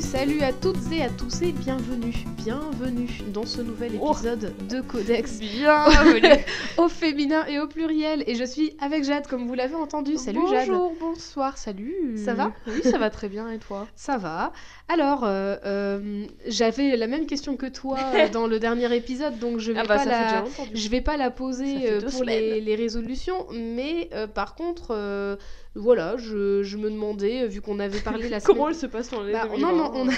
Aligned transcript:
Salut, 0.00 0.40
à 0.40 0.52
toutes 0.52 0.90
et 0.92 1.02
à 1.02 1.10
tous 1.10 1.42
et 1.42 1.52
bienvenue, 1.52 2.24
bienvenue 2.44 3.08
dans 3.34 3.44
ce 3.44 3.60
nouvel 3.60 3.92
Oh. 4.00 4.12
épisode 4.12 4.54
de 4.68 4.80
Codex 4.80 5.40
Bienvenue. 5.40 6.42
au 6.78 6.88
féminin 6.88 7.44
et 7.46 7.58
au 7.60 7.66
pluriel. 7.66 8.24
Et 8.26 8.34
je 8.34 8.44
suis 8.44 8.72
avec 8.80 9.04
Jade, 9.04 9.26
comme 9.26 9.46
vous 9.46 9.52
l'avez 9.54 9.74
entendu. 9.74 10.16
Salut 10.16 10.40
Jade. 10.50 10.68
Bonjour, 10.68 10.94
bonsoir, 10.98 11.58
salut. 11.58 12.16
Ça 12.16 12.32
va? 12.32 12.52
Oui, 12.66 12.80
ça 12.82 12.96
va 12.96 13.10
très 13.10 13.28
bien 13.28 13.50
et 13.50 13.58
toi? 13.58 13.86
Ça 13.94 14.16
va. 14.16 14.52
Alors, 14.88 15.24
euh, 15.24 15.56
euh, 15.66 16.24
j'avais 16.46 16.96
la 16.96 17.06
même 17.06 17.26
question 17.26 17.56
que 17.56 17.66
toi 17.66 17.98
euh, 18.14 18.28
dans 18.30 18.46
le 18.46 18.58
dernier 18.58 18.94
épisode, 18.96 19.38
donc 19.38 19.58
je 19.58 19.72
vais 19.72 19.80
Ah 19.80 19.86
bah 19.86 19.96
pas 19.96 20.04
la... 20.06 20.44
Je 20.72 20.88
vais 20.88 21.02
pas 21.02 21.16
la 21.18 21.30
poser 21.30 21.98
pour 22.10 22.24
les, 22.24 22.74
résolutions, 22.74 23.46
mais 23.52 24.08
euh, 24.14 24.26
par 24.26 24.54
contre, 24.54 25.38
voilà, 25.76 26.16
je, 26.16 26.62
je 26.62 26.76
me 26.78 26.90
demandais, 26.90 27.46
vu 27.46 27.60
qu'on 27.60 27.78
avait 27.78 28.00
parlé 28.00 28.28
la 28.28 28.40
semaine... 28.40 28.56
Comment 28.56 28.68
elle 28.70 28.74
se 28.74 28.86
passe 28.86 29.10
dans 29.10 29.22
les 29.22 29.32
Bah, 29.32 29.46
non, 29.58 29.76
non, 29.76 29.92
on 29.94 30.08
a, 30.08 30.12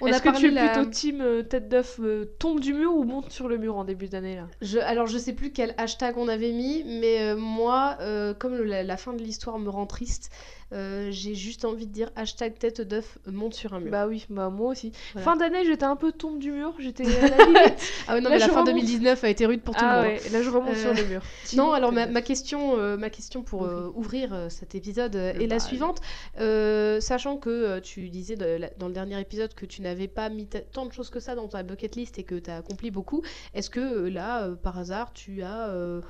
on 0.00 0.06
a 0.06 0.10
Est-ce 0.10 0.22
que 0.22 0.36
tu 0.36 0.46
es 0.48 0.50
la- 0.50 0.70
plutôt 0.70 0.90
team 0.90 1.22
tête 1.58 1.68
d'œuf 1.68 1.98
euh, 2.00 2.24
tombe 2.38 2.60
du 2.60 2.72
mur 2.72 2.94
ou 2.94 3.04
monte 3.04 3.32
sur 3.32 3.48
le 3.48 3.58
mur 3.58 3.76
en 3.76 3.84
début 3.84 4.08
d'année 4.08 4.36
là? 4.36 4.46
Je, 4.60 4.78
alors, 4.78 5.06
je 5.06 5.18
sais 5.18 5.32
plus 5.32 5.52
quel 5.52 5.74
hashtag 5.76 6.16
on 6.16 6.28
avait 6.28 6.52
mis, 6.52 6.84
mais 6.84 7.20
euh, 7.20 7.36
moi, 7.36 7.96
euh, 8.00 8.32
comme 8.34 8.62
la 8.62 8.96
fin 8.96 9.12
de 9.12 9.22
l'histoire 9.22 9.58
me 9.58 9.68
rend 9.68 9.86
triste, 9.86 10.30
euh, 10.72 11.08
j'ai 11.10 11.34
juste 11.34 11.64
envie 11.64 11.86
de 11.86 11.92
dire 11.92 12.10
hashtag 12.16 12.58
tête 12.58 12.80
d'œuf 12.80 13.18
monte 13.26 13.54
sur 13.54 13.72
un 13.74 13.80
mur. 13.80 13.90
Bah 13.90 14.06
oui, 14.06 14.26
bah 14.28 14.50
moi 14.50 14.70
aussi. 14.70 14.92
Voilà. 15.14 15.24
Fin 15.24 15.36
d'année, 15.36 15.64
j'étais 15.64 15.84
un 15.84 15.96
peu 15.96 16.12
tombe 16.12 16.38
du 16.38 16.50
mur, 16.52 16.74
j'étais 16.78 17.04
à 17.06 17.28
la 17.28 17.36
limite. 17.46 17.92
ah 18.06 18.14
ouais, 18.14 18.20
non, 18.20 18.28
là, 18.30 18.36
mais 18.36 18.38
la 18.38 18.46
fin 18.48 18.52
remonte. 18.60 18.66
2019 18.66 19.24
a 19.24 19.28
été 19.28 19.46
rude 19.46 19.62
pour 19.62 19.74
tout 19.74 19.80
ah 19.84 20.02
le 20.02 20.08
monde. 20.10 20.18
ouais, 20.22 20.28
là 20.30 20.42
je 20.42 20.50
remonte 20.50 20.76
Euh, 20.76 20.82
sur 20.82 20.94
le 20.94 21.08
mur. 21.08 21.22
Non, 21.56 21.72
alors 21.72 21.92
ma, 21.92 22.22
question, 22.22 22.78
euh, 22.78 22.96
ma 22.96 23.08
question 23.10 23.42
pour 23.42 23.64
euh, 23.64 23.90
ouvrir 23.94 24.34
euh, 24.34 24.48
cet 24.50 24.74
épisode 24.74 25.16
euh, 25.16 25.32
est 25.32 25.46
la 25.46 25.58
suivante. 25.60 26.00
Euh, 26.38 27.00
sachant 27.00 27.36
que 27.38 27.48
euh, 27.50 27.80
tu 27.80 28.08
disais 28.10 28.36
de 28.36 28.44
la- 28.44 28.70
dans 28.78 28.88
le 28.88 28.92
dernier 28.94 29.18
épisode 29.20 29.54
que 29.54 29.64
tu 29.66 29.82
n'avais 29.82 30.08
pas 30.08 30.28
mis 30.28 30.46
ta- 30.46 30.60
tant 30.60 30.86
de 30.86 30.92
choses 30.92 31.10
que 31.10 31.20
ça 31.20 31.34
dans 31.34 31.48
ta 31.48 31.62
bucket 31.62 31.96
list 31.96 32.18
et 32.18 32.24
que 32.24 32.34
tu 32.34 32.50
as 32.50 32.56
accompli 32.58 32.90
beaucoup, 32.90 33.22
est-ce 33.54 33.70
que 33.70 33.80
euh, 33.80 34.10
là, 34.10 34.44
euh, 34.44 34.54
par 34.54 34.78
hasard, 34.78 35.12
tu 35.14 35.42
as 35.42 35.68
euh, 35.70 36.00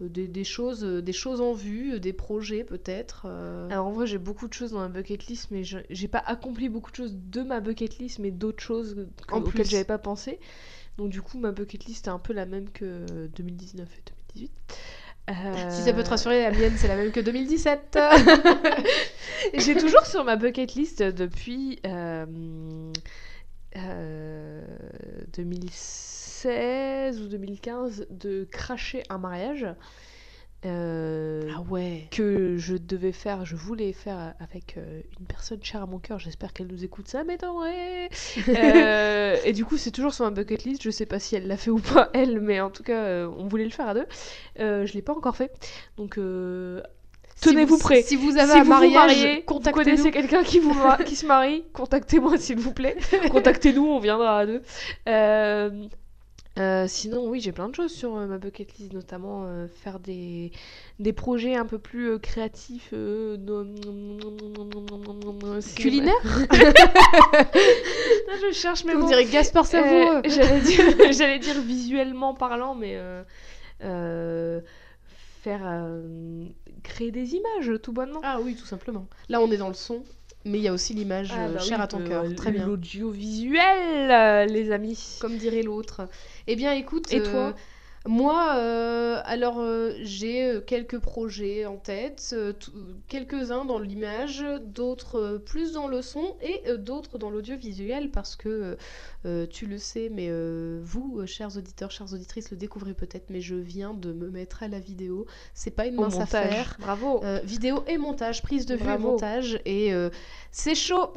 des, 0.00 0.28
des 0.28 0.44
choses, 0.44 0.84
euh, 0.84 1.00
des 1.00 1.12
choses 1.12 1.40
en 1.40 1.52
vue, 1.54 1.94
euh, 1.94 1.98
des 1.98 2.12
projets 2.12 2.64
peut-être 2.64 3.22
euh, 3.26 3.68
Alors 3.70 3.86
en 3.86 3.92
vrai, 3.92 4.06
j'ai 4.06 4.18
beaucoup 4.18 4.46
de 4.48 4.52
choses 4.52 4.72
dans 4.72 4.80
ma 4.80 4.88
bucket 4.88 5.26
list, 5.26 5.48
mais 5.50 5.64
je- 5.64 5.78
j'ai 5.90 6.08
pas 6.08 6.22
accompli 6.26 6.68
beaucoup 6.68 6.90
de 6.90 6.96
choses 6.96 7.14
de 7.16 7.42
ma 7.42 7.60
bucket 7.60 7.98
list, 7.98 8.18
mais 8.18 8.30
d'autres 8.30 8.62
choses 8.62 8.94
que- 9.26 9.34
En 9.34 9.40
auxquelles 9.40 9.66
j'avais 9.66 9.84
pas 9.84 9.98
pensé. 9.98 10.38
Donc 10.98 11.10
du 11.10 11.22
coup, 11.22 11.38
ma 11.38 11.52
bucket 11.52 11.84
list 11.86 12.06
est 12.06 12.10
un 12.10 12.18
peu 12.18 12.32
la 12.32 12.46
même 12.46 12.70
que 12.70 13.26
2019 13.36 13.88
et 13.98 14.02
2018. 14.06 14.52
Si 15.70 15.82
ça 15.82 15.92
peut 15.92 16.02
te 16.02 16.06
Euh, 16.06 16.10
rassurer, 16.10 16.42
la 16.42 16.52
mienne 16.52 16.76
c'est 16.76 16.88
la 16.88 16.96
même 16.96 17.10
que 17.10 17.20
2017. 17.20 17.98
J'ai 19.54 19.74
toujours 19.76 20.06
sur 20.06 20.24
ma 20.24 20.36
bucket 20.36 20.74
list 20.74 21.02
depuis 21.02 21.80
euh, 21.86 22.24
euh, 23.76 24.62
2016 26.44 27.22
ou 27.22 27.28
2015 27.28 28.06
de 28.10 28.44
cracher 28.50 29.02
un 29.08 29.18
mariage. 29.18 29.66
Euh, 30.64 31.42
ouais. 31.70 32.08
que 32.10 32.56
je 32.56 32.74
devais 32.76 33.12
faire, 33.12 33.44
je 33.44 33.54
voulais 33.54 33.92
faire 33.92 34.34
avec 34.40 34.76
euh, 34.76 35.00
une 35.20 35.26
personne 35.26 35.62
chère 35.62 35.82
à 35.82 35.86
mon 35.86 35.98
cœur. 35.98 36.18
J'espère 36.18 36.52
qu'elle 36.52 36.66
nous 36.66 36.82
écoute, 36.84 37.06
ça 37.08 37.22
m'étonnerait. 37.24 38.08
Euh, 38.48 39.36
et 39.44 39.52
du 39.52 39.64
coup, 39.64 39.76
c'est 39.76 39.90
toujours 39.92 40.12
sur 40.12 40.24
ma 40.24 40.30
bucket 40.30 40.64
list. 40.64 40.82
Je 40.82 40.90
sais 40.90 41.06
pas 41.06 41.18
si 41.20 41.36
elle 41.36 41.46
l'a 41.46 41.56
fait 41.56 41.70
ou 41.70 41.78
pas, 41.78 42.10
elle, 42.14 42.40
mais 42.40 42.60
en 42.60 42.70
tout 42.70 42.82
cas, 42.82 43.04
euh, 43.04 43.30
on 43.38 43.46
voulait 43.46 43.64
le 43.64 43.70
faire 43.70 43.88
à 43.88 43.94
deux. 43.94 44.06
Je 44.58 44.92
l'ai 44.92 45.02
pas 45.02 45.12
encore 45.14 45.36
fait. 45.36 45.52
Donc, 45.98 46.14
tenez-vous 47.40 47.76
Si 47.76 47.82
prêts. 47.82 48.02
Si 48.02 48.16
vous 48.16 48.36
avez 48.36 48.52
si 48.52 48.58
un 48.58 48.62
vous 48.64 48.68
mariage, 48.70 48.90
vous 48.90 48.94
mariez, 48.94 49.36
vous 49.36 49.42
contactez-nous. 49.42 49.84
connaissez 49.84 50.10
quelqu'un 50.10 50.42
qui, 50.42 50.58
vous 50.58 50.74
ma- 50.74 50.96
qui 51.04 51.14
se 51.16 51.26
marie, 51.26 51.64
contactez-moi 51.74 52.38
s'il 52.38 52.58
vous 52.58 52.72
plaît. 52.72 52.96
Contactez-nous, 53.30 53.86
on 53.86 54.00
viendra 54.00 54.40
à 54.40 54.46
deux. 54.46 54.62
Euh, 55.08 55.86
euh, 56.58 56.86
sinon, 56.88 57.28
oui, 57.28 57.40
j'ai 57.40 57.52
plein 57.52 57.68
de 57.68 57.74
choses 57.74 57.92
sur 57.92 58.16
euh, 58.16 58.26
ma 58.26 58.38
bucket 58.38 58.76
list, 58.78 58.92
notamment 58.92 59.44
euh, 59.46 59.66
faire 59.68 60.00
des, 60.00 60.52
des 60.98 61.12
projets 61.12 61.54
un 61.54 61.66
peu 61.66 61.78
plus 61.78 62.10
euh, 62.12 62.18
créatifs. 62.18 62.90
euh, 62.92 63.36
no- 63.36 63.64
cinéma- 65.60 65.74
Culinaire 65.76 66.14
Non, 68.28 68.34
Je 68.40 68.52
cherche 68.52 68.84
mes 68.84 68.94
Vous 68.94 69.00
mots. 69.00 69.08
direz 69.08 69.24
Gaspard. 69.26 69.66
Euh, 69.74 70.20
J'allais 70.24 70.60
dire, 70.60 71.12
j'allais 71.12 71.38
dire 71.38 71.60
visuellement 71.60 72.34
parlant, 72.34 72.74
mais 72.74 72.96
euh, 72.96 73.22
euh, 73.84 74.60
faire 75.42 75.60
euh, 75.64 76.44
créer 76.82 77.10
des 77.10 77.34
images, 77.34 77.72
tout 77.82 77.92
bonnement. 77.92 78.20
Ah 78.22 78.38
oui, 78.42 78.54
tout 78.56 78.66
simplement. 78.66 79.06
Là, 79.28 79.40
on 79.40 79.50
est 79.50 79.56
dans 79.56 79.68
le 79.68 79.74
son, 79.74 80.02
mais 80.46 80.58
il 80.58 80.62
y 80.64 80.68
a 80.68 80.72
aussi 80.72 80.94
l'image 80.94 81.30
Ah, 81.32 81.46
euh, 81.46 81.54
bah 81.54 81.58
chère 81.60 81.78
oui, 81.78 81.84
à 81.84 81.86
ton 81.86 82.00
euh, 82.00 82.08
cœur. 82.08 82.24
Très 82.36 82.52
bien. 82.52 82.66
L'audiovisuel, 82.66 84.10
euh, 84.10 84.46
les 84.46 84.70
amis. 84.70 85.18
Comme 85.20 85.36
dirait 85.36 85.62
l'autre. 85.62 86.08
Eh 86.46 86.56
bien, 86.56 86.72
écoute. 86.72 87.12
Et 87.12 87.20
euh, 87.20 87.30
toi 87.30 87.54
Moi, 88.06 88.54
euh, 88.56 89.20
alors, 89.24 89.58
euh, 89.58 89.92
j'ai 90.02 90.44
euh, 90.44 90.60
quelques 90.60 90.98
projets 90.98 91.66
en 91.66 91.76
tête, 91.76 92.30
euh, 92.32 92.52
quelques-uns 93.08 93.64
dans 93.64 93.78
l'image, 93.78 94.44
d'autres 94.64 95.42
plus 95.44 95.72
dans 95.72 95.88
le 95.88 96.02
son 96.02 96.36
et 96.40 96.76
d'autres 96.78 97.18
dans 97.18 97.30
l'audiovisuel 97.30 98.10
parce 98.10 98.36
que 98.36 98.76
tu 99.50 99.66
le 99.66 99.78
sais, 99.78 100.08
mais 100.12 100.30
vous, 100.80 101.26
chers 101.26 101.56
auditeurs, 101.56 101.90
chères 101.90 102.12
auditrices, 102.12 102.50
le 102.52 102.56
découvrez 102.56 102.94
peut-être, 102.94 103.26
mais 103.28 103.40
je 103.40 103.56
viens 103.56 103.92
de 103.92 104.12
me 104.12 104.30
mettre 104.30 104.62
à 104.62 104.68
la 104.68 104.78
vidéo. 104.78 105.26
C'est 105.52 105.72
pas 105.72 105.86
une 105.86 105.98
Au 105.98 106.02
mince 106.02 106.14
montage. 106.14 106.46
affaire. 106.46 106.76
Bravo. 106.78 107.22
Vidéo 107.42 107.82
et 107.88 107.98
montage, 107.98 108.42
prise 108.42 108.66
de 108.66 108.76
vue 108.76 108.88
et 108.88 108.98
montage, 108.98 109.60
et 109.64 109.92
c'est 110.52 110.76
chaud. 110.76 111.12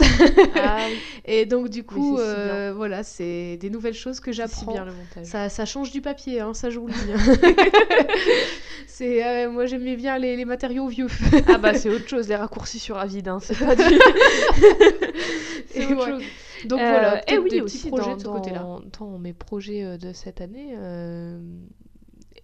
Ah 0.56 0.77
oui, 0.89 0.97
Et 1.25 1.45
donc 1.45 1.69
du 1.69 1.83
coup, 1.83 2.16
voilà, 2.16 3.03
c'est 3.03 3.57
des 3.57 3.69
nouvelles 3.69 3.94
choses 3.94 4.19
que 4.19 4.31
j'apprends. 4.31 4.73
bien 4.73 4.85
le 4.85 4.94
montage. 4.94 5.25
Ça, 5.25 5.50
ça 5.50 5.66
change 5.66 5.91
du 5.91 6.01
papier, 6.01 6.39
hein, 6.39 6.53
ça 6.53 6.69
je 6.71 6.78
hein. 6.88 7.34
c'est, 8.88 9.25
euh, 9.25 9.50
moi 9.51 9.66
j'aimais 9.66 9.95
bien 9.95 10.17
les, 10.17 10.35
les 10.35 10.45
matériaux 10.45 10.88
vieux. 10.88 11.07
Ah 11.47 11.57
bah 11.57 11.73
c'est 11.73 11.90
autre 11.90 12.07
chose, 12.07 12.28
les 12.29 12.35
raccourcis 12.35 12.79
sur 12.79 12.97
Avid, 12.97 13.28
hein, 13.28 13.40
c'est 13.41 13.57
pas 13.57 13.75
du... 13.75 13.84
c'est 15.68 15.85
autre 15.85 15.95
ouais. 15.95 16.12
chose. 16.12 16.23
Donc 16.66 16.79
Euh, 16.79 16.89
voilà, 16.89 17.22
et 17.31 17.38
peut-être 17.38 17.44
oui 17.44 17.50
des 17.50 17.62
aussi 17.62 17.78
petits 17.79 17.88
projets 17.89 18.12
dans, 18.12 18.16
de 18.16 18.22
ce 18.22 18.28
côté-là. 18.28 18.59
dans- 18.59 18.81
dans 19.00 19.18
mes 19.19 19.34
projets 19.34 19.84
euh, 19.84 19.97
de 19.97 20.12
cette 20.13 20.41
année, 20.41 20.73
euh, 20.78 21.39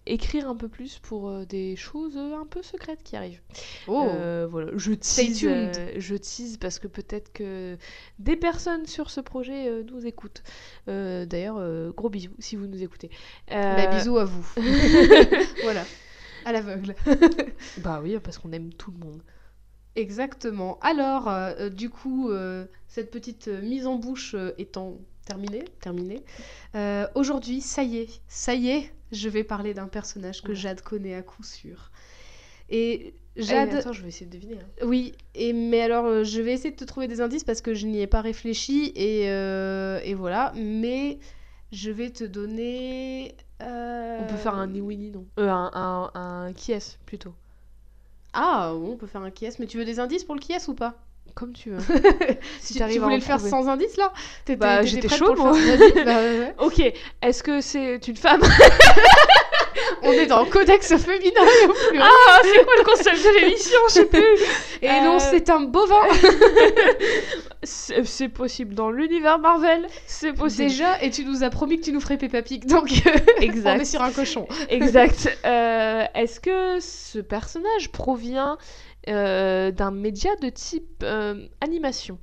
écrire 0.05 0.47
un 0.47 0.55
peu 0.55 0.67
plus 0.67 0.99
pour 0.99 1.29
euh, 1.29 1.45
des 1.45 1.75
choses 1.75 2.15
euh, 2.17 2.35
un 2.35 2.45
peu 2.45 2.61
secrètes 2.61 3.01
qui 3.03 3.15
arrivent. 3.15 3.41
Oh, 3.87 4.07
Euh, 4.09 4.47
voilà, 4.49 4.71
je 4.75 4.93
tease, 4.93 5.43
euh, 5.43 5.71
je 5.97 6.15
tease 6.15 6.57
parce 6.57 6.79
que 6.79 6.87
peut-être 6.87 7.33
que 7.33 7.77
des 8.19 8.35
personnes 8.35 8.85
sur 8.85 9.09
ce 9.09 9.21
projet 9.21 9.83
nous 9.83 10.05
écoutent. 10.05 10.43
D'ailleurs, 10.87 11.93
gros 11.93 12.09
bisous 12.09 12.35
si 12.39 12.55
vous 12.55 12.67
nous 12.67 12.83
écoutez. 12.83 13.09
Bah, 13.49 13.87
bisous 13.87 14.17
à 14.17 14.25
vous. 14.25 14.47
voilà, 15.63 15.83
à 16.45 16.51
l'aveugle. 16.51 16.95
Bah 17.77 17.99
oui, 18.03 18.17
parce 18.23 18.37
qu'on 18.37 18.51
aime 18.51 18.73
tout 18.73 18.91
le 18.91 18.97
monde. 18.97 19.21
Exactement. 19.95 20.77
Alors, 20.81 21.29
du 21.71 21.89
coup, 21.89 22.29
cette 22.87 23.11
petite 23.11 23.47
mise 23.47 23.87
en 23.87 23.95
bouche 23.95 24.35
étant 24.57 24.97
terminée, 25.25 25.65
terminée, 25.81 26.23
euh, 26.75 27.07
aujourd'hui, 27.15 27.61
ça 27.61 27.83
y 27.83 27.97
est, 27.97 28.21
ça 28.27 28.53
y 28.55 28.69
est, 28.69 28.93
je 29.11 29.29
vais 29.29 29.43
parler 29.43 29.73
d'un 29.73 29.87
personnage 29.87 30.41
que 30.41 30.49
Ouais. 30.49 30.55
Jade 30.55 30.81
connaît 30.81 31.15
à 31.15 31.21
coup 31.21 31.43
sûr. 31.43 31.91
Et 32.69 33.13
Jade... 33.35 33.69
Jade, 33.69 33.79
attends, 33.81 33.93
je 33.93 34.01
vais 34.01 34.07
essayer 34.09 34.25
de 34.27 34.31
deviner. 34.31 34.55
hein. 34.55 34.85
oui, 34.85 35.13
et 35.33 35.53
mais 35.53 35.81
alors, 35.81 36.05
euh, 36.05 36.23
je 36.23 36.41
vais 36.41 36.53
essayer 36.53 36.71
de 36.71 36.75
te 36.77 36.85
trouver 36.85 37.07
des 37.07 37.21
indices 37.21 37.43
parce 37.43 37.61
que 37.61 37.73
je 37.73 37.85
n'y 37.85 38.01
ai 38.01 38.07
pas 38.07 38.21
réfléchi 38.21 38.91
et, 38.95 39.29
euh, 39.29 39.99
et 40.03 40.13
voilà. 40.13 40.53
Mais 40.55 41.19
je 41.71 41.91
vais 41.91 42.09
te 42.11 42.23
donner. 42.23 43.35
euh, 43.61 44.19
On 44.21 44.25
peut 44.27 44.37
faire 44.37 44.55
un 44.55 44.67
ni 44.67 44.81
oui 44.81 44.97
ni 44.97 45.11
non. 45.11 45.25
Un, 45.37 45.69
un, 45.73 46.11
un 46.19 46.53
qui 46.53 46.71
est 46.71 46.97
plutôt? 47.05 47.33
Ah, 48.33 48.73
on 48.75 48.97
peut 48.97 49.07
faire 49.07 49.21
un 49.21 49.31
qui 49.31 49.45
est, 49.45 49.59
mais 49.59 49.67
tu 49.67 49.77
veux 49.77 49.85
des 49.85 49.99
indices 49.99 50.23
pour 50.23 50.35
le 50.35 50.41
qui 50.41 50.51
est 50.53 50.67
ou 50.67 50.73
pas? 50.75 51.04
Comme 51.33 51.53
tu 51.53 51.71
veux. 51.71 51.77
Si 52.61 52.75
tu, 52.75 52.99
voulais 52.99 53.15
le 53.15 53.21
faire 53.21 53.37
trouver. 53.37 53.49
sans 53.49 53.67
indice 53.67 53.97
là 53.97 54.13
Bah, 54.57 54.77
t'étais 54.79 54.87
j'étais 54.87 55.07
le 55.17 55.35
moi. 55.35 55.53
faire 55.53 56.05
Bah, 56.05 56.15
ouais. 56.21 56.55
Ok, 56.59 56.81
est-ce 57.21 57.43
que 57.43 57.61
c'est 57.61 58.07
une 58.07 58.15
femme 58.15 58.41
On 60.03 60.11
est 60.11 60.27
dans 60.27 60.43
le 60.43 60.49
codex 60.49 60.87
féminin 60.95 61.41
au 61.67 61.73
pluriel. 61.73 62.01
Ah, 62.03 62.39
c'est 62.43 62.63
quoi 62.63 62.73
le 62.77 62.83
concept 62.83 63.17
de 63.17 63.39
l'émission? 63.41 63.79
Je 63.89 63.93
sais 63.93 64.05
plus. 64.05 64.23
Et 64.81 64.89
euh, 64.89 65.01
non, 65.03 65.19
c'est 65.19 65.49
un 65.49 65.61
bovin 65.61 65.99
C'est 67.63 68.05
c'est 68.05 68.29
possible 68.29 68.73
dans 68.75 68.91
l'univers 68.91 69.39
Marvel, 69.39 69.87
c'est 70.05 70.33
possible. 70.33 70.69
Déjà, 70.69 71.01
et 71.01 71.09
tu 71.09 71.25
nous 71.25 71.43
as 71.43 71.49
promis 71.49 71.79
que 71.79 71.85
tu 71.85 71.91
nous 71.91 71.99
ferais 71.99 72.17
Peppa 72.17 72.41
Pig, 72.41 72.65
donc 72.65 72.89
Exact. 73.41 73.77
on 73.77 73.81
est 73.81 73.85
sur 73.85 74.01
un 74.01 74.11
cochon. 74.11 74.47
Exact. 74.69 75.27
Euh, 75.45 76.05
Est-ce 76.13 76.39
que 76.39 76.79
ce 76.79 77.19
personnage 77.19 77.91
provient 77.91 78.57
euh, 79.07 79.71
d'un 79.71 79.91
média 79.91 80.35
de 80.41 80.49
type 80.49 81.03
euh, 81.03 81.47
animation 81.61 82.19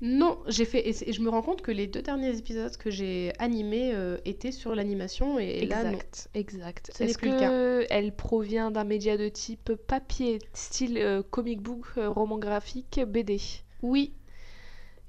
Non, 0.00 0.38
j'ai 0.46 0.64
fait. 0.64 0.88
Et, 0.88 1.12
je 1.12 1.20
me 1.20 1.28
rends 1.28 1.42
compte 1.42 1.62
que 1.62 1.72
les 1.72 1.86
deux 1.86 2.02
derniers 2.02 2.36
épisodes 2.36 2.76
que 2.76 2.90
j'ai 2.90 3.32
animés 3.38 3.92
euh, 3.94 4.18
étaient 4.24 4.52
sur 4.52 4.74
l'animation, 4.74 5.38
et, 5.38 5.44
et 5.44 5.66
là, 5.66 5.84
non. 5.84 5.90
Exact, 5.90 6.28
exact. 6.34 6.90
Ce 6.96 7.04
Est-ce 7.04 7.24
le 7.24 7.32
que 7.32 7.86
elle 7.90 8.14
provient 8.14 8.70
d'un 8.70 8.84
média 8.84 9.16
de 9.16 9.28
type 9.28 9.72
papier, 9.74 10.38
style 10.52 11.22
comic 11.30 11.60
book, 11.60 11.86
roman 11.96 12.38
graphique, 12.38 13.00
BD 13.06 13.40
Oui, 13.82 14.14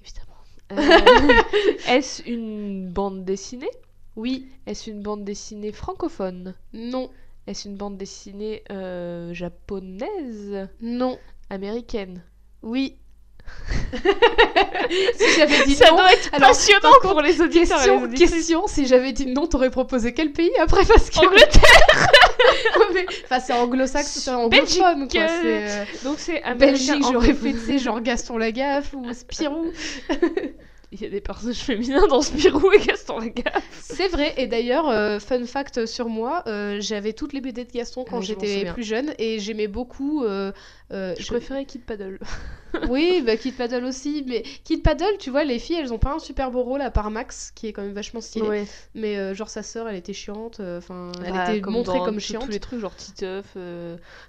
Évidemment. 0.02 0.32
Est-ce 1.88 2.24
une 2.30 2.90
bande 2.90 3.26
dessinée? 3.26 3.70
Oui. 4.16 4.48
Est-ce 4.66 4.90
une 4.90 5.02
bande 5.02 5.24
dessinée 5.24 5.72
francophone? 5.72 6.56
Non. 6.74 7.10
Est-ce 7.52 7.68
une 7.68 7.76
bande 7.76 7.98
dessinée 7.98 8.64
euh, 8.72 9.34
japonaise? 9.34 10.70
Non. 10.80 11.20
Américaine? 11.50 12.24
Oui. 12.62 12.96
si 13.92 15.26
j'avais 15.38 15.66
dit 15.66 15.76
Ça 15.76 15.90
non, 15.90 15.98
doit 15.98 16.14
être 16.14 16.30
alors, 16.32 16.50
passionnant 16.50 16.92
contre, 17.02 17.12
pour 17.12 17.22
les 17.22 17.42
auditeurs 17.42 18.08
les 18.08 18.18
question, 18.18 18.68
si 18.68 18.86
j'avais 18.86 19.12
dit 19.12 19.26
non, 19.26 19.48
t'aurais 19.48 19.70
proposé 19.70 20.14
quel 20.14 20.32
pays 20.32 20.52
après? 20.62 20.86
Parce 20.86 21.10
que 21.10 21.20
Angleterre 21.20 21.62
Ouais, 22.94 23.06
Enfin, 23.26 23.40
c'est 23.42 23.54
anglo-saxon, 23.54 24.20
c'est 24.22 24.32
anglophone 24.32 25.08
Belgique, 25.08 25.12
quoi. 25.12 25.22
euh, 25.22 25.86
C'est 25.92 26.04
Donc 26.06 26.20
c'est 26.20 26.42
américain 26.44 26.94
Belgique, 26.94 27.04
j'aurais 27.12 27.34
fait, 27.34 27.52
tu 27.52 27.60
sais, 27.60 27.78
genre 27.80 28.00
Gaston 28.00 28.38
Lagaffe 28.38 28.94
ou 28.94 29.12
Spirou. 29.12 29.66
Il 30.94 31.02
y 31.02 31.06
a 31.06 31.10
des 31.10 31.22
personnages 31.22 31.60
féminins 31.60 32.06
dans 32.08 32.22
Spirou 32.22 32.70
et 32.74 32.80
Gaston 32.80 33.20
Lagaffe. 33.20 33.64
C'est 33.82 34.10
vrai, 34.10 34.34
et 34.36 34.48
d'ailleurs, 34.48 34.90
euh, 34.90 35.20
fun 35.20 35.46
fact 35.46 35.86
sur 35.86 36.10
moi, 36.10 36.44
euh, 36.48 36.78
j'avais 36.82 37.14
toutes 37.14 37.32
les 37.32 37.40
BD 37.40 37.64
de 37.64 37.72
Gaston 37.72 38.04
quand 38.04 38.20
Oui, 38.20 38.26
je 38.26 38.34
m'en 38.34 38.40
j'étais 38.42 38.72
plus 38.74 38.84
jeune 38.84 39.14
et 39.18 39.40
j'aimais 39.40 39.68
beaucoup. 39.70 40.26
euh, 40.26 40.52
euh, 40.92 41.16
Je 41.18 41.24
je- 41.24 41.28
préférais 41.30 41.64
Kid 41.64 41.84
Paddle. 41.86 42.20
Oui, 42.90 43.22
bah 43.26 43.36
Kid 43.38 43.56
Paddle 43.58 43.84
aussi, 43.84 44.24
mais 44.28 44.44
Kid 44.64 44.82
Paddle, 44.82 45.18
tu 45.20 45.30
vois, 45.30 45.44
les 45.44 45.60
filles, 45.60 45.76
elles 45.82 45.94
ont 45.94 45.98
pas 46.00 46.14
un 46.14 46.20
super 46.20 46.52
beau 46.52 46.64
rôle 46.64 46.82
à 46.82 46.90
part 46.92 47.12
Max, 47.12 47.52
qui 47.54 47.68
est 47.68 47.74
quand 47.74 47.82
même 47.82 47.92
vachement 47.94 48.22
stylé. 48.22 48.48
Ouais. 48.48 48.66
Mais 48.96 49.36
genre 49.36 49.50
sa 49.50 49.62
sœur, 49.64 49.88
elle 49.90 49.98
était 49.98 50.14
chiante, 50.14 50.62
enfin, 50.62 51.12
elle 51.26 51.34
Bah, 51.34 51.52
était 51.52 51.60
comme 51.62 51.74
montrée 51.74 52.00
comme 52.00 52.20
chiante. 52.22 52.46
Tous 52.46 52.52
les 52.52 52.60
trucs 52.62 52.80
genre 52.80 52.96
Titeuf, 52.96 53.58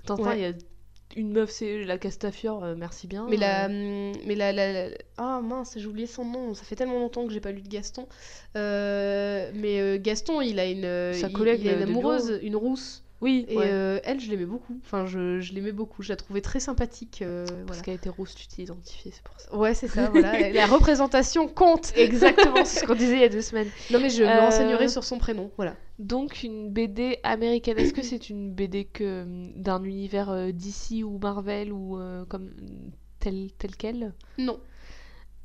Tintin, 0.06 0.22
Ouais. 0.24 0.38
il 0.38 0.42
y 0.42 0.46
a 0.46 0.52
une 1.16 1.32
meuf, 1.32 1.50
c'est 1.50 1.84
la 1.84 1.98
Castafiore, 1.98 2.64
euh, 2.64 2.74
merci 2.76 3.06
bien. 3.06 3.26
Mais 3.28 3.36
la, 3.36 3.66
euh, 3.66 4.12
hum, 4.12 4.12
mais 4.26 4.34
la, 4.34 4.52
la, 4.52 4.88
la- 4.90 4.96
ah 5.18 5.40
mince, 5.42 5.74
j'ai 5.76 5.86
oublié 5.86 6.06
son 6.06 6.24
nom. 6.24 6.54
Ça 6.54 6.64
fait 6.64 6.76
tellement 6.76 6.98
longtemps 6.98 7.26
que 7.26 7.32
j'ai 7.32 7.40
pas 7.40 7.52
lu 7.52 7.62
de 7.62 7.68
Gaston. 7.68 8.06
Euh, 8.56 9.50
mais 9.54 9.98
Gaston, 9.98 10.40
il 10.40 10.58
a 10.58 10.66
une, 10.66 11.14
Sa 11.14 11.28
collègue, 11.28 11.60
il 11.62 11.68
a 11.70 11.72
une 11.74 11.82
amoureuse, 11.82 12.38
une 12.42 12.56
rousse. 12.56 13.02
Oui, 13.22 13.46
Et 13.48 13.56
ouais. 13.56 13.66
euh, 13.70 14.00
elle, 14.04 14.20
je 14.20 14.28
l'aimais 14.30 14.44
beaucoup. 14.46 14.78
Enfin, 14.84 15.06
je, 15.06 15.40
je 15.40 15.52
l'aimais 15.54 15.72
beaucoup. 15.72 16.02
Je 16.02 16.08
la 16.10 16.16
trouvais 16.16 16.40
très 16.40 16.60
sympathique. 16.60 17.22
euh, 17.22 17.46
Parce 17.46 17.64
voilà. 17.66 17.82
qu'elle 17.82 17.94
était 17.94 18.08
rousse, 18.10 18.34
tu 18.34 18.46
t'es 18.48 18.62
identifiée, 18.62 19.12
c'est 19.12 19.22
pour 19.22 19.38
ça. 19.38 19.56
Ouais, 19.56 19.74
c'est 19.74 19.86
ça. 19.88 20.10
Voilà, 20.10 20.50
la 20.50 20.66
représentation 20.66 21.46
compte. 21.48 21.92
Exactement, 21.96 22.64
c'est 22.64 22.80
ce 22.80 22.84
qu'on 22.84 22.94
disait 22.96 23.14
il 23.14 23.20
y 23.20 23.24
a 23.24 23.28
deux 23.28 23.40
semaines. 23.40 23.68
Non, 23.90 24.00
mais 24.00 24.10
je 24.10 24.24
me 24.24 24.28
Euh, 24.28 24.40
renseignerai 24.40 24.88
sur 24.88 25.04
son 25.04 25.18
prénom. 25.18 25.50
Voilà. 25.56 25.76
Donc 26.00 26.42
une 26.42 26.70
BD 26.70 27.18
américaine, 27.22 27.78
est-ce 27.78 27.94
que 27.94 28.02
c'est 28.02 28.28
une 28.28 28.52
BD 28.52 28.84
que 28.86 29.24
d'un 29.56 29.84
univers 29.84 30.30
euh, 30.30 30.50
DC 30.50 31.04
ou 31.04 31.18
Marvel 31.18 31.72
ou 31.72 31.98
euh, 31.98 32.24
comme 32.24 32.50
tel 33.20 33.50
tel 33.56 33.76
quel? 33.76 34.14
Non, 34.38 34.58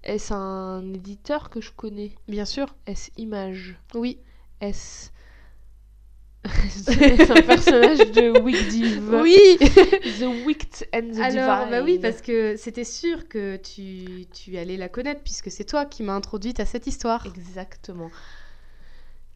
Est-ce 0.03 0.33
un 0.33 0.93
éditeur 0.93 1.49
que 1.51 1.61
je 1.61 1.71
connais? 1.71 2.13
Bien 2.27 2.45
sûr. 2.45 2.75
Est-ce 2.87 3.11
Image? 3.17 3.75
Oui. 3.93 4.17
Est-ce 4.61 5.11
est-ce 6.87 7.31
un 7.31 7.41
personnage 7.41 8.11
de 8.11 8.39
Wick 8.39 8.67
Div 8.69 9.01
Oui. 9.13 9.37
The 9.59 10.45
Wicked 10.45 10.87
and 10.93 11.13
the 11.13 11.19
Alors, 11.19 11.65
Divine 11.65 11.69
bah 11.71 11.81
oui, 11.83 11.99
parce 11.99 12.21
que 12.21 12.55
c'était 12.57 12.83
sûr 12.83 13.27
que 13.27 13.57
tu, 13.57 14.25
tu 14.33 14.57
allais 14.57 14.77
la 14.77 14.89
connaître 14.89 15.21
puisque 15.23 15.51
c'est 15.51 15.65
toi 15.65 15.85
qui 15.85 16.03
m'as 16.03 16.13
introduite 16.13 16.59
à 16.59 16.65
cette 16.65 16.87
histoire. 16.87 17.25
Exactement. 17.25 18.09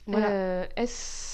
Voilà. 0.08 0.30
Euh, 0.30 0.66
Est-ce... 0.76 1.32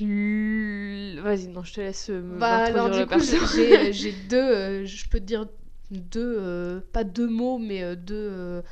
Vas-y, 0.00 1.48
non, 1.48 1.64
je 1.64 1.72
te 1.72 1.80
laisse 1.80 2.08
euh, 2.10 2.22
me 2.22 2.38
Bah 2.38 2.70
m'introduire 2.70 2.84
alors 2.84 2.90
du 2.90 2.98
le 3.00 3.06
coup 3.06 3.52
j'ai 3.52 3.76
euh, 3.76 3.92
j'ai 3.92 4.12
deux, 4.28 4.36
euh, 4.36 4.86
je 4.86 5.08
peux 5.08 5.18
te 5.18 5.24
dire 5.24 5.46
deux, 5.90 6.36
euh, 6.38 6.80
pas 6.92 7.02
deux 7.04 7.26
mots 7.26 7.58
mais 7.58 7.82
euh, 7.82 7.96
deux, 7.96 8.14
euh, 8.14 8.62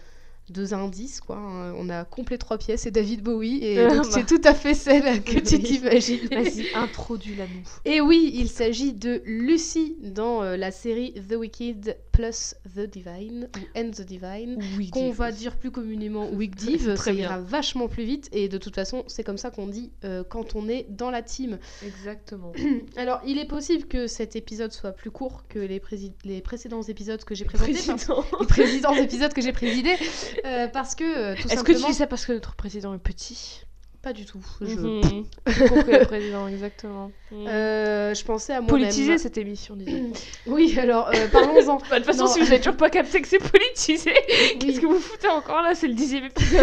deux 0.51 0.75
indices 0.75 1.21
quoi. 1.21 1.37
hein. 1.37 1.75
On 1.77 1.89
a 1.89 2.05
complet 2.05 2.39
trois 2.39 2.59
pièces 2.59 2.87
et 2.87 2.91
David 2.91 3.23
Bowie 3.23 3.65
et 3.65 3.77
bah. 3.89 4.03
c'est 4.11 4.27
tout 4.27 4.41
à 4.45 4.55
fait 4.55 4.75
celle 4.75 5.23
que 5.23 5.39
tu 5.41 5.59
t'imagines. 5.61 6.27
Vas-y, 6.31 6.67
introduis-la 6.75 7.45
nous. 7.45 7.69
Et 7.85 8.01
oui, 8.01 8.31
il 8.35 8.49
s'agit 8.49 8.93
de 8.93 9.23
Lucy 9.25 9.97
dans 10.03 10.43
euh, 10.43 10.57
la 10.57 10.71
série 10.71 11.15
The 11.29 11.35
Wicked 11.35 11.97
plus 12.17 12.55
The 12.75 12.81
Divine 12.81 13.49
ou 13.57 13.79
And 13.79 13.91
the 13.91 14.01
Divine. 14.03 14.59
Qu'on 14.91 15.11
va 15.11 15.33
dire 15.33 15.57
plus 15.57 15.71
communément 15.71 16.31
Div, 16.57 16.95
Très 16.95 16.97
ça 16.97 17.13
bien. 17.13 17.25
ira 17.25 17.41
vachement 17.41 17.89
plus 17.89 18.05
vite 18.05 18.29
et 18.33 18.49
de 18.49 18.57
toute 18.57 18.75
façon 18.75 19.05
c'est 19.07 19.23
comme 19.23 19.37
ça 19.37 19.51
qu'on 19.51 19.67
dit 19.67 19.91
euh, 20.05 20.25
quand 20.25 20.55
on 20.55 20.69
est 20.69 20.87
dans 20.89 21.11
la 21.11 21.23
team. 21.23 21.59
Exactement. 21.85 22.53
Alors 22.97 23.21
il 23.27 23.39
est 23.39 23.47
possible 23.47 23.87
que 23.87 24.07
cet 24.07 24.37
épisode 24.37 24.73
soit 24.73 24.93
plus 24.93 25.11
court 25.11 25.47
que 25.49 25.59
les, 25.59 25.83
les 26.25 26.41
précédents 26.41 26.83
épisodes 26.83 27.23
que 27.23 27.35
j'ai 27.35 27.45
présentés, 27.45 27.73
les 28.41 28.47
précédents 28.47 28.95
épisodes 28.95 29.33
que 29.33 29.43
j'ai 29.43 29.53
présidés, 29.53 29.97
euh, 30.45 30.69
parce 30.69 30.95
que 30.95 31.05
euh, 31.05 31.35
tout 31.41 31.49
Est-ce 31.49 31.63
que 31.63 31.73
tu 31.73 31.85
dis 31.85 31.95
ça 31.95 32.07
parce 32.07 32.25
que 32.25 32.33
notre 32.33 32.55
président 32.55 32.95
est 32.95 32.99
petit? 32.99 33.67
Pas 34.07 34.13
du 34.13 34.25
tout. 34.25 34.39
Je, 34.61 34.67
Mhm. 34.67 35.25
J'ai 35.49 35.69
compris 35.69 35.99
le 35.99 36.05
président, 36.07 36.47
exactement. 36.47 37.11
Mhm. 37.33 37.47
Euh, 37.49 38.15
je 38.15 38.25
pensais 38.25 38.53
à 38.53 38.61
moi-même. 38.61 38.83
Politiser 38.83 39.19
cette 39.19 39.37
émission, 39.37 39.75
disons. 39.75 40.13
Oui 40.47 40.79
alors 40.79 41.09
euh, 41.13 41.27
parlons-en. 41.33 41.79
Bah, 41.91 41.99
de 41.99 42.05
toute 42.05 42.13
façon, 42.13 42.27
Non. 42.27 42.31
si 42.31 42.39
vous 42.39 42.45
n'avez 42.45 42.59
toujours 42.61 42.77
pas 42.77 42.89
capté 42.89 43.21
que 43.21 43.27
c'est 43.27 43.41
politisé, 43.41 44.13
qu'est-ce 44.61 44.79
que 44.79 44.87
vous 44.87 45.01
foutez 45.01 45.27
encore 45.29 45.61
là? 45.61 45.75
C'est 45.75 45.89
le 45.89 45.95
dixième 45.95 46.27
épisode. 46.27 46.63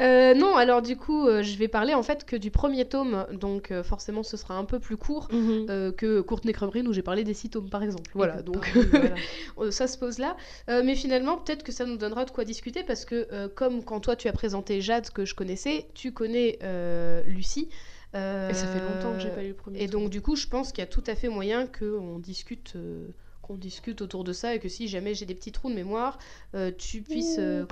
Euh, 0.00 0.34
non 0.34 0.56
alors 0.56 0.80
du 0.80 0.96
coup 0.96 1.26
euh, 1.26 1.42
je 1.42 1.58
vais 1.58 1.68
parler 1.68 1.92
en 1.92 2.02
fait 2.02 2.24
que 2.24 2.34
du 2.36 2.50
premier 2.50 2.86
tome 2.86 3.26
donc 3.32 3.70
euh, 3.70 3.82
forcément 3.82 4.22
ce 4.22 4.36
sera 4.38 4.54
un 4.56 4.64
peu 4.64 4.78
plus 4.78 4.96
court. 4.96 5.28
euh, 5.32 5.92
que 5.92 6.20
Courtney 6.22 6.52
Crumbrine 6.54 6.88
où 6.88 6.92
j'ai 6.92 7.02
parlé 7.02 7.22
des 7.22 7.34
six 7.34 7.50
tomes 7.50 7.68
par 7.68 7.82
exemple. 7.82 8.10
Voilà, 8.14 8.40
donc 8.42 8.70
voilà. 8.90 9.14
Ça 9.70 9.86
se 9.86 9.98
pose 9.98 10.18
là. 10.18 10.36
Mais 10.68 10.94
finalement, 10.94 11.36
peut-être 11.36 11.62
que 11.62 11.72
ça 11.72 11.84
nous 11.84 11.96
donnera 11.96 12.24
de 12.24 12.30
quoi 12.30 12.44
discuter 12.44 12.82
parce 12.82 13.04
que, 13.04 13.46
comme 13.48 13.84
quand 13.84 14.00
toi 14.00 14.16
tu 14.16 14.28
as 14.28 14.32
présenté 14.32 14.80
Jade 14.80 15.10
que 15.10 15.24
je 15.24 15.34
connaissais, 15.34 15.86
tu 15.94 16.12
connais 16.12 16.58
Lucie. 17.26 17.68
Et 18.14 18.54
ça 18.54 18.66
fait 18.66 18.80
longtemps 18.80 19.12
que 19.14 19.20
j'ai 19.20 19.28
pas 19.30 19.42
lu 19.42 19.48
le 19.48 19.54
premier. 19.54 19.82
Et 19.82 19.86
tome. 19.88 20.02
donc, 20.02 20.10
du 20.10 20.20
coup, 20.22 20.34
je 20.36 20.46
pense 20.46 20.72
qu'il 20.72 20.80
y 20.80 20.82
a 20.82 20.86
tout 20.90 21.04
à 21.06 21.14
fait 21.14 21.28
moyen 21.28 21.66
qu'on 21.66 22.18
discute. 22.18 22.74
qu'on 23.42 23.56
discute 23.56 24.00
autour 24.00 24.24
de 24.24 24.32
ça 24.32 24.54
et 24.54 24.58
que 24.60 24.68
si 24.68 24.88
jamais 24.88 25.14
j'ai 25.14 25.26
des 25.26 25.34
petits 25.34 25.52
trous 25.52 25.68
de 25.70 25.74
mémoire, 25.74 26.18
euh, 26.54 26.70
tu 26.76 27.02
puisses 27.02 27.36
euh, 27.38 27.64
Ouh, 27.64 27.66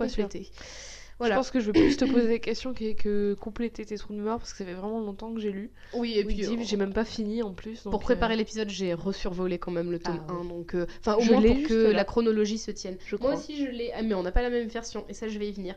Je 1.21 1.29
pense 1.33 1.51
que 1.51 1.59
je 1.61 1.67
vais 1.67 1.73
plus 1.73 1.97
te 1.97 2.05
poser 2.05 2.29
des 2.29 2.41
questions 2.41 2.73
que, 2.75 2.93
que 2.93 3.35
compléter 3.41 3.85
tes 3.85 3.97
trous 3.97 4.13
de 4.13 4.19
mémoire 4.19 4.39
parce 4.39 4.53
que 4.53 4.59
ça 4.59 4.65
fait 4.65 4.75
vraiment 4.75 5.01
longtemps 5.01 5.35
que 5.35 5.41
j'ai 5.41 5.51
lu. 5.51 5.71
Oui, 5.95 6.15
et 6.17 6.25
puis 6.25 6.45
euh, 6.47 6.57
j'ai 6.63 6.77
même 6.77 6.93
pas 6.93 7.05
fini 7.05 7.43
en 7.43 7.53
plus. 7.55 7.81
pour 7.83 7.99
préparer 8.01 8.35
euh, 8.35 8.37
l'épisode, 8.37 8.69
j'ai 8.71 8.95
resurvolé 8.95 9.59
quand 9.59 9.73
même 9.73 9.91
le 9.91 9.99
tome 9.99 10.21
Ah 10.29 10.33
1, 10.33 10.37
oui. 10.43 10.49
donc 10.49 10.75
euh, 10.75 10.87
enfin 11.01 11.17
au 11.17 11.21
Je 11.21 11.33
moins 11.33 11.43
pour 11.43 11.63
que 11.69 11.75
là. 11.75 11.93
la 11.93 12.05
chronologie 12.05 12.59
se 12.59 12.71
tienne. 12.71 12.97
Je 13.05 13.17
Moi 13.17 13.31
crois. 13.31 13.35
aussi 13.41 13.57
je 13.57 13.71
l'ai, 13.71 13.91
ah, 13.95 14.03
mais 14.03 14.15
on 14.15 14.23
n'a 14.23 14.33
pas 14.33 14.43
la 14.43 14.51
même 14.51 14.69
version, 14.69 15.05
et 15.09 15.15
ça 15.15 15.29
je 15.29 15.39
vais 15.39 15.49
y 15.49 15.53
venir. 15.53 15.75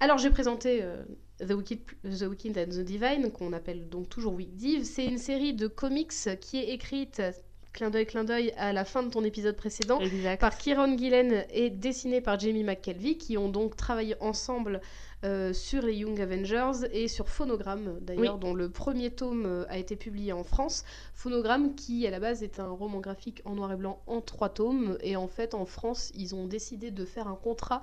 Alors 0.00 0.18
j'ai 0.18 0.30
présenté 0.30 0.80
euh, 0.82 1.02
The, 1.40 1.52
Wicked, 1.54 1.80
The 2.04 2.22
Wicked 2.28 2.56
and 2.58 2.70
the 2.70 2.84
Divine, 2.84 3.32
qu'on 3.32 3.52
appelle 3.52 3.88
donc 3.88 4.08
toujours 4.08 4.34
Wick 4.34 4.54
Div. 4.54 4.84
C'est 4.84 5.06
une 5.06 5.18
série 5.18 5.54
de 5.54 5.66
comics 5.66 6.12
qui 6.40 6.58
est 6.58 6.70
écrite, 6.72 7.20
clin 7.74 7.90
d'œil, 7.90 8.06
clin 8.06 8.24
d'œil, 8.24 8.52
à 8.56 8.72
la 8.72 8.84
fin 8.86 9.02
de 9.02 9.10
ton 9.10 9.22
épisode 9.24 9.56
précédent, 9.56 10.00
Exact. 10.00 10.40
par 10.40 10.56
Kieron 10.56 10.96
Gillen 10.96 11.44
et 11.50 11.68
dessinée 11.68 12.20
par 12.22 12.38
Jamie 12.38 12.64
McKelvey, 12.64 13.16
qui 13.16 13.36
ont 13.36 13.48
donc 13.50 13.76
travaillé 13.76 14.14
ensemble 14.20 14.80
euh, 15.24 15.52
sur 15.52 15.82
les 15.82 15.94
Young 15.94 16.20
Avengers 16.20 16.86
et 16.92 17.08
sur 17.08 17.28
Phonogram, 17.28 17.98
d'ailleurs, 18.00 18.34
Oui. 18.34 18.40
dont 18.40 18.54
le 18.54 18.68
premier 18.68 19.10
tome 19.10 19.44
euh, 19.46 19.64
a 19.68 19.78
été 19.78 19.96
publié 19.96 20.32
en 20.32 20.44
France. 20.44 20.84
Phonogram, 21.14 21.74
qui 21.74 22.06
à 22.06 22.10
la 22.10 22.20
base 22.20 22.42
est 22.42 22.60
un 22.60 22.68
roman 22.68 23.00
graphique 23.00 23.40
en 23.44 23.54
noir 23.54 23.72
et 23.72 23.76
blanc 23.76 24.00
en 24.06 24.20
trois 24.20 24.50
tomes, 24.50 24.96
et 25.02 25.16
en 25.16 25.26
fait 25.26 25.54
en 25.54 25.64
France, 25.66 26.12
ils 26.14 26.34
ont 26.34 26.46
décidé 26.46 26.90
de 26.90 27.04
faire 27.04 27.26
un 27.26 27.36
contrat 27.36 27.82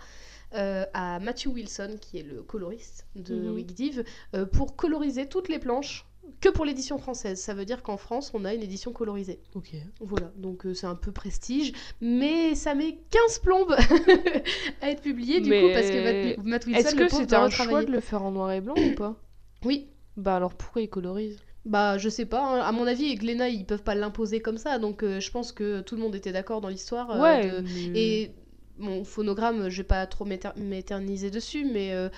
euh, 0.54 0.86
à 0.94 1.20
Matthew 1.20 1.48
Wilson, 1.48 1.96
qui 2.00 2.18
est 2.20 2.24
le 2.24 2.44
coloriste 2.44 3.08
de 3.16 3.36
Mhm. 3.36 3.54
Wick 3.56 3.74
Div, 3.74 4.04
euh, 4.36 4.46
pour 4.46 4.76
coloriser 4.76 5.26
toutes 5.28 5.50
les 5.50 5.60
planches. 5.60 6.06
Que 6.40 6.50
pour 6.50 6.66
l'édition 6.66 6.98
française, 6.98 7.40
ça 7.42 7.54
veut 7.54 7.66
dire 7.66 7.84
qu'en 7.84 7.98
France 7.98 8.32
on 8.34 8.46
a 8.46 8.54
une 8.54 8.64
édition 8.64 8.92
colorisée. 8.92 9.40
Ok. 9.56 9.74
Voilà, 10.00 10.32
donc 10.38 10.66
euh, 10.66 10.74
c'est 10.74 10.88
un 10.88 10.96
peu 10.96 11.12
prestige, 11.12 11.74
mais 12.00 12.56
ça 12.56 12.74
met 12.76 12.98
15 13.10 13.40
plombes 13.40 13.76
à 14.82 14.90
être 14.90 15.02
publié 15.02 15.42
du 15.42 15.50
coup 15.50 15.74
parce 15.74 15.90
que 15.90 16.34
Matt, 16.36 16.46
Matt 16.46 16.66
Wilson 16.66 16.80
Est-ce 16.80 16.96
que 16.96 17.10
c'était 17.10 17.36
un 17.36 17.50
choix 17.50 17.84
de 17.84 17.92
le 17.92 18.00
faire 18.00 18.24
en 18.24 18.32
noir 18.32 18.52
et 18.52 18.62
blanc 18.62 18.76
ou 18.78 18.96
pas 18.96 19.16
Oui, 19.66 19.90
Bah 20.18 20.36
alors 20.36 20.54
pourquoi 20.56 20.82
il 20.82 20.90
colorise? 20.90 21.38
Bah 21.66 21.98
je 22.00 22.10
sais 22.10 22.26
pas, 22.26 22.42
hein. 22.44 22.60
à 22.62 22.72
mon 22.72 22.88
avis, 22.88 23.14
Glénat 23.16 23.50
ils 23.50 23.66
peuvent 23.66 23.84
pas 23.84 23.94
l'imposer 23.94 24.40
comme 24.42 24.58
ça, 24.58 24.80
donc 24.80 25.04
euh, 25.04 25.20
je 25.20 25.30
pense 25.30 25.52
que 25.52 25.82
tout 25.82 25.96
le 25.96 26.02
monde 26.02 26.16
était 26.16 26.32
d'accord 26.32 26.60
dans 26.62 26.70
l'histoire. 26.70 27.12
euh, 27.12 27.22
Ouais. 27.22 27.50
de- 27.52 27.62
mais- 27.92 28.00
Et 28.00 28.32
mon 28.80 29.04
phonogramme, 29.04 29.70
je 29.70 29.78
vais 29.78 29.88
pas 29.88 30.08
trop 30.08 30.26
m'éter- 30.26 30.50
m'éterniser 30.58 31.30
dessus, 31.30 31.66
mais 31.72 31.94
euh, 31.94 32.10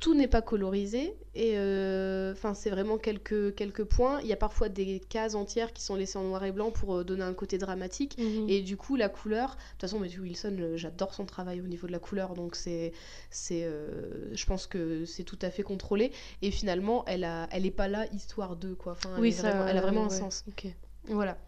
tout 0.00 0.14
n'est 0.14 0.28
pas 0.28 0.42
colorisé. 0.42 1.14
Et 1.34 1.52
euh, 1.56 2.32
enfin, 2.32 2.54
c'est 2.54 2.70
vraiment 2.70 2.98
quelques, 2.98 3.54
quelques 3.54 3.84
points. 3.84 4.20
Il 4.22 4.26
y 4.26 4.32
a 4.32 4.36
parfois 4.36 4.68
des 4.68 5.00
cases 5.00 5.34
entières 5.34 5.72
qui 5.72 5.82
sont 5.82 5.94
laissées 5.94 6.18
en 6.18 6.24
noir 6.24 6.44
et 6.44 6.52
blanc 6.52 6.70
pour 6.70 6.96
euh, 6.96 7.04
donner 7.04 7.22
un 7.22 7.34
côté 7.34 7.58
dramatique. 7.58 8.16
Mhm. 8.18 8.48
Et 8.48 8.60
du 8.60 8.76
coup, 8.76 8.96
la 8.96 9.08
couleur, 9.08 9.50
de 9.50 9.54
toute 9.72 9.80
façon, 9.82 10.00
Matthew 10.00 10.20
Wilson, 10.20 10.72
j'adore 10.74 11.14
son 11.14 11.26
travail 11.26 11.60
au 11.60 11.66
niveau 11.66 11.86
de 11.86 11.92
la 11.92 11.98
couleur, 12.00 12.34
donc 12.34 12.56
c'est, 12.56 12.92
c'est, 13.30 13.64
euh, 13.64 14.34
je 14.34 14.46
pense 14.46 14.66
que 14.66 15.04
c'est 15.04 15.24
tout 15.24 15.38
à 15.42 15.50
fait 15.50 15.62
contrôlé. 15.62 16.12
Et 16.42 16.50
finalement, 16.50 17.04
elle 17.06 17.24
a, 17.24 17.48
elle 17.52 17.66
est 17.66 17.70
pas 17.70 17.88
là 17.88 18.06
histoire 18.12 18.56
d'eux, 18.56 18.74
quoi. 18.74 18.92
Enfin, 18.92 19.10
elle 19.16 19.20
oui, 19.22 19.32
ça. 19.32 19.50
vraiment- 19.50 19.66
elle 19.68 19.78
a 19.78 19.80
vraiment 19.80 20.04
un 20.06 20.10
sens. 20.10 20.44
Voilà. 21.06 21.38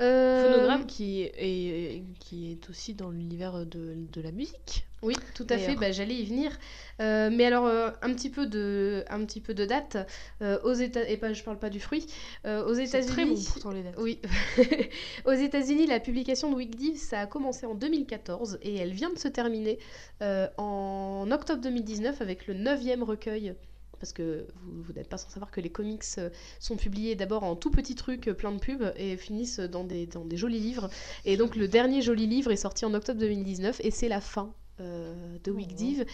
Euh, 0.00 0.52
Phonogramme 0.52 0.86
qui 0.86 1.22
est, 1.22 2.04
qui 2.20 2.52
est 2.52 2.70
aussi 2.70 2.94
dans 2.94 3.10
l'univers 3.10 3.66
de, 3.66 3.94
de 4.12 4.20
la 4.20 4.30
musique. 4.30 4.86
Oui, 5.02 5.14
tout 5.34 5.46
à 5.48 5.58
fait. 5.58 5.76
Bah, 5.76 5.92
J'allais 5.92 6.14
y 6.14 6.24
venir. 6.24 6.58
Euh, 7.00 7.30
mais 7.32 7.44
alors, 7.44 7.66
euh, 7.66 7.90
un, 8.02 8.12
petit 8.14 8.30
peu 8.30 8.46
de, 8.46 9.04
un 9.08 9.24
petit 9.24 9.40
peu 9.40 9.54
de 9.54 9.64
date. 9.64 9.96
Euh, 10.42 10.58
aux 10.64 10.72
États 10.72 11.08
et 11.08 11.16
pas, 11.16 11.32
je 11.32 11.42
parle 11.44 11.58
pas 11.58 11.70
du 11.70 11.80
fruit. 11.80 12.06
Aux 12.44 12.74
C'est 12.74 13.02
très 13.02 13.24
bon 13.24 13.32
États-Unis. 13.32 13.48
pourtant 13.52 13.70
les 13.70 13.82
dates. 13.82 13.94
Oui. 13.98 14.20
Aux 15.24 15.32
États-Unis, 15.32 15.86
la 15.86 16.00
publication 16.00 16.50
de 16.50 16.56
Wikdiv, 16.56 16.96
ça 16.96 17.20
a 17.20 17.26
commencé 17.26 17.66
en 17.66 17.74
2014 17.74 18.58
et 18.62 18.76
elle 18.76 18.92
vient 18.92 19.10
de 19.10 19.18
se 19.18 19.28
terminer 19.28 19.78
en 20.20 21.28
octobre 21.30 21.62
2019 21.62 22.20
avec 22.20 22.46
le 22.46 22.54
neuvième 22.54 23.02
recueil. 23.02 23.54
Parce 24.00 24.12
que 24.12 24.46
vous, 24.62 24.82
vous 24.82 24.92
n'êtes 24.92 25.08
pas 25.08 25.18
sans 25.18 25.30
savoir 25.30 25.50
que 25.50 25.60
les 25.60 25.70
comics 25.70 26.04
euh, 26.18 26.30
sont 26.60 26.76
publiés 26.76 27.14
d'abord 27.14 27.44
en 27.44 27.56
tout 27.56 27.70
petits 27.70 27.94
trucs 27.94 28.28
euh, 28.28 28.34
plein 28.34 28.52
de 28.52 28.58
pubs 28.58 28.92
et 28.96 29.16
finissent 29.16 29.60
dans 29.60 29.84
des, 29.84 30.06
dans 30.06 30.24
des 30.24 30.36
jolis 30.36 30.60
livres. 30.60 30.88
Et 31.24 31.36
donc 31.36 31.56
le 31.56 31.68
dernier 31.68 32.02
joli 32.02 32.26
livre 32.26 32.50
est 32.50 32.56
sorti 32.56 32.84
en 32.84 32.94
octobre 32.94 33.20
2019 33.20 33.80
et 33.82 33.90
c'est 33.90 34.08
la 34.08 34.20
fin 34.20 34.54
euh, 34.80 35.38
de 35.42 35.50
Wikdiv. 35.50 36.04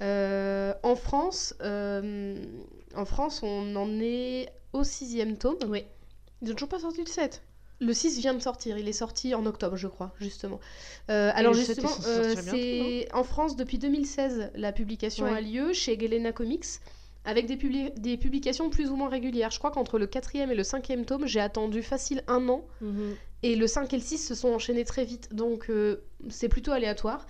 Euh, 0.00 0.72
en, 0.82 0.96
France, 0.96 1.54
euh, 1.60 2.42
en 2.94 3.04
France, 3.04 3.42
on 3.42 3.76
en 3.76 4.00
est 4.00 4.48
au 4.72 4.82
sixième 4.82 5.36
tome. 5.36 5.58
Oui. 5.68 5.84
Ils 6.40 6.50
ont 6.50 6.54
toujours 6.54 6.70
pas 6.70 6.78
sorti 6.78 7.00
le 7.00 7.06
7. 7.06 7.42
Le 7.80 7.92
6 7.92 8.20
vient 8.20 8.32
de 8.32 8.38
sortir, 8.38 8.78
il 8.78 8.88
est 8.88 8.94
sorti 8.94 9.34
en 9.34 9.44
octobre, 9.44 9.76
je 9.76 9.88
crois, 9.88 10.14
justement. 10.20 10.58
Alors, 11.08 11.52
le 11.52 11.58
7 11.58 11.78
est 11.78 11.82
justement, 11.82 12.30
c'est 12.50 13.08
en 13.12 13.24
France 13.24 13.56
depuis 13.56 13.78
2016, 13.78 14.52
la 14.54 14.72
publication 14.72 15.26
Ouais. 15.26 15.36
a 15.36 15.40
lieu 15.40 15.72
chez 15.72 15.96
Galena 15.96 16.32
Comics, 16.32 16.64
avec 17.24 17.46
des, 17.46 17.56
publi- 17.56 17.92
des 17.98 18.16
publications 18.16 18.70
plus 18.70 18.90
ou 18.90 18.96
moins 18.96 19.08
régulières. 19.08 19.50
Je 19.50 19.58
crois 19.58 19.70
qu'entre 19.70 19.98
le 19.98 20.06
quatrième 20.06 20.50
et 20.50 20.54
le 20.54 20.64
cinquième 20.64 21.04
tome, 21.04 21.26
j'ai 21.26 21.40
attendu 21.40 21.82
facile 21.82 22.22
un 22.28 22.48
an, 22.48 22.66
et 23.42 23.56
le 23.56 23.66
5 23.66 23.92
et 23.92 23.96
le 23.96 24.02
6 24.02 24.18
se 24.18 24.34
sont 24.34 24.48
enchaînés 24.48 24.84
très 24.84 25.04
vite, 25.04 25.34
donc 25.34 25.68
euh, 25.70 26.02
c'est 26.28 26.48
plutôt 26.48 26.72
aléatoire. 26.72 27.26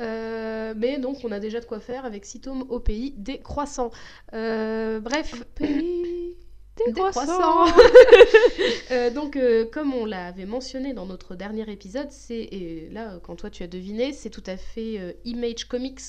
Euh, 0.00 0.72
mais 0.76 0.98
donc 0.98 1.18
on 1.22 1.30
a 1.32 1.38
déjà 1.38 1.60
de 1.60 1.66
quoi 1.66 1.78
faire 1.78 2.04
avec 2.06 2.24
6 2.24 2.40
tomes 2.40 2.64
au 2.70 2.80
pays 2.80 3.12
des 3.18 3.38
croissants. 3.40 3.90
Euh, 4.32 5.00
bref, 5.00 5.44
Pays 5.54 6.34
des 6.78 6.92
des 6.92 7.00
croissants. 7.00 7.26
croissants. 7.26 7.76
Euh, 8.90 9.10
donc, 9.10 9.36
euh, 9.36 9.64
comme 9.70 9.94
on 9.94 10.04
l'avait 10.04 10.44
mentionné 10.46 10.92
dans 10.94 11.06
notre 11.06 11.34
dernier 11.34 11.70
épisode, 11.70 12.10
c'est 12.10 12.40
et 12.42 12.88
là, 12.90 13.18
quand 13.22 13.36
toi 13.36 13.48
tu 13.50 13.62
as 13.62 13.66
deviné, 13.66 14.12
c'est 14.12 14.28
tout 14.30 14.42
à 14.46 14.56
fait 14.56 14.98
euh, 14.98 15.12
Image 15.24 15.64
Comics 15.66 16.00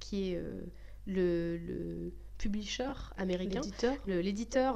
qui 0.00 0.32
est 0.32 0.40
le, 1.06 1.56
le 1.58 2.12
publisher 2.42 2.90
américain, 3.16 3.60
L'éditeur. 3.60 3.94
l'éditeur 4.06 4.74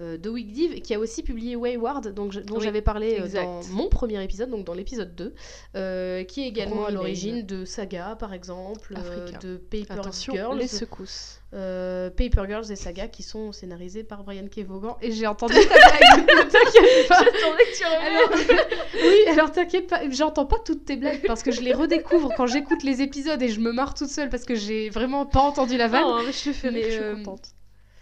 euh, 0.00 0.16
de 0.16 0.30
Wigdiv, 0.30 0.80
qui 0.80 0.94
a 0.94 0.98
aussi 0.98 1.22
publié 1.22 1.54
Wayward, 1.56 2.08
donc, 2.14 2.32
je- 2.32 2.40
dont 2.40 2.56
Oui, 2.56 2.64
j'avais 2.64 2.80
parlé 2.82 3.18
euh, 3.20 3.24
exact. 3.24 3.44
dans 3.44 3.60
mon 3.70 3.88
premier 3.88 4.22
épisode, 4.24 4.50
donc 4.50 4.64
dans 4.64 4.74
l'épisode 4.74 5.14
2, 5.14 5.34
euh, 5.76 6.24
qui 6.24 6.42
est 6.44 6.48
également 6.48 6.86
à 6.86 6.90
l'origine 6.90 7.42
de 7.44 7.64
Saga, 7.64 8.16
par 8.18 8.32
exemple, 8.32 8.94
euh, 8.96 9.30
de 9.42 9.56
Paper 9.56 10.00
Attention, 10.00 10.32
Girls. 10.34 10.58
les 10.58 10.66
secousses. 10.66 11.38
Euh, 11.54 12.08
Paper 12.08 12.44
Girls 12.48 12.72
et 12.72 12.76
Saga 12.76 13.08
qui 13.08 13.22
sont 13.22 13.52
scénarisés 13.52 14.04
par 14.04 14.24
Brian 14.24 14.46
K. 14.48 14.60
Vaughan 14.60 14.96
et 15.02 15.12
j'ai 15.12 15.26
entendu 15.26 15.52
ta 15.68 15.74
blague 15.74 16.26
t'inquiète 16.48 17.08
pas 17.08 17.18
J'attendais 17.18 17.64
que 17.64 17.76
tu 17.76 17.84
alors, 17.84 18.30
oui 18.94 19.16
alors 19.30 19.52
t'inquiète 19.52 19.86
pas 19.86 20.08
j'entends 20.08 20.46
pas 20.46 20.56
toutes 20.64 20.86
tes 20.86 20.96
blagues 20.96 21.20
parce 21.26 21.42
que 21.42 21.50
je 21.50 21.60
les 21.60 21.74
redécouvre 21.74 22.30
quand 22.38 22.46
j'écoute 22.46 22.82
les 22.84 23.02
épisodes 23.02 23.42
et 23.42 23.48
je 23.50 23.60
me 23.60 23.70
marre 23.70 23.92
toute 23.92 24.08
seule 24.08 24.30
parce 24.30 24.44
que 24.46 24.54
j'ai 24.54 24.88
vraiment 24.88 25.26
pas 25.26 25.40
entendu 25.40 25.76
la 25.76 25.88
vanne 25.88 26.00
Non, 26.04 26.22
mais 26.24 26.32
je 26.32 26.50
rire, 26.62 26.72
Mais, 26.72 26.90
je 26.90 26.90
suis 27.14 27.22
contente. 27.22 27.48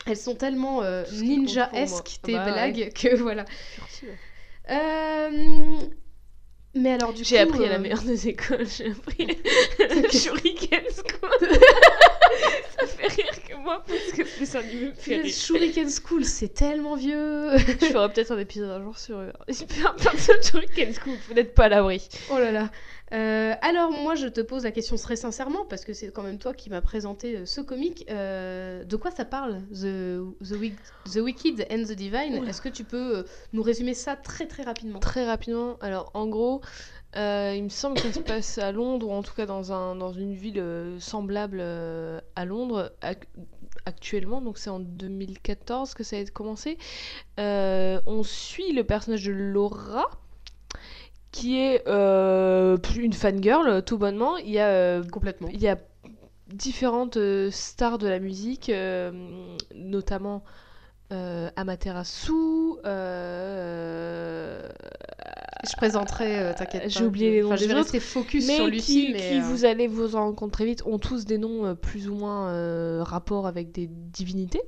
Elles 0.07 0.17
sont 0.17 0.35
tellement 0.35 0.83
euh, 0.83 1.05
Tout 1.05 1.11
ce 1.11 1.15
qui 1.15 1.21
compte 1.21 1.29
pour 1.29 1.45
ninja-esque 1.45 1.93
moi. 1.93 2.03
tes 2.23 2.33
Bah 2.35 2.45
ouais. 2.47 2.53
blagues 2.53 2.93
que 2.95 3.17
voilà. 3.17 3.45
Euh, 4.71 5.79
mais 6.75 6.93
alors 6.93 7.13
du 7.13 7.25
J'ai 7.25 7.39
appris 7.39 7.65
à 7.65 7.69
la 7.69 7.75
euh, 7.75 7.79
meilleure 7.81 8.03
des 8.03 8.29
écoles, 8.29 8.67
j'ai 8.67 8.93
appris 8.93 9.27
Shuriken 10.17 10.83
School. 10.95 11.49
Ça 12.79 12.87
fait 12.87 13.09
rire 13.09 13.43
que 13.49 13.57
moi 13.57 13.83
parce 13.87 14.13
que 14.13 14.39
dessin 14.39 14.61
animé 14.61 14.87
me 14.87 14.93
fait 14.93 15.17
le 15.17 15.23
rire. 15.25 15.35
Shuriken 15.35 15.89
School 15.91 16.25
c'est 16.25 16.55
tellement 16.55 16.95
vieux 16.95 17.59
Je 17.59 17.87
ferai 17.87 18.13
peut-être 18.13 18.31
un 18.33 18.39
épisode 18.39 18.71
un 18.71 18.83
jour 18.83 18.97
sur 18.99 19.19
euh, 19.19 19.31
plein 19.49 19.93
plein 19.95 20.13
de 20.39 20.43
Shuriken 20.45 20.95
School, 20.95 21.17
vous 21.29 21.35
n'êtes 21.35 21.55
pas 21.55 21.65
à 21.65 21.69
l'abri. 21.71 22.09
Oh 22.31 22.39
là 22.39 22.53
là. 22.53 22.71
Euh, 23.13 23.55
alors 23.63 23.91
moi 23.91 24.15
je 24.15 24.29
te 24.29 24.41
pose 24.41 24.63
la 24.65 24.71
question 24.71 24.95
très 24.97 25.17
sincèrement 25.17 25.65
parce 25.69 25.85
que 25.85 25.93
c'est 25.93 26.13
quand 26.13 26.23
même 26.23 26.39
toi 26.39 26.55
qui 26.55 26.71
m'as 26.71 26.81
présenté 26.81 27.39
euh, 27.39 27.45
ce 27.47 27.61
comic. 27.61 28.05
Euh, 28.11 28.85
de 28.85 28.97
quoi 28.97 29.11
ça 29.11 29.25
parle 29.25 29.63
The, 29.73 30.21
the, 30.49 30.53
Wick- 30.53 30.79
the 31.13 31.17
Wicked 31.17 31.67
and 31.73 31.83
the 31.85 31.93
Divine? 31.97 32.35
Est-ce 32.49 32.61
que 32.63 32.69
tu 32.69 32.85
peux 32.85 33.25
nous 33.53 33.63
résumer 33.63 33.95
ça 33.95 34.15
très 34.17 34.47
très 34.47 34.63
rapidement? 34.63 35.01
Très 35.01 35.27
rapidement, 35.27 35.77
alors 35.81 36.11
en 36.15 36.29
gros, 36.29 36.61
euh, 37.17 37.53
il 37.57 37.65
me 37.65 37.69
semble 37.69 37.97
que 37.97 38.03
ça 38.03 38.13
se 38.13 38.21
passe 38.21 38.59
à 38.59 38.71
Londres, 38.71 39.09
ou 39.09 39.13
en 39.13 39.23
tout 39.25 39.35
cas 39.35 39.47
dans, 39.47 39.73
un, 39.73 39.97
dans 39.97 40.13
une 40.13 40.33
ville 40.35 40.63
semblable 41.01 41.61
à 41.61 42.45
Londres 42.45 42.93
ac- 43.03 43.25
actuellement, 43.87 44.41
donc 44.41 44.57
c'est 44.59 44.71
en 44.71 44.79
2014 44.79 45.95
que 45.95 46.05
ça 46.05 46.17
a 46.17 46.25
commencé. 46.27 46.79
On 47.39 48.23
suit 48.23 48.73
le 48.73 48.85
personnage 48.85 49.25
de 49.25 49.33
Laura, 49.33 50.07
qui 51.33 51.59
est 51.59 51.87
euh, 51.87 52.77
une 52.97 53.13
fangirl, 53.13 53.83
tout 53.85 53.99
bonnement. 53.99 54.37
Il 54.37 54.51
y 54.51 54.59
a 54.59 54.69
euh, 54.69 55.05
Complètement. 55.05 55.49
il 55.53 55.61
y 55.61 55.69
a 55.69 55.79
différentes 56.49 57.17
euh, 57.17 57.51
stars 57.51 57.99
de 57.99 58.09
la 58.09 58.19
musique, 58.19 58.69
euh, 58.71 59.13
notamment 59.75 60.43
Amaterasu. 61.57 62.33
Je 65.63 65.77
présenterai, 65.77 66.55
t'inquiète 66.57 66.83
pas. 66.85 66.89
J'ai 66.89 67.05
oublié 67.05 67.31
les 67.33 67.41
noms 67.43 67.49
Enfin, 67.49 67.57
je 67.57 67.61
des 67.63 67.67
vais 67.67 67.75
autres, 67.75 67.83
rester 67.93 68.01
focus 68.01 68.47
mais 68.47 68.57
sur 68.57 68.65
qui, 68.67 68.71
Lucie, 68.71 69.11
mais 69.13 69.29
qui 69.29 69.41
vous 69.41 69.65
allez 69.65 69.89
vous 69.89 70.17
en 70.17 70.33
très 70.33 70.65
vite, 70.65 70.83
ont 70.87 70.99
tous 70.99 71.25
des 71.25 71.39
noms 71.39 71.75
plus 71.75 72.09
ou 72.09 72.15
moins 72.15 73.03
rapport 73.03 73.47
avec 73.47 73.73
des 73.73 73.89
divinités. 73.89 74.63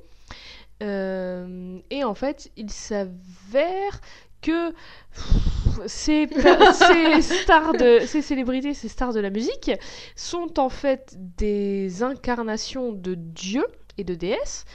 Euh, 0.83 1.79
et 1.89 2.03
en 2.03 2.13
fait, 2.13 2.51
il 2.57 2.69
s'avère 2.69 4.01
que 4.43 4.71
pff, 4.71 5.79
ces, 5.87 6.27
per- 6.27 6.73
ces 6.73 7.21
stars 7.23 7.73
de 7.73 8.01
ces 8.05 8.21
célébrités, 8.21 8.73
ces 8.75 8.89
stars 8.89 9.13
de 9.13 9.19
la 9.19 9.29
musique 9.31 9.71
sont 10.15 10.59
en 10.59 10.69
fait 10.69 11.15
des 11.37 12.03
incarnations 12.03 12.91
de 12.91 13.15
dieux 13.15 13.65
et 13.97 14.03
de 14.03 14.13
déesses 14.15 14.65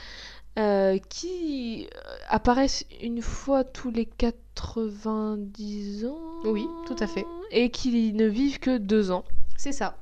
euh, 0.57 0.97
qui 1.09 1.87
euh, 1.95 1.99
apparaissent 2.27 2.85
une 3.01 3.21
fois 3.21 3.63
tous 3.63 3.91
les 3.91 4.05
90 4.07 6.05
ans. 6.05 6.17
Oui, 6.43 6.65
tout 6.87 6.95
à 6.99 7.07
fait. 7.07 7.25
Et 7.51 7.69
qui 7.69 8.11
ne 8.13 8.25
vivent 8.25 8.59
que 8.59 8.77
deux 8.77 9.11
ans. 9.11 9.23
c'est 9.57 9.71
ça. 9.71 9.95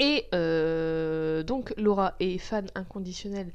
Et 0.00 0.26
euh, 0.34 1.42
donc 1.42 1.74
Laura 1.76 2.14
est 2.18 2.38
fan 2.38 2.66
inconditionnelle 2.74 3.52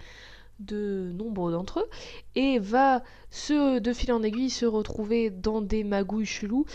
de 0.60 1.12
nombre 1.14 1.52
d'entre 1.52 1.80
eux 1.82 1.90
et 2.36 2.60
va 2.60 3.04
se, 3.30 3.80
de 3.80 3.94
fil 3.94 4.12
en 4.12 4.24
aiguille 4.24 4.50
se 4.50 4.66
retrouver 4.66 5.30
dans 5.30 5.62
des 5.62 5.84
magouilles 5.84 6.26
chelous 6.26 6.66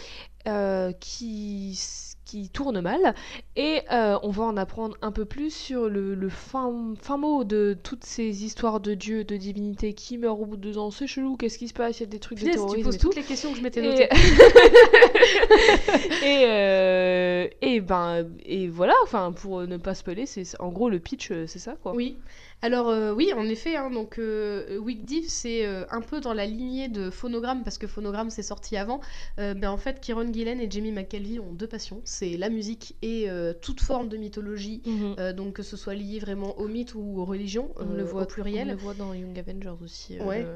euh, 0.48 0.92
qui, 1.00 1.78
qui 2.24 2.48
tournent 2.48 2.80
mal 2.80 3.14
et 3.56 3.80
euh, 3.92 4.18
on 4.22 4.30
va 4.30 4.44
en 4.44 4.56
apprendre 4.56 4.96
un 5.02 5.12
peu 5.12 5.24
plus 5.24 5.52
sur 5.54 5.88
le, 5.88 6.14
le 6.14 6.28
fin, 6.28 6.94
fin 7.00 7.16
mot 7.16 7.44
de 7.44 7.76
toutes 7.82 8.04
ces 8.04 8.44
histoires 8.44 8.80
de 8.80 8.94
dieux, 8.94 9.24
de 9.24 9.36
divinités 9.36 9.94
qui 9.94 10.18
meurent 10.18 10.40
au 10.40 10.46
bout 10.46 10.56
de 10.56 10.62
deux 10.62 10.78
ans, 10.78 10.90
c'est 10.90 11.06
chelou, 11.06 11.36
qu'est-ce 11.36 11.58
qui 11.58 11.68
se 11.68 11.74
passe, 11.74 11.98
il 11.98 12.02
y 12.04 12.06
a 12.06 12.06
des 12.06 12.18
trucs 12.18 12.38
de 12.38 12.46
Punaise, 12.46 12.66
tu 12.66 12.80
terrorisme 12.80 12.82
poses 12.82 12.94
et 12.94 12.98
tout. 12.98 13.08
toutes 13.08 13.16
les 13.16 13.22
questions 13.22 13.50
que 13.52 13.58
je 13.58 13.62
m'étais 13.62 13.82
notées. 13.82 14.08
et, 16.22 16.44
euh, 16.46 17.48
et 17.60 17.80
ben 17.80 18.26
et 18.44 18.68
voilà 18.68 18.94
enfin 19.04 19.32
pour 19.32 19.62
ne 19.66 19.76
pas 19.76 19.94
spoiler 19.94 20.26
c'est 20.26 20.44
en 20.60 20.70
gros 20.70 20.88
le 20.88 20.98
pitch 21.00 21.32
c'est 21.46 21.58
ça 21.58 21.76
quoi 21.82 21.94
Oui. 21.94 22.16
Alors 22.64 22.88
euh, 22.90 23.12
oui, 23.12 23.32
en 23.34 23.44
effet, 23.46 23.74
hein, 23.74 23.90
donc 23.90 24.18
euh, 24.18 24.78
Wigdiv, 24.78 25.24
c'est 25.28 25.66
euh, 25.66 25.84
un 25.90 26.00
peu 26.00 26.20
dans 26.20 26.32
la 26.32 26.46
lignée 26.46 26.88
de 26.88 27.10
Phonogramme, 27.10 27.64
parce 27.64 27.76
que 27.76 27.88
Phonogramme 27.88 28.30
c'est 28.30 28.44
sorti 28.44 28.76
avant. 28.76 29.00
Euh, 29.40 29.52
ben, 29.54 29.68
en 29.70 29.76
fait, 29.76 30.00
Kieron 30.00 30.32
Gillen 30.32 30.60
et 30.60 30.70
Jamie 30.70 30.92
McKelvey 30.92 31.40
ont 31.40 31.52
deux 31.52 31.66
passions, 31.66 32.00
c'est 32.04 32.36
la 32.36 32.50
musique 32.50 32.94
et 33.02 33.26
toute 33.60 33.80
forme 33.80 34.08
de 34.08 34.16
mythologie, 34.16 34.80
Mhm. 34.86 35.32
donc 35.32 35.54
que 35.54 35.62
ce 35.64 35.76
soit 35.76 35.94
lié 35.94 36.20
vraiment 36.20 36.56
au 36.58 36.68
mythe 36.68 36.94
ou 36.94 37.18
aux 37.20 37.24
religions, 37.24 37.70
on 37.80 37.92
le 37.94 38.04
voit 38.04 38.22
au 38.22 38.26
pluriel. 38.26 38.68
on 38.68 38.70
le 38.72 38.76
voit 38.78 38.94
dans 38.94 39.12
Young 39.12 39.36
Avengers 39.38 39.74
aussi 39.82 40.18
Ouais, 40.20 40.46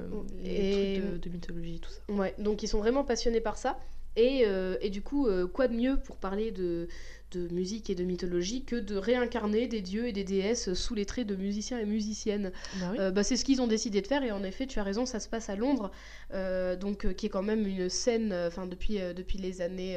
les 0.45 0.51
et- 0.51 1.01
trucs 1.01 1.13
de, 1.13 1.19
de 1.19 1.29
mythologie 1.31 1.81
tout 1.81 1.91
ça 1.91 2.01
Ouais, 2.15 2.35
donc 2.39 2.63
ils 2.63 2.69
sont 2.69 2.79
vraiment 2.79 3.03
passionnés 3.03 3.41
par 3.41 3.59
ça. 3.59 3.79
Et, 4.19 4.45
euh, 4.47 4.79
et 4.81 4.89
du 4.89 5.03
coup, 5.03 5.27
euh, 5.27 5.47
quoi 5.47 5.69
de 5.69 5.75
mieux 5.75 5.99
pour 5.99 6.17
parler 6.17 6.51
de, 6.51 6.89
de 7.33 7.49
musique 7.53 7.91
et 7.91 7.95
de 7.95 8.05
mythologie 8.05 8.65
que 8.65 8.77
de 8.77 8.97
réincarner 8.97 9.67
des 9.69 9.81
dieux 9.83 10.07
et 10.07 10.13
des 10.13 10.25
déesses 10.25 10.75
sous 10.75 10.95
les 10.95 11.07
traits 11.07 11.27
de 11.27 11.37
musiciens 11.37 11.79
et 11.79 11.87
musiciennes 11.87 12.53
bah 12.81 12.89
oui 12.93 12.99
Euh, 13.01 13.11
bah, 13.11 13.23
c'est 13.23 13.37
ce 13.37 13.45
qu'ils 13.45 13.61
ont 13.61 13.67
décidé 13.67 14.01
de 14.01 14.07
faire 14.07 14.23
et 14.23 14.33
en 14.33 14.43
effet 14.45 14.67
tu 14.67 14.79
as 14.79 14.83
raison 14.83 15.07
ça 15.07 15.21
se 15.21 15.29
passe 15.29 15.49
à 15.49 15.57
Londres 15.57 15.91
euh, 16.33 16.77
donc 16.77 17.05
euh, 17.05 17.13
qui 17.13 17.27
est 17.27 17.31
quand 17.31 17.43
même 17.43 17.67
une 17.67 17.89
scène 17.89 18.33
enfin 18.47 18.67
depuis, 18.67 18.99
depuis 19.15 19.39
les 19.39 19.61
années 19.61 19.97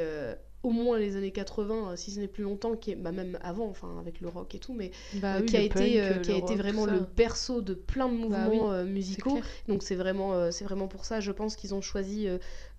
au 0.63 0.71
moins 0.71 0.99
les 0.99 1.15
années 1.15 1.31
80, 1.31 1.91
euh, 1.91 1.95
si 1.95 2.11
ce 2.11 2.19
n'est 2.19 2.27
plus 2.27 2.43
longtemps, 2.43 2.75
qui 2.75 2.91
est 2.91 2.95
bah, 2.95 3.11
même 3.11 3.37
avant, 3.41 3.67
enfin 3.67 3.97
avec 3.99 4.19
le 4.19 4.27
rock 4.27 4.55
et 4.55 4.59
tout, 4.59 4.73
mais 4.73 4.91
Bah 5.15 5.35
euh, 5.35 5.39
oui, 5.39 5.45
qui 5.45 5.57
a 5.57 5.61
été, 5.61 6.01
euh, 6.01 6.15
qui 6.15 6.31
a 6.31 6.35
été 6.35 6.55
vraiment 6.55 6.85
le 6.85 6.99
berceau 7.15 7.61
de 7.61 7.73
plein 7.73 8.09
de 8.09 8.13
mouvements 8.13 8.69
Bah 8.69 8.81
oui, 8.81 8.85
C'est 8.85 8.91
musicaux. 8.91 9.39
Donc 9.67 9.83
c'est 9.83 9.95
vraiment, 9.95 10.51
c'est 10.51 10.65
vraiment 10.65 10.87
pour 10.87 11.05
ça, 11.05 11.19
je 11.19 11.31
pense 11.31 11.55
qu'ils 11.55 11.73
ont 11.73 11.81
choisi 11.81 12.27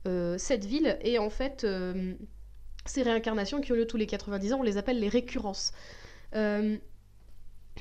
euh, 0.07 0.37
cette 0.39 0.65
ville. 0.65 0.99
Et 1.03 1.19
en 1.19 1.31
fait, 1.31 1.67
ces 2.87 3.03
réincarnations 3.03 3.61
qui 3.61 3.73
ont 3.73 3.75
lieu 3.75 3.87
tous 3.87 3.97
les 3.97 4.07
90 4.07 4.53
ans, 4.55 4.59
on 4.61 4.63
les 4.63 4.77
appelle 4.77 4.99
les 4.99 5.09
récurrences. 5.09 5.73
Euh, 6.35 6.77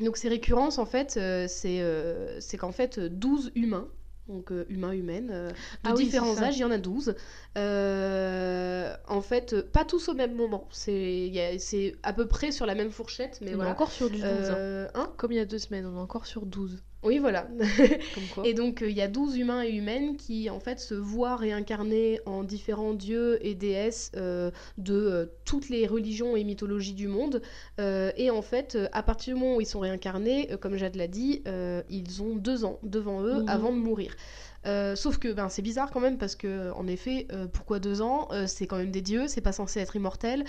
donc 0.02 0.18
ces 0.18 0.30
récurrences, 0.30 0.78
en 0.78 0.86
fait, 0.86 1.16
euh, 1.18 1.46
c'est 1.48 1.82
euh, 1.82 2.40
c'est 2.40 2.58
qu'en 2.58 2.72
fait, 2.72 3.00
12 3.00 3.52
humains, 3.56 3.88
donc 4.28 4.52
humains, 4.70 4.92
humaines, 4.92 5.28
de 5.30 5.54
Ah 5.84 5.94
différents 5.94 6.38
âges, 6.42 6.58
il 6.58 6.62
y 6.62 6.64
en 6.64 6.72
a 6.72 6.78
12. 6.78 7.16
Euh, 7.58 8.96
en 9.08 9.22
fait, 9.22 9.62
pas 9.72 9.86
tous 9.86 10.08
au 10.10 10.14
même 10.14 10.36
moment. 10.36 10.68
C'est 10.72 11.96
à 12.04 12.14
peu 12.14 12.28
près 12.28 12.52
sur 12.52 12.66
la 12.66 12.76
même 12.76 12.92
fourchette, 12.92 13.40
mais 13.42 13.54
on 13.54 13.56
voilà. 13.56 13.72
est 13.72 13.74
encore 13.74 13.92
sur 13.92 14.10
du 14.10 14.18
12. 14.18 14.26
hein. 14.26 14.88
Hein? 14.94 15.12
Comme 15.18 15.32
il 15.32 15.38
y 15.38 15.42
a 15.42 15.46
deux 15.46 15.58
semaines, 15.60 15.86
on 15.86 15.98
est 15.98 16.02
encore 16.02 16.26
sur 16.28 16.46
12. 16.46 16.84
Oui, 17.04 17.18
voilà. 17.20 17.48
Comme 18.14 18.24
quoi. 18.34 18.46
Et 18.46 18.54
donc, 18.54 18.82
euh, 18.82 18.90
il 18.90 18.98
y 18.98 19.02
a 19.02 19.08
12 19.08 19.38
humains 19.38 19.64
et 19.64 19.70
humaines 19.70 20.18
qui, 20.18 20.50
en 20.50 20.60
fait, 20.60 20.80
se 20.80 20.94
voient 20.94 21.38
réincarnés 21.38 22.20
en 22.26 22.44
différents 22.44 22.94
dieux 22.94 23.40
et 23.46 23.56
déesses 23.56 24.12
euh, 24.18 24.52
de 24.78 24.94
euh, 24.94 25.26
toutes 25.46 25.70
les 25.70 25.88
religions 25.88 26.36
et 26.36 26.44
mythologies 26.44 26.94
du 26.94 27.08
monde. 27.08 27.42
Euh, 27.80 28.12
et 28.18 28.30
en 28.32 28.42
fait, 28.42 28.78
à 28.92 29.02
partir 29.02 29.34
du 29.36 29.40
moment 29.40 29.56
où 29.56 29.62
ils 29.62 29.66
sont 29.66 29.80
réincarnés, 29.80 30.50
comme 30.60 30.76
Jade 30.76 30.96
l'a 30.96 31.08
dit, 31.08 31.44
ils 31.90 32.22
ont 32.22 32.36
deux 32.36 32.66
ans 32.66 32.80
devant 32.84 33.24
eux 33.24 33.44
Mhm. 33.44 33.50
avant 33.50 33.72
de 33.72 33.78
mourir. 33.78 34.16
Euh, 34.66 34.96
sauf 34.96 35.18
que 35.20 35.32
ben, 35.32 35.48
c'est 35.48 35.62
bizarre 35.62 35.90
quand 35.90 36.02
même 36.02 36.18
parce 36.18 36.36
que 36.36 36.72
en 36.72 36.86
effet 36.86 37.28
euh, 37.32 37.48
pourquoi 37.48 37.80
deux 37.80 38.02
ans 38.02 38.28
Euh, 38.32 38.46
c'est 38.46 38.68
quand 38.68 38.76
même 38.78 38.92
des 38.92 39.02
dieux 39.02 39.28
c'est 39.30 39.40
pas 39.40 39.54
censé 39.54 39.80
être 39.80 39.96
immortel 39.96 40.44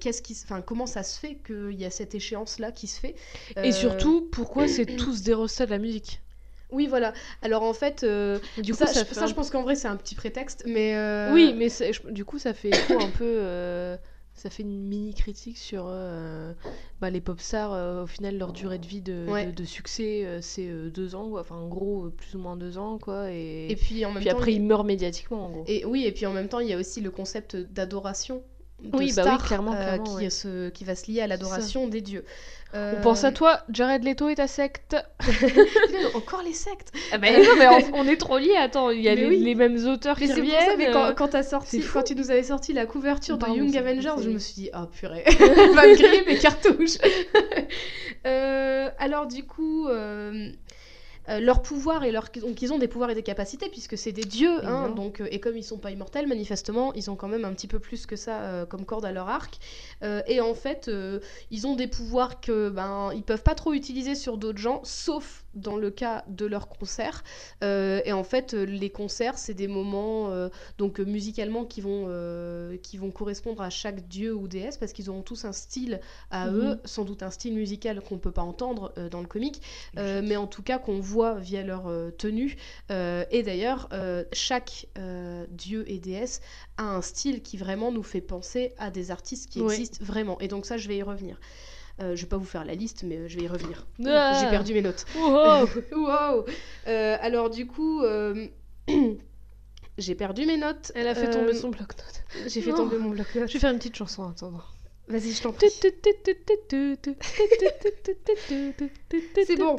qu'est-ce 0.00 0.22
qui 0.22 0.38
enfin 0.44 0.62
comment 0.62 0.86
ça 0.86 1.02
se 1.02 1.18
fait 1.18 1.36
qu'il 1.46 1.78
y 1.78 1.84
a 1.84 1.90
cette 1.90 2.14
échéance 2.14 2.58
là 2.58 2.72
qui 2.72 2.86
se 2.86 2.98
fait 2.98 3.14
Et 3.62 3.72
surtout, 3.72 4.28
pourquoi 4.32 4.68
c'est 4.68 4.86
tous 4.86 5.22
des 5.22 5.34
rostas 5.34 5.66
de 5.66 5.70
la 5.70 5.78
musique? 5.78 6.22
Oui 6.70 6.86
voilà 6.86 7.12
alors 7.42 7.62
en 7.62 7.74
fait 7.74 8.04
Du 8.56 8.74
coup, 8.74 8.78
ça, 8.86 8.92
je, 8.92 9.04
fait 9.04 9.14
ça, 9.14 9.24
un 9.24 9.26
je 9.26 9.34
pense 9.34 9.50
qu'en 9.50 9.62
vrai, 9.62 9.74
c'est 9.74 9.88
un 9.88 9.96
petit 9.96 10.14
prétexte, 10.14 10.64
mais... 10.66 10.94
Oui, 11.26 11.52
mais 11.56 11.68
je- 11.68 12.10
du 12.10 12.24
coup, 12.24 12.38
ça 12.38 12.54
fait 12.54 12.72
un 12.96 13.10
peu. 13.10 13.98
Ça 14.42 14.50
fait 14.50 14.64
une 14.64 14.88
mini 14.88 15.14
critique 15.14 15.56
sur 15.56 15.84
euh, 15.86 16.52
bah, 17.00 17.10
les 17.10 17.20
pop 17.20 17.40
stars. 17.40 17.72
euh, 17.72 18.02
au 18.02 18.06
final, 18.08 18.36
leur 18.38 18.52
durée 18.52 18.78
de 18.80 18.86
vie 18.86 19.00
de, 19.00 19.26
Ouais. 19.28 19.46
de- 19.46 19.52
de 19.52 19.64
succès, 19.64 20.24
euh, 20.24 20.40
c'est 20.42 20.68
deux 20.90 21.14
ans, 21.14 21.28
quoi. 21.30 21.42
Enfin, 21.42 21.54
en 21.54 21.68
gros, 21.68 22.10
plus 22.10 22.34
ou 22.34 22.38
moins 22.40 22.56
deux 22.56 22.76
ans, 22.76 22.98
quoi. 22.98 23.30
Et, 23.30 23.70
Et 23.70 23.76
puis 23.76 24.04
en 24.04 24.10
même 24.10 24.20
puis 24.22 24.30
temps... 24.30 24.36
après, 24.38 24.52
il- 24.52 24.56
ils 24.56 24.62
meurent 24.64 24.82
médiatiquement, 24.84 25.46
en 25.46 25.50
gros. 25.50 25.64
Et 25.68 25.84
oui, 25.84 26.04
et 26.06 26.12
puis 26.12 26.26
en 26.26 26.32
même 26.32 26.48
temps, 26.48 26.58
il 26.58 26.68
y 26.68 26.72
a 26.72 26.76
aussi 26.78 27.00
le 27.00 27.10
concept 27.12 27.54
d'adoration. 27.56 28.42
de 28.82 28.96
Oui, 28.96 29.12
bah 29.14 29.22
oui, 29.24 29.38
clairement, 29.46 29.70
clairement, 29.72 30.02
qui, 30.02 30.24
ouais. 30.24 30.30
se- 30.30 30.68
qui 30.70 30.82
va 30.82 30.96
se 30.96 31.08
lier 31.08 31.20
à 31.20 31.28
l'adoration 31.28 31.86
des 31.86 32.00
dieux. 32.00 32.24
Euh, 32.74 32.94
On 32.96 33.02
pense 33.02 33.22
à 33.24 33.32
toi, 33.32 33.60
Jared 33.68 34.02
Leto 34.02 34.28
et 34.30 34.34
ta 34.34 34.46
secte. 34.46 34.96
encore 36.14 36.42
les 36.42 36.54
sectes 36.54 36.90
Ah 37.12 37.18
bah, 37.18 37.28
non, 37.30 37.56
mais 37.58 37.66
on, 37.68 37.98
on 37.98 38.08
est 38.08 38.16
trop 38.16 38.38
liés. 38.38 38.56
Attends, 38.56 38.88
il 38.90 39.02
y 39.02 39.08
a 39.10 39.14
les, 39.14 39.26
oui. 39.26 39.38
les 39.40 39.54
mêmes 39.54 39.76
auteurs 39.86 40.16
Mais 40.18 40.26
qui 40.26 40.32
pour 40.32 40.42
reviennent. 40.42 40.70
ça, 40.70 40.76
mais 40.78 40.90
quand, 40.90 41.04
euh, 41.04 41.12
quand 41.12 41.28
t'as 41.28 41.42
sorti, 41.42 41.76
c'est 41.76 41.82
fou. 41.82 41.98
quand 41.98 42.04
tu 42.04 42.14
nous 42.14 42.30
avais 42.30 42.42
sorti 42.44 42.72
la 42.72 42.86
couverture 42.86 43.36
de 43.36 43.44
Pardon, 43.44 43.56
Young 43.56 43.76
Avengers, 43.76 44.14
je 44.22 44.30
me 44.30 44.38
suis 44.38 44.54
dit, 44.54 44.70
oh 44.74 44.86
purée, 44.86 45.22
elle 45.26 45.34
va 45.74 45.86
me 45.86 45.94
griller 45.96 46.24
mes 46.26 46.38
cartouches. 46.38 46.98
Euh, 48.24 48.88
alors 48.98 49.26
du 49.26 49.44
coup, 49.44 49.88
euh, 49.88 50.48
euh, 51.28 51.40
leur 51.40 51.62
pouvoir 51.62 52.04
et 52.04 52.10
leur... 52.10 52.28
Donc 52.40 52.62
ils 52.62 52.72
ont 52.72 52.78
des 52.78 52.88
pouvoirs 52.88 53.10
et 53.10 53.14
des 53.14 53.22
capacités 53.22 53.68
puisque 53.68 53.96
c'est 53.96 54.12
des 54.12 54.24
dieux, 54.24 54.58
hein, 54.64 54.84
Évidemment. 54.84 54.88
donc, 54.88 55.20
euh, 55.20 55.28
et 55.30 55.40
comme 55.40 55.56
ils 55.56 55.62
sont 55.62 55.78
pas 55.78 55.90
immortels, 55.90 56.26
manifestement, 56.26 56.92
ils 56.94 57.10
ont 57.10 57.16
quand 57.16 57.28
même 57.28 57.44
un 57.44 57.52
petit 57.52 57.68
peu 57.68 57.78
plus 57.78 58.06
que 58.06 58.16
ça 58.16 58.40
euh, 58.42 58.66
comme 58.66 58.84
corde 58.84 59.04
à 59.04 59.12
leur 59.12 59.28
arc. 59.28 59.58
Euh, 60.02 60.22
et 60.26 60.40
en 60.40 60.54
fait, 60.54 60.90
ils 61.50 61.66
ont 61.66 61.76
des 61.76 61.86
pouvoirs 61.86 62.40
que 62.40 62.70
ben 62.70 63.10
ils 63.14 63.22
peuvent 63.22 63.42
pas 63.42 63.54
trop 63.54 63.72
utiliser 63.72 64.14
sur 64.14 64.36
d'autres 64.36 64.58
gens, 64.58 64.80
sauf 64.84 65.44
dans 65.54 65.76
le 65.76 65.90
cas 65.90 66.24
de 66.28 66.46
leurs 66.46 66.68
concerts. 66.68 67.24
Euh, 67.62 68.00
et 68.04 68.12
en 68.12 68.24
fait, 68.24 68.54
euh, 68.54 68.64
les 68.64 68.90
concerts, 68.90 69.38
c'est 69.38 69.54
des 69.54 69.68
moments 69.68 70.30
euh, 70.30 70.48
donc 70.78 70.98
musicalement 71.00 71.64
qui 71.64 71.80
vont 71.80 72.06
euh, 72.08 72.76
qui 72.78 72.96
vont 72.98 73.10
correspondre 73.10 73.62
à 73.62 73.70
chaque 73.70 74.08
dieu 74.08 74.34
ou 74.34 74.48
déesse 74.48 74.76
parce 74.78 74.92
qu'ils 74.92 75.10
auront 75.10 75.22
tous 75.22 75.44
un 75.44 75.52
style 75.52 76.00
à 76.30 76.48
Mhm. 76.50 76.56
eux, 76.56 76.80
sans 76.84 77.04
doute 77.04 77.22
un 77.22 77.30
style 77.30 77.54
musical 77.54 78.00
qu'on 78.00 78.18
peut 78.18 78.32
pas 78.32 78.42
entendre 78.42 78.92
dans 79.10 79.20
le 79.20 79.26
comique, 79.26 79.60
mais 79.96 80.36
en 80.36 80.46
tout 80.46 80.62
cas 80.62 80.78
qu'on 80.78 81.00
voit 81.00 81.34
via 81.34 81.62
leur 81.62 81.90
tenue. 82.18 82.56
Et 82.90 83.42
d'ailleurs, 83.42 83.88
chaque 84.32 84.86
dieu 85.50 85.84
et 85.90 85.98
déesse 85.98 86.40
a 86.76 86.84
un 86.84 87.02
style 87.02 87.42
qui 87.42 87.56
vraiment 87.56 87.92
nous 87.92 88.02
fait 88.02 88.20
penser 88.20 88.72
à 88.78 88.90
des 88.90 89.10
artistes 89.10 89.50
qui 89.50 89.60
Ouais. 89.60 89.74
existent 89.74 89.98
vraiment. 90.04 90.38
Et 90.40 90.48
donc 90.48 90.66
ça, 90.66 90.76
je 90.76 90.88
vais 90.88 90.96
y 90.96 91.02
revenir. 91.02 91.38
Euh, 92.02 92.16
je 92.16 92.22
vais 92.22 92.28
pas 92.28 92.36
vous 92.36 92.44
faire 92.44 92.64
la 92.64 92.74
liste, 92.74 93.04
mais 93.04 93.16
euh, 93.16 93.28
je 93.28 93.38
vais 93.38 93.44
y 93.44 93.48
revenir. 93.48 93.86
Ah. 94.06 94.38
J'ai 94.42 94.50
perdu 94.50 94.74
mes 94.74 94.82
notes. 94.82 95.04
Oh 95.16 95.64
wow 95.92 96.44
Euh, 96.88 97.16
Alors 97.20 97.48
du 97.48 97.66
coup, 97.66 98.02
euh, 98.02 98.48
j'ai 99.98 100.14
perdu 100.16 100.44
mes 100.46 100.56
notes. 100.56 100.90
Elle 100.96 101.06
a 101.08 101.14
fait 101.14 101.28
Euh, 101.28 101.32
tomber 101.32 101.54
son 101.54 101.68
bloc-notes. 101.70 102.24
J'ai 102.48 102.60
fait 102.60 102.70
Non. 102.70 102.76
tomber 102.78 102.98
mon 102.98 103.10
bloc-notes. 103.10 103.46
Je 103.48 103.52
vais 103.54 103.58
faire 103.60 103.70
une 103.70 103.78
petite 103.78 103.94
chanson 103.96 104.22
en 104.24 104.30
attendant. 104.30 104.62
Vas-y, 105.08 105.32
je 105.32 105.42
t'en 105.42 105.52
prie. 105.52 105.68
C'est 109.46 109.56
bon. 109.58 109.76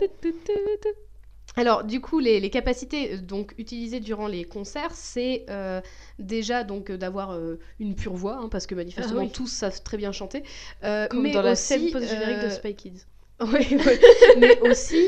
Alors 1.56 1.84
du 1.84 2.02
coup, 2.02 2.20
les, 2.20 2.40
les 2.40 2.50
capacités 2.50 3.14
euh, 3.14 3.18
donc 3.18 3.54
utilisées 3.58 4.00
durant 4.00 4.28
les 4.28 4.44
concerts, 4.44 4.94
c'est 4.94 5.46
euh, 5.50 5.82
déjà 6.20 6.64
donc 6.64 6.90
euh, 6.90 6.98
d'avoir 6.98 7.32
euh, 7.34 7.60
une 7.80 7.96
pure 7.96 8.14
voix, 8.16 8.38
hein, 8.38 8.50
parce 8.50 8.66
que 8.66 8.76
manifestement 8.76 9.22
Ah 9.22 9.26
oui. 9.26 9.32
tous 9.32 9.48
savent 9.48 9.82
très 9.84 9.98
bien 9.98 10.12
chanter. 10.12 10.44
Euh, 10.84 11.08
Comme 11.08 11.22
mais 11.24 11.32
dans 11.32 11.42
la 11.42 11.56
scène 11.56 11.92
post-générique 11.92 12.40
de 12.40 12.50
Spy 12.50 12.76
Kids. 12.76 13.06
Oui, 13.42 13.68
oui. 13.72 14.00
mais 14.38 14.60
aussi, 14.62 15.04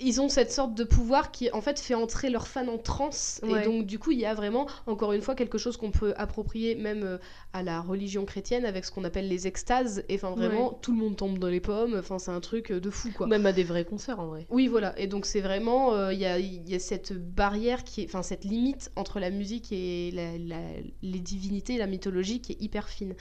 ils 0.00 0.20
ont 0.20 0.28
cette 0.28 0.50
sorte 0.50 0.74
de 0.74 0.82
pouvoir 0.84 1.30
qui, 1.30 1.50
en 1.52 1.60
fait, 1.60 1.78
fait 1.78 1.94
entrer 1.94 2.28
leurs 2.28 2.48
fans 2.48 2.66
en 2.66 2.78
transe. 2.78 3.40
Ouais. 3.44 3.62
Et 3.62 3.64
donc, 3.64 3.86
du 3.86 3.98
coup, 4.00 4.10
il 4.10 4.18
y 4.18 4.26
a 4.26 4.34
vraiment, 4.34 4.66
encore 4.86 5.12
une 5.12 5.22
fois, 5.22 5.34
quelque 5.36 5.58
chose 5.58 5.76
qu'on 5.76 5.92
peut 5.92 6.12
approprier 6.16 6.74
même 6.74 7.02
euh, 7.04 7.18
à 7.52 7.62
la 7.62 7.80
religion 7.80 8.24
chrétienne 8.24 8.64
avec 8.64 8.84
ce 8.84 8.90
qu'on 8.90 9.04
appelle 9.04 9.28
les 9.28 9.46
extases. 9.46 10.02
Et 10.08 10.16
enfin, 10.16 10.32
vraiment, 10.32 10.70
Ouais. 10.70 10.76
tout 10.82 10.90
le 10.92 10.98
monde 10.98 11.16
tombe 11.16 11.38
dans 11.38 11.46
les 11.48 11.60
pommes. 11.60 11.94
Enfin, 11.98 12.18
c'est 12.18 12.32
un 12.32 12.40
truc 12.40 12.72
euh, 12.72 12.80
de 12.80 12.90
fou, 12.90 13.10
quoi. 13.16 13.28
Même 13.28 13.46
à 13.46 13.52
des 13.52 13.62
vrais 13.64 13.84
concerts 13.84 14.18
en 14.18 14.26
vrai. 14.26 14.46
Oui, 14.50 14.66
voilà. 14.66 14.98
Et 14.98 15.06
donc, 15.06 15.24
c'est 15.24 15.40
vraiment, 15.40 15.94
euh, 15.94 16.12
il 16.12 16.18
y, 16.18 16.26
a, 16.26 16.38
il 16.38 16.68
y 16.68 16.74
a 16.74 16.78
cette 16.80 17.12
barrière, 17.12 17.84
qui 17.84 18.00
est, 18.02 18.06
enfin, 18.06 18.22
cette 18.24 18.44
limite 18.44 18.90
entre 18.96 19.20
la 19.20 19.30
musique 19.30 19.70
et 19.70 20.10
la- 20.12 20.36
la- 20.38 20.80
les 21.02 21.20
divinités, 21.20 21.78
la 21.78 21.86
mythologie 21.86 22.40
qui 22.40 22.52
est 22.52 22.60
hyper 22.60 22.88
fine. 22.88 23.14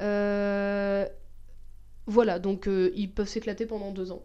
Euh, 0.00 1.06
Voilà, 2.08 2.38
donc 2.38 2.68
euh, 2.68 2.92
ils 2.94 3.10
peuvent 3.10 3.28
s'éclater 3.28 3.66
pendant 3.66 3.90
deux 3.90 4.12
ans. 4.12 4.22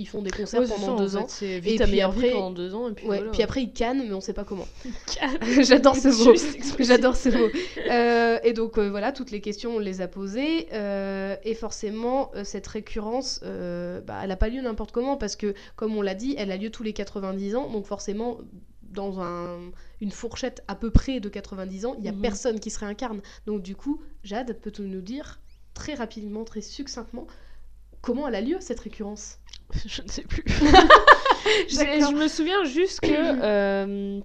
Ils 0.00 0.06
font 0.06 0.22
des 0.22 0.30
concerts 0.30 0.60
Ouais, 0.60 0.66
pendant 0.68 0.86
ça, 0.86 0.92
en 0.92 0.96
deux 0.96 1.08
fait, 1.08 1.16
ans. 1.16 1.26
C'est 1.28 1.46
Et 1.46 1.60
vite 1.60 1.78
ta 1.78 1.86
puis 1.86 2.00
après- 2.00 2.30
pendant 2.30 2.52
deux 2.52 2.72
ans 2.74 2.88
et 2.88 2.92
puis 2.92 3.06
Ouais, 3.08 3.16
voilà. 3.16 3.32
puis 3.32 3.42
après 3.42 3.62
ils 3.64 3.72
cannent, 3.72 4.06
mais 4.06 4.14
on 4.14 4.20
sait 4.20 4.32
pas 4.32 4.44
comment. 4.44 4.66
J'adore 5.60 5.96
ce 5.96 6.08
mot. 6.08 6.34
J'adore 6.78 7.16
ce 7.16 7.28
mot. 7.30 7.48
Euh, 7.90 8.38
et 8.44 8.52
donc 8.52 8.78
euh, 8.78 8.88
voilà, 8.88 9.10
toutes 9.12 9.32
les 9.32 9.40
questions 9.40 9.74
on 9.76 9.78
les 9.80 10.00
a 10.00 10.06
posées. 10.08 10.68
euh, 10.72 11.34
et 11.42 11.54
forcément, 11.54 12.30
cette 12.44 12.66
récurrence, 12.68 13.40
bah, 13.42 14.20
elle 14.22 14.28
n'a 14.28 14.36
pas 14.36 14.48
lieu 14.48 14.62
n'importe 14.62 14.92
comment 14.92 15.16
parce 15.16 15.34
que, 15.36 15.52
comme 15.76 15.96
on 15.96 16.02
l'a 16.02 16.14
dit, 16.14 16.34
elle 16.38 16.52
a 16.52 16.56
lieu 16.56 16.70
tous 16.70 16.84
les 16.84 16.92
90 16.92 17.56
ans. 17.56 17.68
Donc 17.68 17.84
forcément, 17.86 18.38
dans 18.82 19.20
un- 19.20 19.58
une 20.00 20.12
fourchette 20.12 20.62
à 20.68 20.74
peu 20.76 20.90
près 20.90 21.18
de 21.20 21.28
90 21.28 21.86
ans, 21.86 21.94
il 21.98 22.02
n'y 22.02 22.08
a 22.08 22.12
Mhm. 22.12 22.22
personne 22.22 22.60
qui 22.60 22.70
se 22.70 22.78
réincarne. 22.78 23.20
Donc 23.46 23.62
du 23.62 23.74
coup, 23.74 24.00
Jade, 24.22 24.56
peux-tu 24.62 24.82
nous 24.82 25.00
dire 25.02 25.40
très 25.74 25.94
rapidement, 25.94 26.44
très 26.44 26.60
succinctement, 26.62 27.26
comment 28.00 28.28
elle 28.28 28.34
a 28.36 28.40
lieu 28.40 28.56
cette 28.60 28.80
récurrence? 28.80 29.38
Je 29.86 30.02
ne 30.02 30.08
sais 30.08 30.22
plus. 30.22 30.44
Je, 31.68 32.14
me 32.14 32.28
souviens 32.28 32.64
juste 32.64 33.00
que 33.00 33.08
euh, 33.10 34.20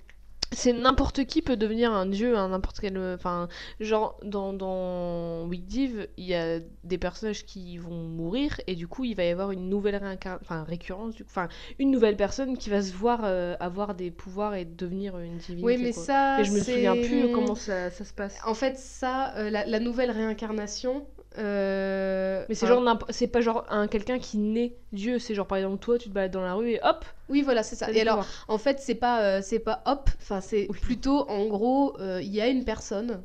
c'est 0.54 0.74
n'importe 0.74 1.26
qui 1.26 1.42
peut 1.42 1.58
devenir 1.58 1.92
un 1.92 2.06
dieu 2.06 2.38
à 2.38 2.48
n'importe 2.48 2.80
quel. 2.80 2.98
Enfin, 2.98 3.48
genre 3.80 4.18
dans, 4.24 4.54
dans 4.54 5.48
Div, 5.48 6.08
il 6.18 6.26
y 6.26 6.34
a 6.34 6.60
des 6.84 6.98
personnages 6.98 7.46
qui 7.46 7.78
vont 7.78 7.96
mourir 7.96 8.60
et 8.68 8.76
du 8.76 8.88
coup 8.88 9.04
il 9.06 9.16
va 9.16 9.24
y 9.24 9.30
avoir 9.30 9.52
une 9.52 9.70
nouvelle 9.70 9.96
réincarnation, 9.96 10.40
enfin 10.44 10.64
récurrence, 10.64 11.16
enfin 11.26 11.48
une 11.80 11.92
nouvelle 11.92 12.18
personne 12.18 12.58
qui 12.58 12.70
va 12.70 12.82
se 12.82 12.94
voir 12.94 13.22
euh, 13.24 13.56
avoir 13.60 13.96
des 13.96 14.12
pouvoirs 14.12 14.56
et 14.56 14.66
devenir 14.66 15.18
une 15.20 15.38
divinité. 15.38 15.66
Oui, 15.66 15.78
mais 15.78 15.94
quoi. 15.94 16.04
ça, 16.04 16.42
Et 16.42 16.44
je 16.44 16.52
me 16.52 16.60
souviens 16.60 16.96
plus 16.96 17.32
comment 17.32 17.56
ça, 17.56 17.90
ça 17.92 18.06
se 18.06 18.14
passe. 18.14 18.38
En 18.46 18.54
fait, 18.54 18.78
ça, 18.78 19.34
euh, 19.38 19.50
la, 19.50 19.66
la 19.66 19.80
nouvelle 19.80 20.12
réincarnation. 20.12 21.06
Euh, 21.38 22.46
Mais 22.50 22.56
c'est 22.56 22.66
enfin, 22.66 22.76
genre 22.84 23.00
c'est 23.10 23.28
pas 23.28 23.42
genre 23.42 23.66
un 23.70 23.88
quelqu'un 23.88 24.20
qui 24.20 24.38
naît 24.38 24.76
dieu, 24.92 25.20
c'est 25.20 25.34
genre 25.36 25.48
par 25.48 25.58
exemple 25.58 25.78
toi 25.78 25.98
tu 25.98 26.10
te 26.10 26.14
balades 26.14 26.32
dans 26.32 26.42
la 26.42 26.54
rue 26.54 26.72
et 26.72 26.80
hop. 26.84 27.06
Oui, 27.30 27.42
voilà, 27.42 27.64
c'est 27.64 27.76
ça. 27.76 27.90
Et 27.92 28.02
alors, 28.02 28.26
en 28.48 28.58
fait, 28.58 28.80
c'est 28.80 28.96
pas, 28.96 29.22
euh, 29.24 29.42
c'est 29.42 29.60
pas 29.60 29.82
hop. 29.86 30.10
Enfin, 30.22 30.42
c'est 30.42 30.68
Oui. 30.70 30.78
plutôt, 30.80 31.28
en 31.30 31.48
gros, 31.48 31.98
euh, 32.00 32.22
il 32.22 32.30
y 32.34 32.42
a 32.42 32.48
une 32.48 32.66
personne. 32.66 33.24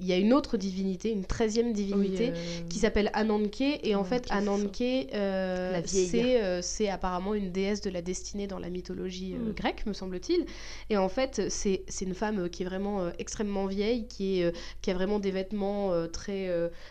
Il 0.00 0.06
y 0.06 0.12
a 0.12 0.16
une 0.16 0.32
autre 0.32 0.56
divinité, 0.56 1.10
une 1.10 1.24
treizième 1.24 1.72
divinité, 1.72 2.30
euh, 2.30 2.68
qui 2.68 2.78
s'appelle 2.78 3.10
Ananke. 3.12 3.60
Et 3.82 3.94
en 3.94 4.04
fait, 4.04 4.26
Ananke, 4.30 4.80
euh, 5.14 5.80
c'est 5.84 6.42
euh, 6.42 6.60
c'est 6.62 6.88
apparemment 6.88 7.34
une 7.34 7.52
déesse 7.52 7.80
de 7.82 7.90
la 7.90 8.02
destinée 8.02 8.46
dans 8.46 8.58
la 8.58 8.70
mythologie 8.70 9.34
Mm. 9.34 9.52
grecque, 9.52 9.86
me 9.86 9.92
semble-t-il. 9.92 10.46
Et 10.88 10.96
en 10.96 11.08
fait, 11.08 11.42
c'est 11.50 11.84
une 12.00 12.14
femme 12.14 12.48
qui 12.48 12.62
est 12.62 12.66
vraiment 12.66 13.10
extrêmement 13.18 13.66
vieille, 13.66 14.06
qui, 14.08 14.40
est, 14.40 14.52
qui 14.82 14.90
a 14.90 14.94
vraiment 14.94 15.18
des 15.18 15.30
vêtements 15.30 15.92
très. 16.08 16.48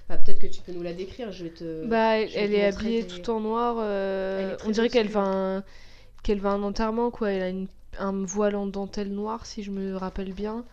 bah, 0.08 0.18
Peut-être 0.18 0.40
que 0.40 0.48
tu 0.48 0.62
peux 0.62 0.72
nous 0.72 0.84
la 0.84 0.94
décrire, 0.94 1.32
je 1.32 1.46
vais 1.46 1.50
te. 1.52 1.86
Bah, 1.88 2.18
elle, 2.20 2.30
te 2.30 2.38
est 2.38 2.66
habillée 2.66 3.04
tes- 3.04 3.22
tout 3.22 3.32
en 3.32 3.40
noir. 3.40 3.76
on 4.66 4.70
dirait 4.72 4.90
qu'elle 4.90 5.08
va, 5.10 5.22
un... 5.22 5.64
qu'elle 6.24 6.40
va 6.40 6.52
à 6.52 6.54
un 6.54 6.64
enterrement, 6.64 7.10
quoi. 7.12 7.32
Elle 7.32 7.42
a 7.42 7.50
une- 7.50 7.68
un 7.98 8.24
voile 8.24 8.56
en 8.56 8.68
dentelle 8.68 9.12
noire, 9.12 9.46
si 9.46 9.64
je 9.64 9.72
me 9.72 9.96
rappelle 9.98 10.34
bien. 10.34 10.64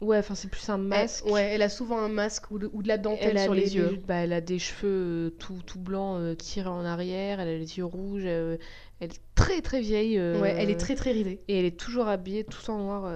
Ouais, 0.00 0.18
enfin, 0.18 0.34
c'est 0.34 0.48
plus 0.50 0.68
un 0.68 0.74
Elle- 0.74 0.80
masque. 0.82 1.24
ouais, 1.26 1.42
elle 1.52 1.62
a 1.62 1.68
souvent 1.68 1.98
un 1.98 2.08
masque 2.08 2.50
ou 2.50 2.58
de, 2.58 2.68
ou 2.72 2.82
de 2.82 2.88
la 2.88 2.98
dentelle 2.98 3.36
Elle 3.36 3.42
sur 3.42 3.54
les, 3.54 3.76
yeux. 3.76 3.98
bah, 4.06 4.16
elle 4.16 4.32
a 4.32 4.40
des 4.40 4.58
cheveux 4.58 4.88
euh, 4.88 5.30
tout, 5.38 5.60
tout 5.64 5.78
blancs 5.78 6.18
euh, 6.20 6.34
tirés 6.34 6.68
en 6.68 6.84
arrière. 6.84 7.40
Elle 7.40 7.48
a 7.48 7.56
les 7.58 7.78
yeux 7.78 7.84
rouges. 7.84 8.24
euh, 8.26 8.56
elle 9.00 9.10
est 9.10 9.20
très 9.34 9.60
très 9.62 9.80
vieille. 9.80 10.18
Ouais, 10.18 10.54
elle 10.58 10.68
est 10.70 10.78
très 10.80 10.94
très 10.94 11.12
ridée. 11.12 11.40
Et 11.48 11.58
elle 11.58 11.64
est 11.64 11.78
toujours 11.78 12.08
habillée 12.08 12.44
tout 12.44 12.70
en 12.70 12.78
noir, 12.78 13.12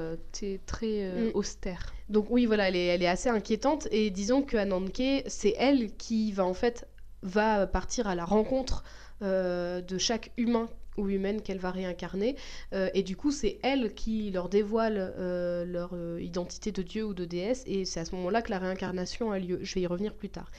très 0.67 1.11
Mm. 1.13 1.31
austère. 1.35 1.93
Donc 2.09 2.27
oui, 2.31 2.47
voilà, 2.47 2.69
elle 2.69 2.77
est, 2.77 2.87
elle 2.87 3.03
est 3.03 3.09
assez 3.09 3.29
inquiétante. 3.29 3.87
Et 3.91 4.11
disons 4.11 4.43
que 4.43 4.57
Ananke, 4.57 5.25
c'est 5.27 5.55
elle 5.59 5.95
qui 5.97 6.33
va 6.33 6.45
en 6.47 6.55
fait 6.55 6.87
va 7.23 7.67
partir 7.67 8.07
à 8.07 8.15
la 8.15 8.25
rencontre 8.25 8.83
de 9.21 9.99
chaque 9.99 10.31
humain 10.37 10.69
ou 10.99 11.09
humaine 11.09 11.41
qu'elle 11.41 11.59
va 11.59 11.71
réincarner. 11.71 12.37
Euh, 12.75 12.91
et 12.95 13.03
du 13.03 13.17
coup, 13.17 13.31
c'est 13.31 13.59
elle 13.63 13.95
qui 13.95 14.31
leur 14.31 14.49
dévoile 14.49 15.15
euh, 15.19 15.65
leur 15.65 15.91
euh, 15.95 16.21
identité 16.21 16.73
de 16.73 16.83
dieu 16.83 17.05
ou 17.05 17.15
de 17.15 17.25
déesse. 17.25 17.63
Et 17.67 17.85
c'est 17.85 18.01
à 18.01 18.05
ce 18.05 18.15
moment-là 18.17 18.43
que 18.43 18.51
la 18.51 18.59
réincarnation 18.59 19.31
a 19.33 19.39
lieu. 19.39 19.59
Je 19.63 19.75
vais 19.75 19.81
y 19.83 19.87
revenir 19.87 20.13
plus 20.15 20.29
tard. 20.29 20.51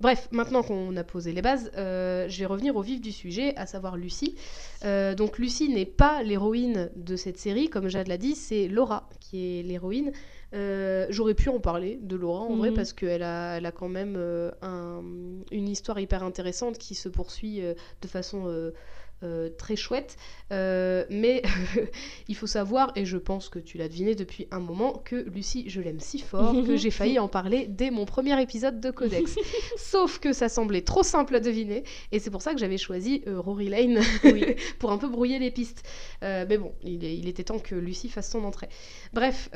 Bref, 0.00 0.28
maintenant 0.30 0.62
qu'on 0.62 0.94
a 0.96 1.04
posé 1.04 1.32
les 1.32 1.42
bases, 1.42 1.70
je 1.74 2.38
vais 2.38 2.46
revenir 2.46 2.76
au 2.76 2.82
vif 2.82 3.00
du 3.00 3.12
sujet, 3.12 3.56
à 3.56 3.64
savoir 3.66 3.96
Lucie. 3.96 4.36
Donc 4.84 5.38
Lucie 5.38 5.68
n'est 5.70 5.86
pas 5.86 6.22
l'héroïne 6.22 6.90
de 6.96 7.16
cette 7.16 7.38
série, 7.38 7.70
comme 7.70 7.88
Jade 7.88 8.08
l'a 8.08 8.18
dit, 8.18 8.34
c'est 8.34 8.68
Laura 8.68 9.08
qui 9.20 9.58
est 9.58 9.62
l'héroïne. 9.62 10.12
Euh, 10.54 11.06
J'aurais 11.10 11.34
pu 11.34 11.48
en 11.48 11.58
parler 11.60 11.98
de 12.02 12.14
Laura 12.14 12.40
en 12.42 12.56
vrai 12.56 12.70
Mhm. 12.70 12.76
parce 12.76 12.92
qu'elle 12.92 13.22
a, 13.22 13.56
elle 13.56 13.66
a 13.66 13.72
quand 13.72 13.88
même 13.88 14.14
euh, 14.16 14.50
un- 14.62 15.02
une 15.50 15.68
histoire 15.68 15.98
hyper 15.98 16.22
intéressante 16.22 16.78
qui 16.78 16.94
se 16.94 17.08
poursuit 17.08 17.62
euh, 17.62 17.74
de 18.02 18.06
façon 18.08 18.44
euh, 19.22 19.48
très 19.56 19.76
chouette. 19.76 20.16
Euh, 20.52 21.04
mais 21.10 21.42
il 22.28 22.36
faut 22.36 22.46
savoir, 22.46 22.92
et 22.96 23.04
je 23.04 23.16
pense 23.16 23.48
que 23.48 23.58
tu 23.58 23.78
l'as 23.78 23.88
deviné 23.88 24.14
depuis 24.14 24.46
un 24.50 24.60
moment, 24.60 24.92
que 25.04 25.16
Lucie, 25.16 25.64
je 25.68 25.80
l'aime 25.80 26.00
si 26.00 26.18
fort 26.20 26.54
que 26.64 26.76
j'ai 26.76 26.90
failli 26.92 27.18
en 27.18 27.28
parler 27.28 27.66
dès 27.68 27.90
mon 27.90 28.04
premier 28.04 28.40
épisode 28.40 28.80
de 28.80 28.90
Codex. 28.90 29.36
Sauf 29.76 30.18
que 30.18 30.32
ça 30.32 30.48
semblait 30.48 30.82
trop 30.82 31.02
simple 31.02 31.34
à 31.34 31.40
deviner 31.40 31.82
et 32.12 32.18
c'est 32.18 32.30
pour 32.30 32.42
ça 32.42 32.52
que 32.52 32.58
j'avais 32.60 32.78
choisi 32.78 33.22
euh, 33.26 33.40
Rory 33.40 33.68
Lane 33.68 34.00
pour 34.78 34.92
un 34.92 34.98
peu 34.98 35.08
brouiller 35.08 35.38
les 35.38 35.50
pistes. 35.50 35.82
Mais 36.22 36.58
bon, 36.58 36.72
il, 36.82 37.04
est- 37.04 37.16
il 37.16 37.28
était 37.28 37.44
temps 37.44 37.58
que 37.58 37.74
Lucie 37.74 38.08
fasse 38.08 38.30
son 38.30 38.44
entrée. 38.44 38.68
Bref, 39.12 39.48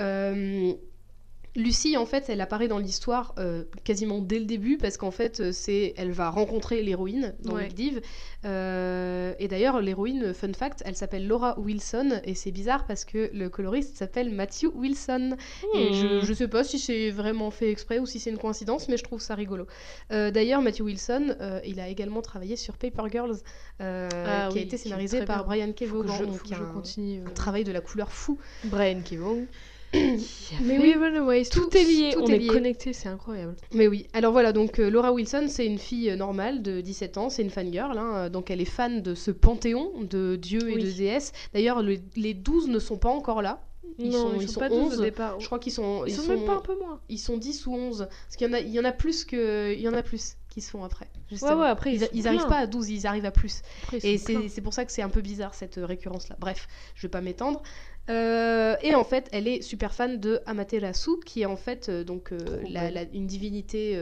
Lucie, 1.57 1.97
en 1.97 2.07
fait, 2.07 2.29
elle 2.29 2.41
apparaît 2.41 2.69
dans 2.69 2.79
l'histoire 2.79 3.35
euh, 3.39 3.65
quasiment 3.83 4.21
dès 4.21 4.39
le 4.39 4.45
début 4.45 4.77
parce 4.79 4.97
qu'en 4.97 5.11
fait, 5.11 5.41
euh, 5.41 5.51
c'est, 5.53 5.95
elle 5.97 6.13
va 6.13 6.31
rencontrer 6.31 6.81
l'héroïne 6.83 7.35
dans 7.43 7.55
Ouais. 7.55 7.65
le 7.67 7.73
div. 7.73 8.01
Euh, 8.45 9.33
et 9.39 9.49
d'ailleurs, 9.49 9.81
l'héroïne, 9.81 10.33
fun 10.33 10.53
fact, 10.53 10.83
elle 10.87 10.95
s'appelle 10.97 11.27
Laura 11.27 11.59
Wilson 11.59 12.21
et 12.25 12.35
c'est 12.35 12.53
bizarre 12.53 12.87
parce 12.87 13.05
que 13.05 13.31
le 13.33 13.49
coloriste 13.49 13.97
s'appelle 13.97 14.31
Matthew 14.31 14.67
Wilson. 14.75 15.37
Et 15.75 15.93
je, 15.93 16.07
Hmm. 16.21 16.25
je 16.25 16.33
sais 16.33 16.49
pas 16.49 16.63
si 16.65 16.79
c'est 16.79 17.11
vraiment 17.11 17.51
fait 17.51 17.71
exprès 17.71 17.99
ou 17.99 18.07
si 18.07 18.21
c'est 18.21 18.31
une 18.31 18.39
coïncidence, 18.39 18.89
mais 18.89 18.97
je 18.97 19.03
trouve 19.05 19.21
ça 19.21 19.35
rigolo. 19.35 19.67
Euh, 20.13 20.31
D'ailleurs, 20.31 20.63
Matthew 20.63 20.83
Wilson, 20.83 21.35
il 21.65 21.81
a 21.81 21.89
également 21.89 22.23
travaillé 22.23 22.55
sur 22.57 22.77
Paper 22.77 23.03
Girls, 23.11 23.39
Ah 23.81 24.49
qui 24.53 24.59
a 24.59 24.63
été 24.63 24.77
scénarisé 24.77 25.25
par 25.25 25.45
bien. 25.45 25.65
Brian 25.65 25.73
K. 25.73 25.87
Faut 25.87 26.03
que 26.03 26.07
Vaughan, 26.07 26.17
je, 26.19 26.25
donc 26.25 26.41
je 26.49 26.55
un- 26.55 26.73
continue. 26.73 27.21
un 27.27 27.31
travail 27.31 27.65
de 27.65 27.73
la 27.73 27.81
couleur 27.81 28.13
fou. 28.13 28.39
Brian 28.65 29.01
Kivong. 29.03 29.47
Mais 29.93 30.79
oui, 30.79 30.95
Runaways. 30.95 31.45
Tout, 31.47 31.67
tout- 31.67 31.77
est 31.77 31.85
lié, 31.85 32.11
tout 32.15 32.23
on 32.23 32.27
est 32.27 32.39
lié. 32.39 32.47
connectés, 32.49 32.93
c'est 32.93 33.09
incroyable. 33.09 33.57
Mais 33.73 33.87
oui, 33.89 34.07
alors 34.13 34.33
voilà, 34.33 34.53
donc 34.53 34.79
euh, 34.79 34.89
Laura 34.91 35.13
Wilson, 35.13 35.47
c'est 35.49 35.67
une 35.67 35.79
fille 35.79 36.11
euh, 36.11 36.17
normale 36.17 36.63
de 36.63 36.81
17 36.81 37.17
ans, 37.19 37.31
c'est 37.31 37.43
une 37.43 37.51
fangirl, 37.51 37.99
hein, 37.99 38.13
euh, 38.15 38.29
donc 38.29 38.51
elle 38.51 38.61
est 38.61 38.65
fan 38.65 39.03
de 39.03 39.15
ce 39.15 39.31
panthéon 39.31 39.93
de 40.03 40.37
dieux 40.37 40.71
et 40.71 40.77
de 40.83 40.91
déesses. 40.91 41.33
D'ailleurs, 41.55 41.83
le- 41.83 41.99
les 42.17 42.35
12 42.35 42.69
ne 42.69 42.79
sont 42.79 42.99
pas 42.99 43.11
encore 43.11 43.43
là. 43.43 43.63
Ils 43.99 44.11
non, 44.11 44.31
sont- 44.31 44.35
ils 44.37 44.43
ils 44.43 44.49
sont, 44.49 44.61
pas 44.61 44.69
12 44.69 44.93
11. 44.95 44.99
au 44.99 45.03
départ. 45.03 45.41
Je 45.41 45.47
crois 45.47 45.59
qu'ils 45.59 45.73
sont, 45.73 46.05
Ils, 46.07 46.15
sont, 46.15 46.27
même 46.29 46.45
pas 46.47 46.55
un 46.55 46.61
peu 46.61 46.79
moins. 46.79 47.01
ils 47.11 47.19
sont 47.19 47.37
10 47.37 47.67
ou 47.67 47.75
11. 47.75 48.09
Parce 48.09 48.37
qu'il 48.37 48.47
y 48.47 48.51
en 48.51 48.55
a, 48.55 48.61
il 48.61 48.71
y 48.71 48.81
en 48.81 48.85
a 48.85 48.93
plus 48.93 49.25
que, 49.25 49.75
il 49.75 49.81
y 49.81 49.89
en 49.89 49.93
a 49.95 50.03
plus 50.03 50.37
qui 50.49 50.61
se 50.63 50.71
font 50.71 50.83
après. 50.85 51.05
Ouais, 51.05 51.21
justement. 51.31 51.61
ouais, 51.61 51.69
après, 51.69 51.95
Ils, 51.95 52.03
ils, 52.13 52.21
ils 52.21 52.29
arrivent 52.29 52.47
pas 52.47 52.57
à 52.59 52.67
12, 52.67 52.89
ils 52.89 53.07
arrivent 53.07 53.27
à 53.27 53.31
plus. 53.31 53.61
Après, 53.83 53.99
ils 53.99 54.07
Et 54.07 54.49
c'est 54.49 54.61
pour 54.63 54.73
ça 54.73 54.85
que 54.85 54.93
c'est 54.93 55.03
un 55.03 55.09
peu 55.11 55.21
bizarre 55.21 55.55
cette 55.55 55.79
euh, 55.79 55.85
récurrence-là. 55.87 56.37
Bref, 56.41 56.67
je 56.95 57.03
vais 57.03 57.09
pas 57.11 57.21
m'étendre. 57.21 57.63
Euh, 58.11 58.77
et 58.83 58.95
en 58.95 59.05
fait, 59.05 59.29
elle 59.33 59.49
est 59.49 59.63
super 59.63 59.95
fan 59.95 60.19
de 60.21 60.41
Amaterasu, 60.47 61.21
qui 61.25 61.43
est 61.43 61.47
en 61.47 61.57
fait 61.57 61.89
euh, 61.89 62.05
donc 62.05 62.33
euh, 62.33 62.39
la- 62.69 62.91
la- 62.91 63.05
une 63.13 63.27
divinité 63.27 63.97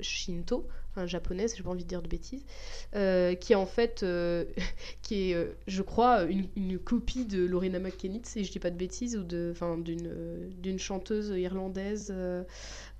shinto, 0.00 0.66
enfin 0.90 1.06
japonaise, 1.06 1.54
j'ai 1.56 1.62
pas 1.62 1.70
envie 1.70 1.84
de 1.84 1.88
dire 1.88 2.02
de 2.02 2.08
bêtises, 2.08 2.44
qui 2.92 3.52
est 3.52 3.56
en 3.56 3.66
fait, 3.66 4.04
qui 5.02 5.32
est, 5.32 5.48
je 5.66 5.82
crois, 5.82 6.22
une, 6.24 6.48
une 6.56 6.78
copie 6.78 7.24
de 7.24 7.44
Lorena 7.44 7.78
McKennitt, 7.78 8.26
si 8.26 8.44
je 8.44 8.50
dis 8.52 8.58
pas 8.58 8.70
de 8.70 8.76
bêtises, 8.76 9.16
ou 9.16 9.22
de, 9.22 9.54
d'une 9.82 10.50
d'une 10.60 10.78
chanteuse 10.78 11.28
irlandaise. 11.36 12.12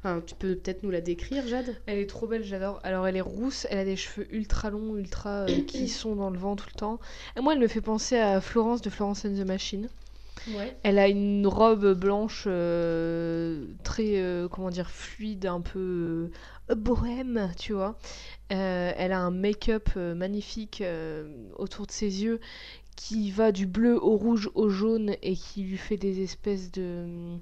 Enfin, 0.01 0.23
tu 0.27 0.35
peux 0.35 0.55
peut-être 0.57 0.83
nous 0.83 0.91
la 0.91 1.01
décrire, 1.01 1.47
Jade? 1.47 1.77
Elle 1.87 1.99
est 1.99 2.07
trop 2.11 2.27
belle, 2.27 2.45
j'adore. 2.45 2.79
Alors, 2.85 3.07
elle 3.09 3.17
est 3.17 3.23
rousse, 3.23 3.67
elle 3.71 3.79
a 3.79 3.85
des 3.87 3.97
cheveux 3.97 4.27
ultra 4.35 4.69
longs, 4.71 4.97
ultra 4.97 5.47
qui 5.67 5.89
sont 5.89 6.15
dans 6.15 6.29
le 6.31 6.39
vent 6.39 6.57
tout 6.57 6.67
le 6.73 6.79
temps. 6.79 7.01
Et 7.37 7.41
moi, 7.41 7.55
elle 7.55 7.59
me 7.61 7.69
fait 7.69 7.81
penser 7.81 8.19
à 8.19 8.41
Florence 8.43 8.83
de 8.83 8.91
Florence 8.91 9.25
and 9.25 9.35
the 9.35 9.47
Machine. 9.47 9.89
Elle 10.83 10.99
a 10.99 11.09
une 11.09 11.47
robe 11.47 11.95
blanche 11.95 12.45
euh, 12.47 13.67
très, 13.83 14.21
euh, 14.21 14.49
comment 14.49 14.71
dire, 14.71 14.91
fluide, 14.91 15.47
un 15.47 15.61
peu 15.61 16.31
euh, 16.71 16.75
bohème, 16.75 17.51
tu 17.59 17.73
vois. 17.73 17.99
Elle 18.49 19.13
a 19.13 19.21
un 19.21 19.31
make-up 19.31 19.97
magnifique 19.97 20.83
autour 21.57 21.87
de 21.87 21.93
ses 21.93 22.23
yeux 22.23 22.41
qui 22.95 23.33
va 23.33 23.51
du 23.51 23.67
bleu 23.67 23.99
au 24.01 24.17
rouge 24.17 24.51
au 24.55 24.69
jaune 24.69 25.17
et 25.23 25.35
qui 25.35 25.65
lui 25.65 25.77
fait 25.77 25.97
des 25.97 26.23
espèces 26.23 26.71
de... 26.71 27.37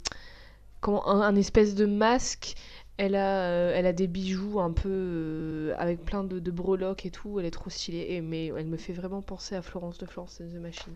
Comment, 0.81 1.07
un, 1.07 1.37
espèce 1.37 1.74
de 1.74 1.85
masque. 1.85 2.55
Elle 2.96 3.14
a, 3.14 3.70
elle 3.72 3.87
a 3.87 3.92
des 3.92 4.07
bijoux 4.07 4.61
un 4.61 4.72
peu 4.72 5.74
avec 5.76 6.02
plein 6.02 6.24
de, 6.24 6.50
breloques 6.50 7.05
et 7.05 7.11
tout. 7.11 7.38
Elle 7.38 7.46
est 7.46 7.50
trop 7.50 7.68
stylée. 7.68 8.20
Mais 8.22 8.46
elle 8.46 8.66
me 8.66 8.78
fait 8.78 8.94
vraiment 8.94 9.20
penser 9.20 9.55
à 9.55 9.62
Florence 9.62 9.98
de 9.98 10.07
Florence 10.07 10.40
and 10.40 10.48
the 10.57 10.61
Machine. 10.61 10.94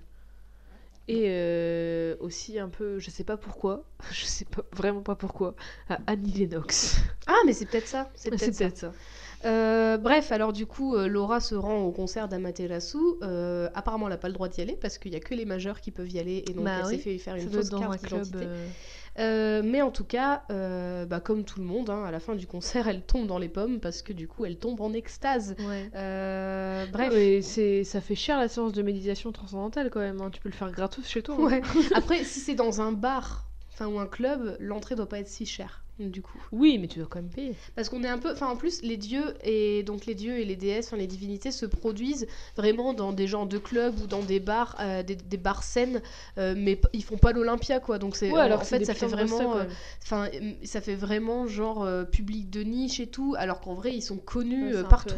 Et 1.08 1.26
euh, 1.28 2.16
aussi 2.20 2.58
un 2.58 2.68
peu, 2.68 2.98
je 2.98 3.10
sais 3.10 3.22
pas 3.24 3.36
pourquoi, 3.36 3.88
je 4.10 4.24
sais 4.24 4.44
pas 4.44 4.62
vraiment 4.72 5.02
pas 5.02 5.14
pourquoi, 5.16 5.54
à 5.88 6.00
Annie 6.06 6.32
Lennox. 6.32 6.96
Ah, 7.26 7.34
mais 7.46 7.52
c'est 7.52 7.66
peut-être 7.66 7.86
ça. 7.88 8.10
C'est 8.16 8.30
peut-être 8.32 8.54
ça. 8.54 8.70
ça. 8.74 8.96
Euh, 9.44 9.98
bref, 9.98 10.32
alors 10.32 10.52
du 10.52 10.66
coup, 10.66 10.96
euh, 10.96 11.06
Laura 11.08 11.40
se 11.40 11.54
rend 11.54 11.78
au 11.84 11.92
concert 11.92 12.28
d'Amaterasu. 12.28 12.98
Euh, 13.22 13.68
apparemment, 13.74 14.06
elle 14.06 14.12
n'a 14.14 14.18
pas 14.18 14.28
le 14.28 14.34
droit 14.34 14.48
d'y 14.48 14.60
aller 14.60 14.76
parce 14.76 14.98
qu'il 14.98 15.10
n'y 15.12 15.16
a 15.16 15.20
que 15.20 15.34
les 15.34 15.44
majeurs 15.44 15.80
qui 15.80 15.90
peuvent 15.92 16.10
y 16.10 16.18
aller 16.18 16.42
et 16.48 16.54
donc 16.54 16.64
Bah 16.64 16.78
elle 16.78 16.86
oui, 16.86 16.96
s'est 16.96 16.98
fait 16.98 17.18
faire 17.18 17.36
une 17.36 17.50
fausse 17.50 17.68
être 17.68 17.68
dans 17.70 17.90
un 17.90 17.98
carte 17.98 18.00
club. 18.00 18.36
d'identité. 18.36 18.74
Euh, 19.18 19.62
mais 19.64 19.82
en 19.82 19.90
tout 19.90 20.04
cas, 20.04 20.42
euh, 20.50 21.06
bah, 21.06 21.20
comme 21.20 21.44
tout 21.44 21.58
le 21.60 21.66
monde, 21.66 21.88
hein, 21.90 22.04
à 22.04 22.10
la 22.10 22.20
fin 22.20 22.34
du 22.34 22.46
concert, 22.46 22.86
elle 22.88 23.02
tombe 23.02 23.26
dans 23.26 23.38
les 23.38 23.48
pommes 23.48 23.80
parce 23.80 24.02
que 24.02 24.12
du 24.12 24.28
coup, 24.28 24.44
elle 24.44 24.56
tombe 24.56 24.80
en 24.80 24.92
extase. 24.92 25.54
Ouais. 25.58 25.90
Euh, 25.94 26.84
bref. 26.92 27.12
C'est, 27.42 27.84
ça 27.84 28.00
fait 28.00 28.14
cher 28.14 28.38
la 28.38 28.48
séance 28.48 28.72
de 28.72 28.82
méditation 28.82 29.32
transcendantale 29.32 29.90
quand 29.90 30.00
même. 30.00 30.20
hein. 30.20 30.30
Tu 30.30 30.40
peux 30.40 30.48
le 30.48 30.54
faire 30.54 30.70
gratos 30.70 31.06
chez 31.06 31.22
toi. 31.22 31.36
hein. 31.38 31.42
Ouais. 31.44 31.62
Après, 31.94 32.24
si 32.24 32.40
c'est 32.40 32.54
dans 32.54 32.80
un 32.80 32.92
bar, 32.92 33.46
enfin 33.72 33.86
ou 33.86 33.98
un 33.98 34.06
club, 34.06 34.56
l'entrée 34.60 34.94
doit 34.94 35.08
pas 35.08 35.18
être 35.18 35.28
si 35.28 35.46
chère. 35.46 35.82
Du 35.98 36.20
coup, 36.20 36.36
Oui, 36.52 36.76
mais 36.78 36.88
tu 36.88 36.98
dois 36.98 37.08
quand 37.10 37.20
même 37.22 37.30
payer. 37.30 37.54
parce 37.74 37.88
qu'on 37.88 38.04
est 38.04 38.08
un 38.08 38.18
peu, 38.18 38.30
enfin 38.30 38.48
en 38.48 38.56
plus 38.56 38.82
les 38.82 38.98
dieux 38.98 39.34
et 39.44 39.82
donc 39.82 40.04
les 40.04 40.14
dieux 40.14 40.38
et 40.38 40.44
les 40.44 40.54
déesses, 40.54 40.88
enfin 40.88 40.98
les 40.98 41.06
divinités 41.06 41.50
se 41.50 41.64
produisent 41.64 42.26
vraiment 42.54 42.92
dans 42.92 43.14
des 43.14 43.26
genres 43.26 43.46
de 43.46 43.56
clubs 43.56 43.98
ou 44.00 44.06
dans 44.06 44.20
des 44.22 44.38
bars, 44.38 44.76
euh, 44.78 45.02
des, 45.02 45.16
des 45.16 45.36
bars 45.38 45.62
scènes, 45.62 46.02
euh, 46.36 46.54
mais 46.54 46.78
ils 46.92 47.02
font 47.02 47.16
pas 47.16 47.32
l'Olympia 47.32 47.80
quoi. 47.80 47.98
Donc 47.98 48.14
c'est, 48.14 48.30
Ouais, 48.30 48.40
alors 48.40 48.60
en 48.60 48.64
fait 48.64 48.84
ça 48.84 48.92
fait 48.92 49.06
vraiment, 49.06 49.56
euh, 49.56 49.64
enfin 50.02 50.28
euh, 50.34 50.52
ça 50.64 50.82
fait 50.82 50.96
vraiment 50.96 51.46
genre 51.46 51.82
euh, 51.82 52.04
public 52.04 52.50
de 52.50 52.62
niche 52.62 53.00
et 53.00 53.06
tout, 53.06 53.34
alors 53.38 53.60
qu'en 53.62 53.72
vrai 53.72 53.94
ils 53.94 54.02
sont 54.02 54.18
connus 54.18 54.74
Ouais, 54.74 54.82
partout. 54.82 55.14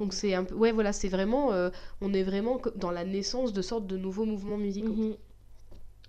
Donc 0.00 0.14
c'est 0.14 0.32
un 0.32 0.44
peu, 0.44 0.54
ouais 0.54 0.72
voilà, 0.72 0.94
c'est 0.94 1.08
vraiment, 1.08 1.50
on 2.00 2.14
est 2.14 2.22
vraiment 2.22 2.58
dans 2.76 2.90
la 2.90 3.04
naissance 3.04 3.52
de 3.52 3.60
sortes 3.60 3.86
de 3.86 3.98
nouveaux 3.98 4.24
mouvements 4.24 4.56
musicaux. 4.56 4.94
Mhm. 4.94 5.14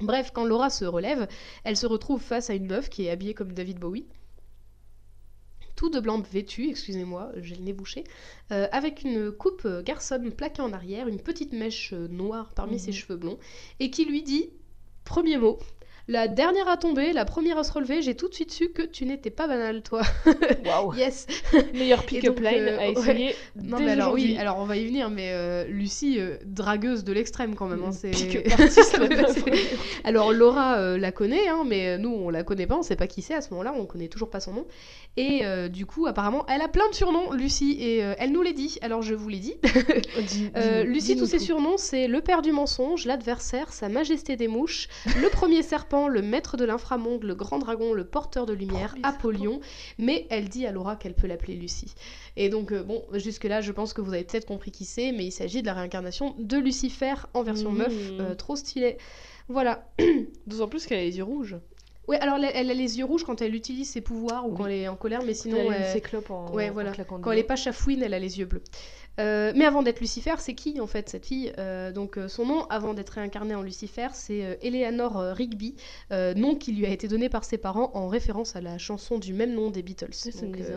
Bref, 0.04 0.32
quand 0.34 0.46
Laura 0.46 0.70
se 0.70 0.86
relève, 0.86 1.28
elle 1.64 1.78
se 1.78 1.86
retrouve 1.86 2.22
face 2.22 2.50
à 2.50 2.54
une 2.54 2.68
meuf 2.68 2.90
qui 2.90 3.06
est 3.06 3.10
habillée 3.10 3.34
comme 3.34 3.54
David 3.54 3.80
Bowie. 3.80 4.06
Tout 5.76 5.90
de 5.90 6.00
blanc 6.00 6.22
vêtu, 6.22 6.70
excusez-moi, 6.70 7.32
j'ai 7.38 7.56
le 7.56 7.64
nez 7.64 7.74
bouché, 7.74 8.04
euh, 8.52 8.68
avec 8.72 9.02
une 9.04 9.32
coupe 9.32 9.68
garçonne 9.84 10.32
plaquée 10.32 10.62
en 10.62 10.72
arrière, 10.72 11.08
une 11.08 11.20
petite 11.20 11.52
mèche 11.52 11.94
euh, 11.94 12.08
noire 12.08 12.54
parmi 12.56 12.80
ses 12.80 12.92
Mhm. 12.92 12.94
cheveux 12.94 13.18
blonds, 13.18 13.40
et 13.80 13.90
qui 13.90 14.06
lui 14.06 14.22
dit, 14.22 14.52
premier 15.04 15.38
mot, 15.38 15.58
La 16.10 16.28
dernière 16.28 16.68
à 16.68 16.76
tomber, 16.76 17.14
la 17.14 17.24
première 17.24 17.58
à 17.58 17.64
se 17.64 17.72
relever, 17.72 18.02
j'ai 18.02 18.14
tout 18.14 18.28
de 18.28 18.34
suite 18.34 18.52
su 18.52 18.70
que 18.70 18.82
tu 18.82 19.06
n'étais 19.06 19.30
pas 19.30 19.48
banal, 19.48 19.82
toi. 19.84 20.02
Waouh. 20.66 20.94
yes. 20.96 21.28
Meilleur 21.74 22.06
pick-up 22.06 22.40
line 22.40 22.48
euh, 22.60 22.78
à 22.78 22.82
ouais. 22.82 22.92
essayer. 22.92 23.36
Non, 23.56 23.78
dès 23.78 23.86
mais 23.86 23.92
alors 23.92 24.12
oui, 24.12 24.36
alors 24.38 24.60
on 24.60 24.66
va 24.66 24.76
y 24.76 24.86
venir, 24.86 25.10
mais 25.10 25.32
euh, 25.32 25.64
Lucie, 25.66 26.20
euh, 26.20 26.36
dragueuse 26.44 27.06
de 27.06 27.14
l'extrême 27.14 27.56
quand 27.56 27.68
même. 27.68 27.84
Hein, 27.86 27.94
c'est... 27.94 28.12
Alors 30.04 30.34
Laura 30.34 30.78
euh, 30.78 30.98
la 30.98 31.14
connaît, 31.14 31.48
hein, 31.48 31.64
mais 31.66 31.88
euh, 31.90 31.98
nous 31.98 32.10
on 32.10 32.30
la 32.30 32.44
connaît 32.44 32.68
pas, 32.68 32.76
on 32.78 32.84
sait 32.84 32.98
pas 32.98 33.08
qui 33.08 33.22
c'est 33.22 33.36
à 33.36 33.42
ce 33.42 33.52
moment-là, 33.52 33.74
on 33.78 33.86
connaît 33.86 34.10
toujours 34.10 34.30
pas 34.30 34.42
son 34.42 34.52
nom. 34.54 34.66
Et 35.16 35.42
euh, 35.46 35.70
du 35.70 35.86
coup, 35.86 36.08
apparemment, 36.08 36.46
elle 36.48 36.62
a 36.62 36.68
plein 36.68 36.90
de 36.90 36.96
surnoms, 36.96 37.32
Lucie, 37.34 37.78
et 37.80 38.04
euh, 38.04 38.16
elle 38.18 38.32
nous 38.32 38.42
les 38.42 38.54
dit. 38.54 38.78
Alors 38.82 39.04
je 39.04 39.14
vous 39.14 39.30
les 39.30 39.40
dis. 39.40 39.56
Dis- 40.28 40.50
Euh, 40.58 40.82
dis-nous- 40.82 40.94
Lucie, 40.94 41.16
tous 41.16 41.26
ses 41.26 41.40
surnoms, 41.40 41.78
c'est 41.78 42.08
le 42.08 42.20
père 42.22 42.42
du 42.42 42.52
mensonge, 42.52 43.06
l'adversaire, 43.06 43.72
sa 43.72 43.88
majesté 43.90 44.36
des 44.36 44.48
mouches, 44.48 44.88
le 45.22 45.30
premier 45.30 45.64
serpent, 45.64 45.93
le 45.94 46.22
maître 46.22 46.58
de 46.58 46.66
l'inframonde, 46.66 47.24
le 47.24 47.36
grand 47.36 47.60
dragon, 47.60 47.94
le 47.94 48.04
porteur 48.06 48.46
de 48.46 48.54
lumière, 48.54 48.92
Premier 48.92 49.06
Apollyon. 49.08 49.60
Mais 49.98 50.28
elle 50.30 50.50
dit 50.50 50.66
à 50.66 50.72
Laura 50.72 50.96
qu'elle 50.96 51.14
peut 51.14 51.28
l'appeler 51.28 51.56
Lucie. 51.56 51.94
Et 52.36 52.50
donc, 52.50 52.72
euh, 52.72 52.84
bon, 52.84 53.04
jusque-là, 53.14 53.62
je 53.62 53.72
pense 53.72 53.94
que 53.94 54.02
vous 54.02 54.14
avez 54.14 54.24
peut-être 54.24 54.46
compris 54.48 54.72
qui 54.72 54.86
c'est, 54.86 55.12
mais 55.12 55.26
il 55.26 55.32
s'agit 55.32 55.62
de 55.62 55.68
la 55.68 55.74
réincarnation 55.74 56.36
de 56.40 56.58
Lucifer 56.58 57.14
en 57.34 57.44
version 57.44 57.72
Mhm. 57.72 57.78
meuf, 57.78 57.94
euh, 58.20 58.36
trop 58.36 58.56
stylé. 58.56 58.98
Voilà. 59.48 59.88
D'autant 60.48 60.68
plus 60.68 60.86
qu'elle 60.86 61.00
a 61.00 61.04
les 61.04 61.18
yeux 61.18 61.24
rouges. 61.24 61.58
Ouais, 62.06 62.20
alors 62.20 62.36
elle, 62.36 62.52
elle 62.54 62.70
a 62.70 62.74
les 62.74 62.98
yeux 63.00 63.06
rouges 63.06 63.24
quand 63.24 63.42
elle 63.42 63.56
utilise 63.56 63.90
ses 63.90 64.02
pouvoirs 64.02 64.46
ou 64.46 64.52
Oui. 64.52 64.58
quand 64.58 64.66
elle 64.66 64.72
est 64.74 64.88
en 64.90 64.98
colère, 64.98 65.22
mais 65.26 65.34
sinon, 65.34 65.72
elle 65.72 66.02
clopes 66.02 66.32
en, 66.32 66.52
ouais, 66.52 66.70
voilà. 66.70 66.92
quand 67.08 67.32
elle 67.32 67.40
est 67.40 67.44
pas 67.44 67.56
chafouine, 67.56 68.04
elle 68.04 68.14
a 68.14 68.20
les 68.20 68.40
yeux 68.40 68.46
bleus. 68.46 68.62
Euh, 69.20 69.54
mais 69.56 69.66
avant 69.66 69.84
d'être 69.84 70.00
Lucifer, 70.00 70.34
c'est 70.40 70.56
qui 70.56 70.80
en 70.82 70.88
fait 70.88 71.08
cette 71.10 71.26
fille 71.28 71.54
Euh, 71.60 71.92
Donc 71.92 72.18
euh, 72.18 72.28
son 72.28 72.46
nom, 72.46 72.66
avant 72.70 72.94
d'être 72.96 73.12
réincarnée 73.12 73.54
en 73.54 73.62
Lucifer, 73.62 74.08
c'est 74.14 74.58
Eleanor 74.64 75.16
Rigby, 75.36 75.76
nom 76.12 76.56
qui 76.56 76.72
lui 76.74 76.86
a 76.86 76.90
été 76.90 77.08
donné 77.08 77.30
par 77.30 77.44
ses 77.44 77.58
parents 77.58 77.92
en 77.94 78.08
référence 78.08 78.56
à 78.56 78.62
la 78.62 78.78
chanson 78.78 79.20
du 79.20 79.34
même 79.34 79.54
nom 79.54 79.70
des 79.70 79.84
Beatles. 79.84 80.10
Donc, 80.42 80.58
disait- 80.58 80.74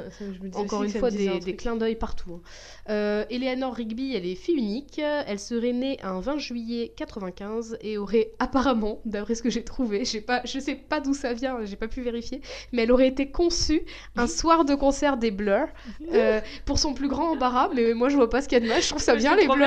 encore 0.54 0.82
une 0.82 0.90
fois, 0.90 1.08
un 1.08 1.12
des, 1.12 1.40
truc. 1.40 1.56
clins 1.56 1.76
d'œil 1.76 1.96
partout. 1.96 2.40
hein. 2.88 3.24
Eleanor 3.30 3.74
Rigby, 3.74 4.14
elle 4.14 4.26
est 4.26 4.34
fille 4.34 4.56
unique. 4.56 4.98
Elle 5.00 5.38
serait 5.38 5.72
née 5.72 5.98
un 6.02 6.20
20 6.20 6.38
juillet 6.38 6.92
95 6.96 7.78
et 7.80 7.96
aurait 7.98 8.32
apparemment, 8.38 9.00
d'après 9.04 9.34
ce 9.34 9.42
que 9.42 9.50
j'ai 9.50 9.64
trouvé, 9.64 10.02
pas, 10.26 10.42
je 10.44 10.58
sais 10.58 10.74
pas 10.74 11.00
d'où 11.00 11.14
ça 11.14 11.32
vient, 11.32 11.64
j'ai 11.64 11.76
pas 11.76 11.88
pu 11.88 12.02
vérifier, 12.02 12.40
mais 12.72 12.82
elle 12.82 12.92
aurait 12.92 13.08
été 13.08 13.30
conçue 13.30 13.82
un 14.16 14.26
soir 14.26 14.64
de 14.64 14.74
concert 14.74 15.16
des 15.16 15.30
Blur 15.30 15.66
pour 16.66 16.78
son 16.78 16.94
plus 16.94 17.08
grand 17.08 17.32
embarras. 17.32 17.70
Mais 17.74 17.94
moi, 17.94 18.08
je 18.08 18.16
vois 18.16 18.25
pas 18.28 18.42
ce 18.42 18.48
qu'il 18.48 18.58
y 18.58 18.60
a 18.60 18.64
de 18.64 18.68
mal. 18.68 18.82
Je 18.82 18.88
trouve 18.88 19.02
ça 19.02 19.14
bien 19.14 19.36
les. 19.36 19.46
Bah 19.46 19.54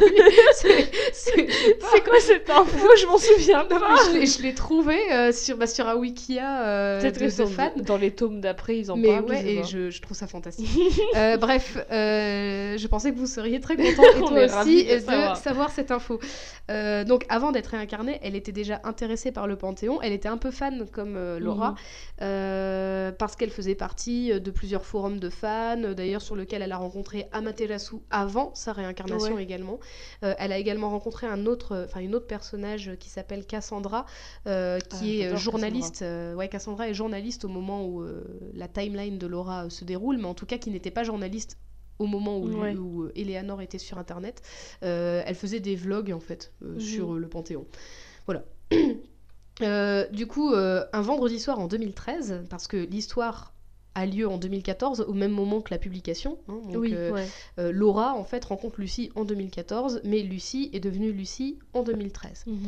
oui, 0.00 0.22
c'est- 1.12 2.04
quoi 2.04 2.20
cette 2.20 2.48
info 2.50 2.88
Je 3.00 3.06
m'en 3.06 3.18
souviens 3.18 3.62
non, 3.70 3.78
pas. 3.80 3.96
mais 4.14 4.26
je 4.26 4.42
l'ai- 4.42 4.54
trouvé 4.54 4.96
euh, 5.12 5.32
sur, 5.32 5.56
bah, 5.56 5.66
sur 5.66 5.86
un 5.88 5.96
Wikia 5.96 6.62
euh, 6.64 7.00
Peut-être 7.00 7.18
que 7.18 7.28
c'est 7.28 7.46
fans. 7.46 7.72
dans, 7.76 7.96
les 7.96 8.10
tomes 8.10 8.40
d'après, 8.40 8.78
ils 8.78 8.90
en 8.90 8.96
Mais 8.96 9.08
parlent. 9.08 9.24
ouais, 9.26 9.36
je 9.38 9.42
sais 9.42 9.54
et 9.54 9.64
je, 9.64 9.90
je 9.90 10.02
trouve 10.02 10.16
ça 10.16 10.26
fantastique. 10.26 10.68
Euh, 11.16 11.36
bref, 11.36 11.78
euh, 11.90 12.76
je 12.76 12.86
pensais 12.88 13.10
que 13.12 13.16
vous 13.16 13.26
seriez 13.26 13.60
très 13.60 13.76
content, 13.76 14.02
et 14.02 14.18
toi 14.48 14.60
aussi, 14.62 14.84
de 14.84 14.98
savoir. 14.98 15.36
savoir. 15.36 15.70
cette 15.70 15.90
info. 15.90 16.20
Euh, 16.70 17.04
donc, 17.04 17.24
avant 17.28 17.52
d'être 17.52 17.68
réincarnée, 17.68 18.18
elle 18.22 18.34
était 18.36 18.52
déjà 18.52 18.80
intéressée 18.84 19.30
par 19.32 19.46
le 19.46 19.56
Panthéon. 19.56 20.00
Elle 20.02 20.12
était 20.12 20.28
un 20.28 20.36
peu 20.36 20.50
fan, 20.50 20.86
comme 20.92 21.14
euh, 21.16 21.38
Laura, 21.38 21.74
euh, 22.22 23.12
parce 23.12 23.36
qu'elle 23.36 23.50
faisait 23.50 23.74
partie 23.74 24.38
de 24.40 24.50
plusieurs 24.50 24.84
forums 24.84 25.18
de 25.18 25.28
fans, 25.30 25.82
euh, 25.82 25.94
d'ailleurs 25.94 26.22
sur 26.22 26.36
lequel 26.36 26.62
elle 26.62 26.72
a 26.72 26.76
rencontré 26.76 27.26
Avant 28.10 28.54
sa 28.54 28.72
réincarnation 28.72 29.34
Ouais. 29.36 29.42
également. 29.42 29.78
Euh, 30.22 30.34
elle 30.38 30.52
a 30.52 30.58
également 30.58 30.90
rencontré 30.90 31.26
un 31.26 31.46
autre, 31.46 31.84
enfin 31.86 32.00
une 32.00 32.14
autre 32.14 32.26
personnage 32.26 32.92
qui 32.98 33.08
s'appelle 33.10 33.46
Cassandra, 33.46 34.06
euh, 34.46 34.78
Ah, 34.82 34.96
qui 34.96 35.20
est 35.20 35.24
j'adore 35.24 35.38
journaliste. 35.38 36.02
euh, 36.02 36.34
ouais, 36.34 36.48
Cassandra 36.48 36.88
est 36.88 36.94
journaliste 36.94 37.44
au 37.44 37.48
moment 37.48 37.84
où 37.86 38.02
euh, 38.02 38.22
la 38.54 38.68
timeline 38.68 39.18
de 39.18 39.26
Laura 39.26 39.64
euh, 39.64 39.70
se 39.70 39.84
déroule, 39.84 40.18
mais 40.18 40.26
en 40.26 40.34
tout 40.34 40.46
cas 40.46 40.58
qui 40.58 40.70
n'était 40.70 40.90
pas 40.90 41.04
journaliste 41.04 41.58
au 41.98 42.06
moment 42.06 42.38
où, 42.38 42.48
Ouais. 42.60 42.74
où, 42.76 43.04
euh, 43.04 43.12
Eleanor 43.16 43.62
était 43.62 43.78
sur 43.78 43.96
internet. 43.98 44.42
Euh, 44.82 45.22
elle 45.24 45.34
faisait 45.34 45.60
des 45.60 45.76
vlogs 45.76 46.12
en 46.12 46.20
fait 46.20 46.52
euh, 46.62 46.74
Mhm. 46.74 46.80
sur 46.80 47.14
euh, 47.14 47.18
le 47.18 47.28
Panthéon. 47.28 47.66
Voilà. 48.26 48.44
Euh, 49.62 50.06
du 50.08 50.26
coup, 50.26 50.52
euh, 50.52 50.84
un 50.92 51.00
vendredi 51.00 51.40
soir 51.40 51.58
en 51.58 51.66
2013, 51.66 52.44
parce 52.50 52.66
que 52.66 52.76
l'histoire 52.76 53.54
a 53.96 54.04
lieu 54.04 54.28
en 54.28 54.36
2014, 54.36 55.06
au 55.08 55.14
même 55.14 55.32
moment 55.32 55.62
que 55.62 55.72
la 55.72 55.78
publication. 55.78 56.38
hein, 56.48 56.60
donc, 56.70 56.82
Oui, 56.82 56.90
euh, 56.92 57.12
ouais. 57.12 57.26
euh, 57.58 57.72
Laura, 57.72 58.14
en 58.14 58.24
fait, 58.24 58.44
rencontre 58.44 58.78
Lucie 58.78 59.10
en 59.14 59.24
2014, 59.24 60.02
mais 60.04 60.20
Lucie 60.20 60.68
est 60.74 60.80
devenue 60.80 61.12
Lucie 61.12 61.58
en 61.72 61.82
2013. 61.82 62.44
Mhm. 62.46 62.58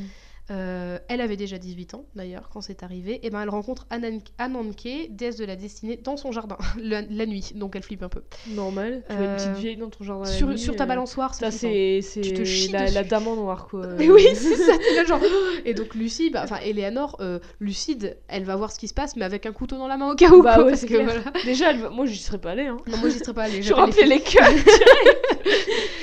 Euh, 0.50 0.98
elle 1.08 1.20
avait 1.20 1.36
déjà 1.36 1.58
18 1.58 1.92
ans, 1.94 2.06
d'ailleurs, 2.14 2.48
quand 2.50 2.60
c'est 2.62 2.82
arrivé. 2.82 3.20
Et 3.22 3.28
ben, 3.30 3.42
elle 3.42 3.50
rencontre 3.50 3.86
Anan- 3.90 4.22
Ananke, 4.38 5.08
déesse 5.10 5.36
de 5.36 5.44
la 5.44 5.56
destinée, 5.56 5.98
dans 6.02 6.16
son 6.16 6.32
jardin, 6.32 6.56
la, 6.82 7.02
la 7.02 7.26
nuit. 7.26 7.52
Donc, 7.54 7.76
elle 7.76 7.82
flippe 7.82 8.02
un 8.02 8.08
peu. 8.08 8.22
Normal. 8.48 9.02
Tu 9.08 9.14
vois 9.14 9.24
une 9.24 9.30
Euh, 9.30 9.36
petite 9.36 9.56
vieille 9.62 9.76
dans 9.76 9.90
ton 9.90 10.04
jardin. 10.04 10.24
la 10.24 10.30
Sur, 10.30 10.48
nuit, 10.48 10.58
sur 10.58 10.74
ta 10.74 10.84
euh, 10.84 10.86
balançoire, 10.86 11.34
Ça, 11.34 11.50
c'est 11.50 12.00
Tu 12.22 12.32
te 12.32 12.44
chies 12.44 12.72
la, 12.72 12.90
la 12.90 13.04
dame 13.04 13.28
en 13.28 13.36
noir, 13.36 13.68
quoi. 13.68 13.86
Mais 13.98 14.08
oui, 14.10 14.24
c'est 14.34 14.56
ça, 14.56 14.72
là 14.96 15.04
genre. 15.04 15.20
Et 15.66 15.74
donc 15.74 15.94
Lucie, 15.94 16.30
bah, 16.30 16.40
enfin 16.44 16.58
Eleanor, 16.64 17.16
euh, 17.20 17.38
lucide, 17.60 18.16
elle 18.28 18.44
va 18.44 18.56
voir 18.56 18.72
ce 18.72 18.78
qui 18.78 18.88
se 18.88 18.94
passe, 18.94 19.16
mais 19.16 19.24
avec 19.26 19.44
un 19.44 19.52
couteau 19.52 19.76
dans 19.76 19.86
la 19.88 19.96
main 19.98 20.12
au 20.12 20.14
cas 20.14 20.30
où. 20.30 20.42
Bah 20.42 20.54
quoi, 20.54 20.64
ouais, 20.64 20.70
parce 20.70 20.84
que 20.86 20.94
voilà. 20.94 21.20
Déjà, 21.44 21.70
elle 21.72 21.80
va- 21.80 21.90
moi, 21.90 22.06
j'y 22.06 22.16
serais 22.18 22.38
pas 22.38 22.52
allée. 22.52 22.66
Hein. 22.66 22.78
Non, 22.86 22.96
moi 22.98 23.10
j'y 23.10 23.18
serais 23.18 23.34
pas 23.34 23.42
allée. 23.44 23.62
J'aurais 23.62 23.82
appelé 23.82 24.06
les 24.06 24.20
cœurs. 24.20 24.48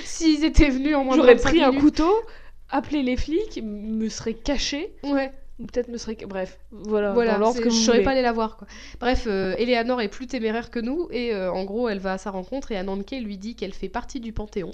S'ils 0.04 0.46
étaient 0.46 0.70
venus 0.70 0.96
en 0.96 1.04
moins 1.04 1.16
de 1.16 1.22
J'aurais 1.22 1.36
25 1.36 1.50
pris 1.50 1.64
un 1.64 1.74
couteau, 1.74 2.12
appelé 2.70 3.04
les 3.04 3.18
flics, 3.18 3.62
me 3.64 4.10
serais 4.10 4.34
caché, 4.34 4.94
Ouais, 5.04 5.32
ou 5.60 5.66
peut-être 5.66 5.88
me 5.88 5.98
serais. 5.98 6.18
Bref, 6.28 6.60
voilà. 6.72 7.14
voilà, 7.14 7.38
dans 7.38 7.54
que 7.54 7.70
je 7.70 7.76
saurais 7.76 8.04
pas 8.04 8.12
aller 8.12 8.22
la 8.22 8.34
voir 8.34 8.58
quoi. 8.58 8.68
Bref, 9.00 9.26
euh, 9.28 9.56
Eleanor 9.58 10.02
est 10.02 10.10
plus 10.10 10.28
téméraire 10.28 10.70
que 10.70 10.80
nous 10.80 11.08
et 11.12 11.34
euh, 11.34 11.52
en 11.52 11.64
gros 11.64 11.88
elle 11.88 12.00
va 12.00 12.14
à 12.14 12.18
sa 12.18 12.32
rencontre 12.32 12.72
et 12.72 12.78
Ananke 12.78 13.12
lui 13.22 13.38
dit 13.38 13.56
qu'elle 13.56 13.74
fait 13.74 13.90
partie 13.90 14.20
du 14.20 14.34
Panthéon. 14.34 14.72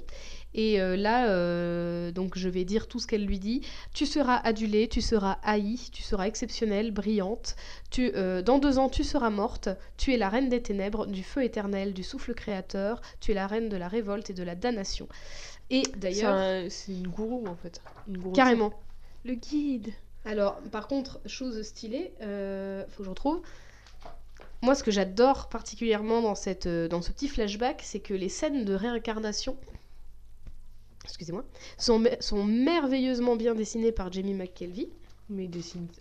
Et 0.54 0.80
euh, 0.80 0.96
là, 0.96 1.28
euh, 1.30 2.10
donc 2.12 2.36
je 2.36 2.48
vais 2.48 2.64
dire 2.64 2.86
tout 2.86 2.98
ce 2.98 3.06
qu'elle 3.06 3.24
lui 3.24 3.38
dit. 3.38 3.62
Tu 3.94 4.04
seras 4.04 4.36
adulée, 4.36 4.86
tu 4.88 5.00
seras 5.00 5.38
haïe, 5.42 5.80
tu 5.92 6.02
seras 6.02 6.26
exceptionnelle, 6.26 6.90
brillante. 6.90 7.56
Tu, 7.90 8.12
euh, 8.16 8.42
dans 8.42 8.58
deux 8.58 8.78
ans, 8.78 8.88
tu 8.90 9.02
seras 9.02 9.30
morte. 9.30 9.70
Tu 9.96 10.12
es 10.12 10.18
la 10.18 10.28
reine 10.28 10.48
des 10.50 10.60
ténèbres, 10.60 11.06
du 11.06 11.22
feu 11.22 11.42
éternel, 11.42 11.94
du 11.94 12.02
souffle 12.02 12.34
créateur. 12.34 13.00
Tu 13.20 13.30
es 13.30 13.34
la 13.34 13.46
reine 13.46 13.68
de 13.70 13.76
la 13.76 13.88
révolte 13.88 14.28
et 14.30 14.34
de 14.34 14.42
la 14.42 14.54
damnation. 14.54 15.08
Et 15.72 15.82
C'est 15.84 15.98
d'ailleurs, 15.98 16.34
un- 16.34 16.68
c'est 16.68 16.92
une 16.92 17.08
gourou, 17.08 17.46
en 17.48 17.56
fait. 17.56 17.80
Une 18.06 18.18
gourou 18.18 18.30
de 18.32 18.36
carrément. 18.36 18.72
Le 19.24 19.34
guide. 19.34 19.92
Alors, 20.24 20.58
par 20.70 20.86
contre, 20.86 21.20
chose 21.26 21.60
stylée, 21.62 22.12
euh, 22.20 22.84
faut 22.90 22.98
que 22.98 23.04
je 23.04 23.10
retrouve. 23.10 23.40
Moi, 24.62 24.76
ce 24.76 24.84
que 24.84 24.92
j'adore 24.92 25.48
particulièrement 25.48 26.22
dans, 26.22 26.36
cette, 26.36 26.66
euh, 26.66 26.86
dans 26.86 27.02
ce 27.02 27.10
petit 27.10 27.26
flashback, 27.26 27.80
c'est 27.84 27.98
que 27.98 28.14
les 28.14 28.28
scènes 28.28 28.64
de 28.64 28.74
réincarnation, 28.74 29.56
excusez-moi, 31.04 31.44
sont, 31.78 32.02
sont 32.20 32.44
merveilleusement 32.44 33.34
bien 33.36 33.54
dessinées 33.54 33.90
par 33.92 34.12
Jamie 34.12 34.34
McKelvey. 34.34 34.88
Mais. 35.34 35.48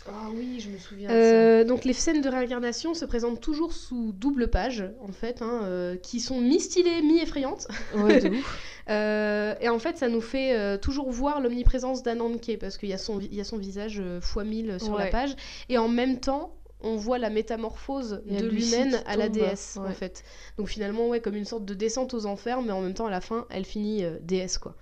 Ah 0.07 0.27
oui, 0.35 0.59
je 0.59 0.69
me 0.69 0.77
souviens 0.77 1.09
Euh, 1.09 1.63
donc 1.63 1.85
les 1.85 1.93
scènes 1.93 2.21
de 2.21 2.29
réincarnation 2.29 2.93
se 2.93 3.05
présentent 3.05 3.41
toujours 3.41 3.73
sous 3.73 4.11
double 4.13 4.49
page, 4.49 4.83
en 5.01 5.11
fait, 5.11 5.41
hein, 5.41 5.61
euh, 5.63 5.95
qui 5.95 6.19
sont 6.19 6.41
mi-stylées, 6.41 7.01
mi-effrayantes. 7.01 7.67
de 7.67 7.97
ça. 7.97 8.03
Ouais, 8.03 8.19
de 8.21 8.29
ouf. 8.35 8.83
Euh, 8.89 9.55
et 9.61 9.69
en 9.69 9.79
fait, 9.79 9.97
ça 9.97 10.09
nous 10.09 10.21
fait 10.21 10.77
toujours 10.79 11.09
voir 11.11 11.39
l'omniprésence 11.41 12.03
d'Ananke, 12.03 12.57
parce 12.59 12.77
qu'il 12.77 12.89
y, 12.89 12.93
a 12.93 12.97
son 12.97 13.17
vi- 13.17 13.29
il 13.31 13.37
y 13.37 13.41
a 13.41 13.45
son 13.45 13.57
visage 13.57 14.01
fois 14.21 14.43
1000 14.43 14.77
sur 14.79 14.93
la 14.97 15.05
page. 15.11 15.35
Et 15.69 15.77
en 15.77 15.87
même 15.87 16.19
temps, 16.19 16.55
on 16.83 16.95
voit 16.95 17.19
la 17.19 17.29
métamorphose 17.29 18.23
de 18.39 18.45
l'humaine 18.49 18.95
à 19.05 19.15
la 19.15 19.29
déesse, 19.29 19.77
en 19.77 19.93
fait. 19.93 20.23
Donc 20.57 20.67
finalement, 20.67 21.07
ouais, 21.09 21.19
comme 21.21 21.35
une 21.35 21.45
sorte 21.45 21.63
de 21.63 21.75
descente 21.75 22.13
aux 22.15 22.25
enfers, 22.25 22.61
mais 22.63 22.71
en 22.71 22.81
même 22.81 22.95
temps, 22.95 23.05
à 23.05 23.11
la 23.11 23.21
fin, 23.21 23.45
elle 23.51 23.65
finit 23.65 24.03
euh, 24.03 24.17
déesse, 24.21 24.57
quoi. 24.57 24.75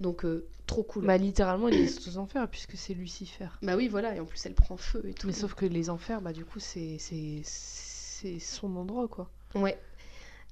Donc, 0.00 0.24
euh, 0.24 0.46
trop 0.66 0.82
cool. 0.82 1.06
Bah, 1.06 1.16
littéralement, 1.16 1.68
il 1.68 1.74
est 1.74 2.08
aux 2.08 2.18
enfers, 2.18 2.48
puisque 2.48 2.76
c'est 2.76 2.94
Lucifer. 2.94 3.48
Bah 3.62 3.76
oui, 3.76 3.88
voilà, 3.88 4.14
et 4.14 4.20
en 4.20 4.24
plus, 4.24 4.44
elle 4.46 4.54
prend 4.54 4.76
feu 4.76 5.02
et 5.06 5.14
tout. 5.14 5.26
Mais 5.26 5.32
sauf 5.32 5.54
que 5.54 5.66
les 5.66 5.90
enfers, 5.90 6.20
bah, 6.20 6.32
du 6.32 6.44
coup, 6.44 6.60
c'est 6.60 6.98
son 8.40 8.76
endroit, 8.76 9.08
quoi. 9.08 9.30
Ouais. 9.54 9.78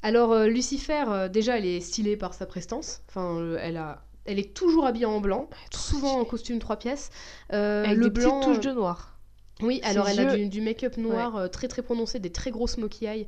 Alors, 0.02 0.32
euh, 0.32 0.46
Lucifer, 0.46 1.04
euh, 1.08 1.28
déjà, 1.28 1.58
elle 1.58 1.66
est 1.66 1.80
stylée 1.80 2.16
par 2.16 2.34
sa 2.34 2.46
prestance. 2.46 3.02
Enfin, 3.08 3.56
elle 3.60 3.76
a... 3.76 4.02
Elle 4.24 4.38
est 4.38 4.54
toujours 4.54 4.86
habillée 4.86 5.04
en 5.04 5.20
blanc, 5.20 5.50
souvent 5.72 6.20
en 6.20 6.24
costume 6.24 6.60
trois 6.60 6.76
pièces. 6.76 7.10
Euh, 7.52 7.82
Avec 7.84 7.98
le 7.98 8.04
des 8.04 8.20
blanc, 8.20 8.38
petites 8.38 8.54
touches 8.54 8.64
de 8.64 8.70
noir. 8.70 9.18
Oui, 9.60 9.80
Ses 9.82 9.90
alors 9.90 10.08
elle 10.08 10.20
a 10.20 10.36
du, 10.36 10.48
du 10.48 10.60
make-up 10.60 10.96
noir 10.96 11.34
euh, 11.34 11.48
très 11.48 11.66
très 11.66 11.82
prononcé, 11.82 12.20
des 12.20 12.30
très 12.30 12.52
grosses 12.52 12.74
smokey 12.74 13.06
eyes. 13.06 13.26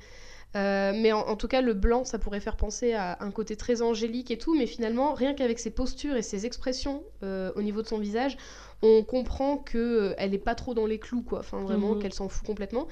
Euh, 0.56 0.92
mais 0.94 1.10
en, 1.12 1.20
en 1.20 1.36
tout 1.36 1.48
cas, 1.48 1.60
le 1.60 1.74
blanc, 1.74 2.04
ça 2.04 2.18
pourrait 2.18 2.40
faire 2.40 2.56
penser 2.56 2.92
à 2.92 3.16
un 3.20 3.30
côté 3.32 3.56
très 3.56 3.82
angélique 3.82 4.30
et 4.30 4.38
tout, 4.38 4.54
mais 4.56 4.66
finalement, 4.66 5.12
rien 5.14 5.34
qu'avec 5.34 5.58
ses 5.58 5.70
postures 5.70 6.16
et 6.16 6.22
ses 6.22 6.46
expressions 6.46 7.02
euh, 7.24 7.50
au 7.56 7.62
niveau 7.62 7.82
de 7.82 7.88
son 7.88 7.98
visage, 7.98 8.36
on 8.82 9.02
comprend 9.02 9.56
que 9.56 9.78
euh, 9.78 10.14
elle 10.18 10.32
est 10.34 10.38
pas 10.38 10.54
trop 10.54 10.74
dans 10.74 10.86
les 10.86 10.98
clous, 10.98 11.22
quoi. 11.22 11.40
Enfin, 11.40 11.60
vraiment, 11.62 11.94
Mhm. 11.94 12.02
qu'elle 12.02 12.12
s'en 12.12 12.28
fout 12.28 12.46
complètement. 12.46 12.86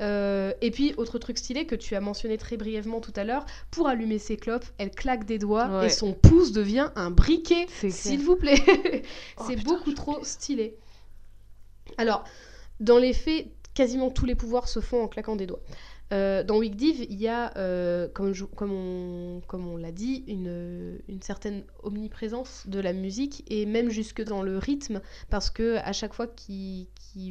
Euh, 0.00 0.52
et 0.60 0.70
puis, 0.70 0.94
autre 0.96 1.18
truc 1.18 1.38
stylé 1.38 1.66
que 1.66 1.74
tu 1.74 1.96
as 1.96 2.00
mentionné 2.00 2.38
très 2.38 2.56
brièvement 2.56 3.00
tout 3.00 3.12
à 3.16 3.24
l'heure, 3.24 3.46
pour 3.72 3.88
allumer 3.88 4.18
ses 4.18 4.36
clopes, 4.36 4.66
elle 4.78 4.90
claque 4.92 5.24
des 5.24 5.38
doigts 5.38 5.80
Ouais. 5.80 5.86
et 5.86 5.90
son 5.90 6.12
pouce 6.12 6.52
devient 6.52 6.90
un 6.94 7.10
briquet. 7.10 7.66
C'est 7.68 7.90
S'il 7.90 8.20
vous 8.20 8.36
plaît. 8.36 8.54
Oh, 9.40 9.44
c'est 9.48 9.56
beaucoup 9.64 9.92
trop 9.92 10.22
stylé. 10.22 10.76
Alors, 11.96 12.22
dans 12.80 12.98
les 12.98 13.12
faits, 13.12 13.46
quasiment 13.74 14.10
tous 14.10 14.24
les 14.26 14.34
pouvoirs 14.34 14.68
se 14.68 14.80
font 14.80 15.02
en 15.02 15.08
claquant 15.08 15.36
des 15.36 15.46
doigts. 15.46 15.60
Euh, 16.10 16.42
dans 16.42 16.56
Wigdiv, 16.58 17.04
il 17.10 17.20
y 17.20 17.28
a, 17.28 17.52
euh, 17.58 18.08
comme, 18.08 18.32
je- 18.32 18.46
comme 18.46 18.72
on, 18.72 19.40
comme 19.46 19.68
on 19.68 19.76
l'a 19.76 19.92
dit, 19.92 20.24
une, 20.26 20.98
une 21.06 21.20
certaine 21.20 21.64
omniprésence 21.82 22.64
de 22.66 22.80
la 22.80 22.94
musique 22.94 23.44
et 23.48 23.66
même 23.66 23.90
jusque 23.90 24.22
dans 24.24 24.42
le 24.42 24.56
rythme, 24.56 25.02
parce 25.28 25.50
que 25.50 25.76
à 25.76 25.92
chaque 25.92 26.14
fois 26.14 26.26
qu'ils 26.26 26.86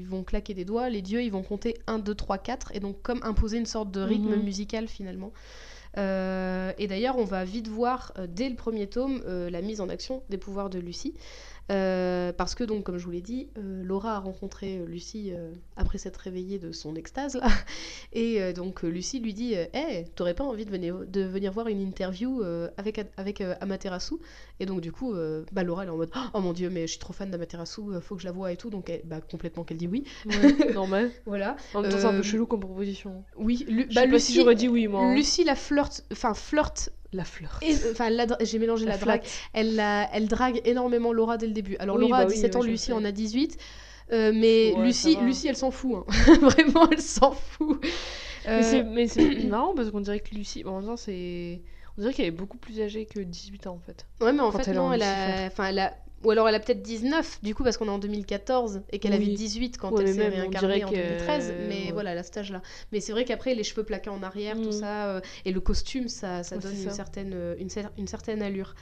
vont 0.06 0.24
claquer 0.24 0.54
des 0.54 0.64
doigts, 0.66 0.90
les 0.90 1.02
dieux 1.02 1.24
ils 1.24 1.32
vont 1.32 1.42
compter 1.42 1.80
1, 1.88 1.98
2, 1.98 2.14
3, 2.14 2.38
4 2.38 2.72
et 2.76 2.80
donc 2.80 3.02
comme 3.02 3.20
imposer 3.24 3.58
une 3.58 3.66
sorte 3.66 3.90
de 3.90 4.02
rythme 4.02 4.36
Mhm. 4.36 4.44
musical 4.44 4.88
finalement. 4.88 5.34
Euh, 5.98 6.72
et 6.78 6.86
d'ailleurs, 6.86 7.18
on 7.18 7.24
va 7.26 7.44
vite 7.44 7.68
voir 7.68 8.14
euh, 8.20 8.28
dès 8.30 8.50
le 8.50 8.56
premier 8.56 8.86
tome 8.88 9.24
la 9.26 9.62
mise 9.62 9.82
en 9.82 9.90
action 9.90 10.22
des 10.30 10.38
pouvoirs 10.38 10.70
de 10.70 10.78
Lucie. 10.78 11.16
Euh, 11.70 12.32
parce 12.32 12.56
que 12.56 12.64
donc, 12.64 12.84
comme 12.84 12.98
je 12.98 13.04
vous 13.04 13.12
l'ai 13.12 13.22
dit, 13.22 13.50
euh, 13.58 13.84
Laura 13.84 14.16
a 14.16 14.20
rencontré 14.20 14.78
euh, 14.78 14.86
Lucie 14.86 15.32
euh, 15.34 15.52
après 15.76 15.98
s'être 15.98 16.18
réveillée 16.18 16.60
de 16.60 16.72
son 16.72 16.96
extase 16.96 17.36
là, 17.36 17.48
et 18.14 18.54
donc 18.54 18.84
Lucie 18.84 19.20
lui 19.20 19.34
dit, 19.34 19.54
hey, 19.74 20.06
t'aurais 20.16 20.34
pas 20.34 20.46
envie 20.46 20.64
de 20.66 20.72
venir, 20.72 21.00
de 21.06 21.22
venir 21.22 21.52
voir 21.52 21.68
une 21.68 21.82
interview 21.82 22.42
avec 22.78 23.02
avec 23.18 23.42
Amaterasu? 23.62 24.16
Et 24.60 24.66
donc 24.66 24.82
du 24.82 24.92
coup, 24.92 25.14
bah, 25.52 25.64
Laura 25.64 25.84
elle 25.84 25.90
est 25.90 25.92
en 25.92 25.98
mode, 25.98 26.12
oh 26.34 26.40
mon 26.40 26.54
dieu, 26.54 26.70
mais 26.70 26.82
je 26.88 26.92
suis 26.92 27.00
trop 27.00 27.14
fan 27.14 27.30
d'Amaterasu, 27.30 27.82
faut 28.02 28.16
que 28.16 28.22
je 28.22 28.28
la 28.28 28.32
voie 28.32 28.52
et 28.52 28.58
tout, 28.58 28.70
donc 28.70 28.90
elle- 28.90 29.02
bah, 29.04 29.20
complètement 29.22 29.64
qu'elle 29.64 29.78
dit 29.78 29.88
oui. 29.88 30.04
Ouais, 30.26 30.34
normal. 30.74 31.12
Voilà. 31.26 31.58
En 31.74 31.82
même 31.82 31.92
temps, 31.92 31.98
c'est 32.00 32.06
un 32.06 32.14
peu 32.14 32.24
chelou 32.24 32.46
comme 32.48 32.62
proposition. 32.62 33.24
Oui, 33.36 33.66
Lu- 33.68 33.88
Je 33.90 33.96
bah, 33.96 34.06
Lucie, 34.06 34.32
si 34.32 34.36
j'aurais 34.40 34.56
dit 34.56 34.68
oui, 34.70 34.88
moi. 34.88 35.04
hein. 35.04 35.16
Lucie 35.16 35.44
la 35.44 35.56
flirte, 35.56 36.06
enfin 36.12 36.34
flirte 36.34 36.92
La 37.14 37.24
fleur. 37.24 37.60
Enfin, 37.92 38.10
j'ai 38.42 38.60
mélangé 38.60 38.86
la, 38.86 38.98
drague. 38.98 39.24
Elle, 39.54 39.76
la- 39.76 40.10
elle 40.14 40.28
drague 40.28 40.62
énormément 40.66 41.14
Laura 41.14 41.38
dès 41.38 41.48
le 41.48 41.54
début. 41.54 41.78
Alors, 41.78 41.96
Oui, 41.96 42.02
Laura 42.02 42.18
bah 42.18 42.24
a 42.24 42.28
oui, 42.28 42.34
17 42.36 42.56
ans, 42.58 42.60
oui, 42.62 42.68
Lucie 42.70 42.92
en 42.94 43.06
a 43.06 43.12
18. 43.12 43.58
euh, 44.12 44.32
mais 44.36 44.74
Ouais, 44.76 44.84
Lucie. 44.86 45.16
Lucie, 45.22 45.48
elle 45.48 45.56
s'en 45.56 45.72
fout. 45.72 45.96
hein. 45.96 46.06
Vraiment, 46.42 46.90
elle 46.92 47.02
s'en 47.02 47.32
fout. 47.32 47.84
Euh, 48.48 48.58
Mais 48.58 48.64
c'est- 48.64 48.84
Mais 48.84 49.08
c'est 49.08 49.44
marrant 49.48 49.74
parce 49.74 49.90
qu'on 49.92 50.02
dirait 50.02 50.20
que 50.20 50.36
Lucie, 50.36 50.64
en 50.66 50.78
même 50.80 50.86
temps, 50.86 50.98
c'est. 50.98 51.62
On 51.98 52.02
dirait 52.02 52.14
qu'elle 52.14 52.26
est 52.28 52.32
beaucoup 52.32 52.58
plus 52.58 52.80
âgée 52.82 53.06
que 53.06 53.20
18 53.20 53.68
ans 53.68 53.74
en 53.74 53.80
fait. 53.80 54.06
Ouais, 54.22 54.32
mais 54.32 54.42
en 54.42 54.52
quand 54.52 54.60
fait, 54.60 54.70
elle 54.70 54.76
non, 54.78 54.94
elle 54.94 55.02
a... 55.02 55.48
Enfin, 55.48 55.66
elle 55.70 55.80
a... 55.80 55.94
Ou 56.24 56.32
alors 56.32 56.50
elle 56.50 56.56
a 56.56 56.60
peut-être 56.60 56.82
19, 56.82 57.40
du 57.44 57.54
coup, 57.54 57.64
parce 57.64 57.78
qu'on 57.78 57.86
est 57.88 57.92
en 57.92 58.00
2014 58.00 58.82
et 58.92 58.98
qu'elle 59.00 59.14
avait 59.14 59.26
Oui. 59.26 59.36
18 59.36 59.78
quand 59.78 59.92
Ouais, 59.92 60.02
elle 60.04 60.14
s'est 60.16 60.28
réincarnée 60.30 60.84
en 60.84 60.90
que- 60.90 60.96
2013. 60.96 61.54
Mais 61.70 61.86
ouais. 61.86 61.92
voilà, 61.92 62.12
à 62.12 62.24
cet 62.24 62.38
âge-là. 62.38 62.62
Mais 62.92 63.00
c'est 63.02 63.12
vrai 63.12 63.24
qu'après, 63.24 63.54
les 63.54 63.64
cheveux 63.64 63.84
plaqués 63.84 64.10
en 64.10 64.24
arrière, 64.24 64.56
tout 64.56 64.70
Mm. 64.70 64.72
ça, 64.72 65.06
euh, 65.08 65.22
et 65.46 65.52
le 65.52 65.60
costume, 65.62 66.08
ça, 66.08 66.42
ça 66.44 66.56
Ouais, 66.56 66.62
donne 66.62 66.72
c'est 66.74 66.84
une 66.84 66.90
ça. 66.90 66.96
certaine, 66.96 67.32
euh, 67.36 67.56
une, 67.60 67.68
cer- 67.68 67.92
une 67.98 68.08
certaine 68.08 68.42
allure. 68.42 68.74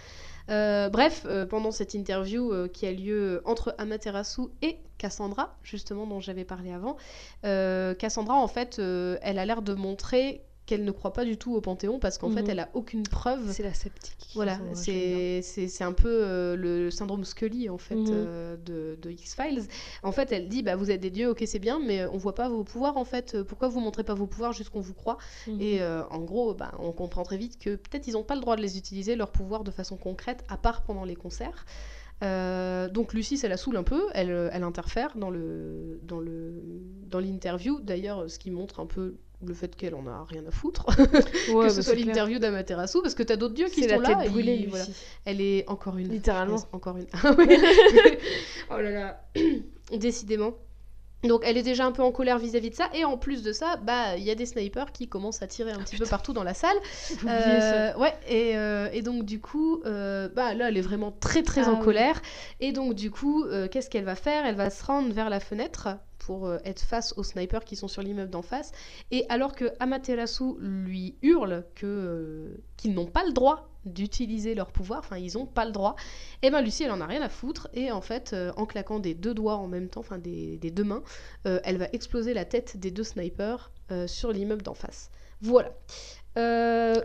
Euh, 0.50 0.90
bref, 0.90 1.24
euh, 1.26 1.46
pendant 1.46 1.72
cette 1.72 1.94
interview 1.96 2.54
euh, 2.54 2.68
qui 2.68 2.86
a 2.86 2.92
lieu 2.92 3.42
entre 3.46 3.74
Amaterasu 3.80 4.44
et 4.62 4.78
Cassandra, 5.00 5.58
justement 5.64 6.06
dont 6.08 6.20
j'avais 6.22 6.46
parlé 6.46 6.72
avant, 6.72 6.96
euh, 7.46 7.96
Cassandra, 7.96 8.36
en 8.36 8.48
fait, 8.48 8.78
euh, 8.80 9.18
elle 9.24 9.40
a 9.40 9.46
l'air 9.46 9.62
de 9.64 9.74
montrer 9.74 10.44
qu'elle 10.66 10.84
ne 10.84 10.92
croit 10.92 11.14
pas 11.14 11.26
du 11.26 11.38
tout 11.38 11.54
au 11.56 11.62
Panthéon 11.62 12.00
parce 12.00 12.18
qu'en 12.18 12.30
Mhm. 12.30 12.34
fait, 12.36 12.50
elle 12.50 12.60
a 12.60 12.70
aucune 12.74 13.04
preuve 13.04 13.52
C'est 13.52 13.64
la 13.64 13.74
sceptique. 13.74 14.32
voilà, 14.34 14.60
c'est 14.74 15.42
un 15.82 15.94
peu 15.94 16.10
euh, 16.10 16.56
le 16.56 16.90
syndrome 16.92 17.24
Scully 17.24 17.70
en 17.70 17.78
fait 17.78 17.96
Mhm. 17.96 18.06
euh, 18.12 18.58
de, 18.58 18.98
de 19.02 19.12
X-Files. 19.12 19.64
En 20.04 20.12
fait, 20.12 20.32
elle 20.32 20.48
dit 20.50 20.64
bah 20.64 20.76
vous 20.76 20.90
êtes 20.92 21.02
des 21.02 21.12
dieux, 21.12 21.30
ok 21.30 21.44
c'est 21.46 21.60
bien, 21.60 21.80
mais 21.80 22.06
on 22.08 22.18
voit 22.18 22.36
pas 22.36 22.50
vos 22.50 22.64
pouvoirs 22.64 22.98
en 22.98 23.06
fait. 23.06 23.42
Pourquoi 23.44 23.68
vous 23.68 23.80
montrez 23.80 24.04
pas 24.04 24.14
vos 24.16 24.28
pouvoirs 24.28 24.54
juste 24.54 24.70
qu'on 24.70 24.82
vous 24.82 24.94
croit? 24.96 25.18
Mhm. 25.48 25.62
Et 25.62 25.82
euh, 25.82 26.04
en 26.10 26.20
gros, 26.22 26.54
bah, 26.54 26.72
on 26.80 26.92
comprend 26.92 27.24
très 27.24 27.38
vite 27.38 27.60
que 27.60 27.76
peut-être 27.76 28.08
ils 28.08 28.18
ont 28.18 28.24
pas 28.24 28.36
le 28.36 28.42
droit 28.42 28.56
de 28.56 28.62
les 28.62 28.78
utiliser 28.78 29.16
leurs 29.16 29.32
pouvoirs 29.32 29.64
de 29.64 29.72
façon 29.72 29.98
concrète, 29.98 30.44
à 30.50 30.58
part 30.58 30.84
pendant 30.84 31.06
les 31.06 31.16
concerts. 31.16 31.66
Euh, 32.24 32.88
donc 32.90 33.14
Lucie, 33.14 33.38
ça 33.38 33.50
la 33.50 33.58
saoule 33.58 33.76
un 33.78 33.84
peu, 33.84 34.02
elle, 34.14 34.32
euh, 34.32 34.50
elle 34.54 34.64
interfère 34.64 35.18
dans 35.18 35.30
le 35.30 36.00
dans 36.04 36.20
le 36.22 36.54
dans 37.08 37.20
l'interview. 37.20 37.80
D'ailleurs, 37.82 38.30
ce 38.30 38.40
qui 38.40 38.52
montre 38.52 38.80
un 38.80 38.86
peu 38.86 39.18
le 39.44 39.54
fait 39.54 39.76
qu'elle 39.76 39.96
en 39.96 40.08
a 40.08 40.24
rien 40.30 40.44
à 40.48 40.52
foutre, 40.52 40.86
Ouais, 40.98 41.06
que 41.06 41.54
bah, 41.54 41.70
ce 41.70 41.82
soit 41.82 41.92
c'est 41.94 41.96
clair. 41.98 42.08
l'interview 42.08 42.40
d'Amaterasu, 42.40 43.02
parce 43.02 43.16
que 43.16 43.24
t'as 43.24 43.36
d'autres 43.36 43.54
dieux 43.54 43.68
qui 43.68 43.84
sont 43.84 43.90
la 43.90 43.98
là. 43.98 44.16
tête 44.16 44.28
et 44.28 44.30
brûlée, 44.30 44.56
Lucie. 44.58 44.70
voilà. 44.70 44.86
Elle 45.26 45.42
est 45.42 45.68
encore 45.70 45.98
une. 45.98 46.10
Littéralement. 46.10 46.58
Encore 46.72 46.98
une. 46.98 47.08
Ah 47.14 47.36
oh 48.78 48.82
là 48.82 48.92
là. 48.92 49.22
Décidément. 49.92 50.54
Donc 51.24 51.42
elle 51.44 51.58
est 51.58 51.64
déjà 51.64 51.86
un 51.86 51.92
peu 51.92 52.04
en 52.04 52.12
colère 52.12 52.38
vis-à-vis 52.38 52.70
de 52.70 52.76
ça. 52.76 52.88
Et 52.94 53.04
en 53.04 53.18
plus 53.18 53.42
de 53.42 53.52
ça, 53.52 53.78
bah 53.78 54.16
il 54.16 54.24
y 54.24 54.30
a 54.30 54.36
des 54.36 54.46
snipers 54.46 54.92
qui 54.92 55.08
commencent 55.08 55.42
à 55.42 55.48
tirer 55.48 55.72
un 55.72 55.80
petit 55.80 55.98
peu 55.98 56.06
partout 56.06 56.34
dans 56.34 56.44
la 56.44 56.54
salle. 56.54 56.78
Ça. 56.94 57.16
Euh, 57.28 57.98
ouais, 57.98 58.14
et, 58.28 58.56
euh, 58.58 58.90
et 58.94 59.02
donc 59.02 59.24
du 59.26 59.40
coup, 59.40 59.82
euh, 59.86 60.30
bah 60.30 60.54
là 60.54 60.70
elle 60.70 60.78
est 60.78 60.82
vraiment 60.82 61.12
très 61.12 61.42
très 61.42 61.62
Ah 61.68 61.72
en 61.72 61.80
oui. 61.80 61.84
colère. 61.84 62.22
Et 62.60 62.74
donc 62.74 62.94
du 62.94 63.10
coup, 63.10 63.44
qu'est-ce 63.72 63.90
qu'elle 63.90 64.04
va 64.04 64.16
faire? 64.16 64.46
Elle 64.46 64.56
va 64.56 64.70
se 64.70 64.84
rendre 64.86 65.12
vers 65.14 65.30
la 65.32 65.40
fenêtre 65.40 65.88
pour 66.26 66.48
euh, 66.48 66.58
être 66.66 66.82
face 66.82 67.14
aux 67.18 67.24
snipers 67.24 67.64
qui 67.64 67.76
sont 67.76 67.88
sur 67.88 68.02
l'immeuble 68.02 68.32
d'en 68.32 68.42
face. 68.42 68.72
Et 69.12 69.26
alors 69.30 69.54
que 69.54 69.66
Amaterasu 69.80 70.56
lui 70.60 71.16
hurle 71.22 71.64
que 71.76 71.86
euh, 71.86 72.64
qu'ils 72.78 72.94
n'ont 72.96 73.06
pas 73.06 73.24
le 73.24 73.32
droit 73.32 73.70
d'utiliser 73.86 74.56
leur 74.56 74.72
pouvoir, 74.72 75.00
enfin 75.00 75.18
ils 75.18 75.38
ont 75.38 75.46
pas 75.46 75.66
le 75.66 75.72
droit, 75.72 75.96
et 76.42 76.50
ben 76.50 76.62
Lucie 76.62 76.84
elle 76.84 76.92
en 76.92 77.02
a 77.02 77.06
rien 77.06 77.22
à 77.22 77.30
foutre 77.30 77.68
et 77.76 77.92
en 77.92 78.02
fait 78.02 78.34
euh, 78.34 78.52
en 78.58 78.66
claquant 78.66 78.98
des 79.00 79.14
deux 79.14 79.36
doigts 79.36 79.58
en 79.58 79.68
même 79.68 79.90
temps, 79.90 80.00
enfin 80.00 80.18
des, 80.18 80.58
des 80.58 80.72
deux 80.72 80.84
mains, 80.84 81.04
elle 81.44 81.78
va 81.78 81.88
exploser 81.94 82.34
la 82.34 82.46
tête 82.46 82.78
des 82.78 82.90
deux 82.90 83.04
snipers 83.04 83.72
sur 84.08 84.32
l'immeuble 84.32 84.64
d'en 84.64 84.74
face. 84.74 85.12
Voilà. 85.42 85.72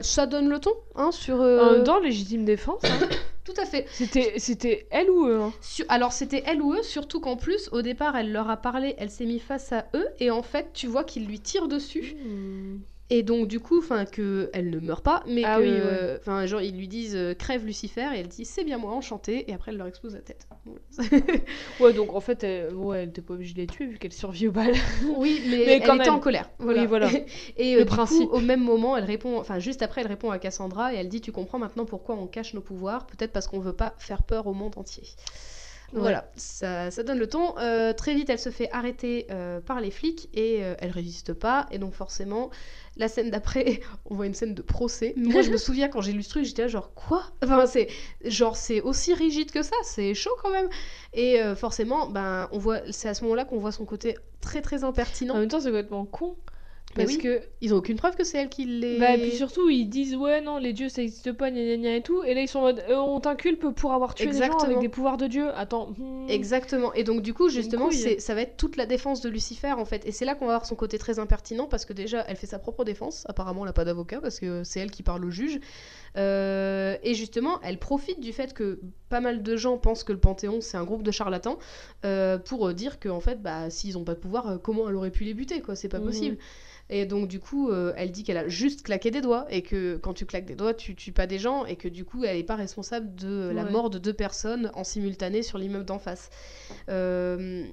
Ça 0.01 0.27
donne 0.27 0.49
le 0.49 0.59
ton 0.59 0.73
hein, 0.95 1.13
sur... 1.13 1.37
En 1.37 1.73
même 1.73 1.85
temps, 1.85 2.01
légitime 2.01 2.47
défense. 2.47 2.83
hein. 2.85 3.09
Tout 3.45 3.55
à 3.57 3.65
fait. 3.65 3.87
C'était, 3.93 4.35
c'était 4.39 4.87
elle 4.91 5.11
ou 5.11 5.27
eux 5.27 5.41
hein 5.41 5.53
Sur- 5.61 5.87
Alors 5.89 6.13
c'était 6.13 6.43
elle 6.47 6.63
ou 6.63 6.75
eux, 6.75 6.83
surtout 6.83 7.21
qu'en 7.21 7.37
plus 7.37 7.69
au 7.73 7.83
départ 7.83 8.17
elle 8.17 8.33
leur 8.33 8.51
a 8.51 8.57
parlé, 8.59 8.95
elle 8.99 9.11
s'est 9.11 9.25
mise 9.27 9.43
face 9.43 9.73
à 9.73 9.87
eux 9.95 10.09
et 10.19 10.31
en 10.31 10.43
fait 10.43 10.73
tu 10.75 10.87
vois 10.87 11.05
qu'ils 11.05 11.27
lui 11.27 11.41
tirent 11.41 11.69
dessus 11.69 12.17
Hmm. 12.25 12.79
Et 13.11 13.23
donc 13.25 13.49
du 13.49 13.59
coup 13.61 13.79
enfin 13.79 14.05
que 14.05 14.51
elle 14.53 14.71
ne 14.71 14.79
meurt 14.79 15.05
pas 15.05 15.23
mais 15.27 15.43
Ah 15.45 15.59
que 15.59 15.63
oui, 15.63 15.71
ouais. 15.71 16.17
enfin 16.21 16.47
genre 16.47 16.61
ils 16.63 16.77
lui 16.77 16.87
disent 16.89 17.17
euh, 17.17 17.35
crève 17.35 17.65
Lucifer 17.67 18.09
et 18.15 18.21
elle 18.21 18.29
dit 18.29 18.45
c'est 18.45 18.65
bien 18.65 18.79
moi 18.79 18.93
enchanté 18.93 19.51
et 19.51 19.55
après 19.55 19.73
elle 19.73 19.79
leur 19.79 19.89
explose 19.89 20.15
la 20.15 20.21
tête. 20.21 20.47
Ouais, 21.81 21.93
donc 21.93 22.15
en 22.15 22.21
fait, 22.21 22.45
elle, 22.45 22.75
ouais, 22.75 23.03
elle 23.03 23.09
était 23.09 23.23
pas 23.23 23.35
obligée 23.35 23.55
de 23.55 23.61
les 23.61 23.67
tuer 23.67 23.87
vu 23.87 23.99
qu'elle 23.99 24.13
survit 24.13 24.49
au 24.49 24.53
bal. 24.53 24.73
oui 25.17 25.41
mais, 25.49 25.57
Mais 25.57 25.63
elle 25.73 25.83
quand 25.83 25.95
était 25.97 26.05
même. 26.05 26.15
en 26.15 26.19
colère. 26.21 26.51
Voilà. 26.59 26.83
Oui, 26.83 26.87
voilà. 26.87 27.11
et 27.57 27.75
euh, 27.75 27.79
Le 27.79 27.85
du 27.85 27.87
principe. 27.87 28.29
coup 28.29 28.37
au 28.37 28.41
même 28.41 28.61
moment 28.63 28.97
elle 28.97 29.05
répond 29.05 29.39
enfin 29.39 29.59
juste 29.59 29.83
après 29.83 30.03
elle 30.03 30.07
répond 30.07 30.31
à 30.31 30.39
Cassandra 30.39 30.93
et 30.95 30.97
elle 30.97 31.09
dit 31.09 31.21
tu 31.21 31.33
comprends 31.33 31.59
maintenant 31.59 31.85
pourquoi 31.87 32.15
on 32.17 32.27
cache 32.27 32.55
nos 32.55 32.61
pouvoirs 32.61 33.07
peut-être 33.07 33.33
parce 33.33 33.47
qu'on 33.49 33.59
veut 33.61 33.73
pas 33.73 33.95
faire 33.99 34.23
peur 34.23 34.47
au 34.47 34.53
monde 34.55 34.75
entier. 34.77 35.03
Voilà, 35.93 36.31
ça, 36.37 36.91
ça 36.91 37.03
donne 37.03 37.19
le 37.19 37.29
ton. 37.29 37.59
Euh, 37.59 37.93
très 37.93 38.15
vite, 38.15 38.31
elle 38.31 38.39
se 38.39 38.51
fait 38.51 38.71
arrêter 38.71 39.27
euh, 39.31 39.61
par 39.61 39.81
les 39.81 39.91
flics 39.91 40.29
et 40.35 40.63
euh, 40.63 40.75
elle 40.79 40.91
résiste 40.91 41.33
pas. 41.33 41.67
Et 41.71 41.79
donc 41.79 41.95
forcément, 41.95 42.51
la 42.97 43.09
scène 43.09 43.31
d'après, 43.31 43.81
on 44.05 44.15
voit 44.15 44.27
une 44.27 44.35
scène 44.35 44.55
de 44.55 44.63
procès. 44.63 45.15
Moi, 45.17 45.43
je 45.43 45.51
me 45.51 45.57
souviens 45.57 45.89
quand 45.89 46.01
j'ai 46.01 46.13
lu 46.13 46.23
ce 46.23 46.31
truc, 46.31 46.45
j'étais 46.45 46.63
là 46.63 46.69
genre 46.69 46.95
quoi? 46.95 47.25
Enfin, 47.43 47.67
c'est 47.67 47.89
genre 48.25 48.57
c'est 48.57 48.81
aussi 48.81 49.15
rigide 49.15 49.51
que 49.51 49.63
ça, 49.63 49.77
c'est 49.83 50.15
chaud 50.15 50.35
quand 50.43 50.51
même. 50.51 50.69
Et 51.13 51.41
euh, 51.41 51.57
forcément, 51.57 52.09
ben 52.09 52.49
on 52.53 52.59
voit, 52.59 52.81
c'est 52.91 53.09
à 53.09 53.15
ce 53.15 53.23
moment-là 53.25 53.45
qu'on 53.45 53.59
voit 53.59 53.73
son 53.73 53.85
côté 53.85 54.17
très 54.41 54.63
très 54.63 54.85
impertinent. 54.85 55.35
En 55.35 55.39
même 55.39 55.49
temps, 55.49 55.61
c'est 55.61 55.71
complètement 55.71 56.05
con. 56.07 56.37
Bah 56.97 57.05
Parce 57.05 57.17
oui. 57.17 57.23
que. 57.23 57.41
Ils 57.61 57.73
ont 57.73 57.77
aucune 57.77 57.97
preuve 57.97 58.17
que 58.17 58.25
c'est 58.25 58.39
elle 58.39 58.49
qui 58.49 58.65
les. 58.65 58.99
Bah, 58.99 59.15
et 59.15 59.21
puis 59.21 59.31
surtout, 59.31 59.69
ils 59.71 59.87
disent 59.87 60.17
ouais, 60.17 60.41
non, 60.41 60.59
les 60.59 60.73
dieux 60.73 60.89
ça 60.89 61.03
existe 61.03 61.31
pas, 61.33 61.49
gna 61.53 61.63
gna 61.63 61.77
gna 61.77 61.95
et 61.97 62.03
tout. 62.03 62.25
Et 62.25 62.35
là, 62.35 62.41
ils 62.41 62.49
sont 62.49 62.59
en 62.59 62.63
mode 62.63 62.83
euh, 62.91 62.97
on 62.97 63.21
t'inculpe 63.21 63.69
pour 63.77 63.93
avoir 63.93 64.17
tué 64.17 64.27
des 64.27 64.33
gens 64.33 64.39
Exactement. 64.39 64.65
avec 64.65 64.81
des 64.81 64.89
pouvoirs 64.89 65.17
de 65.17 65.29
dieu. 65.29 65.51
Attends. 65.55 65.91
hmm. 65.99 66.27
Exactement. 66.29 66.93
Et 66.95 67.05
donc 67.05 67.23
du 67.23 67.33
coup, 67.33 67.49
justement, 67.49 67.91
ça 68.19 68.35
va 68.35 68.41
être 68.43 68.57
toute 68.57 68.77
la 68.77 68.87
défense 68.87 69.21
de 69.21 69.29
Lucifer 69.29 69.71
en 69.73 69.85
fait. 69.85 70.05
Et 70.05 70.11
c'est 70.11 70.25
là 70.25 70.35
qu'on 70.35 70.47
va 70.47 70.55
voir 70.55 70.67
son 70.67 70.75
côté 70.75 70.99
très 70.99 71.21
impertinent 71.21 71.69
parce 71.69 71.85
que 71.85 71.93
déjà, 71.93 72.25
elle 72.27 72.35
fait 72.37 72.49
sa 72.49 72.59
propre 72.59 72.85
défense. 72.85 73.25
Apparemment, 73.29 73.61
elle 73.63 73.69
n'a 73.69 73.73
pas 73.73 73.85
d'avocat 73.85 74.21
parce 74.21 74.41
que 74.41 74.65
c'est 74.65 74.81
elle 74.81 74.91
qui 74.91 75.05
parle 75.05 75.25
au 75.25 75.31
juge. 75.31 75.61
Euh, 76.17 76.97
et 77.05 77.15
justement, 77.15 77.61
elle 77.63 77.79
profite 77.79 78.19
du 78.19 78.33
fait 78.33 78.53
que 78.53 78.81
pas 79.11 79.21
mal 79.21 79.45
de 79.45 79.57
gens 79.57 79.79
pensent 79.79 80.03
que 80.03 80.13
le 80.13 80.19
Panthéon 80.19 80.61
c'est 80.61 80.77
un 80.77 80.85
groupe 80.85 81.05
de 81.05 81.13
charlatans 81.13 81.57
euh, 82.05 82.37
pour 82.37 82.73
dire 82.75 82.99
qu'en 82.99 83.21
fait, 83.21 83.41
bah, 83.41 83.71
s'ils 83.71 83.95
n'ont 83.95 84.03
pas 84.05 84.15
de 84.15 84.19
pouvoir, 84.19 84.59
comment 84.61 84.89
elle 84.89 84.97
aurait 84.97 85.13
pu 85.13 85.23
les 85.23 85.35
buter 85.35 85.61
quoi 85.61 85.77
C'est 85.77 85.89
pas 85.89 86.01
Mhm. 86.01 86.05
possible. 86.07 86.39
Et 86.93 87.07
donc 87.07 87.29
du 87.29 87.39
coup, 87.41 87.71
euh, 87.71 87.93
elle 87.97 88.11
dit 88.11 88.25
qu'elle 88.25 88.37
a 88.37 88.49
juste 88.49 88.83
claqué 88.83 89.11
des 89.11 89.21
doigts 89.23 89.47
et 89.49 89.63
que 89.63 89.97
quand 89.97 90.13
tu 90.13 90.27
claques 90.27 90.45
des 90.45 90.57
doigts, 90.57 90.75
tu 90.75 90.95
tues 90.97 91.13
pas 91.13 91.27
des 91.27 91.39
gens 91.39 91.65
et 91.65 91.77
que 91.77 91.89
du 91.89 92.05
coup, 92.05 92.25
elle 92.25 92.37
n'est 92.37 92.43
pas 92.45 92.57
responsable 92.57 93.15
de 93.15 93.51
la 93.55 93.65
Ouais. 93.65 93.71
mort 93.71 93.91
de 93.91 93.99
deux 93.99 94.13
personnes 94.13 94.71
en 94.75 94.85
simultané 94.85 95.43
sur 95.43 95.57
l'immeuble 95.57 95.85
d'en 95.87 95.99
face. 96.01 96.31
Euh, 96.89 97.65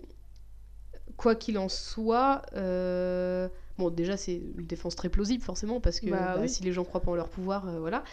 quoi 1.16 1.36
qu'il 1.36 1.58
en 1.58 1.68
soit, 1.70 2.44
euh, 2.56 3.50
bon 3.80 3.90
déjà 3.90 4.18
c'est 4.18 4.36
une 4.36 4.66
défense 4.68 4.96
très 4.96 5.10
plausible 5.10 5.44
forcément 5.44 5.80
parce 5.82 6.00
que 6.00 6.12
Bah 6.12 6.34
bah, 6.36 6.42
oui. 6.42 6.50
si 6.50 6.64
les 6.64 6.72
gens 6.72 6.84
croient 6.84 7.02
pas 7.02 7.12
en 7.12 7.16
leur 7.16 7.30
pouvoir, 7.30 7.68
euh, 7.68 7.80
voilà. 7.80 8.04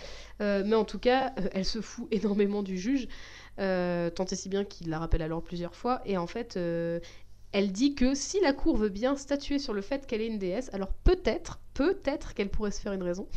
Euh, 0.40 0.62
mais 0.64 0.76
en 0.76 0.84
tout 0.84 0.98
cas, 0.98 1.32
euh, 1.38 1.48
elle 1.52 1.64
se 1.66 1.80
fout 1.82 2.08
énormément 2.10 2.62
du 2.62 2.78
juge, 2.78 3.08
tant 3.58 4.24
et 4.30 4.36
si 4.36 4.48
bien 4.48 4.64
qu'il 4.64 4.88
la 4.88 4.98
rappelle 4.98 5.22
alors 5.22 5.42
plusieurs 5.42 5.74
fois. 5.74 6.00
Et 6.06 6.16
en 6.16 6.26
fait, 6.26 6.58
elle 7.54 7.72
dit 7.72 7.94
que 7.94 8.14
si 8.14 8.40
la 8.42 8.52
cour 8.52 8.76
veut 8.76 8.90
bien 8.90 9.16
statuer 9.16 9.58
sur 9.58 9.72
le 9.74 9.80
fait 9.82 10.06
qu'elle 10.06 10.20
est 10.20 10.28
une 10.28 10.38
déesse, 10.38 10.70
alors 10.74 10.92
peut-être, 10.92 11.60
peut-être 11.74 12.34
qu'elle 12.34 12.50
pourrait 12.50 12.72
se 12.72 12.82
faire 12.82 12.92
une 12.92 13.02
raison. 13.02 13.30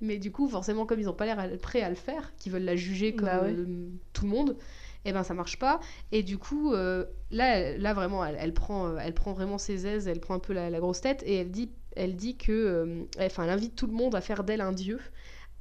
Mais 0.00 0.18
du 0.18 0.30
coup, 0.32 0.48
forcément, 0.48 0.86
comme 0.86 1.00
ils 1.00 1.06
n'ont 1.06 1.14
pas 1.14 1.26
l'air 1.26 1.58
prêts 1.60 1.82
à 1.82 1.88
le 1.88 1.94
faire, 1.94 2.34
qu'ils 2.36 2.52
veulent 2.52 2.64
la 2.64 2.76
juger 2.76 3.14
comme 3.14 3.28
Bah 3.28 3.42
ouais. 3.42 3.56
euh, 3.58 3.88
tout 4.12 4.24
le 4.24 4.30
monde, 4.30 4.56
et 5.04 5.12
ben 5.12 5.22
ça 5.22 5.34
marche 5.34 5.58
pas. 5.58 5.80
Et 6.12 6.22
du 6.22 6.38
coup, 6.38 6.72
euh, 6.72 7.04
là, 7.30 7.76
là 7.78 7.94
vraiment, 7.94 8.24
elle, 8.24 8.36
elle 8.38 8.54
prend, 8.54 8.88
euh, 8.88 8.98
elle 9.00 9.14
prend 9.14 9.32
vraiment 9.32 9.58
ses 9.58 9.86
aises, 9.86 10.08
elle 10.08 10.20
prend 10.20 10.34
un 10.34 10.38
peu 10.40 10.52
la, 10.52 10.70
la 10.70 10.80
grosse 10.80 11.00
tête 11.00 11.22
et 11.26 11.36
elle 11.36 11.50
dit, 11.50 11.70
elle 11.96 12.16
dit 12.16 12.36
que, 12.36 12.52
euh, 12.52 13.04
elle 13.18 13.50
invite 13.50 13.76
tout 13.76 13.86
le 13.86 13.92
monde 13.94 14.14
à 14.14 14.20
faire 14.20 14.44
d'elle 14.44 14.60
un 14.60 14.72
dieu, 14.72 15.00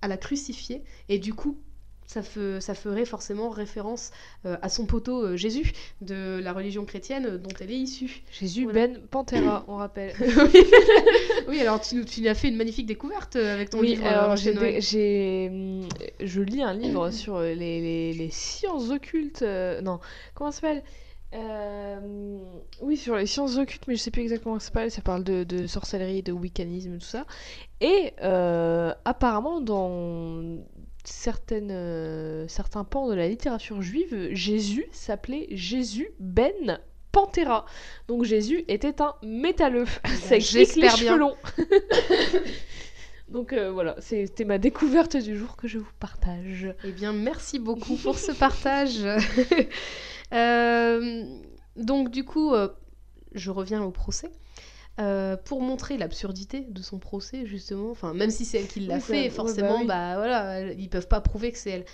à 0.01 0.07
la 0.07 0.17
crucifier. 0.17 0.83
Et 1.09 1.19
du 1.19 1.33
coup, 1.33 1.59
ça, 2.07 2.21
fe- 2.21 2.59
ça 2.59 2.73
ferait 2.75 3.05
forcément 3.05 3.49
référence 3.49 4.11
euh, 4.45 4.57
à 4.61 4.69
son 4.69 4.85
poteau 4.85 5.23
euh, 5.23 5.35
Jésus 5.37 5.71
de 6.01 6.39
la 6.43 6.53
religion 6.53 6.85
chrétienne 6.85 7.25
euh, 7.25 7.37
dont 7.37 7.49
elle 7.59 7.71
est 7.71 7.77
issue. 7.77 8.23
Jésus 8.31 8.63
Voilà. 8.65 8.87
Ben 8.87 8.99
Pantera, 9.09 9.65
on 9.67 9.75
rappelle. 9.77 10.13
oui, 11.47 11.59
alors 11.61 11.81
tu, 11.81 11.95
nous- 11.95 12.05
tu 12.05 12.27
as 12.27 12.35
fait 12.35 12.49
une 12.49 12.57
magnifique 12.57 12.85
découverte 12.85 13.35
avec 13.35 13.69
ton 13.69 13.79
Oui, 13.79 13.89
livre. 13.95 14.05
alors 14.05 14.35
j'ai, 14.35 14.53
je 16.19 16.41
lis 16.41 16.61
un 16.61 16.73
livre 16.73 17.09
sur 17.11 17.39
les, 17.39 17.55
les- 17.55 18.13
les 18.13 18.29
sciences 18.31 18.89
occultes. 18.91 19.41
euh, 19.41 19.81
non, 19.81 19.99
comment 20.33 20.51
ça 20.51 20.61
s'appelle 20.61 20.83
Euh, 21.33 21.99
Oui, 22.81 22.97
sur 22.97 23.15
les 23.15 23.25
sciences 23.25 23.57
occultes, 23.57 23.83
mais 23.87 23.95
je 23.95 24.01
sais 24.01 24.11
plus 24.11 24.21
exactement 24.21 24.51
comment 24.53 24.59
ça 24.59 24.67
s'appelle. 24.67 24.91
Ça 24.91 25.01
parle 25.01 25.23
de, 25.23 25.43
de 25.43 25.67
sorcellerie, 25.67 26.23
de 26.23 26.31
wiccanisme, 26.31 26.97
tout 26.97 27.05
ça. 27.05 27.25
Et 27.81 28.13
euh, 28.23 28.93
apparemment, 29.03 29.59
dans 29.59 30.41
certaines, 31.07 31.71
euh, 31.71 32.47
certains 32.47 32.83
pans 32.83 33.07
de 33.07 33.13
la 33.13 33.27
littérature 33.27 33.81
juive, 33.81 34.29
Jésus 34.31 34.85
s'appelait 34.91 35.47
Jésus 35.51 36.09
Ben 36.19 36.79
Pantera. 37.11 37.65
Donc 38.07 38.23
Jésus 38.23 38.65
était 38.67 39.01
un 39.01 39.15
métalleux. 39.23 39.85
Ça 40.21 40.35
explique 40.35 40.75
les 40.75 40.89
cheveux 40.89 41.17
longs. 41.17 41.37
Donc 43.29 43.53
euh, 43.53 43.71
voilà, 43.71 43.95
c'était 43.99 44.45
ma 44.45 44.57
découverte 44.57 45.17
du 45.17 45.37
jour 45.37 45.55
que 45.55 45.67
je 45.67 45.79
vous 45.79 45.91
partage. 45.99 46.73
Eh 46.83 46.91
bien, 46.91 47.11
merci 47.11 47.59
beaucoup 47.59 47.95
pour 47.95 48.17
ce 48.17 48.31
partage. 48.31 48.99
Euh, 50.33 51.23
donc, 51.75 52.09
du 52.09 52.25
coup, 52.25 52.53
je 53.33 53.51
reviens 53.51 53.83
au 53.83 53.91
procès. 53.91 54.31
Euh, 54.97 55.35
pour 55.35 55.61
montrer 55.61 55.97
l'absurdité 55.97 56.61
de 56.69 56.81
son 56.81 56.99
procès, 56.99 57.45
justement, 57.45 57.91
enfin, 57.91 58.13
même 58.13 58.31
si 58.31 58.45
c'est 58.45 58.59
elle 58.59 58.67
qui 58.67 58.79
l'a 58.79 58.95
Oui, 58.95 59.01
fait, 59.01 59.23
ouais, 59.23 59.29
forcément, 59.29 59.69
bah 59.69 59.79
oui. 59.81 59.85
bah 59.87 60.15
voilà, 60.15 60.71
ils 60.71 60.89
peuvent 60.89 61.09
pas 61.09 61.19
prouver 61.19 61.51
que 61.51 61.57
c'est 61.57 61.71
elle. 61.71 61.85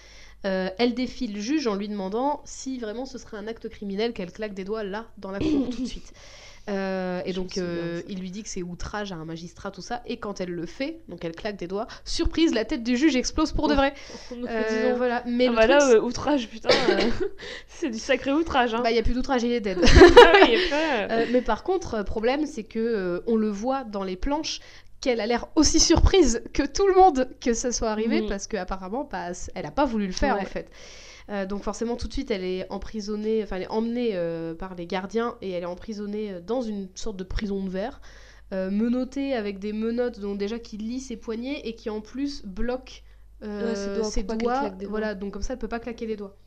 Euh, 0.46 0.70
elle 0.78 0.94
défie 0.94 1.28
le 1.28 1.40
juge 1.40 1.68
en 1.68 1.76
lui 1.76 1.88
demandant 1.90 2.42
si 2.46 2.78
vraiment 2.80 3.06
ce 3.06 3.18
serait 3.18 3.38
un 3.38 3.48
acte 3.48 3.70
criminel 3.70 4.14
qu'elle 4.14 4.32
claque 4.32 4.54
des 4.54 4.64
doigts 4.66 4.84
là, 4.84 5.12
dans 5.18 5.32
la 5.32 5.42
cour, 5.42 5.70
tout 5.70 5.82
de 5.82 5.86
suite. 5.88 6.14
Euh, 6.70 7.22
et 7.26 7.34
donc, 7.34 7.58
euh, 7.58 8.02
il 8.08 8.20
lui 8.20 8.30
dit 8.30 8.44
que 8.44 8.50
c'est 8.50 8.62
outrage 8.62 9.12
à 9.12 9.16
un 9.16 9.26
magistrat, 9.26 9.72
tout 9.72 9.82
ça. 9.82 10.02
Et 10.06 10.18
quand 10.18 10.40
elle 10.42 10.52
le 10.52 10.66
fait, 10.66 11.00
donc 11.10 11.26
elle 11.26 11.36
claque 11.36 11.58
des 11.58 11.68
doigts, 11.68 11.88
surprise, 12.06 12.54
la 12.54 12.66
tête 12.66 12.84
du 12.84 12.96
juge 12.98 13.16
explose 13.16 13.52
pour 13.52 13.68
de 13.68 13.74
Oh, 13.74 13.78
vrai. 13.78 13.94
Donc, 14.30 14.48
Euh, 14.50 14.64
disons- 14.70 14.98
voilà. 14.98 15.24
Mais 15.26 15.48
Ah 15.48 15.52
bah 15.54 15.58
truc, 15.64 15.70
là, 15.72 15.80
c'est- 15.80 15.96
euh, 15.96 16.02
outrage, 16.02 16.48
putain, 16.48 16.70
c'est 17.68 17.90
du 17.90 17.98
sacré 18.00 18.32
outrage. 18.32 18.74
Hein. 18.76 18.82
bah, 18.84 18.92
il 18.92 18.96
y 18.96 19.00
a 19.00 19.04
plus 19.04 19.14
d'outrage, 19.16 19.44
il 19.44 19.52
est 19.52 19.60
dead. 19.62 19.80
Ah 20.24 20.34
oui, 20.44 21.30
mais 21.32 21.42
par 21.42 21.64
contre, 21.64 22.04
problème, 22.04 22.46
c'est 22.46 22.64
que 22.64 23.24
on 23.28 23.36
le 23.36 23.50
voit 23.50 23.84
dans 23.84 24.04
les 24.04 24.16
planches 24.16 24.60
qu'elle 25.02 25.20
a 25.20 25.26
l'air 25.26 25.48
aussi 25.56 25.80
surprise 25.80 26.44
que 26.54 26.62
tout 26.64 26.86
le 26.88 26.94
monde 26.94 27.28
que 27.42 27.54
ça 27.54 27.72
soit 27.72 27.90
arrivé 27.90 28.22
Mhm. 28.22 28.30
parce 28.30 28.46
qu'apparemment, 28.46 29.10
bah, 29.12 29.30
elle 29.56 29.66
a 29.66 29.72
pas 29.72 29.86
voulu 29.86 30.06
le 30.06 30.12
faire 30.14 30.36
Ouais. 30.36 30.42
en 30.42 30.46
fait. 30.46 30.70
Euh, 31.30 31.46
donc 31.46 31.64
forcément, 31.64 31.96
tout 31.96 32.08
de 32.08 32.14
suite, 32.14 32.32
elle 32.32 32.44
est 32.44 32.70
emprisonnée, 32.72 33.44
enfin, 33.44 33.58
elle 33.58 33.64
est 33.64 33.72
emmenée 33.72 34.12
euh, 34.14 34.54
par 34.54 34.76
les 34.76 34.88
gardiens 34.88 35.38
et 35.42 35.52
elle 35.52 35.64
est 35.64 35.68
emprisonnée 35.68 36.34
euh, 36.34 36.42
dans 36.42 36.62
une 36.62 36.90
sorte 36.96 37.18
de 37.18 37.24
prison 37.24 37.64
de 37.64 37.70
verre, 37.70 38.02
menottée 38.52 39.34
avec 39.34 39.60
des 39.60 39.72
menottes, 39.72 40.20
donc 40.20 40.38
déjà 40.38 40.60
qui 40.60 40.76
lient 40.76 41.00
ses 41.00 41.16
poignets 41.16 41.62
et 41.62 41.74
qui 41.74 41.90
en 41.90 42.02
plus 42.02 42.46
bloquent 42.46 43.02
Ouais, 43.42 43.76
ses 43.76 43.96
doigts 43.96 44.04
ses 44.04 44.24
doigts. 44.24 44.72
Voilà, 44.88 45.16
donc 45.16 45.32
comme 45.32 45.42
ça, 45.42 45.54
elle 45.54 45.60
peut 45.60 45.70
pas 45.70 45.80
claquer 45.80 46.06
les 46.06 46.18
doigts. 46.18 46.38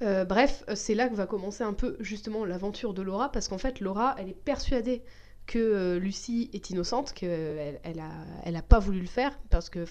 Bref, 0.00 0.64
c'est 0.74 0.94
là 0.94 1.08
que 1.08 1.14
va 1.14 1.26
commencer 1.26 1.64
un 1.64 1.72
peu 1.72 1.96
justement 1.98 2.44
l'aventure 2.44 2.92
de 2.92 3.00
Laura, 3.00 3.32
parce 3.32 3.48
qu'en 3.48 3.58
fait, 3.58 3.80
Laura, 3.80 4.14
elle 4.18 4.28
est 4.28 4.44
persuadée 4.44 5.02
que 5.50 5.58
euh, 5.58 5.98
Lucie 5.98 6.48
est 6.52 6.70
innocente, 6.70 7.12
qu'elle 7.12 7.80
elle 7.82 7.98
a, 7.98 8.12
elle 8.44 8.54
a 8.54 8.62
pas 8.62 8.78
voulu 8.78 9.00
le 9.00 9.08
faire, 9.08 9.36
parce 9.50 9.68
que 9.68 9.84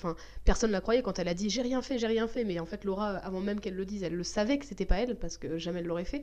personne 0.45 0.71
la 0.71 0.79
croyait 0.79 1.01
quand 1.01 1.19
elle 1.19 1.27
a 1.27 1.33
dit 1.33 1.49
j'ai 1.49 1.61
rien 1.61 1.81
fait, 1.81 1.99
j'ai 1.99 2.07
rien 2.07 2.29
fait, 2.29 2.45
mais 2.45 2.61
en 2.61 2.65
fait 2.65 2.85
Laura, 2.85 3.17
avant 3.17 3.41
même 3.41 3.59
qu'elle 3.59 3.75
le 3.75 3.83
dise, 3.83 4.03
elle 4.03 4.15
le 4.15 4.23
savait 4.23 4.57
que 4.57 4.65
c'était 4.65 4.85
pas 4.85 4.99
elle, 4.99 5.17
parce 5.17 5.37
que 5.37 5.57
jamais 5.57 5.79
elle 5.79 5.87
l'aurait 5.87 6.05
fait, 6.05 6.21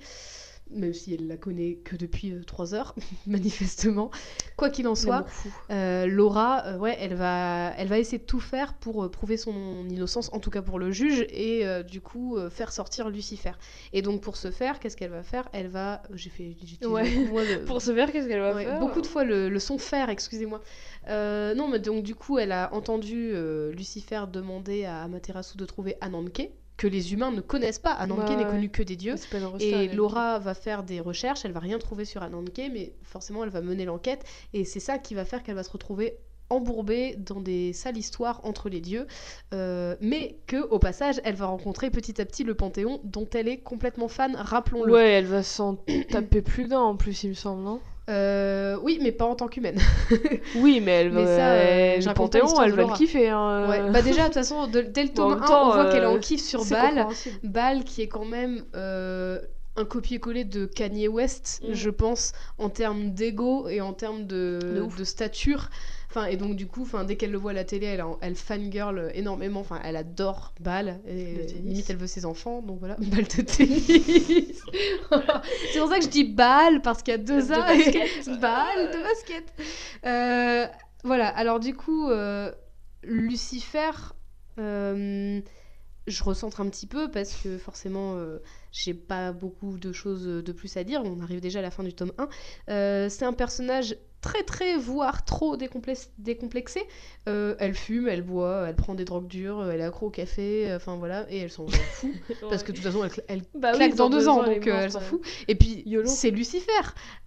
même 0.71 0.93
si 0.93 1.15
elle 1.15 1.27
la 1.27 1.37
connaît 1.37 1.77
que 1.77 1.97
depuis 1.97 2.35
3 2.47 2.75
heures, 2.75 2.95
manifestement. 3.27 4.11
Quoi 4.57 4.71
qu'il 4.71 4.89
en 4.89 4.95
soit, 4.95 5.25
euh, 5.71 6.07
Laura, 6.07 6.65
euh, 6.67 6.79
ouais, 6.79 6.97
elle 7.01 7.15
va, 7.15 7.73
elle 7.77 7.89
va 7.89 7.99
essayer 7.99 8.19
de 8.19 8.25
tout 8.25 8.41
faire 8.41 8.75
pour 8.75 9.05
euh, 9.05 9.11
prouver 9.11 9.37
son 9.37 9.89
innocence, 9.89 10.31
en 10.33 10.41
tout 10.41 10.51
cas 10.51 10.63
pour 10.63 10.79
le 10.79 10.91
juge, 10.91 11.27
et 11.31 11.67
euh, 11.67 11.83
du 11.83 12.01
coup 12.01 12.37
euh, 12.37 12.51
faire 12.51 12.73
sortir 12.73 13.11
Lucifer. 13.11 13.53
Et 13.93 14.03
donc 14.03 14.21
pour 14.23 14.37
ce 14.37 14.51
faire, 14.51 14.79
qu'est-ce 14.81 14.97
qu'elle 14.97 15.11
va 15.11 15.23
faire? 15.23 15.49
Elle 15.53 15.69
va, 15.69 16.03
j'ai 16.15 16.31
fait, 16.31 16.57
Ouais. 16.83 17.05
le- 17.05 17.65
Pour 17.67 17.83
se 17.83 17.95
faire, 17.95 18.11
qu'est-ce 18.13 18.29
qu'elle 18.29 18.41
va 18.41 18.55
Ouais, 18.55 18.65
faire? 18.65 18.79
beaucoup 18.81 19.01
de 19.01 19.07
fois 19.07 19.25
le, 19.25 19.49
le 19.49 19.59
son 19.59 19.79
faire, 19.79 20.09
excusez-moi. 20.11 20.61
Euh, 21.09 21.55
non, 21.55 21.69
mais 21.69 21.79
donc 21.79 22.03
du 22.05 22.15
coup, 22.15 22.39
elle 22.39 22.53
a 22.53 22.73
entendu 22.75 23.31
euh, 23.35 23.73
Lucifer 23.73 24.25
demander 24.33 24.85
à 24.85 25.03
Amaterasu 25.03 25.57
de 25.57 25.65
trouver 25.65 25.97
Ananke, 26.01 26.51
que 26.77 26.87
les 26.87 27.13
humains 27.13 27.31
ne 27.31 27.41
connaissent 27.41 27.79
pas. 27.79 27.93
Ananke 27.93 28.29
Ouais, 28.29 28.37
n'est 28.37 28.45
connu 28.45 28.69
que 28.69 28.83
des 28.83 28.97
dieux. 28.97 29.15
Et. 29.61 29.89
Laura 29.89 30.39
va 30.39 30.55
faire 30.55 30.83
des 30.83 31.01
recherches, 31.01 31.45
elle 31.45 31.53
va 31.53 31.61
rien 31.61 31.79
trouver 31.79 32.05
sur 32.05 32.23
Ananke, 32.23 32.71
mais 32.73 32.93
forcément 33.03 33.45
elle 33.45 33.51
va 33.51 33.61
mener 33.61 33.85
l'enquête, 33.85 34.25
et 34.53 34.65
c'est 34.65 34.81
ça 34.81 34.99
qui 34.99 35.15
va 35.15 35.25
faire 35.25 35.43
qu'elle 35.43 35.55
va 35.55 35.63
se 35.63 35.71
retrouver 35.71 36.19
embourbée 36.49 37.17
dans 37.17 37.41
des 37.41 37.73
sales 37.73 37.97
histoires 37.97 38.41
entre 38.45 38.69
les 38.69 38.81
dieux, 38.81 39.07
euh, 39.53 39.97
mais 40.01 40.39
que 40.47 40.63
au 40.69 40.79
passage 40.79 41.21
elle 41.25 41.35
va 41.35 41.47
rencontrer 41.47 41.91
petit 41.91 42.21
à 42.21 42.25
petit 42.25 42.45
le 42.45 42.55
Panthéon 42.55 43.01
dont 43.05 43.29
elle 43.35 43.49
est 43.49 43.59
complètement 43.59 44.09
fan, 44.09 44.37
rappelons-le. 44.37 44.93
Ouais, 44.93 45.11
elle 45.11 45.27
va 45.27 45.43
s'en 45.43 45.77
taper 46.11 46.43
plus 46.43 46.69
d'un 46.69 46.81
en 46.81 46.97
plus, 46.97 47.25
il 47.25 47.31
me 47.31 47.35
semble, 47.35 47.63
non? 47.63 47.81
Euh, 48.09 48.77
oui, 48.83 48.99
mais 49.03 49.11
pas 49.13 49.25
en 49.25 49.35
tant 49.35 49.49
qu'humaine. 49.49 49.79
Oui, 50.57 50.81
mais 50.81 50.93
elle 50.93 51.09
va. 51.11 51.21
Mais 51.21 51.27
ça, 51.27 51.49
euh, 51.53 51.97
le 51.99 52.15
Panthéon, 52.15 52.63
elle 52.63 52.73
va 52.73 52.85
le 52.85 52.93
kiffer. 52.95 53.29
Hein. 53.31 53.69
Ouais. 53.69 53.91
Bah 53.91 54.01
déjà 54.03 54.21
de 54.23 54.25
toute 54.27 54.35
façon 54.35 54.69
de- 54.69 54.81
dès 54.83 55.03
le 55.03 55.09
tome 55.11 55.35
même 55.35 55.43
1 55.43 55.47
temps, 55.47 55.69
on 55.71 55.73
voit 55.73 55.91
qu'elle 55.91 56.07
en 56.07 56.15
euh, 56.17 56.19
kiff 56.21 56.41
sur 56.41 56.65
Bal. 56.67 57.07
Bal 57.43 57.83
qui 57.85 58.03
est 58.03 58.09
quand 58.09 58.25
même 58.25 58.63
euh, 58.77 59.41
un 59.77 59.85
copier-coller 59.85 60.45
de 60.45 60.67
Kanye 60.67 61.09
West, 61.09 61.63
Mm. 61.69 61.73
je 61.75 61.91
pense, 61.91 62.33
en 62.59 62.69
termes 62.71 63.11
d'ego 63.11 63.69
et 63.69 63.81
en 63.81 63.93
termes 63.93 64.25
de, 64.27 64.59
De 64.77 64.81
ouf. 64.83 64.97
de 64.97 65.05
stature. 65.05 65.69
Enfin, 66.17 66.29
et 66.29 66.37
donc 66.39 66.57
du 66.57 66.67
coup, 66.67 66.83
enfin, 66.83 67.05
dès 67.05 67.17
qu'elle 67.17 67.31
le 67.31 67.37
voit 67.37 67.51
à 67.51 67.55
la 67.55 67.65
télé, 67.65 67.87
elle, 67.87 68.03
elle 68.23 68.37
fangirl 68.37 69.11
énormément. 69.15 69.61
Enfin, 69.61 69.81
elle 69.85 69.97
adore 69.97 70.55
Bal. 70.61 71.01
Et 71.07 71.35
Le 71.35 71.47
tennis. 71.47 71.63
limite, 71.63 71.91
elle 71.91 71.97
veut 71.99 72.07
ses 72.07 72.25
enfants. 72.25 72.63
Donc 72.63 72.79
voilà, 72.79 72.97
Bal 73.01 73.25
de 73.25 73.43
tennis. 73.43 74.63
C'est 75.73 75.79
pour 75.79 75.89
ça 75.91 75.99
que 75.99 76.05
je 76.05 76.09
dis 76.11 76.25
Bal 76.25 76.81
parce 76.83 77.03
qu'il 77.03 77.13
y 77.13 77.15
a 77.15 77.19
deux 77.19 77.47
De 77.47 77.53
A. 77.53 77.59
basket. 77.67 78.27
Bal 78.41 78.91
de 78.93 79.03
basket. 79.03 79.45
Euh, 80.07 80.67
voilà. 81.05 81.29
Alors 81.29 81.61
du 81.61 81.75
coup, 81.75 82.09
euh, 82.11 82.51
Lucifer. 83.03 83.91
euh, 84.59 85.41
je 86.07 86.23
recentre 86.23 86.61
un 86.61 86.69
petit 86.69 86.87
peu 86.87 87.11
parce 87.11 87.35
que 87.35 87.59
forcément 87.59 88.15
euh, 88.17 88.39
j'ai 88.71 88.95
pas 88.95 89.33
beaucoup 89.33 89.77
de 89.77 89.93
choses 89.93 90.25
de 90.25 90.53
plus 90.53 90.77
à 90.77 90.85
dire. 90.85 91.03
On 91.05 91.21
arrive 91.21 91.41
déjà 91.41 91.59
à 91.59 91.63
la 91.63 91.71
fin 91.73 91.83
du 91.83 91.93
tome 91.93 92.13
1. 92.19 92.29
Euh, 92.71 93.09
c'est 93.09 93.25
un 93.25 93.33
personnage 93.33 93.97
très 94.27 94.43
très 94.43 94.77
voire 94.77 95.25
trop 95.25 95.57
décomplex- 95.57 96.09
décomplexé. 96.19 96.81
Euh, 97.29 97.55
elle 97.61 97.75
fume, 97.75 98.09
elle 98.09 98.23
boit, 98.23 98.67
elle 98.69 98.75
prend 98.75 98.95
des 98.95 99.05
drogues 99.05 99.29
dures, 99.29 99.71
elle 99.71 99.81
est 99.81 99.85
accro 99.85 100.07
au 100.07 100.11
café, 100.11 100.69
euh, 100.71 100.77
enfin 100.77 100.97
voilà, 100.97 101.27
et 101.31 101.39
elle 101.39 101.51
s'en 101.51 101.67
fout 101.69 102.11
parce 102.51 102.63
que 102.65 102.73
de 102.73 102.77
toute 102.77 102.85
façon 102.87 103.05
elle, 103.05 103.11
elle 103.29 103.43
Bah 103.55 103.71
oui, 103.73 103.79
claque 103.79 103.95
dans 103.95 104.11
deux 104.11 104.29
ans, 104.29 104.43
donc 104.43 104.67
euh, 104.67 104.81
elle 104.83 104.91
s'en 104.91 105.01
fout. 105.01 105.21
Et 105.47 105.55
puis 105.55 105.85
c'est 106.07 106.31
Lucifer. 106.31 106.73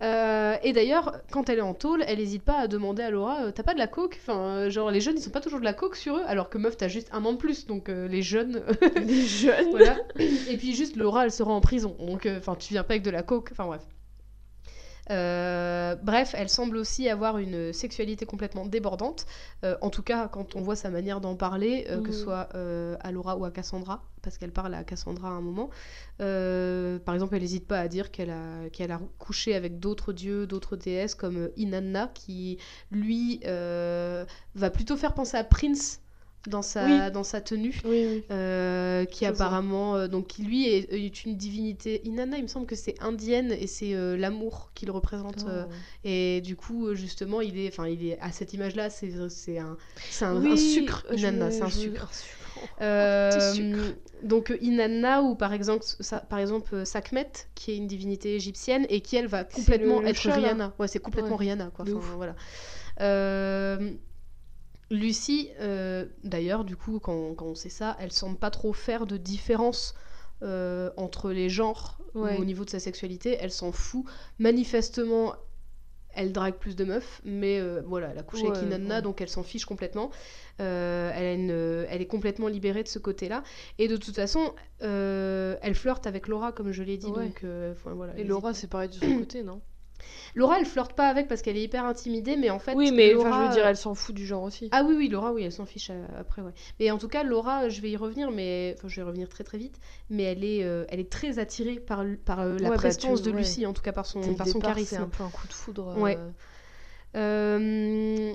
Euh, 0.02 0.56
et 0.64 0.74
d'ailleurs, 0.74 1.22
quand 1.32 1.50
elle 1.50 1.60
est 1.60 1.62
en 1.62 1.74
tôle, 1.74 2.04
elle 2.06 2.20
hésite 2.20 2.44
pas 2.44 2.58
à 2.58 2.68
demander 2.68 3.04
à 3.04 3.10
Laura 3.12 3.52
T'as 3.54 3.64
pas 3.64 3.74
de 3.74 3.80
la 3.80 3.88
coke? 3.88 4.20
Enfin, 4.22 4.68
genre 4.70 4.92
les 4.92 5.00
jeunes 5.02 5.16
ils 5.18 5.22
sont 5.22 5.30
pas 5.30 5.42
toujours 5.42 5.60
de 5.60 5.66
la 5.66 5.74
coke 5.74 5.96
sur 5.96 6.18
eux, 6.18 6.24
alors 6.28 6.50
que 6.50 6.58
meuf 6.58 6.76
t'as 6.76 6.90
juste 6.90 7.10
un 7.14 7.24
an 7.24 7.32
de 7.34 7.38
plus, 7.38 7.66
donc 7.66 7.88
les 7.88 8.22
jeunes. 8.22 8.62
Les 8.96 9.22
jeunes. 9.26 9.70
voilà. 9.72 9.98
Et 10.50 10.58
puis 10.58 10.76
juste 10.76 10.96
Laura 10.98 11.24
elle 11.26 11.32
sera 11.32 11.52
en 11.54 11.62
prison, 11.62 11.96
donc 12.00 12.28
enfin 12.38 12.56
tu 12.56 12.74
viens 12.74 12.84
pas 12.84 12.94
avec 12.96 13.04
de 13.04 13.12
la 13.12 13.24
coke, 13.24 13.50
enfin 13.52 13.66
bref. 13.66 13.82
Euh, 15.12 15.96
bref, 16.04 16.36
elle 16.38 16.50
semble 16.50 16.78
aussi 16.78 17.10
avoir 17.10 17.40
une 17.40 17.74
sexualité 17.74 18.26
complètement 18.28 18.66
débordante. 18.66 19.26
Euh, 19.64 19.76
en 19.82 19.90
tout 19.90 20.04
cas, 20.04 20.28
quand 20.28 20.56
on 20.56 20.62
voit 20.62 20.76
sa 20.76 20.92
manière 20.92 21.20
d'en 21.20 21.36
parler, 21.36 21.88
euh, 21.90 22.00
que 22.02 22.12
ce 22.12 22.18
Mhm. 22.20 22.24
soit 22.24 22.50
à 23.02 23.12
Laura 23.12 23.36
ou 23.38 23.46
à 23.46 23.52
Cassandra, 23.52 24.04
parce 24.22 24.38
qu'elle 24.38 24.52
parle 24.52 24.74
à 24.76 24.84
Cassandra 24.84 25.30
à 25.30 25.32
un 25.32 25.42
moment. 25.42 25.70
Par 26.18 27.16
exemple, 27.16 27.36
elle 27.36 27.42
n'hésite 27.42 27.68
pas 27.68 27.80
à 27.80 27.88
dire 27.88 28.12
qu'elle 28.12 28.30
a, 28.30 28.70
qu'elle 28.72 28.92
a 28.92 29.00
couché 29.18 29.56
avec 29.56 29.80
d'autres 29.80 30.14
dieux, 30.14 30.46
d'autres 30.46 30.76
déesses, 30.76 31.16
comme 31.16 31.50
Inanna, 31.58 32.12
qui 32.14 32.58
lui 32.92 33.40
va 33.44 34.70
plutôt 34.72 34.98
faire 34.98 35.14
penser 35.14 35.38
à 35.38 35.44
Prince 35.44 36.02
dans 36.48 36.62
sa, 36.62 36.86
Oui. 36.86 37.12
dans 37.12 37.24
sa 37.24 37.42
tenue. 37.42 37.80
Oui, 37.86 38.06
oui. 38.08 38.24
euh, 38.32 39.04
qui 39.06 39.26
apparemment, 39.26 39.96
euh, 39.96 40.08
donc 40.08 40.28
qui 40.28 40.44
lui 40.44 40.68
est, 40.68 40.92
est 40.94 41.26
une 41.26 41.36
divinité 41.36 42.02
Inanna, 42.06 42.38
il 42.38 42.44
me 42.44 42.48
semble 42.48 42.66
que 42.66 42.76
c'est 42.76 42.96
indienne 43.02 43.52
et 43.52 43.68
c'est 43.68 43.94
euh, 43.94 44.16
l'amour 44.18 44.72
qu'il 44.74 44.90
représente. 44.92 45.46
Oh. 45.48 45.70
et 46.06 46.42
du 46.42 46.56
coup, 46.56 46.96
justement, 46.96 47.42
il 47.42 47.58
est, 47.60 47.68
enfin, 47.68 47.88
il 47.88 48.06
est 48.08 48.18
à 48.22 48.32
cette 48.32 48.54
image-là, 48.54 48.90
c'est 48.90 49.12
c'est 49.30 49.60
un, 49.60 49.76
c'est 50.10 50.26
un, 50.26 50.44
un 50.46 50.56
sucre. 50.56 51.06
Inanna, 51.12 51.52
c'est 51.52 51.62
un 51.64 51.70
sucre. 51.70 52.10
un 52.80 53.30
donc 54.24 54.54
Inanna 54.62 55.22
ou 55.24 55.36
par 55.36 55.54
exemple, 55.54 55.84
ça, 56.00 56.20
par 56.20 56.40
exemple 56.40 56.86
Sakmet, 56.86 57.30
qui 57.56 57.72
est 57.72 57.78
une 57.78 57.88
divinité 57.88 58.36
égyptienne 58.36 58.86
et 58.90 59.02
qui 59.02 59.16
elle 59.18 59.28
va 59.28 59.44
complètement 59.44 59.98
le- 60.00 60.04
le 60.04 60.10
être 60.10 60.24
là. 60.26 60.36
Rihanna. 60.36 60.74
Ouais, 60.80 60.88
c'est 60.88 61.00
complètement 61.00 61.32
Ouais, 61.38 61.46
Rihanna 61.46 61.70
quoi. 61.74 61.86
Enfin, 61.88 62.16
voilà. 62.16 62.36
Euh, 63.02 63.92
Lucie, 64.92 65.50
euh, 65.60 66.06
d'ailleurs, 66.24 66.64
du 66.66 66.76
coup, 66.76 67.00
quand, 67.00 67.36
quand 67.36 67.46
on 67.46 67.56
sait 67.56 67.70
ça, 67.70 67.96
elle 68.00 68.12
semble 68.12 68.38
pas 68.38 68.50
trop 68.50 68.74
faire 68.74 69.06
de 69.06 69.18
différence 69.18 69.94
euh, 70.42 70.90
entre 70.98 71.32
les 71.32 71.50
genres 71.50 71.98
Ouais. 72.16 72.38
au 72.38 72.46
niveau 72.46 72.66
de 72.66 72.72
sa 72.72 72.80
sexualité. 72.80 73.38
Elle 73.40 73.52
s'en 73.52 73.72
fout. 73.72 74.04
Manifestement, 74.40 75.36
elle 76.16 76.32
drague 76.34 76.56
plus 76.56 76.76
de 76.76 76.84
meufs, 76.86 77.22
mais 77.24 77.60
euh, 77.60 77.84
voilà, 77.86 78.08
elle 78.10 78.18
a 78.18 78.24
couché 78.24 78.48
avec 78.48 78.58
Ouais, 78.58 78.64
Inanna, 78.66 78.96
ouais. 78.96 79.02
donc 79.04 79.22
elle 79.22 79.30
s'en 79.30 79.44
fiche 79.44 79.66
complètement. 79.66 80.10
Euh, 80.60 81.12
elle, 81.14 81.26
a 81.26 81.34
une- 81.34 81.86
elle 81.88 82.02
est 82.02 82.08
complètement 82.08 82.48
libérée 82.48 82.82
de 82.82 82.88
ce 82.88 82.98
côté-là. 82.98 83.44
Et 83.78 83.88
de 83.88 83.96
toute 83.96 84.16
façon, 84.16 84.56
euh, 84.82 85.56
elle 85.62 85.76
flirte 85.76 86.08
avec 86.08 86.28
Laura, 86.28 86.52
comme 86.52 86.72
je 86.72 86.82
l'ai 86.82 86.98
dit. 86.98 87.06
Ouais. 87.12 87.26
Donc, 87.28 87.46
voilà, 87.86 88.18
Et 88.18 88.24
Laura, 88.24 88.56
c'est 88.56 88.68
pareil 88.68 88.90
de 88.90 88.96
son 88.96 89.20
côté, 89.20 89.44
non? 89.44 89.62
Laura, 90.36 90.60
elle 90.60 90.66
flirte 90.66 90.94
pas 90.94 91.08
avec 91.08 91.28
parce 91.28 91.42
qu'elle 91.42 91.58
est 91.58 91.64
hyper 91.64 91.86
intimidée, 91.86 92.38
mais 92.38 92.50
en 92.50 92.60
fait. 92.60 92.76
Oui, 92.76 92.92
mais 92.92 93.14
enfin, 93.16 93.30
Laura, 93.30 93.44
je 93.44 93.48
veux 93.48 93.54
dire, 93.54 93.66
euh, 93.66 93.70
elle 93.70 93.78
s'en 93.78 93.96
fout 93.96 94.16
du 94.16 94.26
genre 94.26 94.44
aussi. 94.44 94.70
Ah 94.72 94.84
oui, 94.84 94.96
oui, 94.98 95.10
Laura, 95.10 95.32
oui, 95.34 95.44
elle 95.44 95.52
s'en 95.52 95.66
fiche 95.66 95.90
euh, 95.92 96.06
après, 96.20 96.42
ouais. 96.42 96.52
Mais 96.80 96.92
en 96.92 96.98
tout 96.98 97.08
cas, 97.08 97.24
Laura, 97.24 97.64
euh, 97.66 97.70
je 97.70 97.82
vais 97.82 97.92
y 97.92 97.98
revenir, 97.98 98.32
mais 98.32 98.76
enfin, 98.78 98.88
je 98.88 98.96
vais 98.96 99.02
y 99.02 99.06
revenir 99.06 99.30
très 99.30 99.44
très 99.44 99.58
vite. 99.58 99.80
Mais 100.10 100.24
elle 100.24 100.44
est, 100.44 100.64
euh, 100.64 100.86
elle 100.90 101.00
est 101.00 101.12
très 101.12 101.40
attirée 101.40 101.80
par, 101.80 102.04
par 102.26 102.40
euh, 102.42 102.58
la 102.60 102.70
Ouais, 102.70 102.78
bah, 102.78 102.94
tu- 102.94 103.08
de 103.08 103.32
ouais. 103.32 103.38
Lucie, 103.38 103.66
en 103.66 103.74
tout 103.74 103.82
cas 103.82 103.92
par 103.92 104.06
son, 104.06 104.22
Dès 104.22 104.34
par 104.34 104.48
son 104.48 104.54
départ, 104.54 104.70
charisme. 104.70 104.96
C'est 104.96 105.02
un 105.02 105.10
peu 105.10 105.24
un 105.24 105.30
coup 105.30 105.48
de 105.48 105.54
foudre. 105.54 105.96
Ouais. 106.00 106.18
euh, 106.18 106.32
Euh, 107.16 108.34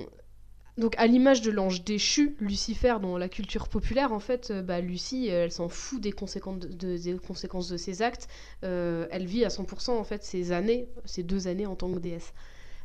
donc 0.77 0.93
à 0.97 1.07
l'image 1.07 1.41
de 1.41 1.51
l'ange 1.51 1.83
déchu, 1.83 2.35
Lucifer, 2.39 2.95
dans 3.01 3.17
la 3.17 3.29
culture 3.29 3.69
populaire, 3.69 4.11
en 4.11 4.19
fait, 4.19 4.51
euh, 4.51 4.61
bah, 4.61 4.81
Lucie, 4.81 5.29
euh, 5.31 5.45
elle 5.45 5.51
s'en 5.51 5.69
fout 5.69 6.01
des 6.01 6.11
conséquences 6.11 6.59
de, 6.59 6.67
de- 6.67 6.97
des 6.97 7.17
conséquences 7.17 7.69
de 7.69 7.77
ses 7.77 8.01
actes. 8.01 8.27
Euh, 8.63 9.07
elle 9.11 9.25
vit 9.25 9.45
à 9.45 9.49
100% 9.49 9.91
en 9.91 10.03
fait 10.03 10.23
ses 10.23 10.51
années, 10.51 10.87
ses 11.05 11.23
deux 11.23 11.47
années 11.47 11.65
en 11.65 11.75
tant 11.75 11.91
que 11.91 11.99
déesse. 11.99 12.33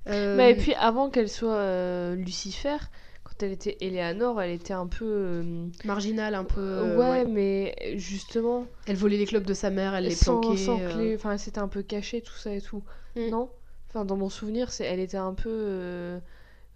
Euh, 0.09 0.37
Mais 0.37 0.53
et 0.53 0.55
puis 0.55 0.73
avant 0.75 1.11
qu'elle 1.11 1.29
soit 1.29 1.57
euh, 1.57 2.15
Lucifer, 2.15 2.77
quand 3.25 3.43
elle 3.43 3.53
était 3.53 3.77
Eleanor, 3.81 4.41
elle 4.41 4.53
était 4.53 4.73
un 4.73 4.87
peu. 4.87 5.43
marginale 5.85 6.35
un 6.35 6.45
peu. 6.45 6.95
ouais, 6.97 7.11
ouais. 7.11 7.25
mais 7.27 7.95
justement, 7.97 8.67
Elle 8.87 8.97
volait 8.97 9.19
les 9.19 9.27
clubs 9.27 9.45
de 9.45 9.53
sa 9.55 9.69
mère, 9.71 9.95
elle 9.95 10.05
les 10.05 10.11
sans, 10.13 10.41
planquait. 10.41 10.59
sans 10.65 10.79
clé, 10.79 11.15
enfin, 11.17 11.33
elle 11.33 11.39
s'était 11.39 11.59
un 11.59 11.69
peu 11.69 11.83
cachée, 11.83 12.23
tout 12.23 12.35
ça 12.37 12.55
et 12.55 12.61
tout. 12.61 12.83
Mm. 13.17 13.29
Non? 13.31 13.51
Enfin, 13.89 14.05
dans 14.05 14.17
mon 14.17 14.31
souvenir, 14.31 14.71
c'est, 14.73 14.85
elle 14.85 15.01
était 15.01 15.17
un 15.17 15.35
peu 15.35 16.21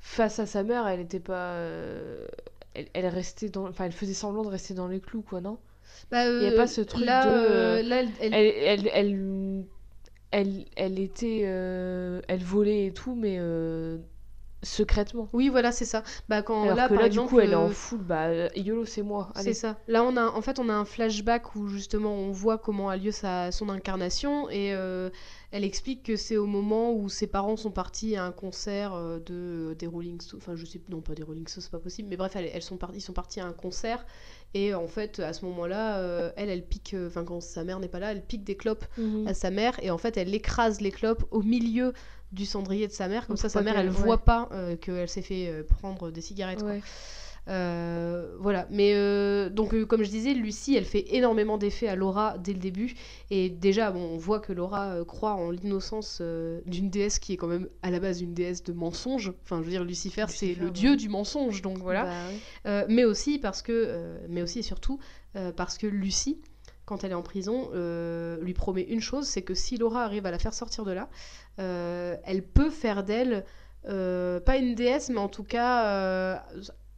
face 0.04 0.38
à 0.38 0.46
sa 0.46 0.62
mère, 0.62 0.86
elle 0.86 1.00
était 1.00 1.20
pas. 1.20 1.52
euh, 1.54 2.26
Elle, 2.74 2.88
elle 2.94 3.06
restait 3.08 3.48
dans. 3.48 3.68
Enfin, 3.68 3.86
elle 3.86 3.92
faisait 3.92 4.14
semblant 4.14 4.42
de 4.44 4.48
rester 4.48 4.74
dans 4.74 4.88
les 4.88 5.00
clous, 5.00 5.22
quoi, 5.22 5.40
non? 5.40 5.58
Bah, 6.10 6.24
y 6.24 6.46
a 6.46 6.52
euh, 6.52 6.56
pas 6.56 6.66
ce 6.66 6.80
truc 6.80 7.06
là, 7.06 7.26
de, 7.26 7.30
euh, 7.30 7.82
là, 7.82 8.02
elle- 8.20 8.34
elle- 8.34 8.90
elle, 8.92 9.64
elle, 10.30 10.64
elle, 10.76 10.98
était. 10.98 11.42
euh, 11.44 12.20
Elle 12.28 12.42
volait 12.42 12.86
et 12.86 12.92
tout, 12.92 13.14
mais 13.14 13.36
euh, 13.38 13.98
secrètement. 14.62 15.28
Oui, 15.32 15.48
voilà, 15.48 15.72
c'est 15.72 15.84
ça. 15.84 16.02
Bah, 16.28 16.42
quand 16.42 16.64
Alors 16.64 16.76
là, 16.76 16.88
que 16.88 16.94
par 16.94 17.00
là, 17.02 17.06
exemple, 17.06 17.28
du 17.28 17.34
coup, 17.34 17.40
elle 17.40 17.52
est 17.52 17.54
en 17.54 17.68
full. 17.70 18.00
Bah, 18.00 18.30
YOLO, 18.56 18.84
c'est 18.84 19.02
moi. 19.02 19.30
C'est 19.36 19.54
ça. 19.54 19.78
Là, 19.88 20.04
on 20.04 20.16
a, 20.16 20.24
en 20.26 20.40
fait, 20.42 20.58
on 20.58 20.68
a 20.68 20.74
un 20.74 20.84
flashback 20.84 21.54
où 21.54 21.68
justement 21.68 22.14
on 22.14 22.32
voit 22.32 22.58
comment 22.58 22.88
a 22.88 22.96
lieu 22.96 23.10
sa, 23.12 23.52
son 23.52 23.68
incarnation 23.68 24.48
et 24.50 24.74
elle 25.56 25.62
explique 25.64 26.02
que 26.02 26.16
c'est 26.16 26.36
au 26.36 26.46
moment 26.46 26.92
où 26.92 27.08
ses 27.08 27.28
parents 27.28 27.56
sont 27.56 27.70
partis 27.70 28.16
à 28.16 28.24
un 28.24 28.32
concert 28.32 28.92
euh, 28.94 29.20
de 29.20 29.74
des 29.78 29.86
Rolling 29.86 30.20
Stones. 30.20 30.40
Enfin, 30.42 30.56
je 30.56 30.66
sais 30.66 30.80
non 30.88 31.00
pas 31.00 31.14
des 31.14 31.22
Rolling 31.22 31.46
Stones, 31.46 31.62
c'est 31.62 31.70
pas 31.70 31.78
possible. 31.78 32.08
Mais 32.08 32.16
bref, 32.16 32.34
elles, 32.34 32.50
elles 32.52 32.62
sont 32.62 32.76
partis, 32.76 32.98
ils 32.98 33.00
sont 33.00 33.12
partis 33.12 33.38
à 33.40 33.46
un 33.46 33.52
concert 33.52 34.04
et 34.52 34.74
en 34.74 34.86
fait, 34.88 35.20
à 35.20 35.32
ce 35.32 35.44
moment-là, 35.44 35.98
euh, 35.98 36.30
elle, 36.36 36.48
elle 36.50 36.64
pique. 36.66 36.94
euh, 36.94 37.06
Enfin, 37.06 37.24
quand 37.24 37.40
sa 37.40 37.62
mère 37.64 37.78
n'est 37.78 37.88
pas 37.88 38.00
là, 38.00 38.10
elle 38.12 38.22
pique 38.24 38.42
des 38.44 38.56
clopes 38.56 38.84
Mhm. 38.98 39.28
à 39.28 39.34
sa 39.34 39.50
mère 39.50 39.78
et 39.82 39.90
en 39.90 39.98
fait, 39.98 40.16
elle 40.16 40.34
écrase 40.34 40.80
les 40.80 40.90
clopes 40.90 41.24
au 41.30 41.42
milieu 41.42 41.92
du 42.32 42.46
cendrier 42.46 42.88
de 42.88 42.92
sa 42.92 43.06
mère. 43.06 43.26
Comme 43.28 43.36
Donc, 43.36 43.42
ça, 43.42 43.48
sa 43.48 43.62
mère, 43.62 43.78
elle 43.78 43.86
qu'elle- 43.86 43.94
voit 43.94 44.16
ouais. 44.16 44.22
pas 44.24 44.48
euh, 44.52 44.76
qu'elle 44.76 45.08
s'est 45.08 45.22
fait 45.22 45.48
euh, 45.48 45.62
prendre 45.62 46.10
des 46.10 46.20
cigarettes. 46.20 46.62
quoi. 46.62 46.72
Euh, 47.48 48.36
voilà, 48.40 48.66
mais 48.70 48.94
euh, 48.94 49.50
donc 49.50 49.74
euh, 49.74 49.84
comme 49.84 50.02
je 50.02 50.10
disais, 50.10 50.32
Lucie, 50.34 50.76
elle 50.76 50.84
fait 50.84 51.14
énormément 51.14 51.58
d'effets 51.58 51.88
à 51.88 51.96
Laura 51.96 52.38
dès 52.38 52.52
le 52.52 52.58
début, 52.58 52.94
et 53.30 53.50
déjà, 53.50 53.90
bon, 53.90 54.00
on 54.00 54.16
voit 54.16 54.40
que 54.40 54.52
Laura 54.52 54.96
croit 55.06 55.34
en 55.34 55.50
l'innocence 55.50 56.22
d'une 56.66 56.90
déesse 56.90 57.18
qui 57.18 57.34
est 57.34 57.36
quand 57.36 57.46
même 57.46 57.68
à 57.82 57.90
la 57.90 58.00
base 58.00 58.22
une 58.22 58.34
déesse 58.34 58.62
de 58.62 58.72
mensonge. 58.72 59.32
Enfin, 59.42 59.58
je 59.58 59.64
veux 59.64 59.70
dire, 59.70 59.84
Lucifer, 59.84 60.26
c'est 60.28 60.54
le 60.54 60.66
ouais. 60.66 60.72
dieu 60.72 60.96
du 60.96 61.08
mensonge, 61.08 61.62
donc 61.62 61.78
voilà. 61.78 62.04
Bah, 62.04 62.70
ouais. 62.70 62.86
Mais 62.88 63.04
aussi 63.04 63.38
parce 63.38 63.62
que, 63.62 64.18
mais 64.28 64.42
aussi 64.42 64.60
et 64.60 64.62
surtout 64.62 64.98
parce 65.56 65.78
que 65.78 65.86
Lucie, 65.86 66.40
quand 66.84 67.04
elle 67.04 67.12
est 67.12 67.14
en 67.16 67.22
prison, 67.22 67.70
euh, 67.74 68.38
lui 68.40 68.54
promet 68.54 68.82
une 68.82 69.00
chose, 69.00 69.26
c'est 69.26 69.42
que 69.42 69.54
si 69.54 69.76
Laura 69.76 70.04
arrive 70.04 70.26
à 70.26 70.30
la 70.30 70.38
faire 70.38 70.54
sortir 70.54 70.84
de 70.84 70.92
là, 70.92 71.08
euh, 71.58 72.16
elle 72.24 72.42
peut 72.42 72.70
faire 72.70 73.04
d'elle 73.04 73.44
euh, 73.88 74.40
pas 74.40 74.56
une 74.56 74.74
déesse, 74.74 75.08
mais 75.10 75.18
en 75.18 75.28
tout 75.28 75.44
cas 75.44 76.44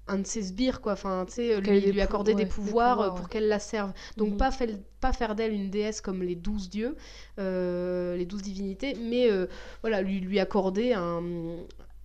un 0.09 0.19
de 0.19 0.27
ses 0.27 0.43
sbires, 0.43 0.81
quoi. 0.81 0.93
Enfin, 0.93 1.25
tu 1.27 1.35
sais, 1.35 1.61
lui, 1.61 1.81
lui 1.81 2.01
accorder 2.01 2.33
ouais, 2.33 2.37
des 2.39 2.45
des 2.45 2.51
pouvoirs, 2.51 3.01
euh, 3.01 3.11
pour 3.11 3.21
ouais. 3.23 3.27
qu'elle 3.31 3.49
la 3.49 3.59
serve. 3.59 3.93
Donc 4.17 4.31
Mhm. 4.33 4.37
pas, 4.37 4.51
fait- 4.53 4.81
pas 5.01 5.13
faire 5.13 5.35
d'elle 5.35 5.53
une 5.53 5.69
déesse 5.71 6.01
comme 6.01 6.23
les 6.23 6.37
douze 6.37 6.71
dieux, 6.71 6.97
euh, 7.39 8.17
les 8.17 8.25
douze 8.25 8.43
divinités, 8.43 8.95
mais 9.01 9.31
euh, 9.31 9.47
voilà, 9.83 10.03
lui, 10.03 10.21
lui 10.21 10.39
accorder 10.39 10.93
un, 10.93 11.23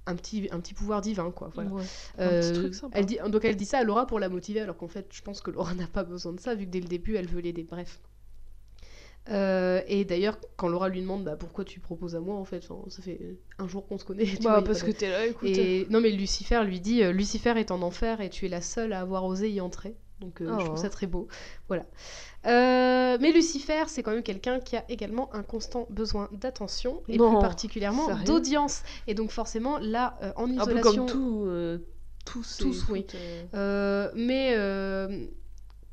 un, 0.08 0.16
petit, 0.16 0.48
un 0.52 0.60
petit 0.60 0.74
pouvoir 0.74 1.02
divin, 1.02 1.30
quoi. 1.32 1.52
Voilà. 1.54 1.70
Ouais. 1.70 1.84
Un 2.18 2.28
petit 2.28 2.48
Euh, 2.50 2.54
truc 2.54 2.74
sympa. 2.76 2.98
elle 3.00 3.06
dit, 3.06 3.20
donc 3.30 3.46
elle 3.46 3.56
dit 3.56 3.66
ça 3.66 3.78
à 3.80 3.84
Laura 3.84 4.08
pour 4.08 4.20
la 4.20 4.30
motiver, 4.30 4.62
alors 4.62 4.78
qu'en 4.78 4.88
fait, 4.88 5.08
je 5.12 5.22
pense 5.22 5.42
que 5.42 5.52
Laura 5.52 5.74
n'a 5.76 5.88
pas 5.88 6.04
besoin 6.04 6.34
de 6.34 6.40
ça, 6.40 6.56
vu 6.56 6.66
que 6.66 6.72
dès 6.72 6.80
le 6.80 6.88
début, 6.88 7.16
elle 7.18 7.28
veut 7.28 7.42
l'aider. 7.42 7.64
Bref. 7.70 8.00
Euh, 9.30 9.82
et 9.88 10.04
d'ailleurs, 10.04 10.38
quand 10.58 10.68
Laura 10.68 10.90
lui 10.90 11.02
demande 11.02 11.24
bah, 11.24 11.36
pourquoi 11.38 11.64
tu 11.64 11.80
proposes 11.80 12.16
à 12.16 12.20
moi, 12.20 12.36
en 12.36 12.44
fait, 12.46 12.64
ça 12.88 13.02
fait 13.04 13.20
un 13.60 13.68
jour 13.68 13.86
qu'on 13.88 13.98
se 14.00 14.06
connaît. 14.06 14.26
tu 14.26 14.38
Bah, 14.42 14.62
parce 14.66 14.82
que 14.84 14.92
t'es 14.92 15.10
là, 15.10 15.26
écoute. 15.28 15.48
Et 15.50 15.86
non, 15.90 16.02
mais 16.02 16.10
Lucifer 16.10 16.64
lui 16.64 16.80
dit 16.80 17.04
euh, 17.04 17.12
Lucifer 17.12 17.54
est 17.58 17.72
en 17.72 17.82
enfer 17.84 18.20
et 18.22 18.30
tu 18.30 18.46
es 18.46 18.50
la 18.50 18.62
seule 18.62 18.94
à 18.94 19.00
avoir 19.02 19.26
osé 19.26 19.50
y 19.52 19.62
entrer. 19.62 19.96
Donc 20.22 20.42
euh, 20.42 20.48
je 20.60 20.64
Oh. 20.64 20.66
trouve 20.68 20.78
ça 20.78 20.90
très 20.90 21.08
beau. 21.08 21.28
Voilà. 21.68 21.86
Euh, 22.48 23.18
mais 23.22 23.32
Lucifer, 23.32 23.84
c'est 23.88 24.02
quand 24.04 24.12
même 24.12 24.24
quelqu'un 24.24 24.60
qui 24.60 24.76
a 24.76 24.84
également 24.90 25.34
un 25.36 25.44
constant 25.44 25.86
besoin 25.90 26.28
d'attention 26.32 27.02
et 27.08 27.18
Non, 27.18 27.32
plus 27.34 27.42
particulièrement 27.42 28.08
d'audience. 28.26 28.82
Et 29.08 29.14
donc 29.14 29.30
forcément, 29.32 29.78
là, 29.78 30.18
euh, 30.24 30.32
en 30.36 30.46
Un 30.46 30.66
peu 30.66 30.72
isolation. 30.72 31.06
comme 31.06 31.14
tout, 31.14 31.48
tous, 32.26 32.58
Tous, 32.60 32.86
oui. 32.90 33.06
mais 34.16 34.56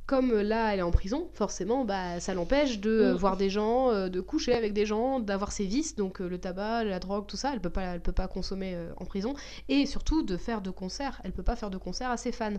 comme 0.08 0.32
là 0.40 0.72
elle 0.72 0.80
est 0.80 0.82
en 0.82 0.90
prison, 0.90 1.28
forcément, 1.34 1.84
bah, 1.84 2.18
ça 2.18 2.32
l'empêche 2.34 2.80
de 2.80 2.90
euh, 2.90 3.12
Mm. 3.12 3.16
voir 3.16 3.36
des 3.36 3.50
gens, 3.50 3.90
euh, 3.90 4.08
de 4.08 4.20
coucher 4.20 4.54
avec 4.54 4.72
des 4.72 4.86
gens, 4.86 5.20
d'avoir 5.20 5.52
ses 5.52 5.64
vices, 5.66 5.94
donc 5.94 6.20
euh, 6.20 6.28
le 6.28 6.38
tabac, 6.38 6.82
la 6.84 6.98
drogue, 6.98 7.26
tout 7.28 7.36
ça, 7.36 7.50
elle 7.52 7.60
peut 7.60 7.70
pas, 7.70 7.82
elle 7.82 8.00
peut 8.00 8.10
pas 8.12 8.26
consommer 8.26 8.72
euh, 8.74 8.88
en 8.96 9.04
prison, 9.04 9.34
et 9.68 9.86
surtout 9.86 10.22
de 10.22 10.36
faire 10.36 10.62
de 10.62 10.70
concerts. 10.70 11.20
Elle 11.24 11.32
peut 11.32 11.42
pas 11.44 11.54
faire 11.56 11.70
de 11.70 11.76
concerts 11.76 12.10
à 12.10 12.16
ses 12.16 12.32
fans. 12.32 12.54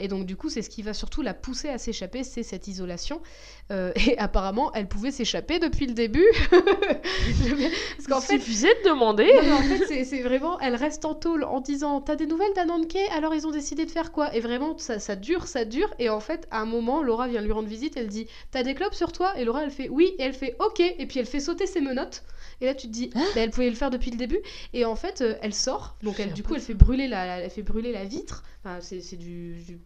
Et 0.00 0.08
donc 0.08 0.24
du 0.24 0.36
coup, 0.36 0.48
c'est 0.48 0.62
ce 0.62 0.70
qui 0.70 0.82
va 0.82 0.94
surtout 0.94 1.20
la 1.22 1.34
pousser 1.34 1.68
à 1.68 1.78
s'échapper, 1.78 2.22
c'est 2.24 2.42
cette 2.44 2.68
isolation. 2.68 3.20
Et 3.70 4.16
apparemment, 4.18 4.72
elle 4.72 4.86
pouvait 4.88 5.10
s'échapper 5.10 5.58
depuis 5.58 5.86
le 5.86 5.92
début, 5.92 6.24
parce 6.50 8.06
qu'en 8.08 8.20
fait, 8.20 8.38
suffisait 8.38 8.74
de 8.84 8.88
demander. 8.90 9.28
non, 9.46 9.54
en 9.56 9.62
fait, 9.62 9.86
c'est- 9.86 10.04
c'est 10.04 10.22
vraiment, 10.22 10.58
elle 10.60 10.74
reste 10.74 11.04
en 11.04 11.14
tôle 11.14 11.44
en 11.44 11.60
disant 11.60 12.00
T'as 12.00 12.16
des 12.16 12.26
nouvelles 12.26 12.52
d'Ananke? 12.54 12.96
Alors 13.16 13.34
ils 13.34 13.46
ont 13.46 13.50
décidé 13.50 13.84
de 13.84 13.90
faire 13.90 14.12
quoi? 14.12 14.34
Et 14.34 14.40
vraiment, 14.40 14.76
ça, 14.78 14.98
ça 14.98 15.16
dure, 15.16 15.46
ça 15.46 15.64
dure. 15.64 15.92
Et 15.98 16.08
en 16.08 16.20
fait, 16.20 16.46
à 16.50 16.60
un 16.60 16.66
moment, 16.68 17.02
Laura 17.02 17.26
vient 17.28 17.40
lui 17.40 17.52
rendre 17.52 17.68
visite. 17.68 17.96
Elle 17.96 18.08
dit 18.08 18.26
T'as 18.50 18.62
des 18.62 18.74
clopes 18.74 18.94
sur 18.94 19.10
toi? 19.12 19.36
Et 19.38 19.44
Laura, 19.44 19.64
elle 19.64 19.70
fait 19.70 19.88
Oui. 19.88 20.14
Et 20.18 20.22
elle 20.22 20.34
fait 20.34 20.54
Ok. 20.60 20.80
Et 20.80 21.06
puis 21.06 21.18
elle 21.18 21.26
fait 21.26 21.40
sauter 21.40 21.66
ses 21.66 21.80
menottes. 21.80 22.22
Et 22.60 22.66
là, 22.66 22.74
tu 22.74 22.86
te 22.86 22.92
dis 22.92 23.10
Bah, 23.14 23.20
Elle 23.36 23.50
pouvait 23.50 23.68
le 23.70 23.76
faire 23.76 23.90
depuis 23.90 24.10
le 24.10 24.16
début. 24.16 24.40
Et 24.72 24.84
en 24.84 24.96
fait, 24.96 25.20
euh, 25.20 25.34
elle 25.42 25.54
sort. 25.54 25.96
Donc, 26.02 26.20
elle, 26.20 26.32
du 26.32 26.42
coup, 26.42 26.54
elle 26.54 26.60
fait 26.60 26.74
brûler 26.74 27.08
la, 27.08 27.40
elle 27.40 27.50
fait 27.50 27.62
brûler 27.62 27.92
la 27.92 28.04
vitre. 28.04 28.44
Enfin, 28.64 28.78
c'est 28.80 29.00
c'est 29.00 29.16
du, 29.16 29.54
du 29.62 29.78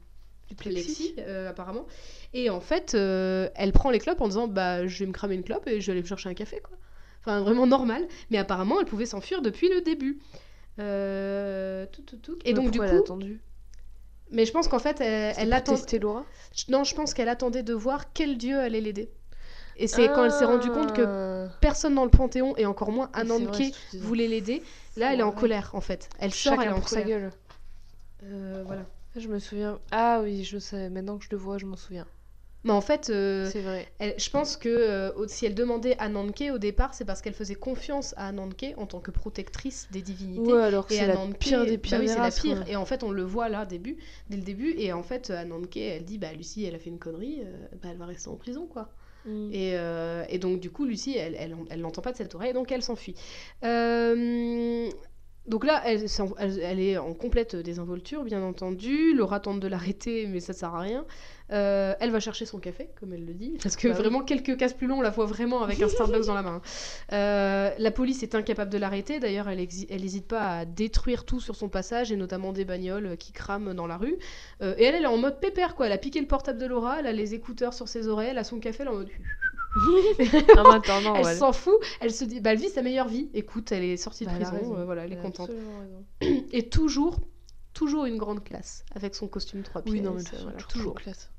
Du 0.48 0.54
plexi, 0.54 1.14
euh, 1.18 1.48
apparemment. 1.50 1.86
Et 2.34 2.50
en 2.50 2.60
fait, 2.60 2.94
euh, 2.94 3.48
elle 3.54 3.72
prend 3.72 3.90
les 3.90 3.98
clopes 3.98 4.20
en 4.20 4.28
disant 4.28 4.48
Bah, 4.48 4.86
je 4.86 4.98
vais 4.98 5.06
me 5.06 5.12
cramer 5.12 5.34
une 5.36 5.44
clope 5.44 5.66
et 5.66 5.80
je 5.80 5.86
vais 5.86 5.92
aller 5.92 6.02
me 6.02 6.06
chercher 6.06 6.28
un 6.28 6.34
café, 6.34 6.60
quoi. 6.60 6.76
Enfin, 7.20 7.40
vraiment 7.40 7.66
normal. 7.66 8.06
Mais 8.30 8.38
apparemment, 8.38 8.80
elle 8.80 8.86
pouvait 8.86 9.06
s'enfuir 9.06 9.42
depuis 9.42 9.68
le 9.68 9.80
début. 9.80 10.18
Euh, 10.78 11.86
tout, 11.92 12.02
tout, 12.02 12.16
tout. 12.16 12.38
Et 12.44 12.52
Mais 12.54 12.54
donc, 12.54 12.70
du 12.70 12.78
pourquoi 12.78 12.86
elle 12.86 12.92
a 12.92 12.98
coup, 12.98 13.04
attendu? 13.04 13.40
Mais 14.32 14.44
je 14.46 14.52
pense 14.52 14.68
qu'en 14.68 14.78
fait, 14.78 15.00
elle, 15.00 15.34
C'est 15.34 15.42
elle 15.42 15.48
pour 15.48 15.56
attend. 15.58 15.72
tester 15.74 15.98
Laura 15.98 16.24
Non, 16.68 16.84
je 16.84 16.94
pense 16.94 17.14
qu'elle 17.14 17.28
attendait 17.28 17.62
de 17.62 17.74
voir 17.74 18.12
quel 18.12 18.36
dieu 18.38 18.58
allait 18.58 18.80
l'aider. 18.80 19.10
Et 19.76 19.86
c'est 19.88 20.06
quand 20.08 20.24
elle 20.24 20.32
s'est 20.32 20.44
rendue 20.44 20.70
compte 20.70 20.92
que 20.94 21.46
Ah. 21.48 21.52
personne 21.60 21.94
dans 21.94 22.04
le 22.04 22.10
Panthéon, 22.10 22.54
et 22.56 22.66
encore 22.66 22.90
moins 22.92 23.08
Ananke, 23.14 23.72
voulait 23.94 24.28
l'aider, 24.28 24.62
là, 24.96 25.12
elle 25.14 25.20
est 25.20 25.24
en 25.24 25.32
colère, 25.32 25.70
en 25.74 25.80
fait. 25.80 26.08
Elle 26.18 26.32
sort, 26.34 26.52
Chacun 26.54 26.62
elle 26.62 26.68
est 26.68 26.72
en 26.72 26.80
pour 26.80 26.88
sa 26.88 27.02
colère. 27.02 27.20
gueule. 27.20 27.32
Euh, 28.24 28.62
voilà. 28.66 28.82
Je 29.16 29.28
me 29.28 29.38
souviens. 29.38 29.78
Ah 29.90 30.20
oui, 30.22 30.44
je 30.44 30.58
sais. 30.58 30.88
Maintenant 30.90 31.18
que 31.18 31.24
je 31.24 31.30
le 31.30 31.36
vois, 31.36 31.58
je 31.58 31.66
m'en 31.66 31.76
souviens. 31.76 32.06
Mais 32.64 32.70
en 32.72 32.80
fait, 32.80 33.10
euh, 33.10 33.48
C'est 33.50 33.60
vrai. 33.60 33.88
elle- 33.98 34.14
je 34.18 34.30
pense 34.30 34.56
que 34.56 34.68
euh, 34.68 35.26
si 35.26 35.46
elle 35.46 35.54
demandait 35.54 35.96
à 35.98 36.08
Nanke 36.08 36.44
au 36.52 36.58
départ, 36.58 36.94
c'est 36.94 37.04
parce 37.04 37.20
qu'elle 37.20 37.34
faisait 37.34 37.54
confiance 37.56 38.14
à 38.16 38.30
Nanke 38.32 38.66
en 38.76 38.86
tant 38.86 39.00
que 39.00 39.10
protectrice 39.10 39.88
des 39.90 40.00
divinités. 40.00 40.52
Ouais, 40.52 40.62
alors 40.62 40.86
Et 40.90 40.94
c'est 40.94 41.06
la 41.06 41.16
pire 41.38 41.64
des 41.66 41.76
bah 41.76 41.82
pires 41.82 41.98
oui, 41.98 42.06
des 42.06 42.08
c'est 42.12 42.16
la 42.16 42.22
races, 42.22 42.40
pire. 42.40 42.58
quoi. 42.58 42.68
Et 42.68 42.76
en 42.76 42.84
fait, 42.84 43.02
on 43.02 43.10
le 43.10 43.22
voit 43.24 43.48
là, 43.48 43.64
début, 43.66 43.96
dès 44.30 44.36
le 44.36 44.42
début. 44.44 44.74
Et 44.78 44.92
en 44.92 45.02
fait, 45.02 45.30
Ananke, 45.30 45.76
elle 45.76 46.04
dit, 46.04 46.18
bah 46.18 46.32
Lucie, 46.32 46.64
elle 46.64 46.74
a 46.74 46.78
fait 46.78 46.90
une 46.90 46.98
connerie, 47.00 47.40
euh, 47.44 47.66
bah, 47.82 47.88
elle 47.90 47.98
va 47.98 48.06
rester 48.06 48.28
en 48.28 48.36
prison, 48.36 48.66
quoi. 48.66 48.90
Mm. 49.24 49.50
Et, 49.52 49.74
et 50.28 50.38
donc, 50.38 50.60
du 50.60 50.70
coup, 50.70 50.84
Lucie, 50.84 51.16
elle, 51.16 51.36
elle, 51.38 51.56
elle 51.70 51.80
n'entend 51.80 52.02
pas 52.02 52.12
de 52.12 52.16
cette 52.16 52.34
oreille, 52.34 52.52
donc 52.52 52.70
elle 52.72 52.82
s'enfuit. 52.82 53.14
Euh, 53.64 54.88
donc 55.46 55.64
là, 55.64 55.82
elle 55.86 56.80
est 56.80 56.98
en 56.98 57.14
complète 57.14 57.56
désinvolture, 57.56 58.22
bien 58.22 58.42
entendu. 58.42 59.12
Laura 59.14 59.40
tente 59.40 59.58
de 59.58 59.66
l'arrêter, 59.66 60.26
mais 60.28 60.38
ça 60.38 60.52
sert 60.52 60.74
à 60.74 60.80
rien. 60.80 61.04
Euh, 61.52 61.94
elle 62.00 62.10
va 62.10 62.18
chercher 62.20 62.46
son 62.46 62.58
café, 62.58 62.88
comme 62.98 63.12
elle 63.12 63.26
le 63.26 63.34
dit, 63.34 63.58
parce 63.62 63.76
que 63.76 63.88
Bah 63.88 63.94
oui. 63.94 64.00
vraiment, 64.00 64.22
quelques 64.22 64.56
cases 64.56 64.72
plus 64.72 64.86
longs, 64.86 64.98
on 64.98 65.02
la 65.02 65.10
voit 65.10 65.26
vraiment 65.26 65.62
avec 65.62 65.80
un 65.82 65.88
Starbucks 65.88 66.26
dans 66.26 66.34
la 66.34 66.42
main. 66.42 66.62
Euh, 67.12 67.70
la 67.78 67.90
police 67.90 68.22
est 68.22 68.34
incapable 68.34 68.70
de 68.70 68.78
l'arrêter. 68.78 69.20
D'ailleurs, 69.20 69.48
elle 69.48 69.58
n'hésite 69.58 70.26
pas 70.26 70.58
à 70.58 70.64
détruire 70.64 71.24
tout 71.24 71.40
sur 71.40 71.54
son 71.56 71.68
passage, 71.68 72.10
et 72.10 72.16
notamment 72.16 72.52
des 72.52 72.64
bagnoles 72.64 73.16
qui 73.18 73.32
crament 73.32 73.74
dans 73.74 73.86
la 73.86 73.96
rue. 73.98 74.16
Euh, 74.62 74.74
et 74.78 74.84
elle, 74.84 74.94
elle 74.94 75.04
est 75.04 75.06
en 75.06 75.18
mode 75.18 75.40
pépère, 75.40 75.74
quoi. 75.74 75.86
Elle 75.86 75.92
a 75.92 75.98
piqué 75.98 76.20
le 76.20 76.26
portable 76.26 76.58
de 76.58 76.66
Laura, 76.66 77.00
elle 77.00 77.06
a 77.06 77.12
les 77.12 77.34
écouteurs 77.34 77.74
sur 77.74 77.88
ses 77.88 78.08
oreilles, 78.08 78.30
elle 78.30 78.38
a 78.38 78.44
son 78.44 78.58
café, 78.58 78.78
elle 78.82 78.88
est 78.88 78.90
en 78.90 78.94
mode... 78.94 79.08
Elle 80.18 81.24
ouais. 81.24 81.34
s'en 81.34 81.52
fout, 81.52 81.74
elle 82.00 82.12
se 82.12 82.24
dit, 82.24 82.40
bah, 82.40 82.52
elle 82.52 82.58
vit 82.58 82.68
sa 82.68 82.82
meilleure 82.82 83.08
vie. 83.08 83.30
Écoute, 83.34 83.72
elle 83.72 83.84
est 83.84 83.96
sortie 83.96 84.24
de 84.26 84.30
Bah, 84.30 84.36
prison, 84.36 84.76
euh, 84.76 84.84
voilà, 84.84 85.04
elle 85.04 85.12
est 85.12 85.16
Elle 85.16 85.22
contente. 85.22 85.50
Et 86.52 86.68
toujours, 86.68 87.20
toujours 87.72 88.04
une 88.04 88.18
grande 88.18 88.44
classe, 88.44 88.84
avec 88.94 89.14
son 89.14 89.28
costume 89.28 89.62
trois 89.62 89.82
pièces. 89.82 89.94
Oui, 89.94 90.00
non, 90.02 90.12
mais 90.12 90.20
euh, 90.22 90.42
voilà, 90.42 90.58
toujours, 90.58 90.68
toujours. 90.68 90.94
classe. 90.94 91.31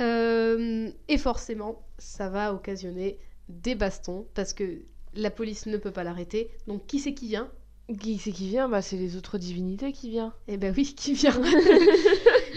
Euh, 0.00 0.90
et 1.08 1.18
forcément, 1.18 1.86
ça 1.98 2.28
va 2.28 2.54
occasionner 2.54 3.18
des 3.48 3.74
bastons, 3.74 4.26
parce 4.34 4.52
que 4.52 4.82
la 5.14 5.30
police 5.30 5.66
ne 5.66 5.76
peut 5.76 5.90
pas 5.90 6.04
l'arrêter. 6.04 6.50
Donc 6.66 6.86
qui 6.86 6.98
c'est 6.98 7.14
qui 7.14 7.28
vient? 7.28 7.50
Qui 8.00 8.18
c'est 8.18 8.32
qui 8.32 8.48
vient? 8.48 8.68
Bah, 8.68 8.80
c'est 8.80 8.96
les 8.96 9.16
autres 9.16 9.38
divinités 9.38 9.92
qui 9.92 10.10
viennent. 10.10 10.32
Eh 10.48 10.56
ben 10.56 10.72
oui, 10.76 10.94
qui 10.96 11.12
vient 11.12 11.32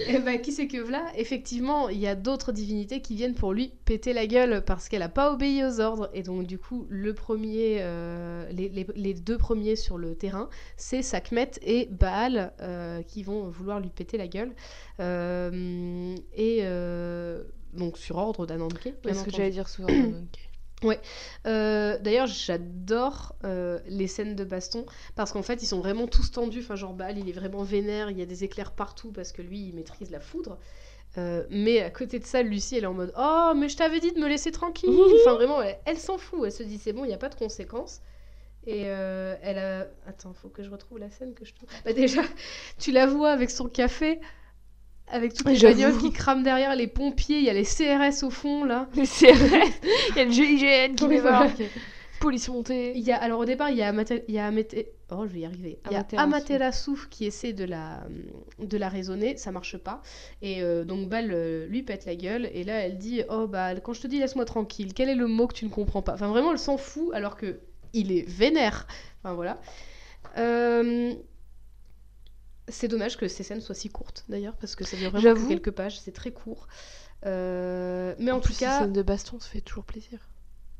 Eh 0.09 0.19
ben 0.19 0.39
qui 0.41 0.51
c'est 0.51 0.67
que 0.67 0.77
voilà 0.77 1.05
Effectivement, 1.15 1.89
il 1.89 1.97
y 1.99 2.07
a 2.07 2.15
d'autres 2.15 2.51
divinités 2.51 3.01
qui 3.01 3.15
viennent 3.15 3.33
pour 3.35 3.53
lui 3.53 3.71
péter 3.85 4.13
la 4.13 4.27
gueule 4.27 4.63
parce 4.65 4.87
qu'elle 4.89 5.01
a 5.01 5.09
pas 5.09 5.31
obéi 5.33 5.63
aux 5.63 5.79
ordres. 5.81 6.09
Et 6.13 6.23
donc 6.23 6.45
du 6.45 6.57
coup, 6.59 6.85
le 6.89 7.13
premier, 7.13 7.77
euh, 7.81 8.47
les, 8.51 8.69
les- 8.69 8.87
les 8.95 9.13
deux 9.13 9.37
premiers 9.37 9.75
sur 9.75 9.97
le 9.97 10.15
terrain, 10.15 10.49
c'est 10.77 11.01
Sakmet 11.01 11.51
et 11.61 11.87
Baal 11.91 12.53
euh, 12.61 13.01
qui 13.03 13.23
vont 13.23 13.47
vouloir 13.49 13.79
lui 13.79 13.89
péter 13.89 14.17
la 14.17 14.27
gueule. 14.27 14.53
Euh, 14.99 16.15
et 16.35 16.61
donc 17.73 17.97
sur 17.97 18.17
ordre 18.17 18.45
d'Ananke. 18.45 18.83
bien 18.83 18.93
C'est 19.03 19.13
ce 19.13 19.23
que 19.25 19.31
j'allais 19.31 19.49
dire 19.51 19.67
souvent. 19.69 19.87
Donc. 20.85 20.99
Euh, 21.45 21.97
D'ailleurs, 21.99 22.27
j'adore 22.27 23.35
euh, 23.43 23.79
les 23.87 24.07
scènes 24.07 24.35
de 24.35 24.43
baston 24.43 24.85
parce 25.15 25.31
qu'en 25.31 25.43
fait, 25.43 25.61
ils 25.63 25.67
sont 25.67 25.79
vraiment 25.79 26.07
tous 26.07 26.31
tendus. 26.31 26.59
Enfin, 26.59 26.75
genre 26.75 26.93
Bal, 26.93 27.17
il 27.17 27.29
est 27.29 27.33
vraiment 27.33 27.63
vénère, 27.63 28.11
il 28.11 28.17
y 28.17 28.21
a 28.21 28.25
des 28.25 28.43
éclairs 28.43 28.71
partout 28.71 29.11
parce 29.11 29.31
que 29.31 29.41
lui, 29.41 29.67
il 29.67 29.75
maîtrise 29.75 30.11
la 30.11 30.19
foudre. 30.19 30.57
Euh, 31.17 31.45
mais 31.49 31.81
à 31.81 31.89
côté 31.89 32.19
de 32.19 32.25
ça, 32.25 32.41
Lucie, 32.41 32.77
elle 32.77 32.83
est 32.83 32.87
en 32.87 32.93
mode 32.93 33.13
Oh, 33.17 33.53
mais 33.55 33.69
je 33.69 33.77
t'avais 33.77 33.99
dit 33.99 34.11
de 34.11 34.19
me 34.19 34.27
laisser 34.27 34.51
tranquille. 34.51 34.89
enfin, 35.21 35.35
vraiment, 35.35 35.61
elle, 35.61 35.77
elle 35.85 35.97
s'en 35.97 36.17
fout. 36.17 36.41
Elle 36.45 36.51
se 36.51 36.63
dit 36.63 36.77
C'est 36.77 36.93
bon, 36.93 37.05
il 37.05 37.07
n'y 37.07 37.13
a 37.13 37.19
pas 37.19 37.29
de 37.29 37.35
conséquences. 37.35 38.01
Et 38.67 38.81
elle 38.81 39.59
a. 39.59 39.87
Attends, 40.07 40.33
faut 40.33 40.49
que 40.49 40.63
je 40.63 40.71
retrouve 40.71 40.97
la 40.97 41.11
scène 41.11 41.35
que 41.35 41.45
je 41.45 41.53
trouve. 41.53 41.69
Bah, 41.85 41.93
déjà, 41.93 42.23
tu 42.79 42.91
la 42.91 43.05
vois 43.05 43.29
avec 43.29 43.51
son 43.51 43.69
café, 43.69 44.19
avec 45.07 45.33
toutes 45.33 45.47
les 45.47 45.59
bagnoles 45.59 45.97
qui 45.97 46.11
crament 46.11 46.43
derrière, 46.43 46.75
les 46.75 46.87
pompiers, 46.87 47.37
il 47.37 47.43
y 47.43 47.49
a 47.49 47.53
les 47.53 47.63
CRS 47.63 48.23
au 48.23 48.29
fond 48.29 48.63
là. 48.63 48.87
Les 48.95 49.05
CRS 49.05 49.71
Il 50.11 50.17
y 50.17 50.19
a 50.19 50.25
le 50.25 50.31
GIGN 50.31 50.95
qui 50.95 51.07
débarque. 51.07 51.61
Police 52.19 52.47
montée. 52.47 52.93
Il 52.95 53.03
y 53.03 53.11
a, 53.11 53.17
alors 53.17 53.41
au 53.41 53.45
départ, 53.45 53.69
il 53.69 53.77
y 53.77 53.83
a, 53.83 53.91
Amate- 53.91 54.23
il 54.27 54.33
y 54.33 54.39
a 54.39 54.49
oh, 55.11 55.27
je 55.27 55.33
vais 55.33 55.41
y 55.41 55.45
arriver. 55.45 55.79
Il 55.85 55.93
y 55.93 55.95
a 55.95 56.05
Amaterasu. 56.21 56.91
Qui 57.09 57.25
essaie 57.25 57.53
de 57.53 57.65
la, 57.65 58.03
de 58.59 58.77
la 58.77 58.89
raisonner, 58.89 59.37
ça 59.37 59.51
marche 59.51 59.77
pas. 59.77 60.01
Et 60.41 60.61
euh, 60.63 60.85
donc 60.85 61.09
Bal 61.09 61.29
euh, 61.31 61.67
lui 61.67 61.83
pète 61.83 62.05
la 62.05 62.15
gueule. 62.15 62.49
Et 62.53 62.63
là, 62.63 62.79
elle 62.79 62.97
dit 62.97 63.21
Oh, 63.29 63.47
bah, 63.47 63.75
quand 63.75 63.93
je 63.93 64.01
te 64.01 64.07
dis 64.07 64.19
laisse-moi 64.19 64.45
tranquille, 64.45 64.93
quel 64.93 65.09
est 65.09 65.15
le 65.15 65.27
mot 65.27 65.45
que 65.47 65.53
tu 65.53 65.65
ne 65.65 65.69
comprends 65.69 66.01
pas? 66.01 66.13
Enfin, 66.13 66.27
vraiment, 66.27 66.51
elle 66.51 66.59
s'en 66.59 66.77
fout 66.77 67.09
alors 67.13 67.35
que 67.35 67.59
il 67.93 68.11
est 68.11 68.27
vénère. 68.27 68.87
Enfin, 69.23 69.35
voilà. 69.35 69.59
Euh, 70.37 71.13
C'est 72.67 72.87
dommage 72.87 73.17
que 73.17 73.27
ces 73.27 73.43
scènes 73.43 73.61
soient 73.61 73.75
si 73.75 73.89
courtes 73.89 74.25
d'ailleurs, 74.27 74.55
parce 74.55 74.75
que 74.75 74.83
ça 74.83 74.97
dure 74.97 75.11
vraiment 75.11 75.35
que 75.35 75.47
quelques 75.47 75.71
pages, 75.71 75.99
c'est 75.99 76.11
très 76.13 76.31
court. 76.31 76.67
Euh, 77.25 78.15
mais 78.19 78.31
en, 78.31 78.39
plus, 78.39 78.53
tout 78.53 78.59
cas, 78.59 78.79
scène 78.79 78.93
de 78.93 79.01
baston, 79.01 79.39
ça 79.39 79.47
fait 79.49 79.61
toujours 79.61 79.83
plaisir. 79.85 80.19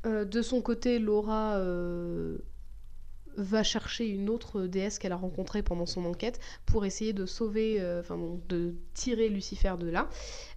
euh, 0.04 0.24
de 0.24 0.42
son 0.42 0.60
côté, 0.62 0.98
Laura 0.98 1.56
euh, 1.56 2.38
va 3.36 3.62
chercher 3.62 4.06
une 4.08 4.28
autre 4.30 4.62
déesse 4.62 4.98
qu'elle 4.98 5.12
a 5.12 5.16
rencontrée 5.16 5.62
pendant 5.62 5.86
son 5.86 6.04
enquête 6.06 6.40
pour 6.66 6.84
essayer 6.86 7.12
de 7.12 7.26
sauver, 7.26 7.80
enfin 8.00 8.16
bon, 8.16 8.40
de 8.48 8.74
tirer 8.94 9.28
Lucifer 9.28 9.74
de 9.78 9.88
là. 9.88 10.08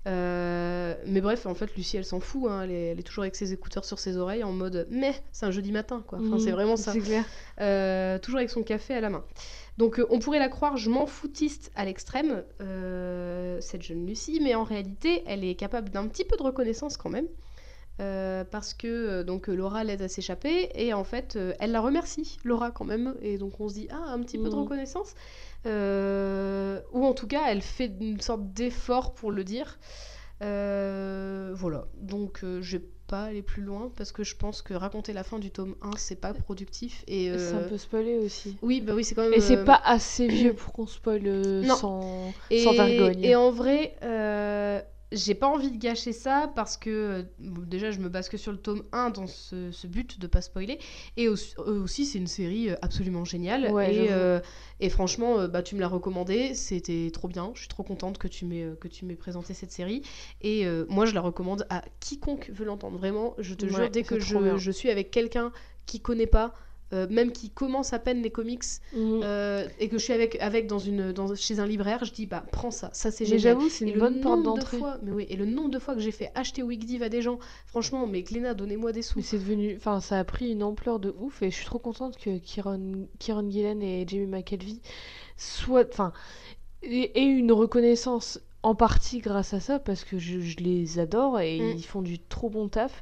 Mais 0.05 1.21
bref, 1.21 1.45
en 1.45 1.55
fait, 1.55 1.75
Lucie, 1.75 1.97
elle 1.97 2.05
s'en 2.05 2.19
fout. 2.19 2.49
hein, 2.49 2.61
elle, 2.63 2.71
est, 2.71 2.85
elle 2.87 2.99
est 2.99 3.03
toujours 3.03 3.23
avec 3.23 3.35
ses 3.35 3.53
écouteurs 3.53 3.85
sur 3.85 3.99
ses 3.99 4.17
oreilles 4.17 4.43
en 4.43 4.51
mode 4.53 4.87
mais 4.89 5.13
c'est 5.31 5.45
un 5.45 5.51
jeudi 5.51 5.71
matin, 5.71 6.03
quoi. 6.07 6.19
Enfin, 6.19 6.35
Mhm, 6.35 6.39
c'est 6.39 6.51
vraiment 6.51 6.75
ça. 6.77 6.93
C'est 6.93 7.01
clair. 7.01 8.19
Toujours 8.21 8.37
avec 8.37 8.49
son 8.49 8.63
café 8.63 8.93
à 8.95 9.01
la 9.01 9.09
main. 9.09 9.23
Donc 9.79 9.99
euh, 9.99 10.05
on 10.09 10.19
pourrait 10.19 10.39
la 10.39 10.49
croire 10.49 10.75
je 10.77 10.89
m'en 10.89 11.07
foutiste 11.07 11.71
à 11.75 11.85
l'extrême, 11.85 12.43
euh, 12.61 13.59
cette 13.61 13.81
jeune 13.83 14.05
Lucie, 14.05 14.39
mais 14.41 14.53
en 14.55 14.63
réalité 14.63 15.23
elle 15.25 15.43
est 15.43 15.55
capable 15.55 15.89
d'un 15.89 16.07
petit 16.07 16.25
peu 16.25 16.35
de 16.37 16.43
reconnaissance 16.43 16.97
quand 16.97 17.09
même. 17.17 17.27
euh, 18.01 18.43
parce 18.55 18.73
que 18.73 19.23
donc 19.23 19.47
Laura 19.47 19.83
l'aide 19.83 20.01
à 20.01 20.07
s'échapper 20.07 20.69
et 20.75 20.93
en 20.93 21.03
fait 21.03 21.35
euh, 21.35 21.53
elle 21.59 21.71
la 21.71 21.81
remercie 21.81 22.37
Laura 22.45 22.71
quand 22.71 22.85
même 22.85 23.15
et 23.21 23.37
donc 23.37 23.59
on 23.59 23.67
se 23.69 23.75
dit 23.75 23.87
ah 23.91 24.03
un 24.15 24.21
petit 24.23 24.37
peu 24.37 24.49
de 24.49 24.55
Mhm. 24.55 24.61
reconnaissance 24.63 25.11
Euh, 25.65 26.79
ou 26.93 27.05
en 27.05 27.13
tout 27.13 27.27
cas 27.27 27.43
elle 27.51 27.61
fait 27.61 27.91
une 28.01 28.21
sorte 28.21 28.45
d'effort 28.53 29.13
pour 29.13 29.31
le 29.31 29.43
dire 29.43 29.79
voilà 31.61 31.87
donc 31.95 32.33
je 32.61 32.77
vais 32.77 32.83
pas 33.09 33.23
aller 33.25 33.41
plus 33.41 33.63
loin 33.63 33.91
parce 33.97 34.11
que 34.11 34.23
je 34.23 34.35
pense 34.35 34.61
que 34.61 34.73
raconter 34.73 35.13
la 35.13 35.23
fin 35.23 35.39
du 35.39 35.49
tome 35.51 35.75
1 35.81 35.97
c'est 35.97 36.15
pas 36.21 36.33
productif 36.33 37.03
et 37.07 37.31
C'est 37.37 37.55
un 37.55 37.59
euh, 37.59 37.69
peu 37.69 37.77
spoilé 37.77 38.17
aussi. 38.19 38.55
oui, 38.61 38.81
bah 38.81 38.93
oui, 38.95 39.03
c'est 39.03 39.15
quand 39.15 39.23
même. 39.23 39.33
Et 39.33 39.41
c'est 39.41 39.57
euh, 39.57 39.63
pas 39.65 39.81
assez 39.83 40.27
vieux 40.27 40.53
pour 40.53 40.73
qu'on 40.73 40.85
spoil 40.87 41.25
euh, 41.25 41.63
sans, 41.65 42.31
sans 42.63 42.73
vergogne. 42.73 43.23
et 43.23 43.35
en 43.35 43.51
vrai, 43.51 43.95
euh, 44.03 44.79
j'ai 45.11 45.33
pas 45.33 45.47
envie 45.47 45.71
de 45.71 45.77
gâcher 45.77 46.13
ça 46.13 46.51
parce 46.55 46.77
que 46.77 46.89
euh, 46.89 47.23
bon, 47.39 47.61
déjà, 47.65 47.89
je 47.91 47.99
me 47.99 48.09
base 48.09 48.29
que 48.29 48.37
sur 48.37 48.51
le 48.51 48.57
tome 48.59 48.83
1 48.91 49.09
dans 49.09 49.25
ce, 49.27 49.71
ce 49.71 49.87
but 49.87 50.19
de 50.19 50.27
pas 50.27 50.41
spoiler. 50.41 50.77
Et 51.17 51.27
aussi, 51.27 51.55
euh, 51.59 51.81
aussi, 51.83 52.05
c'est 52.05 52.19
une 52.19 52.27
série 52.27 52.69
euh, 52.69 52.75
absolument 52.81 53.25
géniale. 53.25 53.71
Ouais, 53.71 53.95
et, 53.95 54.11
euh, 54.11 54.39
franchement, 54.89 55.47
bah, 55.47 55.63
tu 55.63 55.75
me 55.75 55.79
l'as 55.81 55.87
recommandé, 55.87 56.53
c'était 56.53 57.09
trop 57.11 57.27
bien. 57.27 57.51
Je 57.55 57.59
suis 57.61 57.67
trop 57.67 57.83
contente 57.83 58.17
que 58.17 58.27
tu 58.27 58.45
m'aies 58.45 58.67
que 58.79 58.87
tu 58.87 59.05
m'aies 59.05 59.15
présenté 59.15 59.53
cette 59.53 59.71
série. 59.71 60.03
Et 60.41 60.65
euh, 60.65 60.85
moi, 60.89 61.05
je 61.05 61.13
la 61.13 61.21
recommande 61.21 61.65
à 61.69 61.83
quiconque 61.99 62.49
veut 62.53 62.65
l'entendre. 62.65 62.97
Vraiment, 62.97 63.35
je 63.39 63.55
te 63.55 63.65
Ouais, 63.65 63.71
jure, 63.71 63.89
dès 63.89 64.03
que 64.03 64.19
je, 64.19 64.57
je 64.57 64.71
suis 64.71 64.89
avec 64.89 65.11
quelqu'un 65.11 65.51
qui 65.85 65.99
connaît 65.99 66.27
pas. 66.27 66.53
Euh, 66.93 67.07
même 67.09 67.31
qui 67.31 67.49
commence 67.49 67.93
à 67.93 67.99
peine 67.99 68.21
les 68.21 68.31
comics, 68.31 68.63
Mhm. 68.93 69.21
euh, 69.23 69.67
et 69.79 69.89
que 69.89 69.97
je 69.97 70.03
suis 70.03 70.13
avec, 70.13 70.37
avec 70.41 70.67
dans 70.67 70.79
une, 70.79 71.11
dans, 71.11 71.35
chez 71.35 71.59
un 71.59 71.67
libraire, 71.67 72.03
je 72.05 72.11
dis 72.11 72.25
bah 72.25 72.45
prends 72.51 72.71
ça, 72.71 72.89
ça 72.93 73.11
c'est 73.11 73.25
génial. 73.25 73.39
j'avoue, 73.55 73.69
c'est 73.69 73.85
Et 73.85 73.89
une 73.89 73.95
le 73.95 73.99
bonne 73.99 74.19
porte 74.21 74.39
de 74.39 74.43
d'entrée. 74.43 74.77
fois, 74.77 74.97
mais 75.03 75.11
oui, 75.11 75.25
et 75.29 75.35
le 75.35 75.45
nombre 75.45 75.69
de 75.69 75.79
fois 75.79 75.93
que 75.95 76.01
j'ai 76.01 76.11
fait 76.11 76.31
acheter 76.35 76.63
Wigdiv 76.63 77.03
à 77.03 77.09
des 77.09 77.21
gens, 77.21 77.39
franchement, 77.65 78.07
mais 78.07 78.23
Gléna, 78.23 78.53
donnez-moi 78.53 78.91
des 78.91 79.01
sous. 79.01 79.19
Mais 79.19 79.23
c'est 79.23 79.37
devenu, 79.37 79.75
enfin, 79.77 79.99
ça 79.99 80.19
a 80.19 80.23
pris 80.23 80.51
une 80.51 80.63
ampleur 80.63 80.99
de 80.99 81.13
ouf 81.19 81.41
et 81.41 81.51
je 81.51 81.55
suis 81.55 81.65
trop 81.65 81.79
contente 81.79 82.17
que 82.17 82.37
Kieran, 82.39 82.79
Kieran 83.19 83.49
Gillen 83.49 83.81
et 83.81 84.05
Jamie 84.07 84.25
McKelvey 84.27 84.79
soient, 85.37 85.85
enfin, 85.91 86.11
aient 86.83 87.11
une 87.23 87.51
reconnaissance 87.51 88.39
en 88.63 88.75
partie 88.75 89.19
grâce 89.19 89.53
à 89.53 89.59
ça 89.59 89.79
parce 89.79 90.03
que 90.03 90.17
je, 90.19 90.39
je 90.41 90.57
les 90.57 90.99
adore 90.99 91.39
et 91.39 91.57
Mm. 91.57 91.77
ils 91.77 91.83
font 91.85 92.01
du 92.01 92.19
trop 92.19 92.49
bon 92.49 92.67
taf, 92.67 93.01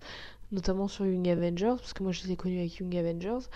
notamment 0.51 0.87
sur 0.87 1.05
Young 1.05 1.27
Avengers 1.29 1.75
parce 1.77 1.93
que 1.93 2.03
moi 2.03 2.11
je 2.11 2.23
les 2.23 2.31
ai 2.31 2.35
connus 2.35 2.59
avec 2.59 2.77
Young 2.77 2.95
Avengers. 2.95 3.47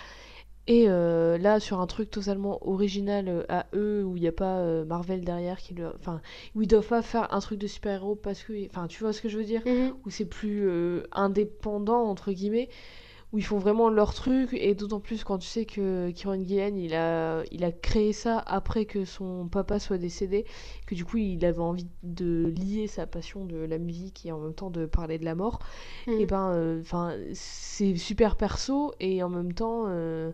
Et 0.68 0.86
euh, 0.88 1.40
là, 1.40 1.60
sur 1.60 1.80
un 1.82 1.88
truc 1.88 2.12
totalement 2.12 2.66
original 2.68 3.28
euh, 3.28 3.44
à 3.50 3.66
eux, 3.74 4.04
où 4.06 4.16
il 4.16 4.22
n'y 4.22 4.28
a 4.28 4.32
pas 4.32 4.60
euh, 4.60 4.86
Marvel 4.86 5.22
derrière, 5.22 5.58
qui 5.58 5.74
leur... 5.74 5.96
enfin, 6.00 6.22
où 6.56 6.62
ils 6.62 6.68
doivent 6.68 6.88
pas 6.88 7.02
faire 7.02 7.34
un 7.34 7.40
truc 7.40 7.60
de 7.60 7.66
super-héros 7.66 8.16
parce 8.16 8.44
que, 8.44 8.68
enfin, 8.68 8.88
tu 8.88 9.04
vois 9.04 9.12
ce 9.12 9.22
que 9.22 9.28
je 9.28 9.38
veux 9.38 9.44
dire? 9.44 9.62
Mhm. 9.66 9.94
où 10.06 10.10
c'est 10.12 10.26
plus 10.26 10.70
euh, 10.70 11.04
indépendant 11.12 12.04
entre 12.04 12.32
guillemets 12.32 12.70
où 13.34 13.38
ils 13.38 13.46
font 13.46 13.58
vraiment 13.60 13.90
leur 13.90 14.14
truc 14.14 14.50
et 14.54 14.76
d'autant 14.76 15.00
plus 15.00 15.24
quand 15.24 15.38
tu 15.38 15.48
sais 15.48 15.66
que 15.66 16.12
Kieran 16.12 16.44
Gillen 16.44 16.78
il 16.78 16.94
a 16.94 17.44
il 17.52 17.64
a 17.64 17.72
créé 17.72 18.14
ça 18.14 18.40
après 18.40 18.86
que 18.86 19.06
son 19.06 19.48
papa 19.48 19.80
soit 19.80 19.98
décédé 19.98 20.46
que 20.86 20.96
du 20.96 21.06
coup 21.06 21.18
il 21.18 21.44
avait 21.46 21.60
envie 21.60 21.88
de 22.04 22.54
lier 22.58 22.88
sa 22.88 23.08
passion 23.08 23.46
de 23.46 23.58
la 23.58 23.78
musique 23.78 24.26
et 24.26 24.32
en 24.32 24.40
même 24.40 24.54
temps 24.54 24.70
de 24.70 24.86
parler 24.86 25.18
de 25.18 25.26
la 25.26 25.36
mort 25.36 25.60
Mhm. 26.08 26.20
et 26.20 26.26
ben 26.26 26.80
enfin 26.82 27.16
c'est 27.34 27.96
super 27.96 28.36
perso 28.36 28.94
et 29.00 29.24
en 29.24 29.30
même 29.30 29.54
temps 29.54 29.86
euh, 29.88 30.32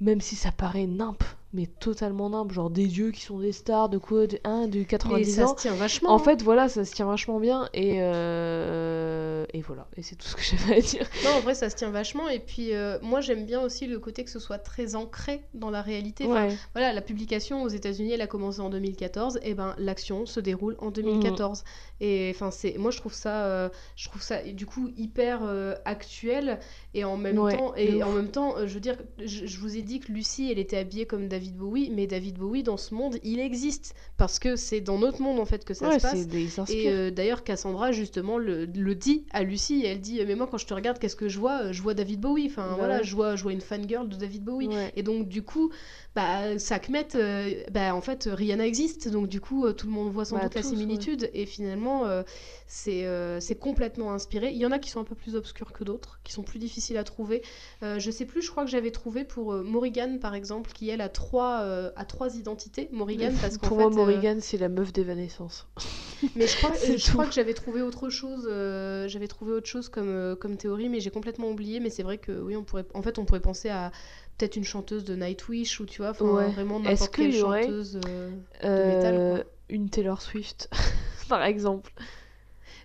même 0.00 0.20
si 0.20 0.36
ça 0.36 0.52
paraît 0.52 0.86
nimp 0.86 1.22
mais 1.54 1.66
totalement 1.66 2.28
nimble, 2.28 2.52
genre 2.52 2.68
des 2.68 2.86
dieux 2.86 3.12
qui 3.12 3.22
sont 3.22 3.38
des 3.38 3.52
stars 3.52 3.88
de 3.88 3.96
quoi, 3.98 4.26
de 4.26 4.38
1, 4.44 4.66
de 4.66 4.80
Mais 4.80 4.84
90 4.84 5.24
ça 5.36 5.44
ans. 5.44 5.56
se 5.56 5.62
tient 5.62 5.74
vachement. 5.74 6.10
En 6.10 6.16
hein. 6.16 6.18
fait, 6.18 6.42
voilà, 6.42 6.68
ça 6.68 6.84
se 6.84 6.92
tient 6.92 7.06
vachement 7.06 7.38
bien 7.38 7.68
et 7.72 8.02
euh, 8.02 9.46
et 9.54 9.60
voilà, 9.60 9.86
et 9.96 10.02
c'est 10.02 10.16
tout 10.16 10.26
ce 10.26 10.34
que 10.34 10.42
j'avais 10.56 10.78
à 10.78 10.80
dire. 10.80 11.06
Non, 11.24 11.30
en 11.36 11.40
vrai, 11.40 11.54
ça 11.54 11.70
se 11.70 11.76
tient 11.76 11.90
vachement. 11.90 12.28
Et 12.28 12.40
puis, 12.40 12.74
euh, 12.74 12.98
moi, 13.02 13.20
j'aime 13.20 13.46
bien 13.46 13.60
aussi 13.62 13.86
le 13.86 13.98
côté 14.00 14.24
que 14.24 14.30
ce 14.30 14.40
soit 14.40 14.58
très 14.58 14.96
ancré 14.96 15.44
dans 15.54 15.70
la 15.70 15.80
réalité. 15.80 16.24
Enfin, 16.26 16.34
Ouais. 16.48 16.56
Voilà, 16.74 16.92
la 16.92 17.00
publication 17.00 17.62
aux 17.62 17.68
États-Unis, 17.68 18.12
elle 18.12 18.20
a 18.20 18.26
commencé 18.26 18.60
en 18.60 18.68
2014. 18.70 19.38
Et 19.42 19.54
ben, 19.54 19.74
l'action 19.78 20.26
se 20.26 20.40
déroule 20.40 20.76
en 20.80 20.90
2014. 20.90 21.60
Mhm. 21.60 21.64
Et 22.00 22.30
enfin, 22.34 22.50
c'est, 22.50 22.76
moi, 22.78 22.90
je 22.90 22.98
trouve 22.98 23.14
ça, 23.14 23.44
euh, 23.46 23.68
je 23.96 24.08
trouve 24.08 24.20
ça, 24.22 24.42
du 24.42 24.66
coup, 24.66 24.90
hyper 24.96 25.40
euh, 25.44 25.74
actuel. 25.84 26.58
Et 26.92 27.04
en 27.04 27.16
même 27.16 27.38
Ouais, 27.38 27.56
temps, 27.56 27.74
et 27.76 28.02
ouf. 28.02 28.02
en 28.02 28.12
même 28.12 28.30
temps, 28.30 28.56
euh, 28.56 28.66
je 28.66 28.74
veux 28.74 28.80
dire, 28.80 28.96
je, 29.24 29.46
je 29.46 29.58
vous 29.60 29.76
ai 29.76 29.82
dit 29.82 30.00
que 30.00 30.12
Lucie, 30.12 30.50
elle 30.50 30.58
était 30.58 30.76
habillée 30.76 31.06
comme 31.06 31.28
David 31.28 31.56
Bowie, 31.56 31.90
mais 31.90 32.06
David 32.06 32.36
Bowie 32.38 32.62
dans 32.62 32.76
ce 32.76 32.94
monde, 32.94 33.16
il 33.22 33.38
existe 33.40 33.94
parce 34.16 34.38
que 34.38 34.56
c'est 34.56 34.80
dans 34.80 34.98
notre 34.98 35.22
monde 35.22 35.38
en 35.40 35.44
fait 35.44 35.64
que 35.64 35.74
ça 35.74 35.88
Ouais, 35.88 35.98
se 35.98 36.02
passe. 36.02 36.26
des 36.26 36.48
Et 36.68 36.88
euh, 36.90 37.10
d'ailleurs, 37.10 37.44
Cassandra, 37.44 37.92
justement, 37.92 38.38
le, 38.38 38.64
le 38.66 38.94
dit 38.94 39.24
à 39.32 39.42
Lucie. 39.42 39.82
Elle 39.84 40.00
dit 40.00 40.20
Mais 40.26 40.34
moi, 40.34 40.46
quand 40.50 40.58
je 40.58 40.66
te 40.66 40.74
regarde, 40.74 40.98
qu'est-ce 40.98 41.16
que 41.16 41.28
je 41.28 41.38
vois 41.38 41.70
Je 41.72 41.80
vois 41.82 41.94
David 41.94 42.20
Bowie. 42.20 42.46
Enfin, 42.46 42.68
Bah 42.70 42.74
voilà, 42.76 43.02
je 43.02 43.14
vois, 43.14 43.36
je 43.36 43.42
vois 43.42 43.52
une 43.52 43.60
fangirl 43.60 44.08
de 44.08 44.16
David 44.16 44.44
Bowie. 44.44 44.68
Et 44.96 45.02
donc, 45.02 45.28
du 45.28 45.42
coup, 45.42 45.70
bah, 46.14 46.58
Sakmet, 46.58 47.08
euh, 47.16 47.50
bah, 47.72 47.94
en 47.94 48.00
fait, 48.00 48.28
Rihanna 48.30 48.66
existe. 48.66 49.08
Donc, 49.08 49.28
du 49.28 49.40
coup, 49.40 49.66
euh, 49.66 49.72
tout 49.72 49.86
le 49.86 49.92
monde 49.92 50.10
voit 50.12 50.24
sans 50.24 50.36
Bah, 50.36 50.44
doute 50.44 50.54
la 50.54 50.62
similitude. 50.62 51.30
Et 51.34 51.44
finalement, 51.46 51.83
euh, 51.86 52.22
c'est 52.66 53.06
euh, 53.06 53.40
c'est 53.40 53.54
complètement 53.54 54.12
inspiré. 54.12 54.50
Il 54.50 54.56
y 54.58 54.66
en 54.66 54.72
a 54.72 54.78
qui 54.78 54.90
sont 54.90 55.00
un 55.00 55.04
peu 55.04 55.14
plus 55.14 55.36
obscurs 55.36 55.72
que 55.72 55.84
d'autres, 55.84 56.20
qui 56.24 56.32
sont 56.32 56.42
plus 56.42 56.58
difficiles 56.58 56.96
à 56.96 57.04
trouver. 57.04 57.42
Euh, 57.82 57.98
je 57.98 58.10
sais 58.10 58.24
plus, 58.24 58.42
je 58.42 58.50
crois 58.50 58.64
que 58.64 58.70
j'avais 58.70 58.90
trouvé 58.90 59.24
pour 59.24 59.52
Morrigan, 59.52 60.18
par 60.20 60.34
exemple, 60.34 60.72
qui 60.72 60.88
elle 60.90 61.00
a 61.00 61.08
trois, 61.08 61.58
a 61.94 62.04
trois 62.04 62.36
identités. 62.36 62.88
Morrigan, 62.92 63.32
parce 63.40 63.58
qu'en 63.58 63.68
Pour 63.68 63.78
moi, 63.78 63.90
Morrigan, 63.90 64.38
c'est 64.40 64.58
la 64.58 64.68
meuf 64.68 64.92
d'Evanescence. 64.92 65.66
mais 66.36 66.46
je 66.46 66.56
crois, 66.56 66.72
je 66.96 67.24
que 67.26 67.32
j'avais 67.32 67.54
trouvé 67.54 67.82
autre 67.82 68.08
chose. 68.08 68.44
j'avais 69.08 69.28
trouvé 69.28 69.52
autre 69.52 69.68
chose 69.68 69.88
comme, 69.88 70.36
comme 70.40 70.56
théorie, 70.56 70.88
mais 70.88 71.00
j'ai 71.00 71.10
complètement 71.10 71.50
oublié. 71.50 71.80
Mais 71.80 71.90
c'est 71.90 72.02
vrai 72.02 72.18
que 72.18 72.32
oui, 72.32 72.56
on 72.56 72.64
pourrait, 72.64 72.86
en 72.94 73.02
fait, 73.02 73.18
on 73.18 73.24
pourrait 73.24 73.40
penser 73.40 73.68
à 73.68 73.90
peut-être 74.38 74.56
une 74.56 74.64
chanteuse 74.64 75.04
de 75.04 75.14
Nightwish 75.14 75.80
ou 75.80 75.86
tu 75.86 76.02
vois, 76.02 76.10
Ouais. 76.22 76.50
vraiment 76.50 76.80
n'importe 76.80 77.14
quelle 77.14 77.34
y 77.34 77.38
chanteuse. 77.38 78.00
euh, 78.06 78.30
Euh, 78.64 78.96
métal, 78.96 79.44
quoi. 79.44 79.52
une 79.68 79.88
Taylor 79.90 80.20
Swift, 80.22 80.68
par 81.28 81.42
exemple. 81.44 81.90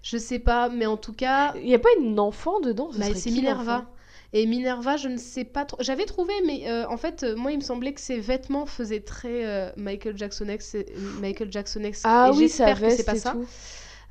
Je 0.02 0.18
sais 0.18 0.40
pas, 0.40 0.70
mais 0.70 0.86
en 0.86 0.98
tout 0.98 1.14
cas, 1.14 1.54
Il 1.58 1.66
n'y 1.66 1.76
a 1.76 1.80
pas 1.80 1.90
une 2.00 2.20
enfant 2.20 2.60
dedans 2.62 2.92
ce 2.92 3.00
bah, 3.00 3.06
c'est 3.16 3.32
Minerva. 3.32 3.86
Et 4.32 4.46
Minerva, 4.46 4.96
je 4.96 5.08
ne 5.08 5.18
sais 5.18 5.44
pas 5.44 5.66
trop. 5.66 5.78
J'avais 5.82 6.06
trouvé, 6.06 6.34
mais 6.46 6.70
euh, 6.70 6.88
en 6.88 6.98
fait, 6.98 7.24
euh, 7.24 7.36
moi, 7.36 7.52
il 7.52 7.58
me 7.58 7.64
semblait 7.64 7.94
que 7.94 8.00
ses 8.00 8.20
vêtements 8.20 8.66
faisaient 8.68 9.00
très 9.00 9.46
euh, 9.46 9.72
Michael 9.76 10.18
Jackson 10.18 10.46
X. 10.48 10.78
Michael 11.20 11.52
Jackson 11.52 11.82
X. 11.84 12.04
Ah 12.06 12.28
et 12.28 12.32
oui, 12.36 12.42
j'espère 12.48 12.80
que 12.80 12.90
c'est 12.92 13.04
pas 13.04 13.16
ça. 13.16 13.36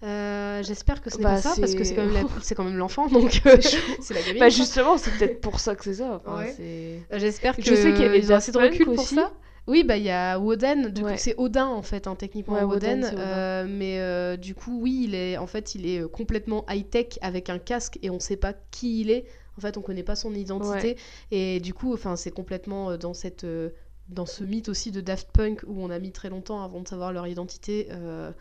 Euh, 0.05 0.63
j'espère 0.63 1.01
que 1.03 1.11
ce 1.11 1.17
n'est 1.19 1.25
Bah, 1.25 1.31
pas 1.35 1.43
ça 1.43 1.55
parce 1.59 1.75
que 1.75 1.83
c'est- 1.85 1.95
quand 2.55 2.65
même 2.65 2.77
l'enfant, 2.77 3.07
donc 3.13 3.41
C'est 4.01 4.15
la 4.15 4.23
gamine. 4.23 4.39
Bah 4.41 4.49
justement, 4.49 4.97
c'est 4.99 5.11
peut-être 5.13 5.41
pour 5.41 5.59
ça 5.61 5.75
que 5.75 5.85
c'est 5.85 5.95
ça. 5.95 6.21
Enfin, 6.25 6.39
Ouais. 6.39 6.55
c'est- 6.57 7.19
J'espère 7.19 7.57
que 7.57 7.63
Je 7.63 7.75
sais 7.75 7.93
qu'il 7.95 8.03
y 8.03 8.05
avait 8.05 8.31
ont 8.33 8.35
assez 8.37 8.53
de 8.53 8.59
recul 8.59 8.85
pour 8.85 8.95
aussi. 8.99 9.15
ça. 9.17 9.33
Oui, 9.69 9.85
bah 9.85 9.97
il 9.99 10.03
y 10.03 10.11
a 10.11 10.39
Woden, 10.39 10.89
du 10.89 11.03
coup 11.03 11.09
c'est 11.17 11.35
Odin 11.37 11.67
en 11.67 11.83
fait, 11.83 12.07
hein, 12.07 12.17
techniquement 12.17 12.55
Ouais, 12.55 12.63
Woden, 12.65 13.05
euh, 13.17 13.67
mais 13.69 14.01
euh, 14.01 14.37
du 14.37 14.55
coup 14.55 14.81
oui, 14.81 15.03
il 15.05 15.15
est 15.15 15.37
en 15.37 15.47
fait 15.47 15.75
il 15.75 15.87
est 15.87 16.01
euh, 16.01 16.09
complètement 16.09 16.65
high 16.71 16.89
tech 16.89 17.19
avec 17.21 17.51
un 17.51 17.59
casque 17.59 17.99
et 18.03 18.09
on 18.11 18.19
sait 18.19 18.37
pas 18.39 18.55
qui 18.71 19.03
il 19.03 19.11
est. 19.11 19.27
En 19.57 19.61
fait, 19.61 19.77
on 19.77 19.83
connaît 19.83 20.05
pas 20.05 20.15
son 20.17 20.35
identité 20.35 20.97
et 21.33 21.61
du 21.61 21.75
coup, 21.75 21.93
enfin 21.93 22.17
c'est 22.17 22.31
complètement 22.31 22.97
dans 22.97 23.13
cette 23.13 23.45
dans 24.09 24.25
ce 24.25 24.43
mythe 24.45 24.69
aussi 24.71 24.91
de 24.91 25.01
Daft 25.03 25.31
Punk 25.33 25.63
où 25.67 25.83
on 25.83 25.91
a 25.91 25.99
mis 25.99 26.13
très 26.13 26.31
longtemps 26.31 26.63
avant 26.63 26.81
de 26.81 26.89
savoir 26.89 27.13
leur 27.13 27.27
identité. 27.27 27.89
euh, 27.91 28.33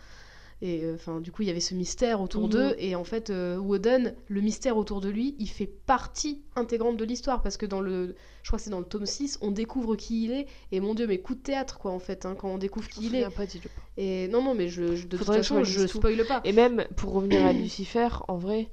et 0.62 0.84
euh, 0.84 0.96
enfin, 0.96 1.22
du 1.22 1.32
coup, 1.32 1.44
il 1.44 1.48
y 1.48 1.52
avait 1.52 1.60
ce 1.60 1.76
mystère 1.76 2.20
autour 2.20 2.44
Mhm. 2.46 2.50
d'eux. 2.50 2.76
Et 2.80 2.96
en 2.96 3.04
fait, 3.04 3.30
euh, 3.30 3.58
Woden, 3.58 4.16
le 4.28 4.42
mystère 4.42 4.76
autour 4.78 5.02
de 5.02 5.10
lui, 5.10 5.36
il 5.38 5.48
fait 5.50 5.68
partie 5.68 6.42
intégrante 6.56 6.98
de 6.98 7.06
l'histoire. 7.06 7.42
Parce 7.44 7.58
que 7.58 7.66
dans 7.68 7.80
le. 7.82 8.16
Je 8.42 8.50
crois 8.50 8.58
que 8.58 8.64
c'est 8.64 8.72
dans 8.72 8.80
le 8.80 8.86
tome 8.86 9.06
6, 9.06 9.38
on 9.42 9.52
découvre 9.52 9.96
qui 9.96 10.24
il 10.26 10.32
est. 10.32 10.48
Et 10.72 10.80
mon 10.80 10.96
dieu, 10.96 11.06
mais 11.06 11.20
coup 11.20 11.36
de 11.36 11.42
théâtre, 11.42 11.78
quoi, 11.78 11.92
en 11.92 12.00
fait, 12.00 12.26
hein, 12.26 12.34
quand 12.36 12.50
on 12.50 12.58
découvre 12.58 12.88
qui 12.88 13.06
il 13.06 13.16
est. 13.16 13.30
pas, 13.30 13.46
dis-le 13.46 13.70
pas. 13.70 13.82
Et 13.98 14.28
non, 14.30 14.42
non, 14.44 14.56
mais 14.56 14.68
je, 14.68 14.96
je- 14.96 15.06
de 15.08 15.18
toute 15.18 15.28
façon, 15.28 15.64
je 15.64 15.82
tout. 15.82 16.00
spoile 16.00 16.26
pas. 16.26 16.42
Et 16.44 16.54
même 16.54 16.86
pour 16.96 17.12
revenir 17.14 17.46
à 17.46 17.54
Lucifer, 17.54 18.08
en 18.28 18.38
vrai, 18.38 18.70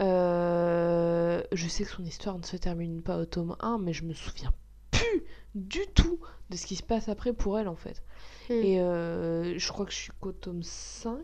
euh, 0.00 1.42
je 1.52 1.68
sais 1.68 1.84
que 1.84 1.90
son 1.90 2.04
histoire 2.04 2.38
ne 2.38 2.44
se 2.44 2.56
termine 2.56 3.02
pas 3.02 3.18
au 3.18 3.24
tome 3.24 3.56
1, 3.60 3.78
mais 3.78 3.92
je 3.92 4.04
me 4.04 4.12
souviens 4.14 4.52
plus 4.90 5.24
du 5.54 5.80
tout 5.94 6.20
de 6.50 6.56
ce 6.56 6.66
qui 6.66 6.76
se 6.76 6.82
passe 6.82 7.08
après 7.08 7.32
pour 7.32 7.58
elle 7.58 7.68
en 7.68 7.74
fait. 7.76 8.02
Hmm. 8.48 8.52
Et 8.64 8.80
euh, 8.80 9.58
je 9.58 9.68
crois 9.72 9.84
que 9.86 9.92
je 9.92 9.96
suis 9.98 10.12
qu'au 10.20 10.32
tome 10.32 10.62
5. 10.62 11.16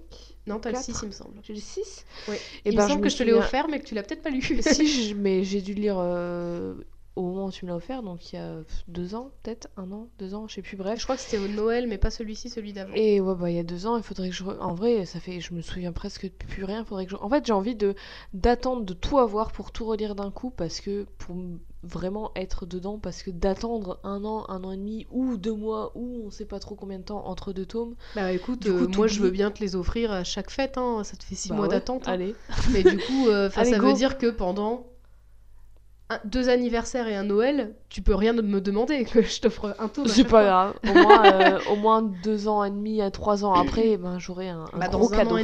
Non, 0.47 0.59
t'as 0.59 0.71
le 0.71 0.75
quatre. 0.75 0.85
6, 0.85 0.99
il 1.03 1.07
me 1.07 1.13
semble. 1.13 1.35
J'ai 1.43 1.55
le 1.55 1.61
6 1.61 2.05
Ouais. 2.29 2.37
Et 2.65 2.71
il 2.71 2.77
ben, 2.77 2.83
me 2.85 2.89
semble 2.89 2.93
je 2.93 2.99
que 3.01 3.05
me 3.05 3.09
je 3.11 3.17
te 3.17 3.23
l'ai 3.23 3.31
souviens- 3.31 3.45
offert, 3.47 3.69
mais 3.69 3.81
que 3.81 3.87
tu 3.87 3.95
l'as 3.95 4.03
peut-être 4.03 4.23
pas 4.23 4.31
lu. 4.31 4.43
si, 4.43 4.87
je- 5.11 5.15
mais 5.15 5.43
j'ai 5.45 5.63
dû 5.63 5.75
le 5.75 5.81
lire 5.81 5.97
euh, 5.99 6.75
au 7.17 7.23
moment 7.23 7.47
où 7.47 7.51
tu 7.53 7.65
me 7.65 7.71
l'as 7.71 7.77
offert, 7.77 8.03
donc 8.03 8.33
il 8.33 8.37
y 8.37 8.39
a 8.39 8.57
deux 8.89 9.15
ans, 9.15 9.31
peut-être 9.43 9.69
un 9.77 9.91
an, 9.93 10.09
deux 10.19 10.35
ans, 10.35 10.49
je 10.49 10.55
sais 10.57 10.63
plus, 10.63 10.77
bref. 10.77 10.99
je 10.99 11.05
crois 11.05 11.15
que 11.17 11.23
c'était 11.23 11.39
au 11.39 11.47
Noël, 11.49 11.87
mais 11.87 11.97
pas 11.97 12.11
celui-ci, 12.11 12.51
celui 12.51 12.73
d'avant. 12.73 12.93
Et 12.95 13.21
ouais, 13.21 13.35
bah 13.37 13.49
il 13.51 13.57
y 13.57 13.61
a 13.61 13.63
deux 13.63 13.87
ans, 13.87 13.97
il 13.97 14.03
faudrait 14.03 14.29
que 14.31 14.35
je. 14.35 14.43
re- 14.45 14.59
En 14.59 14.75
vrai, 14.75 15.07
ça 15.07 15.21
fait. 15.21 15.41
Je 15.41 15.55
me 15.55 15.63
souviens 15.63 15.93
presque 15.93 16.29
plus 16.31 16.65
rien. 16.65 16.85
Faudrait 16.85 17.05
que 17.07 17.13
je... 17.13 17.17
En 17.17 17.31
fait, 17.31 17.47
j'ai 17.47 17.53
envie 17.53 17.77
de 17.77 17.95
d'attendre 18.35 18.83
de 18.85 18.93
tout 18.95 19.19
avoir 19.19 19.53
pour 19.53 19.71
tout 19.73 19.87
relire 19.87 20.15
d'un 20.15 20.31
coup, 20.31 20.51
parce 20.51 20.81
que. 20.81 21.07
Pour 21.19 21.37
vraiment 21.85 22.33
être 22.37 22.67
dedans, 22.67 22.99
parce 22.99 23.23
que 23.23 23.31
d'attendre 23.31 24.01
un 24.05 24.25
an, 24.25 24.45
un 24.49 24.65
an 24.65 24.73
et 24.73 24.77
demi, 24.77 25.07
ou 25.11 25.37
deux 25.37 25.55
mois, 25.55 25.93
ou 25.95 26.23
on 26.27 26.31
sait 26.31 26.45
pas 26.47 26.59
trop 26.59 26.75
combien 26.75 26.99
de 26.99 27.05
temps 27.05 27.27
entre 27.27 27.53
deux 27.53 27.67
tomes. 27.67 27.95
Bah 28.15 28.33
écoute, 28.33 28.65
coup, 28.65 28.69
euh, 28.71 28.89
moi 28.97 29.07
je 29.07 29.21
veux 29.21 29.31
bien 29.31 29.51
te 29.51 29.61
les 29.61 29.77
offrir 29.77 30.11
à 30.13 30.25
chaque 30.25 30.51
fête, 30.51 30.79
hein. 30.79 31.03
ça 31.05 31.17
te 31.17 31.25
fait 31.25 31.35
six 31.35 31.49
Bah 31.51 31.57
mois 31.57 31.67
ouais, 31.67 31.71
d'attente. 31.73 32.09
hein. 32.09 32.13
Allez. 32.13 32.35
Mais 32.73 32.83
du 32.83 32.99
coup, 32.99 33.29
euh, 33.29 33.51
Allez, 33.57 33.71
ça 33.71 33.79
go. 33.79 33.87
veut 33.89 33.93
dire 33.95 34.19
que 34.19 34.31
pendant 34.31 34.87
un- 36.11 36.21
deux 36.25 36.49
anniversaires 36.51 37.09
et 37.09 37.17
un 37.17 37.25
Noël, 37.25 37.75
tu 37.89 38.03
peux 38.03 38.15
rien 38.15 38.33
me 38.35 38.61
demander 38.61 39.05
que 39.05 39.23
je 39.23 39.41
t'offre 39.41 39.75
un 39.79 39.89
tome. 39.89 40.07
C'est 40.07 40.25
pas 40.25 40.45
grave. 40.45 40.75
Au 40.87 40.95
moins, 40.95 41.25
euh, 41.27 41.59
au 41.71 41.77
moins 41.77 42.03
deux 42.03 42.47
ans 42.47 42.63
et 42.63 42.71
demi 42.71 43.01
à 43.01 43.11
trois 43.11 43.45
ans 43.45 43.55
après, 43.55 43.97
ben, 43.97 44.19
j'aurai 44.19 44.49
un, 44.51 44.67
un 44.73 44.79
Bah, 44.79 44.89
gros 44.89 45.09
dans 45.09 45.15
un 45.15 45.17
cadeau. 45.17 45.39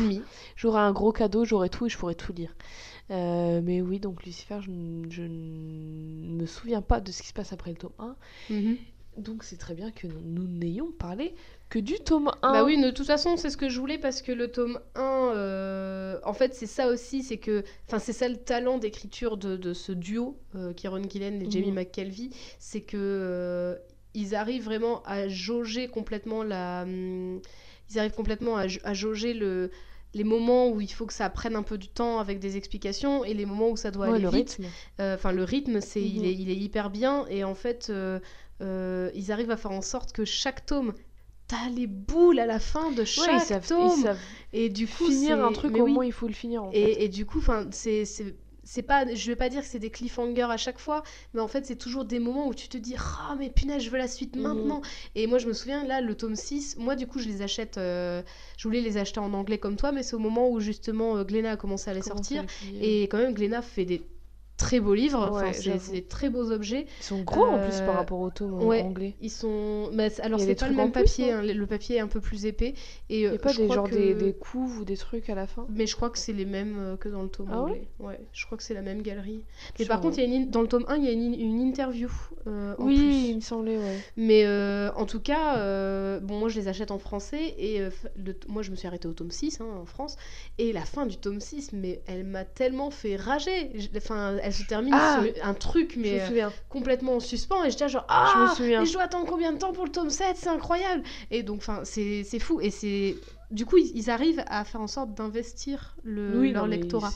J'aurai 0.57 0.81
un 0.81 0.93
gros 0.93 1.13
cadeau, 1.13 1.45
j'aurai 1.47 1.71
tout 1.71 1.87
et 1.87 1.89
je 1.89 1.97
pourrai 1.97 2.15
tout 2.15 2.33
lire. 2.35 2.55
Euh, 3.11 3.61
mais 3.63 3.81
oui, 3.81 3.99
donc 3.99 4.25
Lucifer, 4.25 4.59
je, 4.61 4.71
ne 5.23 6.37
me 6.37 6.47
souviens 6.47 6.83
pas 6.83 7.01
de 7.01 7.11
ce 7.11 7.23
qui 7.23 7.29
se 7.29 7.33
passe 7.33 7.53
après 7.53 7.71
le 7.71 7.77
tome 7.77 7.93
1. 7.99 8.17
Mhm. 8.51 8.77
Donc 9.17 9.43
c'est 9.43 9.57
très 9.57 9.75
bien 9.75 9.91
que 9.91 10.07
nous 10.07 10.47
n'ayons 10.47 10.93
parlé 10.93 11.35
que 11.69 11.79
du 11.81 11.95
tome 11.99 12.31
1. 12.43 12.53
Bah 12.53 12.65
oui, 12.65 12.81
de 12.81 12.91
toute 12.91 13.07
façon, 13.07 13.37
c'est 13.37 13.51
ce 13.51 13.57
que 13.57 13.69
je 13.69 13.79
voulais 13.81 13.99
parce 13.99 14.23
que 14.23 14.31
le 14.33 14.49
tome 14.49 14.79
1, 14.95 15.01
euh, 15.35 16.19
en 16.25 16.33
fait, 16.33 16.55
c'est 16.55 16.67
ça 16.67 16.87
aussi, 16.89 17.23
c'est 17.23 17.39
que, 17.39 17.65
enfin, 17.89 17.99
c'est 17.99 18.13
ça 18.13 18.29
le 18.29 18.37
talent 18.37 18.79
d'écriture 18.79 19.37
de, 19.37 19.57
de 19.57 19.75
ce 19.75 19.93
duo, 19.93 20.39
euh, 20.55 20.73
Kieron 20.73 21.03
Gillen 21.09 21.43
et 21.43 21.51
Jamie 21.51 21.73
Mhm. 21.73 21.75
McKelvey, 21.75 22.31
c'est 22.61 22.81
que 22.83 22.97
euh, 22.97 23.75
ils 24.15 24.35
arrivent 24.37 24.65
vraiment 24.65 25.03
à 25.05 25.29
jauger 25.29 25.89
complètement 25.89 26.43
la, 26.45 26.83
hum, 26.83 27.41
ils 27.91 27.99
arrivent 27.99 28.15
complètement 28.15 28.57
à 28.57 28.95
jauger 28.95 29.35
le 29.35 29.71
les 30.15 30.25
moments 30.25 30.69
où 30.71 30.81
il 30.81 30.89
faut 30.93 31.07
que 31.07 31.13
ça 31.13 31.31
prenne 31.31 31.57
un 31.57 31.63
peu 31.63 31.79
du 31.79 31.89
temps 31.89 32.19
avec 32.19 32.39
des 32.41 32.57
explications 32.57 33.25
et 33.25 33.35
les 33.35 33.47
moments 33.47 33.71
où 33.71 33.77
ça 33.77 33.91
doit 33.91 34.07
Ouais, 34.07 34.11
aller 34.17 34.21
le 34.21 34.29
vite. 34.29 34.59
rythme. 34.59 34.73
Euh, 35.01 35.15
Enfin, 35.15 35.33
le 35.33 35.45
rythme, 35.45 35.81
c'est, 35.81 36.03
il, 36.03 36.19
Mhm. 36.19 36.25
est, 36.25 36.35
il 36.35 36.51
est 36.51 36.57
hyper 36.57 36.91
bien. 36.91 37.27
Et 37.29 37.45
en 37.45 37.55
fait, 37.55 37.89
euh, 37.91 38.19
euh, 38.63 39.11
ils 39.15 39.31
arrivent 39.33 39.51
à 39.51 39.57
faire 39.57 39.71
en 39.73 39.83
sorte 39.83 40.13
que 40.13 40.25
chaque 40.25 40.67
tome, 40.67 40.95
t'as 41.49 41.69
les 41.71 41.87
boules 41.87 42.39
à 42.39 42.47
la 42.47 42.59
fin 42.61 42.91
de 42.93 43.01
Ouais, 43.01 43.05
chaque 43.05 43.35
ils 43.37 43.41
savent, 43.41 43.67
tome. 43.69 43.87
ils 43.87 44.03
savent 44.03 44.27
Et 44.53 44.69
du 44.69 44.87
coup, 44.89 45.07
finir 45.07 45.45
un 45.45 45.53
truc 45.53 45.73
mais 45.73 45.81
au 45.81 45.85
oui. 45.85 45.93
moins 45.93 46.05
il 46.07 46.13
faut 46.13 46.27
le 46.29 46.33
finir 46.35 46.63
en 46.65 46.73
fait. 46.73 46.79
Et, 46.79 47.05
et 47.05 47.09
du 47.09 47.27
coup, 47.27 47.39
enfin, 47.39 47.69
c'est, 47.73 48.05
c'est, 48.71 48.83
pas, 48.83 49.05
je 49.13 49.27
vais 49.27 49.35
pas 49.35 49.49
dire 49.49 49.63
que 49.63 49.67
c'est 49.67 49.81
des 49.81 49.91
cliffhangers 49.91 50.43
à 50.49 50.57
chaque 50.57 50.79
fois, 50.79 51.03
mais 51.35 51.41
en 51.41 51.49
fait, 51.49 51.67
c'est 51.67 51.75
toujours 51.75 52.05
des 52.05 52.21
moments 52.21 52.47
où 52.47 52.55
tu 52.55 52.69
te 52.69 52.79
dis, 52.79 52.95
ah, 52.97 53.35
mais 53.37 53.51
punaise, 53.51 53.83
je 53.83 53.91
veux 53.91 53.99
la 53.99 54.07
suite 54.07 54.37
Mhm. 54.37 54.43
maintenant. 54.43 54.81
Et 55.17 55.27
moi, 55.27 55.39
je 55.39 55.49
me 55.49 55.53
souviens, 55.53 55.85
là, 55.85 56.01
le 56.01 56.15
tome 56.15 56.37
6, 56.37 56.77
moi, 56.79 56.95
du 56.95 57.09
coup, 57.09 57.19
je 57.19 57.27
les 57.27 57.43
achète, 57.43 57.79
euh, 57.79 58.23
je 58.57 58.69
voulais 58.69 58.81
les 58.81 58.97
acheter 58.97 59.19
en 59.19 59.33
anglais 59.35 59.59
comme 59.59 59.75
toi, 59.75 59.91
mais 59.91 60.05
c'est 60.05 60.15
au 60.15 60.21
moment 60.21 60.49
où 60.49 60.61
justement 60.61 61.17
euh, 61.17 61.45
a 61.47 61.57
commencé 61.57 61.91
à 61.91 61.95
les 61.95 62.01
Comment 62.01 62.15
sortir. 62.19 62.45
Et 62.81 63.03
quand 63.05 63.19
même, 63.19 63.35
Glénat 63.35 63.63
fait 63.63 63.85
des 63.85 64.03
très 64.61 64.79
beaux 64.81 64.95
livres, 64.95 65.19
enfin, 65.33 65.47
Ouais, 65.47 65.53
c'est, 65.53 65.91
des 65.93 66.03
très 66.03 66.29
beaux 66.31 66.51
objets. 66.53 66.87
Ils 67.01 67.05
sont 67.05 67.23
gros 67.23 67.45
en 67.47 67.59
plus 67.59 67.81
Euh, 67.81 67.87
par 67.87 67.95
rapport 67.97 68.21
au 68.21 68.31
tome 68.31 68.63
ouais. 68.63 68.83
anglais. 68.83 69.15
Ils 69.21 69.31
sont. 69.31 69.91
c'est- 70.11 70.21
alors, 70.21 70.39
c'est 70.39 70.55
pas 70.55 70.69
le 70.69 70.77
même 70.77 70.93
papier, 70.93 71.33
hein, 71.33 71.43
le 71.43 71.67
papier 71.67 71.97
est 71.97 72.01
un 72.01 72.07
peu 72.09 72.21
plus 72.21 72.47
épais. 72.47 72.75
Et 73.09 73.23
Il 73.23 73.27
euh, 73.27 73.31
n'y 73.31 73.37
a 73.37 73.39
pas 73.39 73.53
je 73.53 73.63
des, 73.63 73.69
genre 73.69 73.89
que- 73.89 73.95
des, 73.95 74.15
des 74.15 74.33
couves 74.33 74.79
ou 74.81 74.85
des 74.85 74.97
trucs 74.97 75.29
à 75.31 75.35
la 75.35 75.47
fin? 75.47 75.67
Mais 75.71 75.87
je 75.87 75.97
crois 75.97 76.11
que 76.11 76.19
c'est 76.19 76.33
les 76.33 76.45
mêmes 76.45 76.77
euh, 76.79 76.97
que 76.97 77.09
dans 77.09 77.23
le 77.23 77.29
tome 77.29 77.49
Ah 77.53 77.61
anglais. 77.63 77.89
Ouais, 77.99 78.21
je 78.33 78.45
crois 78.47 78.59
que 78.59 78.65
c'est 78.65 78.75
la 78.75 78.83
même 78.83 79.03
galerie. 79.03 79.43
Mais 79.79 79.87
par 79.87 80.01
contre, 80.01 80.19
il 80.19 80.25
y 80.29 80.33
a 80.33 80.37
une 80.37 80.43
in- 80.43 80.47
dans 80.47 80.63
le 80.63 80.69
tome 80.69 80.85
1, 80.89 80.97
il 80.97 81.05
y 81.05 81.09
a 81.09 81.13
une, 81.13 81.35
une 81.35 81.61
interview 81.61 82.09
euh, 82.47 82.75
en 82.79 82.85
Oui, 82.85 82.97
plus. 82.97 83.15
il 83.31 83.37
me 83.37 83.41
semblait, 83.41 83.77
ouais. 83.79 83.99
Mais 84.17 84.45
euh, 84.47 84.91
en 84.95 85.07
tout 85.07 85.21
cas, 85.21 85.57
euh, 85.59 86.21
bon, 86.21 86.39
moi 86.39 86.49
je 86.49 86.59
les 86.61 86.69
achète 86.69 86.91
en 86.91 86.99
français 86.99 87.55
et 87.59 87.81
euh, 87.81 87.91
le 88.17 88.35
moi 88.49 88.63
je 88.63 88.71
me 88.71 88.77
suis 88.77 88.87
arrêtée 88.87 89.09
au 89.09 89.13
tome 89.13 89.31
6 89.31 89.61
hein, 89.61 89.67
en 89.81 89.85
France. 89.87 90.17
Et 90.59 90.73
la 90.73 90.83
fin 90.85 91.07
du 91.07 91.17
tome 91.17 91.41
6, 91.41 91.73
mais 91.73 92.03
elle 92.07 92.25
m'a 92.25 92.45
tellement 92.45 92.91
fait 92.91 93.17
rager. 93.17 93.71
Enfin, 93.97 94.37
elle 94.43 94.50
elle 94.51 94.57
se 94.57 94.69
termine 94.69 94.95
Ah 94.97 95.23
sur 95.23 95.47
un 95.47 95.55
truc, 95.55 95.93
Je 95.95 96.01
mais 96.01 96.31
me 96.31 96.43
euh, 96.45 96.49
complètement 96.69 97.17
en 97.17 97.21
suspens. 97.21 97.65
Et 97.65 97.71
j'étais 97.71 97.89
genre, 97.89 98.07
Je 98.09 98.39
me 98.39 98.47
ah, 98.49 98.55
souviens. 98.57 98.81
mais 98.81 98.87
je 98.87 98.93
dois 98.93 99.03
attendre 99.03 99.27
combien 99.27 99.53
de 99.53 99.59
temps 99.59 99.73
pour 99.73 99.85
le 99.85 99.93
tome 99.93 100.11
7 100.11 100.37
C'est 100.37 100.49
incroyable. 100.49 101.03
Et 101.31 101.43
donc, 101.43 101.59
enfin, 101.59 101.81
c'est 101.85 102.25
c'est 102.25 102.39
fou. 102.39 102.61
Et 102.61 102.71
c'est. 102.71 103.17
Du 103.51 103.67
coup, 103.67 103.79
ils, 103.79 103.91
ils 103.97 104.11
arrivent 104.11 104.45
à 104.47 104.65
faire 104.65 104.81
en 104.81 104.87
sorte 104.87 105.13
d'investir 105.15 105.97
le, 106.05 106.39
Oui, 106.39 106.53
leur 106.53 106.65
non, 106.65 106.71
lectorat. 106.71 107.11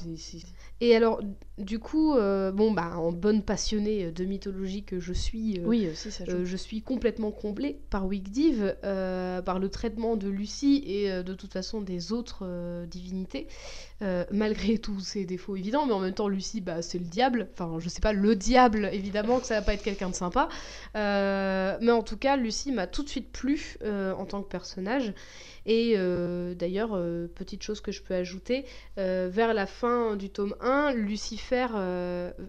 Et 0.80 0.96
alors, 0.96 1.20
du 1.58 1.78
coup, 1.78 2.14
euh, 2.14 2.50
bon, 2.50 2.72
bah, 2.72 2.98
en 2.98 3.12
bonne 3.12 3.42
passionnée 3.42 4.10
de 4.10 4.24
mythologie 4.24 4.82
que 4.82 4.98
je 4.98 5.12
suis, 5.12 5.60
euh, 5.60 5.64
Oui, 5.64 5.88
aussi, 5.90 6.10
ça 6.10 6.24
euh, 6.28 6.44
je 6.44 6.56
suis 6.56 6.82
complètement 6.82 7.30
comblée 7.30 7.78
par 7.90 8.06
Wigdiv, 8.06 8.74
euh, 8.82 9.40
par 9.40 9.60
le 9.60 9.68
traitement 9.68 10.16
de 10.16 10.28
Lucie 10.28 10.82
et 10.84 11.12
euh, 11.12 11.22
de 11.22 11.34
toute 11.34 11.52
façon 11.52 11.80
des 11.80 12.12
autres 12.12 12.40
euh, 12.42 12.84
divinités, 12.86 13.46
euh, 14.04 14.24
malgré 14.30 14.78
tous 14.78 15.00
ses 15.00 15.24
défauts 15.24 15.56
évidents, 15.56 15.86
mais 15.86 15.92
en 15.92 16.00
même 16.00 16.12
temps 16.14 16.28
Lucie, 16.28 16.60
bah, 16.60 16.82
c'est 16.82 16.98
le 16.98 17.06
diable, 17.06 17.48
enfin 17.52 17.78
je 17.78 17.88
sais 17.88 18.00
pas, 18.00 18.12
le 18.12 18.36
diable, 18.36 18.90
évidemment 18.92 19.40
que 19.40 19.46
ça 19.46 19.54
va 19.54 19.62
pas 19.62 19.74
être 19.74 19.82
quelqu'un 19.82 20.10
de 20.10 20.14
sympa, 20.14 20.48
Euh, 20.96 21.76
mais 21.80 21.90
en 21.90 22.02
tout 22.02 22.16
cas 22.16 22.36
Lucie 22.36 22.70
m'a 22.70 22.86
tout 22.86 23.02
de 23.02 23.08
suite 23.08 23.32
plu 23.32 23.76
euh, 23.82 24.12
en 24.14 24.26
tant 24.26 24.42
que 24.42 24.48
personnage. 24.48 25.12
Et 25.66 25.96
d'ailleurs, 26.56 26.90
petite 27.34 27.62
chose 27.62 27.80
que 27.80 27.90
je 27.90 28.02
peux 28.02 28.14
ajouter, 28.14 28.66
vers 28.98 29.54
la 29.54 29.64
fin 29.64 30.14
du 30.14 30.28
tome 30.28 30.54
1, 30.60 30.92
Lucifer, 30.92 31.68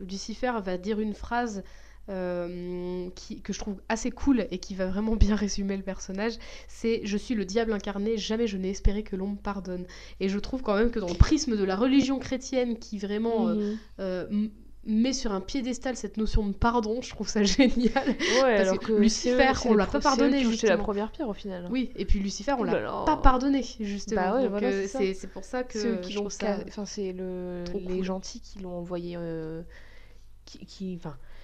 Lucifer 0.01 0.51
va 0.61 0.77
dire 0.77 0.99
une 0.99 1.13
phrase 1.13 1.63
euh, 2.09 3.09
qui- 3.15 3.41
que 3.41 3.51
je 3.53 3.59
trouve 3.59 3.81
assez 3.89 4.11
cool 4.11 4.47
et 4.51 4.57
qui 4.59 4.75
va 4.75 4.85
vraiment 4.87 5.15
bien 5.15 5.35
résumer 5.35 5.75
le 5.77 5.83
personnage, 5.83 6.33
c'est 6.67 7.01
Je 7.03 7.17
suis 7.17 7.35
le 7.35 7.45
diable 7.45 7.73
incarné, 7.73 8.17
jamais 8.17 8.47
je 8.47 8.57
n'ai 8.57 8.69
espéré 8.69 9.03
que 9.03 9.15
l'on 9.15 9.29
me 9.29 9.35
pardonne. 9.37 9.85
Et 10.19 10.29
je 10.29 10.39
trouve 10.39 10.61
quand 10.61 10.75
même 10.75 10.91
que 10.91 10.99
dans 10.99 11.07
le 11.09 11.13
prisme 11.15 11.57
de 11.57 11.63
la 11.63 11.75
religion 11.75 12.19
chrétienne 12.19 12.77
qui 12.77 12.97
vraiment 12.99 13.47
euh, 13.49 13.73
euh, 13.99 14.47
met 14.87 15.13
sur 15.13 15.31
un 15.33 15.41
piédestal 15.41 15.95
cette 15.95 16.17
notion 16.17 16.45
de 16.45 16.53
pardon, 16.53 17.01
je 17.01 17.09
trouve 17.09 17.27
ça 17.27 17.41
génial. 17.43 18.07
Ouais, 18.07 18.15
parce 18.57 18.61
alors 18.61 18.79
que 18.79 18.85
que 18.85 18.93
Lucifer, 18.93 19.51
on 19.65 19.73
l'a 19.73 19.87
pas 19.87 19.99
pardonné, 19.99 20.43
jeté 20.43 20.67
la 20.67 20.77
première 20.77 21.11
pierre 21.11 21.27
au 21.27 21.33
final. 21.33 21.67
Oui, 21.71 21.89
et 21.95 22.05
puis 22.05 22.19
Lucifer, 22.19 22.51
on 22.59 22.61
Ouh 22.61 22.65
l'a 22.65 23.03
pas 23.05 23.17
pardonné, 23.17 23.63
justement. 23.79 24.21
Bah 24.21 24.35
ouais, 24.35 24.41
Donc, 24.43 24.51
voilà, 24.51 24.87
c'est 24.87 25.27
pour 25.33 25.43
ça 25.43 25.63
que 25.63 25.79
eux 25.79 25.97
qui 26.01 26.11
je 26.13 26.19
trouve 26.19 26.31
ça... 26.31 26.59
enfin 26.67 26.85
c'est 26.85 27.13
le 27.13 27.63
les 27.73 27.95
cool. 27.95 28.03
gentils 28.03 28.41
qui 28.41 28.59
l'ont 28.59 28.77
envoyé 28.77 29.15
euh, 29.17 29.63
qui 30.45 30.59
qui 30.67 30.95
enfin 30.99 31.17
qui 31.17 31.34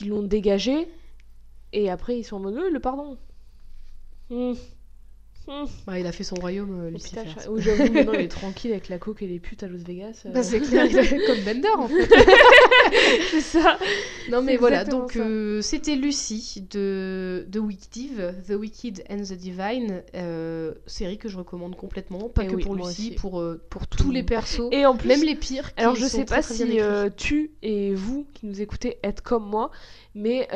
l'ont 0.00 0.22
dégagé 0.22 0.88
et 1.72 1.90
après 1.90 2.18
ils 2.18 2.24
sont 2.24 2.36
en 2.36 2.40
mode 2.40 2.56
Euh, 2.56 2.70
le 2.70 2.80
pardon. 2.80 3.18
Hmm. 4.30 4.54
Hmm. 5.48 5.64
Bah, 5.88 5.98
il 5.98 6.06
a 6.06 6.12
fait 6.12 6.22
son 6.22 6.36
royaume, 6.36 6.84
euh, 6.86 6.90
Lucifer. 6.90 7.22
putain, 7.22 7.40
oh, 7.50 7.58
j'avoue, 7.58 7.92
maintenant 7.92 8.12
il 8.12 8.20
est 8.20 8.28
tranquille 8.28 8.70
avec 8.70 8.88
la 8.88 8.98
coke 8.98 9.22
et 9.22 9.26
les 9.26 9.40
putes 9.40 9.64
à 9.64 9.66
Las 9.68 9.80
Vegas. 9.82 10.22
euh. 10.26 10.30
Bah, 10.30 10.42
c'est 10.44 10.60
clair, 10.60 10.86
il 10.86 10.96
est 10.98 11.26
comme 11.26 11.40
Bender 11.40 11.68
en 11.76 11.88
fait. 11.88 12.08
c'est 13.30 13.40
ça. 13.40 13.76
Non 14.30 14.40
mais 14.40 14.56
voilà, 14.56 14.84
donc 14.84 15.16
euh, 15.16 15.60
c'était 15.60 15.96
Lucie 15.96 16.64
de, 16.70 17.44
de 17.48 17.58
Wictive, 17.58 18.34
The 18.46 18.52
Wicked 18.52 19.02
and 19.10 19.22
the 19.22 19.32
Divine, 19.32 20.02
euh, 20.14 20.74
série 20.86 21.18
que 21.18 21.28
je 21.28 21.36
recommande 21.38 21.74
complètement, 21.74 22.28
pas 22.28 22.44
Et 22.44 22.46
que 22.46 22.54
oui, 22.54 22.62
pour 22.62 22.76
Lucie, 22.76 22.88
aussi. 22.88 23.10
pour, 23.12 23.40
euh, 23.40 23.60
pour 23.68 23.88
Tout 23.88 23.98
tous 23.98 24.08
le 24.08 24.14
les 24.14 24.22
persos, 24.22 24.68
Et 24.70 24.86
en 24.86 24.96
plus 24.96 25.08
même 25.08 25.24
les 25.24 25.34
pires. 25.34 25.70
Alors 25.76 25.96
je 25.96 26.06
sais 26.06 26.24
pas 26.24 26.42
très 26.42 26.54
si 26.54 26.78
tu 27.16 27.50
et 27.62 27.94
vous 27.94 28.26
qui 28.32 28.46
nous 28.46 28.60
écoutez 28.60 28.98
êtes 29.02 29.22
comme 29.22 29.44
moi, 29.48 29.72
mais 30.14 30.46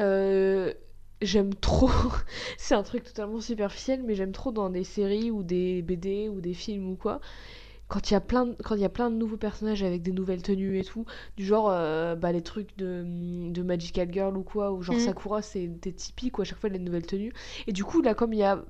j'aime 1.22 1.54
trop. 1.54 1.90
c'est 2.58 2.74
un 2.74 2.82
truc 2.82 3.04
totalement 3.04 3.40
superficiel, 3.40 4.02
mais 4.04 4.14
j'aime 4.14 4.32
trop 4.32 4.52
dans 4.52 4.70
des 4.70 4.84
séries 4.84 5.30
ou 5.30 5.42
des 5.42 5.82
BD 5.82 6.28
ou 6.28 6.40
des 6.40 6.54
films 6.54 6.90
ou 6.90 6.96
quoi. 6.96 7.20
Quand 7.88 8.10
il 8.10 8.14
y 8.14 8.16
a 8.16 8.20
plein 8.20 8.46
de, 8.46 8.56
quand 8.64 8.74
il 8.76 8.80
y 8.82 8.84
a 8.84 8.88
plein 8.88 9.10
de 9.10 9.16
nouveaux 9.16 9.36
personnages 9.36 9.82
avec 9.84 10.02
des 10.02 10.12
nouvelles 10.12 10.42
tenues 10.42 10.78
et 10.78 10.84
tout, 10.84 11.06
du 11.36 11.44
genre 11.44 11.70
euh, 11.70 12.16
bah, 12.16 12.32
les 12.32 12.42
trucs 12.42 12.76
de, 12.78 13.04
de 13.50 13.62
Magical 13.62 14.12
Girl 14.12 14.36
ou 14.36 14.42
quoi, 14.42 14.72
ou 14.72 14.82
genre 14.82 14.98
Mhm. 14.98 15.00
Sakura, 15.00 15.42
c'est 15.42 15.68
des 15.68 15.92
typiques 15.92 16.38
où 16.38 16.42
à 16.42 16.44
chaque 16.44 16.58
fois 16.58 16.68
il 16.68 16.72
y 16.72 16.76
a 16.76 16.78
une 16.78 16.84
nouvelle 16.84 17.06
tenue. 17.06 17.32
Et 17.68 17.72
du 17.72 17.84
coup, 17.84 18.02
là, 18.02 18.14
comme 18.14 18.32
il 18.32 18.40
y 18.40 18.44
a 18.44 18.64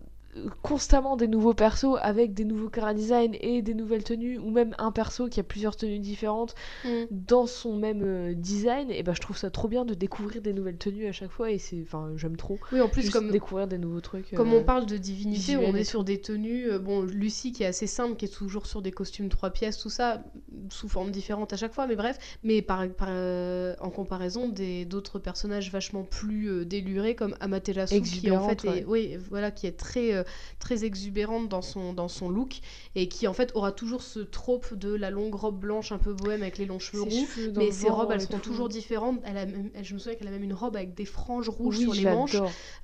constamment 0.62 1.16
des 1.16 1.28
nouveaux 1.28 1.54
persos 1.54 1.96
avec 2.02 2.34
des 2.34 2.44
nouveaux 2.44 2.70
chara 2.74 2.94
design 2.94 3.36
et 3.40 3.62
des 3.62 3.74
nouvelles 3.74 4.04
tenues, 4.04 4.38
ou 4.38 4.50
même 4.50 4.74
un 4.78 4.92
perso 4.92 5.28
qui 5.28 5.40
a 5.40 5.42
plusieurs 5.42 5.76
tenues 5.76 5.98
différentes 5.98 6.54
Mm. 6.84 6.88
dans 7.10 7.46
son 7.46 7.76
même 7.76 8.02
euh, 8.04 8.34
design, 8.34 8.90
et 8.90 9.02
ben 9.02 9.14
je 9.14 9.20
trouve 9.20 9.36
ça 9.36 9.50
trop 9.50 9.68
bien 9.68 9.84
de 9.84 9.94
découvrir 9.94 10.42
des 10.42 10.52
nouvelles 10.52 10.76
tenues 10.76 11.06
à 11.06 11.12
chaque 11.12 11.30
fois 11.30 11.50
et 11.50 11.58
c'est 11.58 11.80
enfin 11.82 12.12
j'aime 12.16 12.36
trop 12.36 12.58
Oui, 12.72 12.80
en 12.80 12.88
plus 12.88 13.02
juste 13.02 13.12
comme 13.12 13.30
découvrir 13.30 13.66
des 13.66 13.78
nouveaux 13.78 14.00
trucs. 14.00 14.32
Comme 14.34 14.52
euh, 14.52 14.60
on 14.60 14.64
parle 14.64 14.86
de 14.86 14.96
divinité, 14.96 15.56
on 15.56 15.74
est 15.74 15.84
sur 15.84 16.04
des 16.04 16.20
tenues. 16.20 16.70
euh, 16.70 16.78
bon, 16.78 17.02
Lucie 17.02 17.52
qui 17.52 17.62
est 17.62 17.66
assez 17.66 17.86
simple, 17.86 18.16
qui 18.16 18.26
est 18.26 18.34
toujours 18.34 18.66
sur 18.66 18.82
des 18.82 18.90
costumes 18.92 19.28
trois 19.28 19.50
pièces, 19.50 19.78
tout 19.78 19.90
ça, 19.90 20.22
sous 20.70 20.88
forme 20.88 21.10
différente 21.10 21.52
à 21.52 21.56
chaque 21.56 21.72
fois, 21.72 21.86
mais 21.86 21.96
bref. 21.96 22.18
Mais 22.42 22.62
par, 22.62 22.86
par, 22.88 23.08
en 23.08 23.90
comparaison 23.90 24.48
des 24.48 24.84
d'autres 24.84 25.18
personnages 25.18 25.70
vachement 25.70 26.02
plus 26.04 26.66
délurés 26.66 27.14
comme 27.14 27.34
Amaterasu, 27.40 28.02
qui 28.02 28.30
en 28.30 28.48
fait 28.48 28.64
est, 28.64 28.84
oui, 28.86 29.16
voilà, 29.30 29.50
qui 29.50 29.66
est 29.66 29.76
très 29.76 30.24
très 30.58 30.84
exubérante 30.84 31.48
dans 31.48 31.62
son 31.62 31.92
dans 31.92 32.08
son 32.08 32.28
look 32.28 32.60
et 32.94 33.08
qui 33.08 33.26
en 33.26 33.32
fait 33.32 33.50
aura 33.54 33.72
toujours 33.72 34.02
ce 34.02 34.20
trope 34.20 34.74
de 34.74 34.94
la 34.94 35.10
longue 35.10 35.34
robe 35.34 35.58
blanche 35.58 35.92
un 35.92 35.98
peu 35.98 36.12
bohème 36.12 36.42
avec 36.42 36.58
les 36.58 36.66
longs 36.66 36.78
cheveux 36.78 37.02
ses 37.08 37.18
roux. 37.20 37.26
cheveux 37.26 37.52
Mais 37.56 37.70
ses 37.72 37.88
robes, 37.90 38.10
elles 38.12 38.26
tout. 38.26 38.38
toujours 38.38 38.68
différentes. 38.68 39.20
Elle 39.24 39.36
a 39.38 39.46
même- 39.46 39.70
elle- 39.74 39.84
je 39.84 39.94
me 39.94 39.98
souviens 39.98 40.16
qu'elle 40.16 40.28
a 40.28 40.32
même 40.32 40.44
une 40.44 40.54
robe 40.54 40.76
avec 40.76 40.94
des 40.94 41.04
franges 41.04 41.48
rouges 41.48 41.78
Oui, 41.78 41.84
sur 41.84 41.94
les 41.94 42.04
manches. 42.04 42.36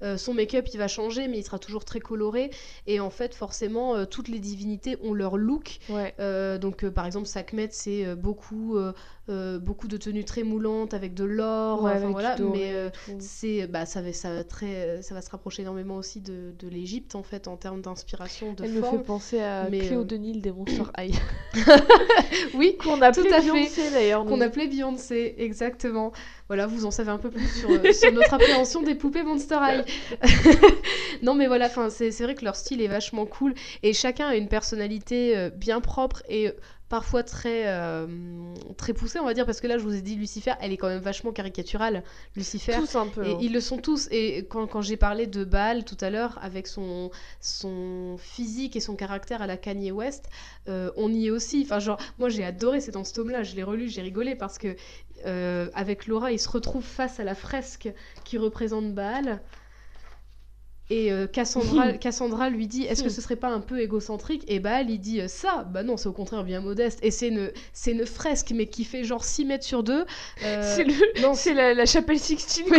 Euh, 0.02 0.16
son 0.16 0.34
make-up 0.34 0.66
il 0.72 0.78
va 0.78 0.88
changer 0.88 1.28
mais 1.28 1.38
il 1.38 1.44
sera 1.44 1.58
toujours 1.58 1.84
très 1.84 2.00
coloré 2.00 2.50
et 2.86 3.00
en 3.00 3.10
fait 3.10 3.34
forcément 3.34 3.94
euh, 3.94 4.04
toutes 4.04 4.28
les 4.28 4.38
divinités 4.38 4.96
ont 5.02 5.14
leur 5.14 5.36
look 5.36 5.78
Ouais. 5.88 6.14
Euh, 6.20 6.58
donc 6.58 6.88
par 6.88 7.06
exemple 7.06 7.26
Sakmet 7.26 7.68
c'est 7.72 8.14
beaucoup 8.16 8.76
euh, 9.28 9.58
beaucoup 9.60 9.88
de 9.88 9.96
tenues 9.96 10.24
très 10.24 10.42
moulantes 10.42 10.94
avec 10.94 11.14
de 11.14 11.24
l'or 11.24 11.82
Ouais, 11.82 11.92
enfin, 11.92 12.10
voilà 12.10 12.36
mais 12.38 12.72
euh, 12.74 12.90
c'est 13.18 13.66
bah 13.66 13.86
ça 13.86 14.02
va 14.02 14.12
ça 14.12 14.34
va 14.34 14.44
très 14.44 15.00
ça 15.02 15.14
va 15.14 15.22
se 15.22 15.30
rapprocher 15.30 15.62
énormément 15.62 15.96
aussi 15.96 16.20
de, 16.20 16.52
de 16.58 16.68
l'Égypte 16.68 17.14
en 17.14 17.22
fait 17.22 17.31
en 17.46 17.56
termes 17.56 17.80
d'inspiration 17.80 18.52
de 18.52 18.64
Elle 18.64 18.72
me 18.72 18.82
fait 18.82 18.98
penser 18.98 19.40
à 19.40 19.68
mais, 19.70 19.80
Cléo 19.80 20.00
euh, 20.00 20.04
de 20.04 20.16
Nil 20.16 20.40
des 20.40 20.52
Monster 20.52 20.84
High. 20.98 21.14
oui 22.54 22.76
Qu'on 22.76 23.00
appelait. 23.02 23.40
Beyoncé 23.40 23.90
d'ailleurs. 23.90 24.24
qu'on 24.24 24.40
appelait 24.40 24.68
Beyoncé, 24.68 25.34
exactement. 25.38 26.12
Voilà, 26.48 26.66
vous 26.66 26.84
en 26.84 26.90
savez 26.90 27.10
un 27.10 27.18
peu 27.18 27.30
plus 27.30 27.48
sur, 27.48 27.70
euh, 27.70 27.92
sur 27.92 28.12
notre 28.12 28.34
appréhension 28.34 28.82
des 28.82 28.94
poupées 28.94 29.22
Monster 29.22 29.58
High. 29.62 29.84
non, 31.22 31.34
mais 31.34 31.46
voilà, 31.46 31.68
c'est 31.88 32.10
vrai 32.22 32.34
que 32.34 32.44
leur 32.44 32.56
style 32.56 32.82
est 32.82 32.88
vachement 32.88 33.26
cool 33.26 33.54
et 33.82 33.92
chacun 33.92 34.28
a 34.28 34.36
une 34.36 34.48
personnalité 34.48 35.36
euh, 35.36 35.50
bien 35.50 35.80
propre 35.80 36.22
et 36.28 36.52
parfois 36.92 37.22
très 37.22 37.68
euh, 37.68 38.06
très 38.76 38.92
poussée, 38.92 39.18
on 39.18 39.24
va 39.24 39.32
dire, 39.32 39.46
parce 39.46 39.62
que 39.62 39.66
là, 39.66 39.78
je 39.78 39.82
vous 39.82 39.94
ai 39.94 40.02
dit 40.02 40.14
Lucifer, 40.14 40.52
elle 40.60 40.72
est 40.72 40.76
quand 40.76 40.88
même 40.88 41.00
vachement 41.00 41.32
caricaturale. 41.32 42.04
Lucifer, 42.36 42.76
Tous 42.76 42.96
un 42.96 43.06
peu. 43.06 43.24
et 43.24 43.32
hein. 43.32 43.38
ils 43.40 43.50
le 43.50 43.62
sont 43.62 43.78
tous. 43.78 44.08
Et 44.10 44.46
quand, 44.50 44.66
quand 44.66 44.82
j'ai 44.82 44.98
parlé 44.98 45.26
de 45.26 45.42
Baal 45.42 45.86
tout 45.86 45.96
à 46.02 46.10
l'heure, 46.10 46.38
avec 46.42 46.66
son, 46.66 47.10
son 47.40 48.16
physique 48.18 48.76
et 48.76 48.80
son 48.80 48.94
caractère 48.94 49.40
à 49.40 49.46
la 49.46 49.56
Kanye 49.56 49.90
West, 49.90 50.28
euh, 50.68 50.90
on 50.98 51.10
y 51.10 51.28
est 51.28 51.30
aussi. 51.30 51.62
Enfin, 51.64 51.78
genre, 51.78 51.96
moi 52.18 52.28
j'ai 52.28 52.44
adoré, 52.44 52.82
c'est 52.82 52.92
dans 52.92 53.04
ce 53.04 53.14
tome-là, 53.14 53.42
je 53.42 53.56
l'ai 53.56 53.62
relu, 53.62 53.88
j'ai 53.88 54.02
rigolé 54.02 54.34
parce 54.34 54.58
que 54.58 54.76
euh, 55.24 55.70
avec 55.72 56.06
Laura, 56.06 56.30
il 56.30 56.38
se 56.38 56.50
retrouve 56.50 56.84
face 56.84 57.18
à 57.20 57.24
la 57.24 57.34
fresque 57.34 57.90
qui 58.24 58.36
représente 58.36 58.92
Baal. 58.92 59.40
Et 60.92 61.10
euh, 61.10 61.26
Cassandra, 61.26 61.92
Cassandra 62.00 62.50
lui 62.50 62.66
dit 62.66 62.82
Est-ce 62.84 63.02
que 63.02 63.08
ce 63.08 63.22
serait 63.22 63.36
pas 63.36 63.48
un 63.48 63.60
peu 63.60 63.80
égocentrique? 63.80 64.44
Et 64.46 64.60
Baal 64.60 64.90
il 64.90 64.98
dit 64.98 65.20
euh, 65.22 65.28
Ça 65.28 65.66
Bah 65.72 65.82
non, 65.82 65.96
c'est 65.96 66.08
au 66.08 66.12
contraire 66.12 66.44
bien 66.44 66.60
modeste. 66.60 66.98
Et 67.02 67.10
c'est 67.10 67.28
une, 67.28 67.50
c'est 67.72 67.92
une 67.92 68.04
fresque, 68.04 68.52
mais 68.54 68.66
qui 68.66 68.84
fait 68.84 69.02
genre 69.02 69.24
6 69.24 69.46
mètres 69.46 69.64
sur 69.64 69.82
2. 69.82 70.04
C'est 70.40 70.84
le... 70.84 71.22
non, 71.22 71.32
c'est 71.34 71.54
la, 71.54 71.72
la 71.72 71.86
chapelle 71.86 72.18
Sixtine. 72.18 72.66
Quoi, 72.66 72.76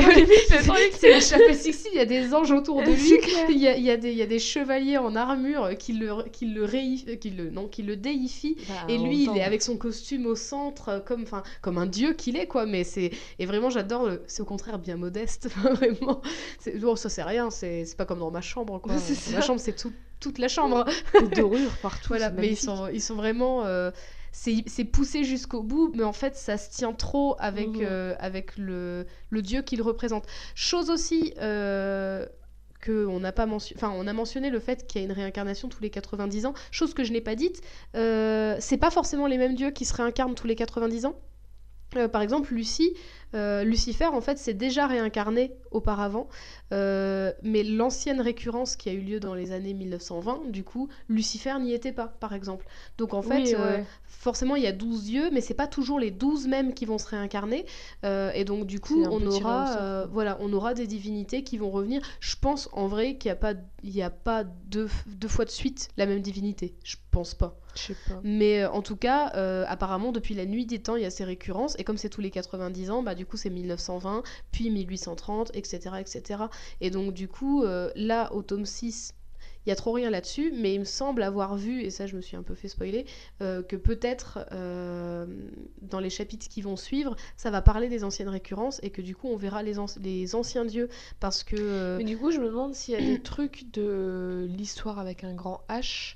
c'est- 0.91 1.09
la 1.09 1.19
chapelle 1.21 1.55
Sixtine, 1.55 1.91
il 1.93 1.97
y 1.97 2.01
a 2.01 2.05
des 2.05 2.33
anges 2.35 2.51
autour 2.51 2.83
de 2.83 2.91
lui. 2.91 3.19
Il 3.49 3.57
y 3.57 3.67
a, 3.67 3.75
il 3.77 3.83
y 3.83 3.89
a 3.89 3.97
des, 3.97 4.11
il 4.11 4.17
y 4.17 4.21
a 4.21 4.27
des 4.27 4.39
chevaliers 4.39 4.97
en 4.97 5.15
armure 5.15 5.71
qui 5.79 5.93
le, 5.93 6.11
qui 6.31 6.45
le, 6.45 6.63
euh, 6.65 7.15
qui 7.15 7.31
le, 7.31 7.49
non, 7.49 7.67
qui 7.67 7.81
le 7.81 7.95
déifient. 7.95 8.57
Bah, 8.67 8.75
Et 8.89 8.97
lui, 8.99 9.23
il 9.23 9.37
est 9.37 9.43
avec 9.43 9.61
son 9.63 9.75
costume 9.77 10.27
au 10.27 10.35
centre, 10.35 10.89
euh, 10.89 10.99
comme, 10.99 11.25
comme 11.61 11.77
un 11.79 11.87
dieu 11.87 12.13
qu'il 12.13 12.37
est, 12.37 12.45
quoi. 12.47 12.65
Mais 12.67 12.83
c'est 12.83 13.11
et 13.39 13.45
vraiment, 13.45 13.69
j'adore. 13.71 14.05
le- 14.07 14.21
C'est 14.27 14.41
au 14.41 14.45
contraire 14.45 14.77
bien 14.77 14.97
modeste, 14.97 15.49
vraiment. 15.55 16.21
C'est 16.59 16.77
bon, 16.79 16.95
ça 16.95 17.09
c'est 17.09 17.23
rien. 17.23 17.49
C'est 17.49 17.85
c'est 17.85 17.97
pas 17.97 18.02
comme 18.05 18.19
dans 18.19 18.31
ma 18.31 18.41
chambre, 18.41 18.79
quoi. 18.79 18.93
Ma 19.33 19.41
chambre, 19.41 19.59
c'est 19.59 19.75
tout- 19.75 19.93
toute 20.19 20.37
la 20.37 20.47
chambre. 20.47 20.85
des 21.19 21.27
dorures 21.35 21.75
partout. 21.81 22.07
Voilà, 22.09 22.29
mais 22.29 22.47
ils 22.49 22.55
sont, 22.57 22.87
ils 22.87 23.01
sont 23.01 23.15
vraiment. 23.15 23.65
euh, 23.65 23.91
c'est 24.31 24.85
poussé 24.85 25.23
jusqu'au 25.23 25.61
bout, 25.61 25.91
mais 25.95 26.03
en 26.03 26.13
fait, 26.13 26.35
ça 26.35 26.57
se 26.57 26.69
tient 26.71 26.93
trop 26.93 27.35
avec, 27.39 27.67
Mhm. 27.67 27.81
euh, 27.83 28.15
avec 28.19 28.57
le, 28.57 29.05
le 29.29 29.41
dieu 29.41 29.61
qu'il 29.61 29.81
représente. 29.81 30.25
Chose 30.55 30.89
aussi. 30.89 31.33
Euh, 31.39 32.25
que 32.79 33.05
on 33.05 33.21
n'a 33.21 33.31
pas 33.31 33.45
mentionné, 33.45 33.79
enfin 33.81 33.93
on 33.97 34.07
a 34.07 34.11
mentionné 34.11 34.49
le 34.49 34.59
fait 34.59 34.85
qu'il 34.85 34.99
y 34.99 35.05
a 35.05 35.07
une 35.07 35.13
réincarnation 35.13 35.69
tous 35.69 35.81
les 35.81 35.89
90 35.89 36.45
ans, 36.47 36.53
chose 36.69 36.93
que 36.93 37.05
je 37.05 37.13
n'ai 37.13 37.21
pas 37.21 37.33
dite. 37.35 37.61
Euh, 37.95 38.57
c'est 38.59 38.75
pas 38.75 38.91
forcément 38.91 39.25
les 39.25 39.37
mêmes 39.37 39.55
dieux 39.55 39.71
qui 39.71 39.85
se 39.85 39.93
réincarnent 39.93 40.35
tous 40.35 40.47
les 40.47 40.55
90 40.55 41.05
ans? 41.05 41.15
Euh, 41.95 42.07
par 42.07 42.21
exemple, 42.21 42.53
Lucie, 42.53 42.93
Euh, 43.35 43.63
Lucifer, 43.63 44.05
en 44.05 44.21
fait, 44.21 44.37
s'est 44.37 44.53
déjà 44.53 44.85
réincarné 44.85 45.53
auparavant, 45.71 46.27
euh, 46.71 47.33
mais 47.41 47.63
l'ancienne 47.63 48.21
récurrence 48.21 48.75
qui 48.75 48.89
a 48.89 48.93
eu 48.93 48.99
lieu 49.01 49.19
dans 49.19 49.33
les 49.33 49.51
années 49.51 49.73
1920, 49.73 50.51
du 50.51 50.63
coup, 50.63 50.87
Lucifer 51.09 51.55
n'y 51.59 51.73
était 51.73 51.91
pas, 51.93 52.09
par 52.19 52.33
exemple. 52.35 52.63
Donc 52.99 53.15
en 53.15 53.23
fait, 53.23 53.41
Oui, 53.41 53.55
ouais. 53.55 53.83
forcément, 54.05 54.55
il 54.55 54.61
y 54.61 54.67
a 54.67 54.71
12 54.71 55.09
yeux, 55.09 55.31
mais 55.31 55.41
c'est 55.41 55.55
pas 55.55 55.65
toujours 55.65 55.99
les 55.99 56.11
12 56.11 56.47
mêmes 56.47 56.75
qui 56.75 56.85
vont 56.85 56.99
se 56.99 57.07
réincarner. 57.07 57.65
Et 58.03 58.45
donc 58.45 58.67
du 58.67 58.79
coup, 58.79 59.03
on 59.09 59.25
aura, 59.25 60.05
voilà, 60.11 60.37
on 60.39 60.53
aura 60.53 60.75
des 60.75 60.85
divinités 60.85 61.43
qui 61.43 61.57
vont 61.57 61.71
revenir. 61.71 62.03
Je 62.19 62.35
pense 62.39 62.69
en 62.71 62.85
vrai 62.85 63.17
qu'il 63.17 63.29
n'y 63.29 63.33
a 63.33 63.35
pas, 63.37 63.53
il 63.83 63.95
y 63.95 64.03
a 64.03 64.11
pas 64.11 64.43
deux, 64.43 64.89
deux 65.07 65.27
fois 65.27 65.45
de 65.45 65.49
suite 65.49 65.89
la 65.97 66.05
même 66.05 66.21
divinité. 66.21 66.75
Je 66.83 66.97
pense 67.09 67.33
pas. 67.33 67.57
Pas. 68.07 68.19
Mais 68.23 68.63
euh, 68.63 68.71
en 68.71 68.81
tout 68.81 68.95
cas, 68.95 69.31
euh, 69.35 69.65
apparemment, 69.67 70.11
depuis 70.11 70.35
la 70.35 70.45
nuit 70.45 70.65
des 70.65 70.79
temps, 70.79 70.95
il 70.95 71.03
y 71.03 71.05
a 71.05 71.09
ces 71.11 71.23
récurrences. 71.23 71.75
Et 71.79 71.83
comme 71.83 71.97
c'est 71.97 72.09
tous 72.09 72.21
les 72.21 72.31
90 72.31 72.91
ans, 72.91 73.03
bah, 73.03 73.15
du 73.15 73.25
coup, 73.25 73.37
c'est 73.37 73.49
1920, 73.49 74.23
puis 74.51 74.69
1830, 74.69 75.51
etc. 75.55 75.95
etc. 75.99 76.43
Et 76.81 76.89
donc, 76.89 77.13
du 77.13 77.27
coup, 77.27 77.63
euh, 77.63 77.91
là, 77.95 78.31
au 78.33 78.41
tome 78.41 78.65
6, 78.65 79.13
il 79.65 79.69
y 79.69 79.71
a 79.71 79.75
trop 79.75 79.93
rien 79.93 80.09
là-dessus. 80.09 80.51
Mais 80.55 80.73
il 80.73 80.79
me 80.79 80.85
semble 80.85 81.23
avoir 81.23 81.55
vu, 81.55 81.81
et 81.81 81.89
ça, 81.89 82.05
je 82.05 82.15
me 82.15 82.21
suis 82.21 82.35
un 82.35 82.43
peu 82.43 82.53
fait 82.53 82.67
spoiler, 82.67 83.05
euh, 83.41 83.63
que 83.63 83.75
peut-être 83.75 84.39
euh, 84.51 85.25
dans 85.81 85.99
les 85.99 86.09
chapitres 86.09 86.47
qui 86.49 86.61
vont 86.61 86.75
suivre, 86.75 87.15
ça 87.37 87.49
va 87.49 87.61
parler 87.61 87.87
des 87.89 88.03
anciennes 88.03 88.29
récurrences. 88.29 88.79
Et 88.83 88.89
que 88.89 89.01
du 89.01 89.15
coup, 89.15 89.29
on 89.29 89.37
verra 89.37 89.63
les, 89.63 89.75
les 90.01 90.35
anciens 90.35 90.65
dieux. 90.65 90.89
Parce 91.19 91.43
que. 91.43 91.55
euh, 91.57 91.97
Mais 91.97 92.03
du 92.03 92.17
coup, 92.17 92.31
je 92.31 92.39
me 92.39 92.47
demande 92.47 92.75
s'il 92.75 92.93
y 92.93 92.97
a 92.97 93.01
des 93.01 93.21
trucs 93.21 93.71
de 93.71 94.47
l'histoire 94.49 94.99
avec 94.99 95.23
un 95.23 95.33
grand 95.33 95.61
H 95.69 96.15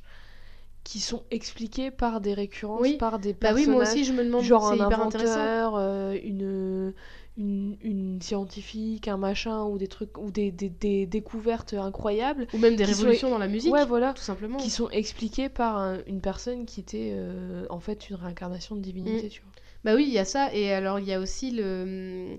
qui 0.88 1.02
sont 1.02 1.24
expliqués 1.32 1.92
par 1.92 2.22
des 2.22 2.34
récurrences, 2.34 2.80
Oui. 2.80 2.96
par 2.98 3.20
des 3.20 3.34
bah 3.34 3.50
personnages. 3.50 3.68
oui, 3.68 3.74
moi 3.74 3.84
aussi, 3.84 4.06
je 4.06 4.14
me 4.14 4.24
demande. 4.24 4.42
genre 4.44 4.68
un 4.72 4.76
hyper 4.76 5.02
inventeur, 5.02 5.76
euh, 5.76 6.16
une, 6.24 6.94
une, 7.38 7.76
une 7.82 8.22
scientifique, 8.22 9.10
un 9.10 9.18
machin, 9.18 9.66
ou 9.66 9.78
des 9.78 9.90
trucs, 9.90 10.18
ou 10.18 10.32
des, 10.32 10.50
des, 10.50 10.70
des 10.70 11.06
découvertes 11.06 11.74
incroyables. 11.74 12.48
Ou 12.54 12.58
même 12.58 12.78
des 12.78 12.86
sont- 12.86 12.92
révolutions 13.02 13.30
dans 13.30 13.38
la 13.38 13.50
musique. 13.50 13.74
Ouais, 13.74 13.86
voilà. 13.86 14.14
Tout 14.14 14.22
simplement. 14.24 14.58
Qui 14.60 14.70
sont 14.70 14.90
expliquées 14.90 15.50
par 15.50 15.76
un- 15.78 15.98
une 16.08 16.22
personne 16.22 16.66
qui 16.66 16.80
était 16.80 17.12
euh, 17.14 17.66
en 17.70 17.82
fait 17.82 18.10
une 18.10 18.16
réincarnation 18.16 18.76
de 18.78 18.82
divinité, 18.82 19.28
Mm. 19.28 19.30
tu 19.30 19.42
vois. 19.42 19.52
Bah 19.84 19.94
oui, 19.94 20.06
il 20.08 20.14
y 20.14 20.20
a 20.20 20.26
ça. 20.26 20.54
Et 20.56 20.72
alors, 20.72 21.00
il 21.00 21.06
y 21.06 21.14
a 21.14 21.20
aussi 21.20 21.52
le. 21.52 22.38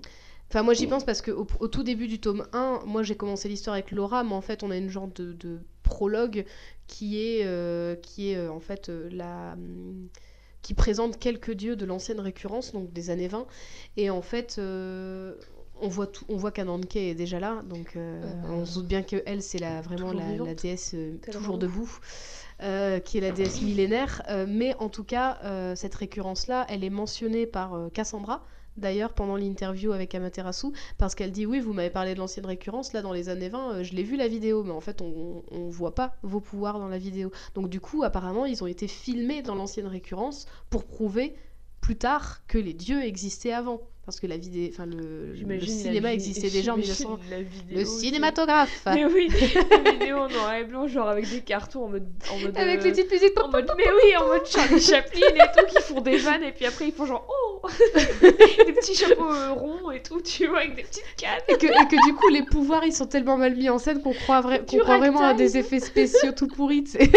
Enfin, 0.49 0.63
moi, 0.63 0.73
j'y 0.73 0.87
pense 0.87 1.03
parce 1.03 1.21
qu'au 1.21 1.45
au 1.59 1.67
tout 1.67 1.83
début 1.83 2.07
du 2.07 2.19
tome 2.19 2.47
1, 2.53 2.79
moi, 2.87 3.03
j'ai 3.03 3.15
commencé 3.15 3.47
l'histoire 3.47 3.75
avec 3.75 3.91
Laura, 3.91 4.23
mais 4.23 4.33
en 4.33 4.41
fait, 4.41 4.63
on 4.63 4.71
a 4.71 4.77
une 4.77 4.89
genre 4.89 5.07
de, 5.13 5.33
de 5.33 5.59
prologue 5.83 6.45
qui 6.89 7.21
est, 7.21 7.45
euh, 7.45 7.95
qui 7.95 8.31
est 8.31 8.37
euh, 8.37 8.51
en 8.51 8.59
fait 8.59 8.89
euh, 8.89 9.07
la. 9.11 9.55
qui 10.61 10.73
présente 10.73 11.17
quelques 11.19 11.51
dieux 11.51 11.75
de 11.77 11.85
l'ancienne 11.85 12.19
récurrence, 12.19 12.73
donc 12.73 12.91
des 12.91 13.09
années 13.11 13.27
20. 13.29 13.45
Et 13.97 14.09
en 14.09 14.21
fait. 14.21 14.57
euh, 14.59 15.35
on 15.81 15.87
voit, 15.87 16.07
tout, 16.07 16.25
on 16.27 16.35
voit 16.35 16.51
qu'Ananke 16.51 16.97
est 16.97 17.15
déjà 17.15 17.39
là, 17.39 17.61
donc 17.63 17.95
euh, 17.95 18.21
Euh, 18.21 18.49
on 18.49 18.65
se 18.65 18.79
doute 18.79 18.87
bien 18.87 19.01
que 19.01 19.23
elle 19.25 19.41
c'est 19.41 19.59
la, 19.59 19.79
vraiment 19.79 20.11
la, 20.11 20.53
déesse 20.53 20.93
toujours 21.31 21.57
debout, 21.57 21.89
qui 22.59 23.17
est 23.17 23.21
la 23.21 23.31
déesse 23.31 23.61
millénaire. 23.61 24.21
Mais 24.49 24.75
en 24.79 24.89
tout 24.89 25.05
cas, 25.05 25.39
cette 25.75 25.95
récurrence-là, 25.95 26.65
elle 26.67 26.83
est 26.83 26.89
mentionnée 26.89 27.45
par 27.45 27.79
Cassandra, 27.93 28.45
d'ailleurs, 28.79 29.13
pendant 29.13 29.35
l'interview 29.35 29.91
avec 29.91 30.15
Amaterasu, 30.15 30.67
parce 30.97 31.15
qu'elle 31.15 31.31
dit 31.31 31.45
Oui, 31.45 31.59
vous 31.59 31.73
m'avez 31.73 31.89
parlé 31.89 32.13
de 32.13 32.19
l'ancienne 32.19 32.45
récurrence, 32.45 32.93
là 32.93 33.01
dans 33.01 33.13
les 33.13 33.29
années 33.29 33.49
20, 33.49 33.71
euh, 33.71 33.83
je 33.83 33.93
l'ai 33.93 34.03
vu 34.03 34.15
la 34.17 34.27
vidéo, 34.27 34.63
mais 34.63 34.71
en 34.71 34.81
fait, 34.81 35.01
on, 35.01 35.43
on 35.51 35.69
voit 35.69 35.95
pas 35.95 36.15
vos 36.23 36.39
pouvoirs 36.39 36.79
dans 36.79 36.87
la 36.87 36.97
vidéo. 36.97 37.31
Donc, 37.55 37.69
du 37.69 37.79
coup, 37.79 38.03
apparemment, 38.03 38.45
ils 38.45 38.63
ont 38.63 38.67
été 38.67 38.87
filmés 38.87 39.41
dans 39.41 39.55
l'ancienne 39.55 39.87
récurrence 39.87 40.47
pour 40.69 40.85
prouver 40.85 41.35
plus 41.81 41.95
tard 41.95 42.41
que 42.47 42.57
les 42.57 42.73
dieux 42.73 43.03
existaient 43.03 43.53
avant. 43.53 43.81
Parce 44.05 44.19
que 44.19 44.25
la 44.25 44.37
vidéo, 44.37 44.69
enfin, 44.73 44.87
le, 44.87 45.33
le 45.33 45.59
cinéma 45.59 46.11
existait 46.11 46.49
déjà 46.49 46.73
en 46.73 46.77
j'imagine 46.77 47.05
1900. 47.09 47.19
la 47.29 47.41
vidéo, 47.43 47.77
Le 47.77 47.85
cinématographe 47.85 48.81
Mais 48.87 49.05
oui, 49.05 49.27
une 49.31 49.99
vidéo 49.99 50.17
en 50.17 50.29
noir 50.29 50.53
et 50.55 50.63
blanc, 50.63 50.87
genre 50.87 51.07
avec 51.07 51.29
des 51.29 51.41
cartons 51.41 51.85
en 51.85 51.89
mode. 51.89 52.07
En 52.31 52.39
mode 52.39 52.57
Avec 52.57 52.79
euh, 52.79 52.83
les 52.85 52.91
petites 52.91 53.11
musiques. 53.11 53.39
En 53.39 53.49
mode, 53.49 53.71
mais 53.77 53.83
oui, 53.85 54.17
en 54.17 54.25
mode 54.25 54.47
Charlie 54.47 54.81
Chaplin 54.81 55.27
et 55.27 55.47
tout, 55.55 55.65
qui 55.67 55.83
font 55.83 56.01
des 56.01 56.17
vannes, 56.17 56.41
et 56.41 56.51
puis 56.51 56.65
après 56.65 56.87
ils 56.87 56.91
font 56.91 57.05
genre, 57.05 57.23
oh 57.29 57.48
Des 58.21 58.73
petits 58.73 58.95
chapeaux 58.95 59.31
euh, 59.31 59.51
ronds 59.53 59.91
et 59.91 60.01
tout, 60.01 60.21
tu 60.21 60.47
vois, 60.47 60.59
avec 60.59 60.75
des 60.75 60.83
petites 60.83 61.03
cannes. 61.17 61.39
et 61.47 61.53
que, 61.57 61.65
et 61.67 61.87
que 61.87 62.05
du 62.07 62.13
coup 62.15 62.27
les 62.29 62.43
pouvoirs 62.43 62.83
ils 62.85 62.93
sont 62.93 63.05
tellement 63.07 63.37
mal 63.37 63.55
mis 63.55 63.69
en 63.69 63.77
scène 63.79 64.01
qu'on 64.01 64.13
croit, 64.13 64.41
vra- 64.41 64.61
vraiment 64.85 65.21
à 65.21 65.33
des 65.33 65.57
effets 65.57 65.79
spéciaux 65.79 66.31
tout 66.31 66.47
pourris. 66.47 66.83
C'est 66.87 67.07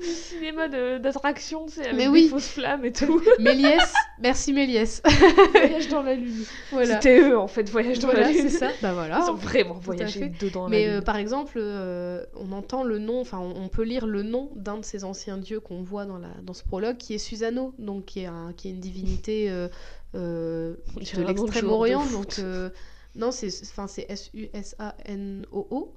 du 0.00 0.06
cinéma 0.06 0.68
d'attraction, 0.98 1.68
sais, 1.68 1.82
avec 1.82 1.94
Mais 1.94 2.04
des 2.04 2.08
oui. 2.08 2.28
fausses 2.28 2.48
flammes 2.48 2.84
et 2.84 2.92
tout. 2.92 3.20
Méliès, 3.38 3.92
merci 4.20 4.52
Méliès. 4.52 5.02
Voyage 5.52 5.88
dans 5.88 6.02
la 6.02 6.14
lune. 6.14 6.44
voilà. 6.70 6.94
C'était 6.94 7.20
eux 7.20 7.38
en 7.38 7.46
fait, 7.48 7.68
Voyage 7.70 7.98
dans 7.98 8.08
Voilà, 8.08 8.22
la 8.26 8.32
lune. 8.32 8.42
c'est 8.48 8.58
ça. 8.58 8.68
Bah 8.82 8.92
voilà. 8.92 9.20
Ils 9.24 9.30
ont 9.30 9.34
vraiment 9.34 9.74
voyagé 9.74 10.32
dedans 10.40 10.68
Mais 10.68 10.86
la 10.86 10.92
euh, 10.92 10.94
lune. 10.96 11.04
par 11.04 11.16
exemple, 11.16 11.52
euh, 11.56 12.24
on 12.36 12.52
entend 12.52 12.82
le 12.82 12.98
nom, 12.98 13.20
enfin 13.20 13.38
on, 13.38 13.62
on 13.64 13.68
peut 13.68 13.82
lire 13.84 14.06
le 14.06 14.22
nom 14.22 14.50
d'un 14.56 14.78
de 14.78 14.84
ces 14.84 15.04
anciens 15.04 15.36
dieux 15.38 15.60
qu'on 15.60 15.82
voit 15.82 16.04
dans, 16.06 16.18
la, 16.18 16.28
dans 16.42 16.54
ce 16.54 16.64
prologue, 16.64 16.96
qui 16.96 17.14
est 17.14 17.18
Susano, 17.18 17.72
donc 17.78 18.06
qui 18.06 18.20
est, 18.20 18.26
un- 18.26 18.52
qui 18.56 18.68
est 18.68 18.70
une 18.72 18.80
divinité 18.80 19.41
euh, 19.48 19.68
euh, 20.14 20.76
de 20.96 21.22
l'extrême-orient. 21.22 22.04
Donc 22.06 22.38
euh, 22.38 22.70
non, 23.14 23.30
c'est 23.32 23.48
S-U-S-A-N-O-O. 24.08 25.94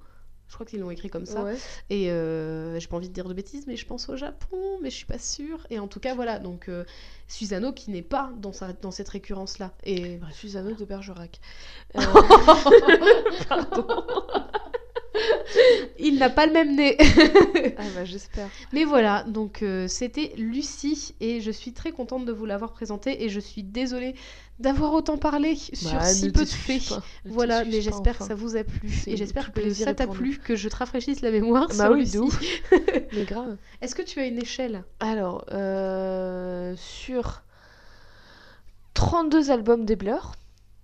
Je 0.47 0.53
crois 0.53 0.65
qu'ils 0.65 0.79
l'ont 0.79 0.91
écrit 0.91 1.09
comme 1.09 1.25
ça. 1.25 1.43
Ouais. 1.43 1.55
Et 1.89 2.11
euh, 2.11 2.79
j'ai 2.79 2.87
pas 2.87 2.97
envie 2.97 3.09
de 3.09 3.13
dire 3.13 3.27
de 3.27 3.33
bêtises, 3.33 3.65
mais 3.67 3.75
je 3.75 3.85
pense 3.85 4.09
au 4.09 4.15
Japon, 4.15 4.79
mais 4.81 4.89
je 4.89 4.95
suis 4.95 5.05
pas 5.05 5.19
sûre. 5.19 5.65
Et 5.69 5.79
en 5.79 5.87
tout 5.87 5.99
cas, 5.99 6.13
voilà, 6.13 6.39
donc 6.39 6.69
euh, 6.69 6.85
Susano 7.27 7.73
qui 7.73 7.91
n'est 7.91 8.01
pas 8.01 8.31
dans, 8.37 8.53
sa, 8.53 8.73
dans 8.73 8.91
cette 8.91 9.09
récurrence-là. 9.09 9.73
Et 9.83 10.17
bref. 10.17 10.35
Susano 10.35 10.73
de 10.73 10.85
Bergerac. 10.85 11.39
Euh, 11.97 12.01
Pardon. 13.49 13.87
Il 15.99 16.17
n'a 16.17 16.29
pas 16.29 16.45
le 16.45 16.53
même 16.53 16.75
nez. 16.75 16.97
Ah 17.77 17.83
bah 17.95 18.05
j'espère. 18.05 18.49
mais 18.73 18.83
voilà, 18.83 19.23
donc 19.23 19.63
euh, 19.63 19.87
c'était 19.87 20.33
Lucie, 20.37 21.15
et 21.19 21.41
je 21.41 21.51
suis 21.51 21.73
très 21.73 21.91
contente 21.91 22.25
de 22.25 22.31
vous 22.31 22.45
l'avoir 22.45 22.71
présentée, 22.71 23.23
et 23.23 23.29
je 23.29 23.39
suis 23.39 23.63
désolée 23.63 24.15
d'avoir 24.59 24.93
autant 24.93 25.17
parlé 25.17 25.55
sur 25.55 25.91
Bah, 25.91 26.05
si 26.05 26.31
peu 26.31 26.45
de 26.45 26.49
faits. 26.49 26.93
Voilà, 27.25 27.65
mais 27.65 27.81
j'espère 27.81 28.15
enfin. 28.15 28.25
que 28.25 28.27
ça 28.29 28.35
vous 28.35 28.55
a 28.55 28.63
plu. 28.63 28.89
Et 29.07 29.17
j'espère 29.17 29.51
que 29.51 29.73
ça 29.73 29.93
t'a 29.93 30.07
plu, 30.07 30.37
que 30.37 30.55
je 30.55 30.69
te 30.69 30.75
rafraîchisse 30.77 31.21
la 31.21 31.31
mémoire 31.31 31.67
Bah 31.77 31.91
oui, 31.91 32.09
de 32.09 32.19
ouf. 32.19 32.39
Mais 33.13 33.25
grave. 33.25 33.57
Est-ce 33.81 33.95
que 33.95 34.01
tu 34.01 34.19
as 34.19 34.25
une 34.25 34.37
échelle? 34.41 34.83
Alors, 35.01 35.43
euh, 35.51 36.73
sur 36.77 37.41
32 38.93 39.51
albums 39.51 39.85
des 39.85 39.95
Blurs. 39.95 40.31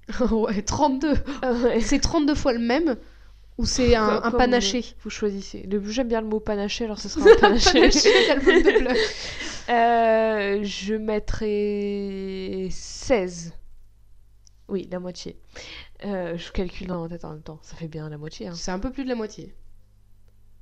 Ouais, 0.32 0.62
32 0.62 1.14
Ah. 1.42 1.54
C'est 1.80 2.00
32 2.00 2.36
fois 2.36 2.52
le 2.54 2.60
même 2.60 2.98
ou 3.58 3.66
c'est 3.66 3.96
un, 3.96 4.20
panaché? 4.32 4.84
Vous 5.04 5.10
choisissez. 5.12 5.62
Le- 5.70 5.82
J'aime 5.90 6.08
bien 6.08 6.20
le 6.22 6.28
mot 6.28 6.40
panaché, 6.40 6.86
alors 6.86 7.00
ce 7.00 7.08
sera 7.10 7.30
un 7.30 7.36
panaché. 7.40 7.72
Panaché 7.80 8.28
d'album 8.28 8.62
de 8.64 8.80
Blur. 8.80 8.92
Euh, 9.70 10.60
je 10.64 10.96
mettrai 10.96 12.68
16. 12.72 13.54
Oui, 14.72 14.88
la 14.90 15.00
moitié. 15.00 15.38
Euh, 16.06 16.38
je 16.38 16.52
calcule 16.52 16.88
dans 16.88 17.02
ma 17.04 17.10
tête 17.10 17.26
en 17.26 17.32
même 17.32 17.42
temps. 17.44 17.60
Ça 17.62 17.76
fait 17.76 17.90
bien 17.90 18.10
la 18.10 18.18
moitié. 18.18 18.48
Hein. 18.48 18.54
C'est 18.56 18.72
un 18.72 18.80
peu 18.80 18.90
plus 18.90 19.04
de 19.04 19.10
la 19.10 19.16
moitié. 19.16 19.54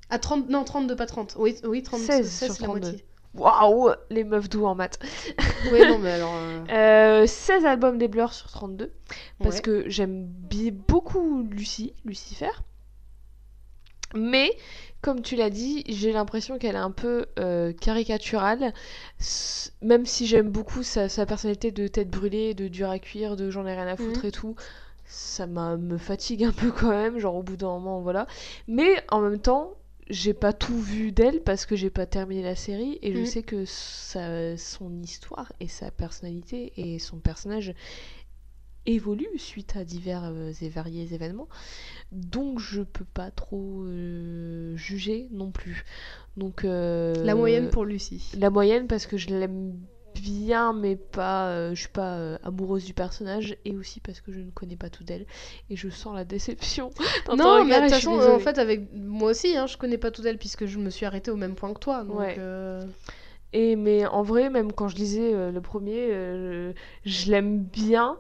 Ah, 0.09 0.17
30, 0.17 0.49
non, 0.49 0.63
32, 0.63 0.95
pas 0.95 1.05
30. 1.05 1.35
Oui, 1.37 1.55
oui 1.63 1.83
30, 1.83 1.99
16 2.01 2.27
16, 2.29 2.47
sur 2.47 2.55
c'est 2.55 2.61
la 2.61 2.67
32. 2.67 2.87
moitié. 2.89 3.05
Waouh 3.35 3.91
Les 4.09 4.23
meufs 4.23 4.49
doux 4.49 4.65
en 4.65 4.73
maths. 4.73 4.97
Oui, 5.71 5.79
non, 5.87 5.99
mais 5.99 6.09
alors. 6.13 6.33
euh, 6.33 7.21
Euh, 7.23 7.27
16 7.27 7.63
albums 7.65 7.99
des 7.99 8.07
Blurs 8.07 8.33
sur 8.33 8.49
32. 8.49 8.91
Parce 9.37 9.57
ouais. 9.57 9.61
que 9.61 9.87
j'aime 9.87 10.25
beaucoup 10.87 11.43
Lucie, 11.43 11.93
Lucifer. 12.03 12.49
Mais, 14.15 14.49
comme 15.01 15.21
tu 15.21 15.35
l'as 15.35 15.49
dit, 15.49 15.83
j'ai 15.87 16.11
l'impression 16.11 16.57
qu'elle 16.57 16.75
est 16.75 16.79
un 16.79 16.91
peu 16.91 17.25
euh, 17.39 17.71
caricaturale. 17.73 18.73
Même 19.81 20.05
si 20.05 20.27
j'aime 20.27 20.49
beaucoup 20.49 20.83
sa, 20.83 21.07
sa 21.09 21.25
personnalité 21.25 21.71
de 21.71 21.87
tête 21.87 22.09
brûlée, 22.09 22.53
de 22.53 22.67
dur 22.67 22.89
à 22.89 22.99
cuire, 22.99 23.35
de 23.35 23.49
j'en 23.49 23.65
ai 23.65 23.73
rien 23.73 23.87
à 23.87 23.95
foutre 23.95 24.21
Mhm. 24.23 24.25
et 24.27 24.31
tout, 24.31 24.55
ça 25.05 25.47
m'a- 25.47 25.77
me 25.77 25.97
fatigue 25.97 26.43
un 26.43 26.51
peu 26.51 26.71
quand 26.71 26.89
même. 26.89 27.17
Genre, 27.19 27.35
au 27.35 27.43
bout 27.43 27.55
d'un 27.57 27.67
moment, 27.67 28.01
voilà. 28.01 28.27
Mais 28.67 29.03
en 29.09 29.21
même 29.21 29.39
temps, 29.39 29.73
j'ai 30.09 30.33
pas 30.33 30.53
tout 30.53 30.79
vu 30.79 31.11
d'elle 31.11 31.41
parce 31.43 31.65
que 31.67 31.75
j'ai 31.75 31.91
pas 31.91 32.05
terminé 32.07 32.41
la 32.41 32.55
série 32.55 32.97
et 33.03 33.13
je 33.13 33.19
Mhm. 33.19 33.25
sais 33.25 33.43
que 33.43 33.63
sa- 33.65 34.57
son 34.57 35.01
histoire 35.03 35.53
et 35.59 35.67
sa 35.67 35.91
personnalité 35.91 36.73
et 36.77 36.97
son 36.99 37.17
personnage 37.17 37.73
évolue 38.85 39.27
suite 39.37 39.75
à 39.75 39.83
divers 39.83 40.23
euh, 40.25 40.51
et 40.61 40.69
variés 40.69 41.13
événements. 41.13 41.47
Donc 42.11 42.59
je 42.59 42.81
peux 42.81 43.05
pas 43.05 43.31
trop 43.31 43.83
euh, 43.83 44.75
juger 44.75 45.27
non 45.31 45.51
plus. 45.51 45.83
Donc 46.37 46.63
euh, 46.65 47.13
La 47.23 47.35
moyenne 47.35 47.69
pour 47.69 47.85
Lucie. 47.85 48.31
la 48.39 48.49
moyenne 48.49 48.87
parce 48.87 49.05
que 49.05 49.17
je 49.17 49.29
l'aime 49.29 49.73
bien 50.21 50.73
mais 50.73 50.95
pas 50.97 51.49
euh, 51.49 51.69
je 51.75 51.81
suis 51.81 51.89
pas 51.89 52.17
euh, 52.17 52.37
amoureuse 52.43 52.83
du 52.83 52.93
personnage 52.93 53.55
et 53.63 53.75
aussi 53.77 53.99
parce 54.01 54.19
que 54.21 54.31
je 54.33 54.39
ne 54.39 54.49
connais 54.51 54.75
pas 54.75 54.89
tout 54.89 55.03
d'elle 55.03 55.25
et 55.69 55.75
je 55.75 55.89
sens 55.89 56.15
la 56.15 56.25
déception. 56.25 56.89
Non, 57.35 57.63
mais 57.65 57.75
de 57.75 57.81
toute 57.81 57.89
façon, 57.89 58.11
en 58.19 58.39
fait, 58.39 58.57
avec 58.57 58.89
moi 58.93 59.31
aussi, 59.31 59.55
hein, 59.55 59.67
je 59.67 59.77
connais 59.77 59.97
pas 59.99 60.11
tout 60.11 60.21
d'elle 60.21 60.37
puisque 60.37 60.65
je 60.65 60.77
me 60.79 60.89
suis 60.89 61.05
arrêtée 61.05 61.31
au 61.31 61.35
même 61.35 61.55
point 61.55 61.73
que 61.73 61.79
toi. 61.79 62.03
Donc, 62.03 62.17
Ouais. 62.17 62.35
euh, 62.39 62.85
Et 63.53 63.75
mais 63.75 64.05
en 64.07 64.23
vrai, 64.23 64.49
même 64.49 64.73
quand 64.73 64.87
je 64.87 64.95
lisais 64.95 65.51
le 65.51 65.61
premier, 65.61 66.07
je, 66.09 66.73
je 67.05 67.31
l'aime 67.31 67.59
bien. 67.63 68.17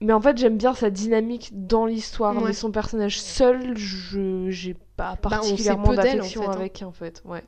Mais 0.00 0.12
en 0.12 0.20
fait, 0.20 0.38
j'aime 0.38 0.56
bien 0.56 0.74
sa 0.74 0.90
dynamique 0.90 1.50
dans 1.52 1.84
l'histoire. 1.86 2.36
Ouais. 2.36 2.42
Mais 2.48 2.52
son 2.52 2.70
personnage 2.70 3.20
seul, 3.20 3.76
je 3.76 4.48
j'ai 4.48 4.74
pas 4.96 5.12
Bah, 5.14 5.18
particulièrement 5.30 5.88
en 5.88 5.94
d'affection 5.94 6.42
fait, 6.42 6.48
hein. 6.48 6.52
avec, 6.52 6.82
en 6.82 6.92
fait. 6.92 7.22
Ouais. 7.24 7.42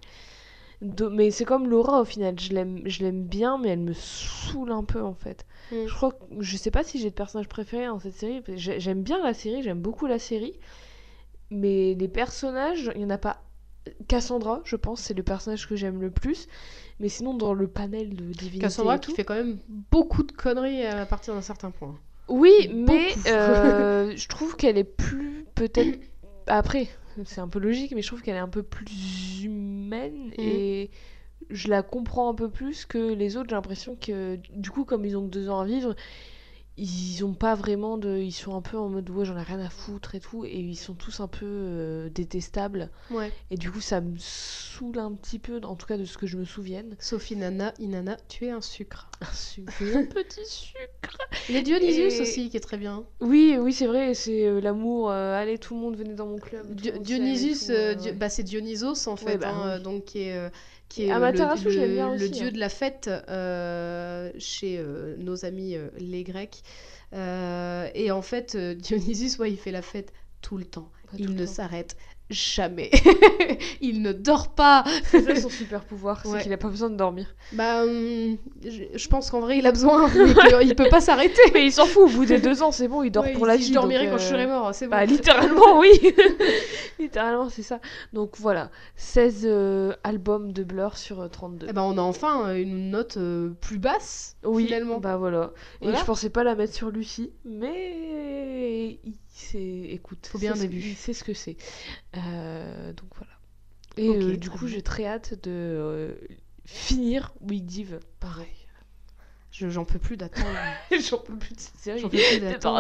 Mais 1.11 1.31
c'est 1.31 1.45
comme 1.45 1.69
Laura 1.69 2.01
au 2.01 2.05
final. 2.05 2.41
Je 2.41 2.53
l'aime, 2.53 2.81
je 2.87 3.03
l'aime 3.05 3.23
bien, 3.25 3.59
mais 3.59 3.69
elle 3.69 3.81
me 3.81 3.93
saoule 3.93 4.73
un 4.73 4.83
peu 4.83 5.03
en 5.03 5.15
fait. 5.15 5.45
Mm. 5.71 5.77
Je 5.87 5.95
crois, 5.95 6.13
que- 6.13 6.17
je 6.41 6.57
sais 6.57 6.71
pas 6.71 6.83
si 6.83 6.99
j'ai 6.99 7.11
de 7.11 7.15
personnage 7.15 7.49
préféré 7.49 7.87
dans 7.87 7.99
cette 8.01 8.15
série. 8.15 8.43
J'aime 8.57 9.03
bien 9.03 9.23
la 9.23 9.35
série, 9.35 9.63
j'aime 9.63 9.81
beaucoup 9.81 10.07
la 10.07 10.19
série, 10.19 10.59
mais 11.51 11.95
les 11.95 12.09
personnages, 12.09 12.91
il 12.95 13.03
y 13.03 13.05
en 13.05 13.11
a 13.11 13.19
pas. 13.19 13.43
Cassandra, 14.09 14.61
je 14.65 14.77
pense, 14.77 15.01
c'est 15.01 15.15
le 15.15 15.23
personnage 15.23 15.69
que 15.69 15.77
j'aime 15.77 16.01
le 16.01 16.11
plus. 16.11 16.49
Mais 16.99 17.09
sinon, 17.09 17.35
dans 17.35 17.55
le 17.55 17.67
panel 17.69 18.15
de 18.15 18.25
divinité 18.25 18.59
Cassandra 18.59 18.97
et 18.97 19.01
qui 19.01 19.09
tout- 19.11 19.15
fait 19.17 19.25
quand 19.25 19.35
même 19.35 19.59
beaucoup 19.91 20.23
de 20.23 20.33
conneries 20.33 20.85
à 20.87 21.07
partir 21.07 21.35
d'un 21.35 21.41
certain 21.43 21.71
point. 21.71 21.95
Oui, 22.31 22.71
mais 22.73 23.09
euh, 23.27 24.13
je 24.17 24.29
trouve 24.29 24.57
qu'elle 24.57 24.79
est 24.79 24.85
plus 24.85 25.45
peut-être 25.55 25.99
après, 26.47 26.89
c'est 27.25 27.41
un 27.41 27.49
peu 27.49 27.59
logique, 27.59 27.93
mais 27.95 28.03
je 28.03 28.07
trouve 28.07 28.23
qu'elle 28.23 28.37
est 28.37 28.39
un 28.39 28.49
peu 28.49 28.63
plus 28.63 29.43
humaine 29.45 30.29
Mhm. 30.29 30.35
et 30.39 30.91
je 31.51 31.69
la 31.69 31.83
comprends 31.83 32.31
un 32.31 32.35
peu 32.35 32.49
plus 32.49 32.87
que 32.87 33.13
les 33.13 33.37
autres. 33.37 33.49
J'ai 33.51 33.57
l'impression 33.57 33.97
que 33.97 34.39
du 34.55 34.71
coup, 34.71 34.85
comme 34.85 35.05
ils 35.05 35.17
ont 35.17 35.23
que 35.27 35.31
deux 35.31 35.49
ans 35.49 35.61
à 35.61 35.65
vivre, 35.65 35.95
ils 36.83 37.25
ont 37.25 37.35
pas 37.35 37.55
vraiment 37.55 37.99
de, 37.99 38.17
ils 38.19 38.33
sont 38.33 38.55
un 38.57 38.63
peu 38.63 38.79
en 38.79 38.89
mode 38.89 39.11
ouais 39.11 39.25
j'en 39.27 39.37
ai 39.37 39.43
rien 39.43 39.61
à 39.61 39.69
foutre 39.69 40.15
et 40.15 40.21
tout, 40.21 40.45
et 40.45 40.57
ils 40.59 40.77
sont 40.77 40.95
tous 40.95 41.21
un 41.21 41.29
peu 41.29 41.45
euh, 41.47 42.09
détestables. 42.09 42.91
Ouais. 43.11 43.31
Et 43.51 43.57
du 43.57 43.71
coup, 43.71 43.81
ça 43.81 44.01
me 44.01 44.17
saoule 44.19 44.99
un 44.99 45.13
petit 45.13 45.39
peu, 45.39 45.61
en 45.63 45.77
tout 45.77 45.87
cas 45.87 45.99
de 45.99 46.05
ce 46.07 46.17
que 46.17 46.27
je 46.27 46.39
me 46.39 46.45
souvienne. 46.45 46.97
Sophie 46.99 47.37
Nana, 47.37 47.75
Inanna, 47.79 48.17
tu 48.29 48.47
es 48.47 48.51
un 48.51 48.61
sucre. 48.63 49.11
Un 49.21 49.33
sucre, 49.35 49.73
un 49.95 50.05
petit 50.07 50.47
sucre. 50.47 51.19
A 51.55 51.61
Dionysius 51.61 52.15
Et- 52.15 52.21
aussi 52.23 52.49
qui 52.51 52.57
est 52.57 52.61
très 52.61 52.79
bien. 52.79 53.05
Oui, 53.21 53.57
oui, 53.61 53.73
c'est 53.75 53.87
vrai, 53.87 54.15
c'est 54.15 54.47
euh, 54.47 54.61
l'amour. 54.61 55.11
euh, 55.11 55.35
allez, 55.35 55.59
tout 55.59 55.75
le 55.75 55.81
monde, 55.81 55.97
venez 55.97 56.15
dans 56.15 56.27
mon 56.27 56.39
club. 56.39 56.67
tout 56.69 56.75
Dio- 56.75 56.93
le 56.93 56.99
monde 56.99 57.07
s'aime 57.07 57.17
et 57.17 57.21
Dionysius, 57.25 57.67
tout, 57.67 57.73
euh, 57.73 57.95
Dio- 57.95 58.11
ouais. 58.13 58.17
bah, 58.17 58.29
c'est 58.31 58.43
Dionysos 58.43 59.07
en 59.09 59.17
fait, 59.17 59.27
Ouais, 59.27 59.37
bah 59.39 59.51
hein, 59.51 59.77
oui. 59.77 59.83
donc 59.83 60.05
qui 60.07 60.21
est, 60.21 60.51
qui 60.91 61.05
est 61.07 61.11
Amaterasu, 61.11 61.71
le, 61.71 61.87
le- 61.87 61.87
bien 61.95 62.09
le 62.11 62.17
aussi, 62.17 62.31
dieu 62.31 62.49
hein. 62.49 62.53
de 62.53 62.59
la 62.59 62.69
fête 62.69 63.09
euh, 63.09 64.31
chez 64.39 64.77
euh, 64.79 65.17
nos 65.17 65.47
amis 65.47 65.75
euh, 65.77 65.89
les 65.99 66.23
Grecs. 66.23 66.63
Et 67.15 68.11
en 68.11 68.23
fait, 68.23 68.57
Dionysus, 68.57 69.39
ouais, 69.39 69.51
il 69.51 69.57
fait 69.57 69.73
la 69.73 69.83
fête 69.83 70.13
tout 70.43 70.59
le 70.59 70.65
temps. 70.65 70.91
Pas 71.11 71.17
il 71.19 71.35
ne 71.35 71.47
s'arrête 71.47 71.97
jamais. 72.31 72.91
il 73.81 74.03
ne 74.03 74.13
dort 74.13 74.55
pas. 74.55 74.85
C'est 75.05 75.21
ça 75.23 75.35
son 75.37 75.51
super 75.51 75.85
pouvoir, 75.85 76.21
c'est 76.23 76.29
Ouais. 76.31 76.43
qu'il 76.43 76.53
a 76.53 76.57
pas 76.57 76.69
besoin 76.69 76.89
de 76.91 76.97
dormir. 76.97 77.27
Bah, 77.53 77.83
hum, 77.83 78.37
je, 78.65 78.85
je 78.95 79.09
pense 79.09 79.31
qu'en 79.31 79.41
vrai, 79.41 79.59
il 79.59 79.67
a 79.67 79.73
besoin, 79.73 80.09
mais 80.09 80.35
qu'il 80.65 80.77
peut 80.77 80.89
pas 80.89 81.01
s'arrêter. 81.01 81.43
Mais 81.53 81.67
il 81.67 81.73
s'en 81.73 81.87
fout, 81.87 82.05
au 82.05 82.09
bout 82.09 82.25
des 82.25 82.39
deux 82.39 82.63
ans, 82.63 82.71
c'est 82.73 82.89
bon, 82.89 83.03
il 83.03 83.11
dort 83.11 83.25
Ouais, 83.25 83.33
pour 83.33 83.47
la 83.47 83.57
il- 83.57 83.61
vie. 83.63 83.67
Je 83.69 83.73
dormirai 83.75 84.05
donc, 84.05 84.13
quand 84.13 84.19
je 84.19 84.27
euh, 84.27 84.31
serai 84.31 84.47
mort, 84.47 84.75
c'est 84.75 84.87
bon. 84.87 84.93
Bah, 84.93 85.05
littéralement, 85.05 85.79
oui. 85.81 85.91
littéralement, 86.99 87.49
c'est 87.49 87.63
ça. 87.63 87.81
Donc 88.13 88.37
voilà, 88.39 88.71
16 88.97 89.43
euh, 89.45 89.93
albums 90.05 90.53
de 90.53 90.63
Blur 90.63 90.97
sur 90.97 91.21
euh, 91.21 91.29
32. 91.29 91.67
Eh 91.69 91.73
ben, 91.73 91.83
on 91.83 91.99
a 91.99 92.03
enfin 92.03 92.49
euh, 92.49 92.55
une 92.63 92.91
note 92.91 93.17
euh, 93.17 93.51
plus 93.61 93.79
basse, 93.79 94.37
oui, 94.45 94.67
finalement. 94.67 94.99
bah 95.01 95.17
voilà. 95.17 95.51
Et 95.81 95.85
Voilà. 95.87 95.99
je 95.99 96.05
pensais 96.05 96.31
pas 96.31 96.45
la 96.45 96.55
mettre 96.55 96.75
sur 96.75 96.91
Lucie, 96.91 97.33
mais 97.45 98.99
il 99.41 99.47
sait, 99.47 99.93
écoute, 99.95 100.27
Faut 100.27 100.39
bien 100.39 100.55
c'est 100.55 100.61
un 100.61 100.63
début. 100.65 100.81
il 100.81 100.97
sait 100.97 101.13
ce 101.13 101.25
que 101.25 101.35
c'est. 101.35 101.57
Euh, 102.17 102.93
donc 102.93 103.09
voilà. 103.17 103.33
Et 103.97 104.09
euh, 104.09 104.37
du 104.37 104.51
coup, 104.51 104.67
j'ai 104.69 104.83
très 104.83 105.05
hâte 105.07 105.35
de 105.43 105.51
euh, 105.51 106.15
finir 106.65 107.33
Week 107.41 107.65
Div. 107.67 107.99
Pareil. 108.21 108.47
Je- 109.53 109.69
J'en 109.69 109.85
peux 109.85 109.99
plus 109.99 110.17
d'attendre. 110.17 110.47
J'en 111.11 111.19
peux 111.19 111.37
plus 111.37 111.55
de 111.55 111.61
cette 111.61 111.77
série. 111.77 111.99
J'en 112.01 112.09
peux 112.09 112.17
plus 112.19 112.41
d'attendre. 112.41 112.79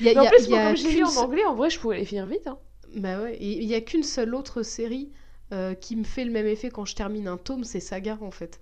Y 0.00 0.08
a- 0.10 0.14
Mais 0.14 0.18
en 0.18 0.22
il 0.22 0.24
y 0.24 0.26
a- 0.26 0.30
plus, 0.30 0.48
moi, 0.48 0.64
comme 0.66 0.76
je 0.76 0.84
l'ai 0.88 0.94
lu 0.96 1.04
en 1.04 1.16
anglais, 1.16 1.44
en 1.44 1.54
vrai, 1.54 1.70
je 1.70 1.78
pourrais 1.78 1.98
les 1.98 2.04
finir 2.04 2.26
vite. 2.26 2.46
Hein. 2.46 2.58
Bah 2.96 3.20
ouais, 3.22 3.36
il 3.40 3.64
y 3.64 3.74
a 3.74 3.80
qu'une 3.80 4.02
seule 4.04 4.34
autre 4.34 4.62
série 4.62 5.10
euh, 5.52 5.74
qui 5.74 5.96
me 5.96 6.04
fait 6.04 6.24
le 6.24 6.30
même 6.30 6.46
effet 6.46 6.70
quand 6.70 6.84
je 6.84 6.94
termine 6.94 7.28
un 7.28 7.36
tome, 7.36 7.64
c'est 7.64 7.80
Saga 7.80 8.18
en 8.20 8.30
fait. 8.30 8.60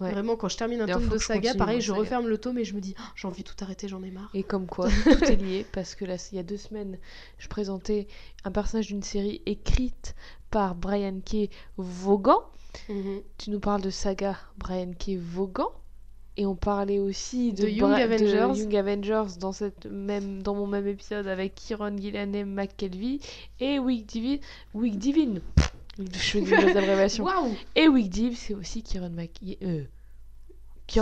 Ouais. 0.00 0.10
Vraiment, 0.10 0.36
quand 0.36 0.48
je 0.48 0.56
termine 0.56 0.80
un 0.80 0.86
tome 0.86 1.08
de 1.08 1.18
Saga, 1.18 1.54
pareil, 1.54 1.80
je 1.80 1.88
Saga. 1.88 1.98
referme 2.00 2.26
le 2.26 2.38
tome 2.38 2.58
et 2.58 2.64
je 2.64 2.74
me 2.74 2.80
dis, 2.80 2.94
Oh, 2.98 3.02
j'ai 3.14 3.28
envie 3.28 3.42
de 3.42 3.48
tout 3.48 3.56
arrêter, 3.62 3.88
j'en 3.88 4.02
ai 4.02 4.10
marre. 4.10 4.30
Et 4.34 4.42
comme 4.42 4.66
quoi, 4.66 4.88
tout 5.04 5.24
est 5.24 5.36
lié, 5.36 5.66
parce 5.72 5.94
que 5.94 6.04
là, 6.04 6.16
il 6.32 6.36
y 6.36 6.38
a 6.38 6.42
deux 6.42 6.56
semaines, 6.56 6.98
je 7.38 7.48
présentais 7.48 8.08
un 8.44 8.50
personnage 8.50 8.88
d'une 8.88 9.02
série 9.02 9.42
écrite 9.46 10.14
par 10.50 10.74
Brian 10.74 11.20
K. 11.24 11.50
Vaughan. 11.76 12.42
Mhm. 12.88 13.22
Tu 13.38 13.50
nous 13.50 13.60
parles 13.60 13.82
de 13.82 13.90
saga 13.90 14.36
Brian 14.58 14.92
K. 14.98 15.16
Vaughan. 15.16 15.70
Et 16.36 16.46
on 16.46 16.56
parlait 16.56 16.98
aussi 16.98 17.52
de, 17.52 17.62
De 17.62 17.68
Young 17.68 17.92
Avengers. 17.92 18.58
Young 18.58 18.74
Avengers 18.74 19.38
dans, 19.38 19.52
cette 19.52 19.86
même, 19.86 20.42
dans 20.42 20.54
mon 20.56 20.66
même 20.66 20.88
épisode 20.88 21.28
avec 21.28 21.54
Kieron 21.54 21.96
Gillan 21.96 22.32
et 22.32 22.44
McKelvey. 22.44 23.20
Et 23.60 23.78
Week 23.78 24.04
Divine. 24.04 24.40
Week 24.74 24.98
Divine 24.98 25.40
Je 25.98 26.18
fais 26.18 26.40
des 26.40 26.76
abréviations. 26.76 27.24
Waouh 27.24 27.54
Et 27.76 27.88
Week 27.88 28.08
Div, 28.10 28.36
c'est 28.36 28.54
aussi 28.54 28.82
Kieron 28.82 29.10
Mc... 29.10 29.30
euh, 29.62 29.84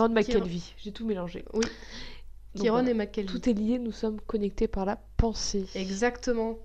McKelvey. 0.09 0.61
J'ai 0.78 0.93
tout 0.93 1.07
mélangé. 1.07 1.45
Oui. 1.55 1.64
Donc 2.55 2.66
voilà. 2.68 2.90
et 2.90 2.95
McKelvey. 2.95 3.30
Tout 3.32 3.49
est 3.49 3.55
lié, 3.55 3.78
nous 3.78 3.93
sommes 3.93 4.20
connectés 4.20 4.68
par 4.68 4.84
la 4.84 4.99
pensée. 5.16 5.66
Exactement. 5.74 6.59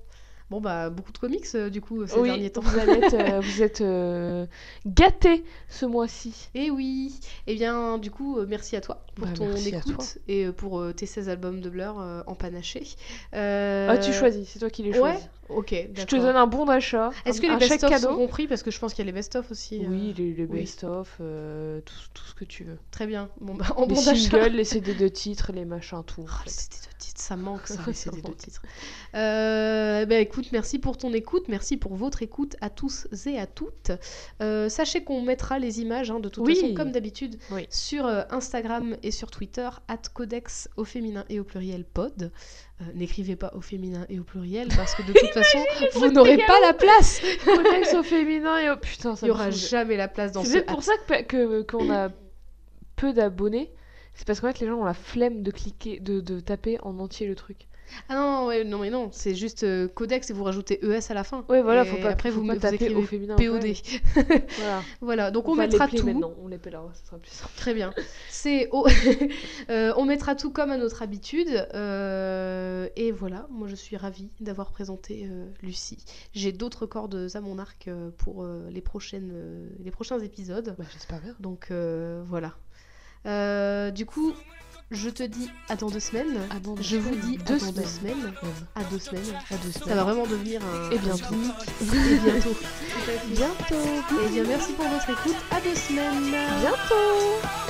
Bon 0.50 0.62
bah 0.62 0.90
beaucoup 0.90 1.12
de 1.12 1.18
comics 1.18 1.46
euh, 1.56 1.70
du 1.70 1.82
coup 1.82 2.08
ces 2.08 2.18
oui, 2.18 2.30
derniers 2.30 2.50
temps. 2.50 2.62
vous, 2.62 2.78
euh, 2.80 3.42
êtes 3.62 3.82
euh, 3.82 4.46
gâtés 4.86 5.44
ce 5.68 5.86
mois-ci. 5.86 6.48
Et 6.56 6.72
oui. 6.72 7.20
Eh 7.48 7.56
bien 7.56 7.98
du 7.98 8.12
coup 8.12 8.38
euh, 8.40 8.46
merci 8.48 8.78
à 8.78 8.82
toi 8.82 9.04
pour 9.16 9.26
Bah, 9.28 9.34
ton 9.34 9.54
écoute 9.54 10.20
et 10.30 10.46
euh, 10.46 10.54
pour 10.54 10.80
euh, 10.80 10.94
tes 10.94 11.06
16 11.06 11.28
albums 11.28 11.60
de 11.60 11.70
Blur 11.70 12.00
euh, 12.00 12.22
empanachés. 12.28 12.88
Euh, 13.34 13.88
Ah, 13.90 13.98
tu 13.98 14.14
choisis, 14.14 14.48
c'est 14.48 14.60
toi 14.60 14.70
qui 14.70 14.84
les 14.84 14.98
Ouais. 14.98 15.18
Ok. 15.50 15.74
Je 15.96 16.04
te 16.04 16.16
donne 16.16 16.36
un 16.36 16.48
bon 16.48 16.66
d'achat. 16.66 17.12
Est-ce 17.26 17.40
que 17.42 17.48
les 17.48 17.58
best-of 17.58 17.96
sont 18.02 18.16
compris 18.16 18.48
Parce 18.48 18.64
que 18.64 18.72
je 18.72 18.80
pense 18.80 18.94
qu'il 18.94 19.04
y 19.06 19.08
a 19.08 19.12
les 19.12 19.16
best-of 19.16 19.50
aussi. 19.52 19.84
euh. 19.86 19.90
Oui, 19.90 20.14
les, 20.18 20.34
les 20.34 20.46
oui. 20.46 20.60
best-of, 20.62 21.18
euh, 21.22 21.82
tout, 21.82 21.94
tout 22.14 22.24
ce 22.26 22.34
que 22.34 22.46
tu 22.46 22.64
veux. 22.64 22.78
Très 22.92 23.08
bien. 23.08 23.30
Bon 23.42 23.54
bah 23.56 23.66
en 23.78 23.82
les 23.86 23.88
bon 23.88 23.96
singles, 24.02 24.48
les 24.56 24.64
CD 24.66 24.94
de 24.94 25.08
titres, 25.08 25.52
les 25.54 25.66
machins, 25.66 26.04
tout. 26.06 26.26
Oh, 26.28 26.32
les 26.46 26.52
CD 26.52 26.76
de 26.76 26.98
titres, 26.98 27.22
ça 27.22 27.36
manque 27.36 27.68
ça, 27.68 27.82
les 27.88 27.94
CD 27.94 28.22
de 28.22 28.32
titres. 28.34 28.62
Euh, 29.16 30.06
bah, 30.06 30.20
écoute, 30.20 30.52
merci 30.52 30.80
pour 30.80 30.98
ton 30.98 31.14
écoute, 31.14 31.46
merci 31.48 31.78
pour 31.78 31.96
votre 31.96 32.22
écoute 32.24 32.56
à 32.62 32.70
tous 32.70 33.08
et 33.26 33.40
à 33.40 33.48
toutes. 33.48 33.92
Euh, 34.42 34.70
sachez 34.70 35.04
qu'on 35.04 35.22
mettra 35.22 35.60
les 35.60 35.82
images, 35.82 36.12
hein, 36.12 36.20
de 36.20 36.30
toute 36.30 36.46
Oui. 36.46 36.56
façon, 36.56 36.74
comme 36.74 36.92
d'habitude, 36.92 37.38
Oui. 37.52 37.68
sur 37.70 38.06
euh, 38.06 38.24
Instagram 38.30 38.96
et 39.04 39.12
sur 39.12 39.32
Twitter, 39.32 39.70
at 39.88 39.98
codex 40.14 40.70
au 40.78 40.84
féminin 40.84 41.26
et 41.30 41.40
au 41.40 41.44
pluriel 41.44 41.84
pod. 41.86 42.32
Euh, 42.82 42.86
N'écrivez 42.94 43.36
pas 43.36 43.52
au 43.56 43.62
féminin 43.62 44.06
et 44.08 44.20
au 44.20 44.24
pluriel 44.24 44.68
parce 44.76 44.94
que 44.94 45.02
de 45.02 45.12
toute 45.20 45.32
façon, 45.34 45.60
vous 45.96 46.12
n'aurez 46.12 46.38
pas 46.38 46.60
la 46.62 46.74
place. 46.74 47.22
Au 47.98 48.04
féminin 48.04 48.60
et 48.60 48.70
au... 48.70 48.78
Putain, 48.78 49.16
ça 49.16 49.26
Il 49.26 49.30
n'y 49.32 49.36
me 49.36 49.42
aura 49.42 49.50
jamais 49.50 49.98
la 49.98 50.08
place 50.08 50.32
dans 50.32 50.44
C'est 50.44 50.48
ce 50.50 50.54
peut-être 50.58 50.68
pour 50.74 50.84
ça 50.84 50.94
que 51.08 51.24
que- 51.24 51.62
qu'on 51.64 51.90
a 51.92 52.10
peu 52.96 53.14
d'abonnés. 53.14 53.72
C'est 54.14 54.26
parce 54.28 54.40
qu'en 54.42 54.48
fait, 54.52 54.60
les 54.60 54.68
gens 54.68 54.76
ont 54.76 54.84
la 54.86 54.94
flemme 54.94 55.42
de 55.44 55.50
cliquer, 55.52 56.00
de, 56.00 56.20
de 56.22 56.40
taper 56.40 56.78
en 56.84 57.00
entier 57.00 57.26
le 57.28 57.36
truc. 57.36 57.68
Ah 58.10 58.16
non, 58.16 58.46
ouais, 58.48 58.64
non 58.64 58.80
mais 58.80 58.90
non, 58.90 59.10
c'est 59.12 59.36
juste 59.36 59.64
euh, 59.64 59.88
codex 59.88 60.30
et 60.30 60.34
vous 60.34 60.44
rajoutez 60.44 60.80
ES 60.86 61.00
à 61.10 61.14
la 61.14 61.24
fin. 61.24 61.46
Ouais, 61.50 61.62
voilà, 61.62 61.84
Et 61.84 61.86
faut 61.88 61.98
pas, 61.98 62.10
après 62.10 62.32
faut 62.32 62.42
vous, 62.42 62.48
pas 62.48 62.54
vous 62.56 62.60
taper 62.60 62.94
au 62.96 63.02
féminin. 63.04 63.36
POD. 63.36 63.64
ouais. 63.64 63.74
Voilà. 64.58 64.82
Voilà, 65.02 65.32
donc 65.32 65.48
on, 65.48 65.56
mettra 65.56 65.88
tout. 65.88 66.06
maintenant, 66.06 66.34
on 66.42 66.48
l'épellera, 66.48 66.90
ça 66.94 67.06
sera 67.06 67.18
plus 67.18 67.32
simple. 67.32 67.52
Très 67.58 67.74
bien. 67.74 67.94
C'est 68.30 68.70
au- 68.72 68.88
Euh, 69.70 69.94
on 69.98 70.06
mettra 70.06 70.36
tout 70.36 70.52
comme 70.52 70.72
à 70.72 70.78
notre 70.78 71.02
habitude. 71.02 71.68
euh, 71.74 72.88
et 72.96 73.12
voilà, 73.12 73.48
moi 73.50 73.68
je 73.68 73.76
suis 73.76 73.98
ravie 73.98 74.30
d'avoir 74.40 74.72
présenté 74.72 75.28
euh, 75.30 75.46
Lucie. 75.62 76.04
J'ai 76.34 76.52
d'autres 76.52 76.86
cordes 76.86 77.28
à 77.34 77.42
mon 77.42 77.60
arc 77.60 77.90
pour 78.18 78.46
les, 78.70 78.82
prochaines, 78.82 79.70
les 79.84 79.92
prochains 79.92 80.20
épisodes. 80.20 80.76
Bah, 80.78 80.86
j'espère 80.94 81.20
bien. 81.22 81.36
Donc 81.40 81.72
voilà. 82.26 82.54
Du 83.92 84.06
coup, 84.06 84.34
je 84.92 85.10
te 85.10 85.24
dis 85.24 85.50
à 85.70 85.76
dans 85.76 85.90
deux 85.90 86.00
semaines. 86.00 86.38
À 86.50 86.60
dans 86.60 86.74
deux 86.74 86.82
Je 86.84 86.98
vous 86.98 87.16
dis 87.16 87.38
Deux 87.40 87.56
à 87.56 87.60
dans 87.60 87.72
deux 87.74 87.84
semaines. 87.84 88.16
semaines. 88.16 88.34
À 88.76 88.84
deux 88.86 89.00
semaines. 89.00 89.24
À 89.52 89.56
deux 89.58 89.72
Ça 89.72 89.80
semaines. 89.82 89.98
va 89.98 90.04
vraiment 90.04 90.26
devenir 90.28 90.62
un, 90.64 90.92
Et 90.92 90.98
bientôt. 91.00 91.36
Et 91.82 92.18
bientôt. 92.20 92.56
Bientôt. 93.28 94.22
Et 94.26 94.30
bien 94.30 94.44
merci 94.46 94.74
pour 94.74 94.88
votre 94.88 95.10
écoute. 95.10 95.36
À 95.52 95.60
deux 95.62 95.76
semaines. 95.76 96.32
Bientôt. 96.62 97.67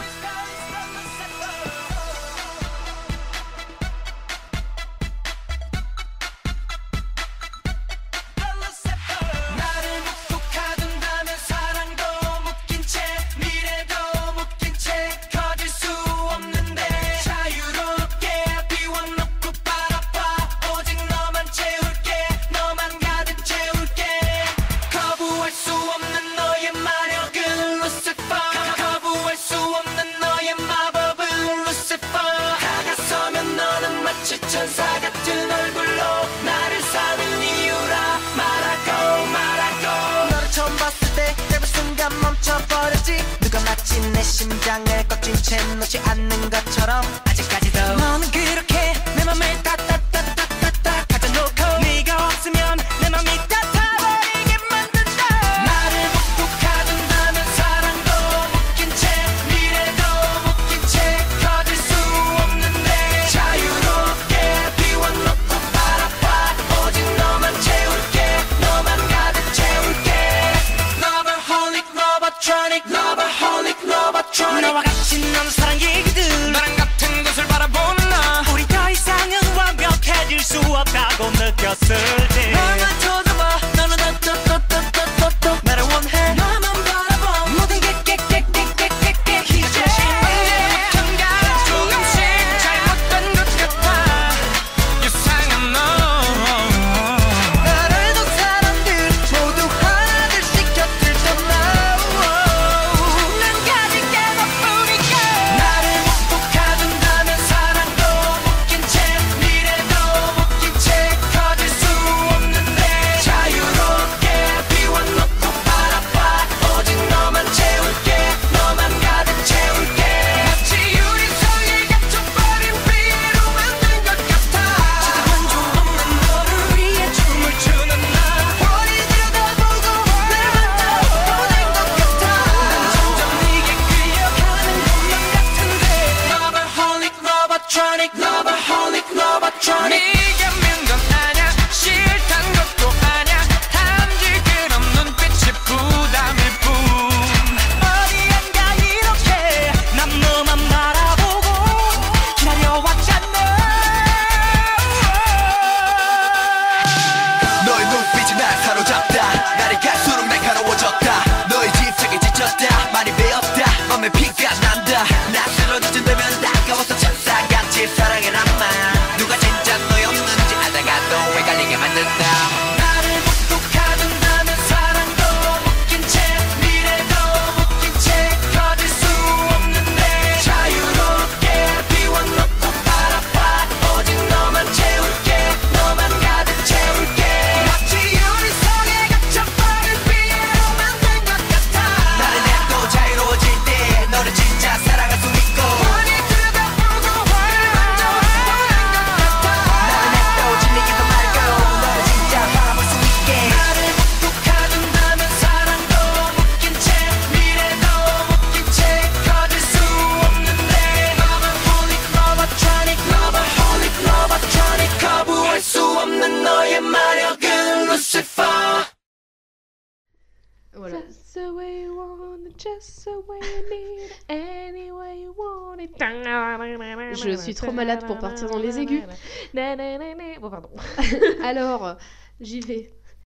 weh. 232.68 232.88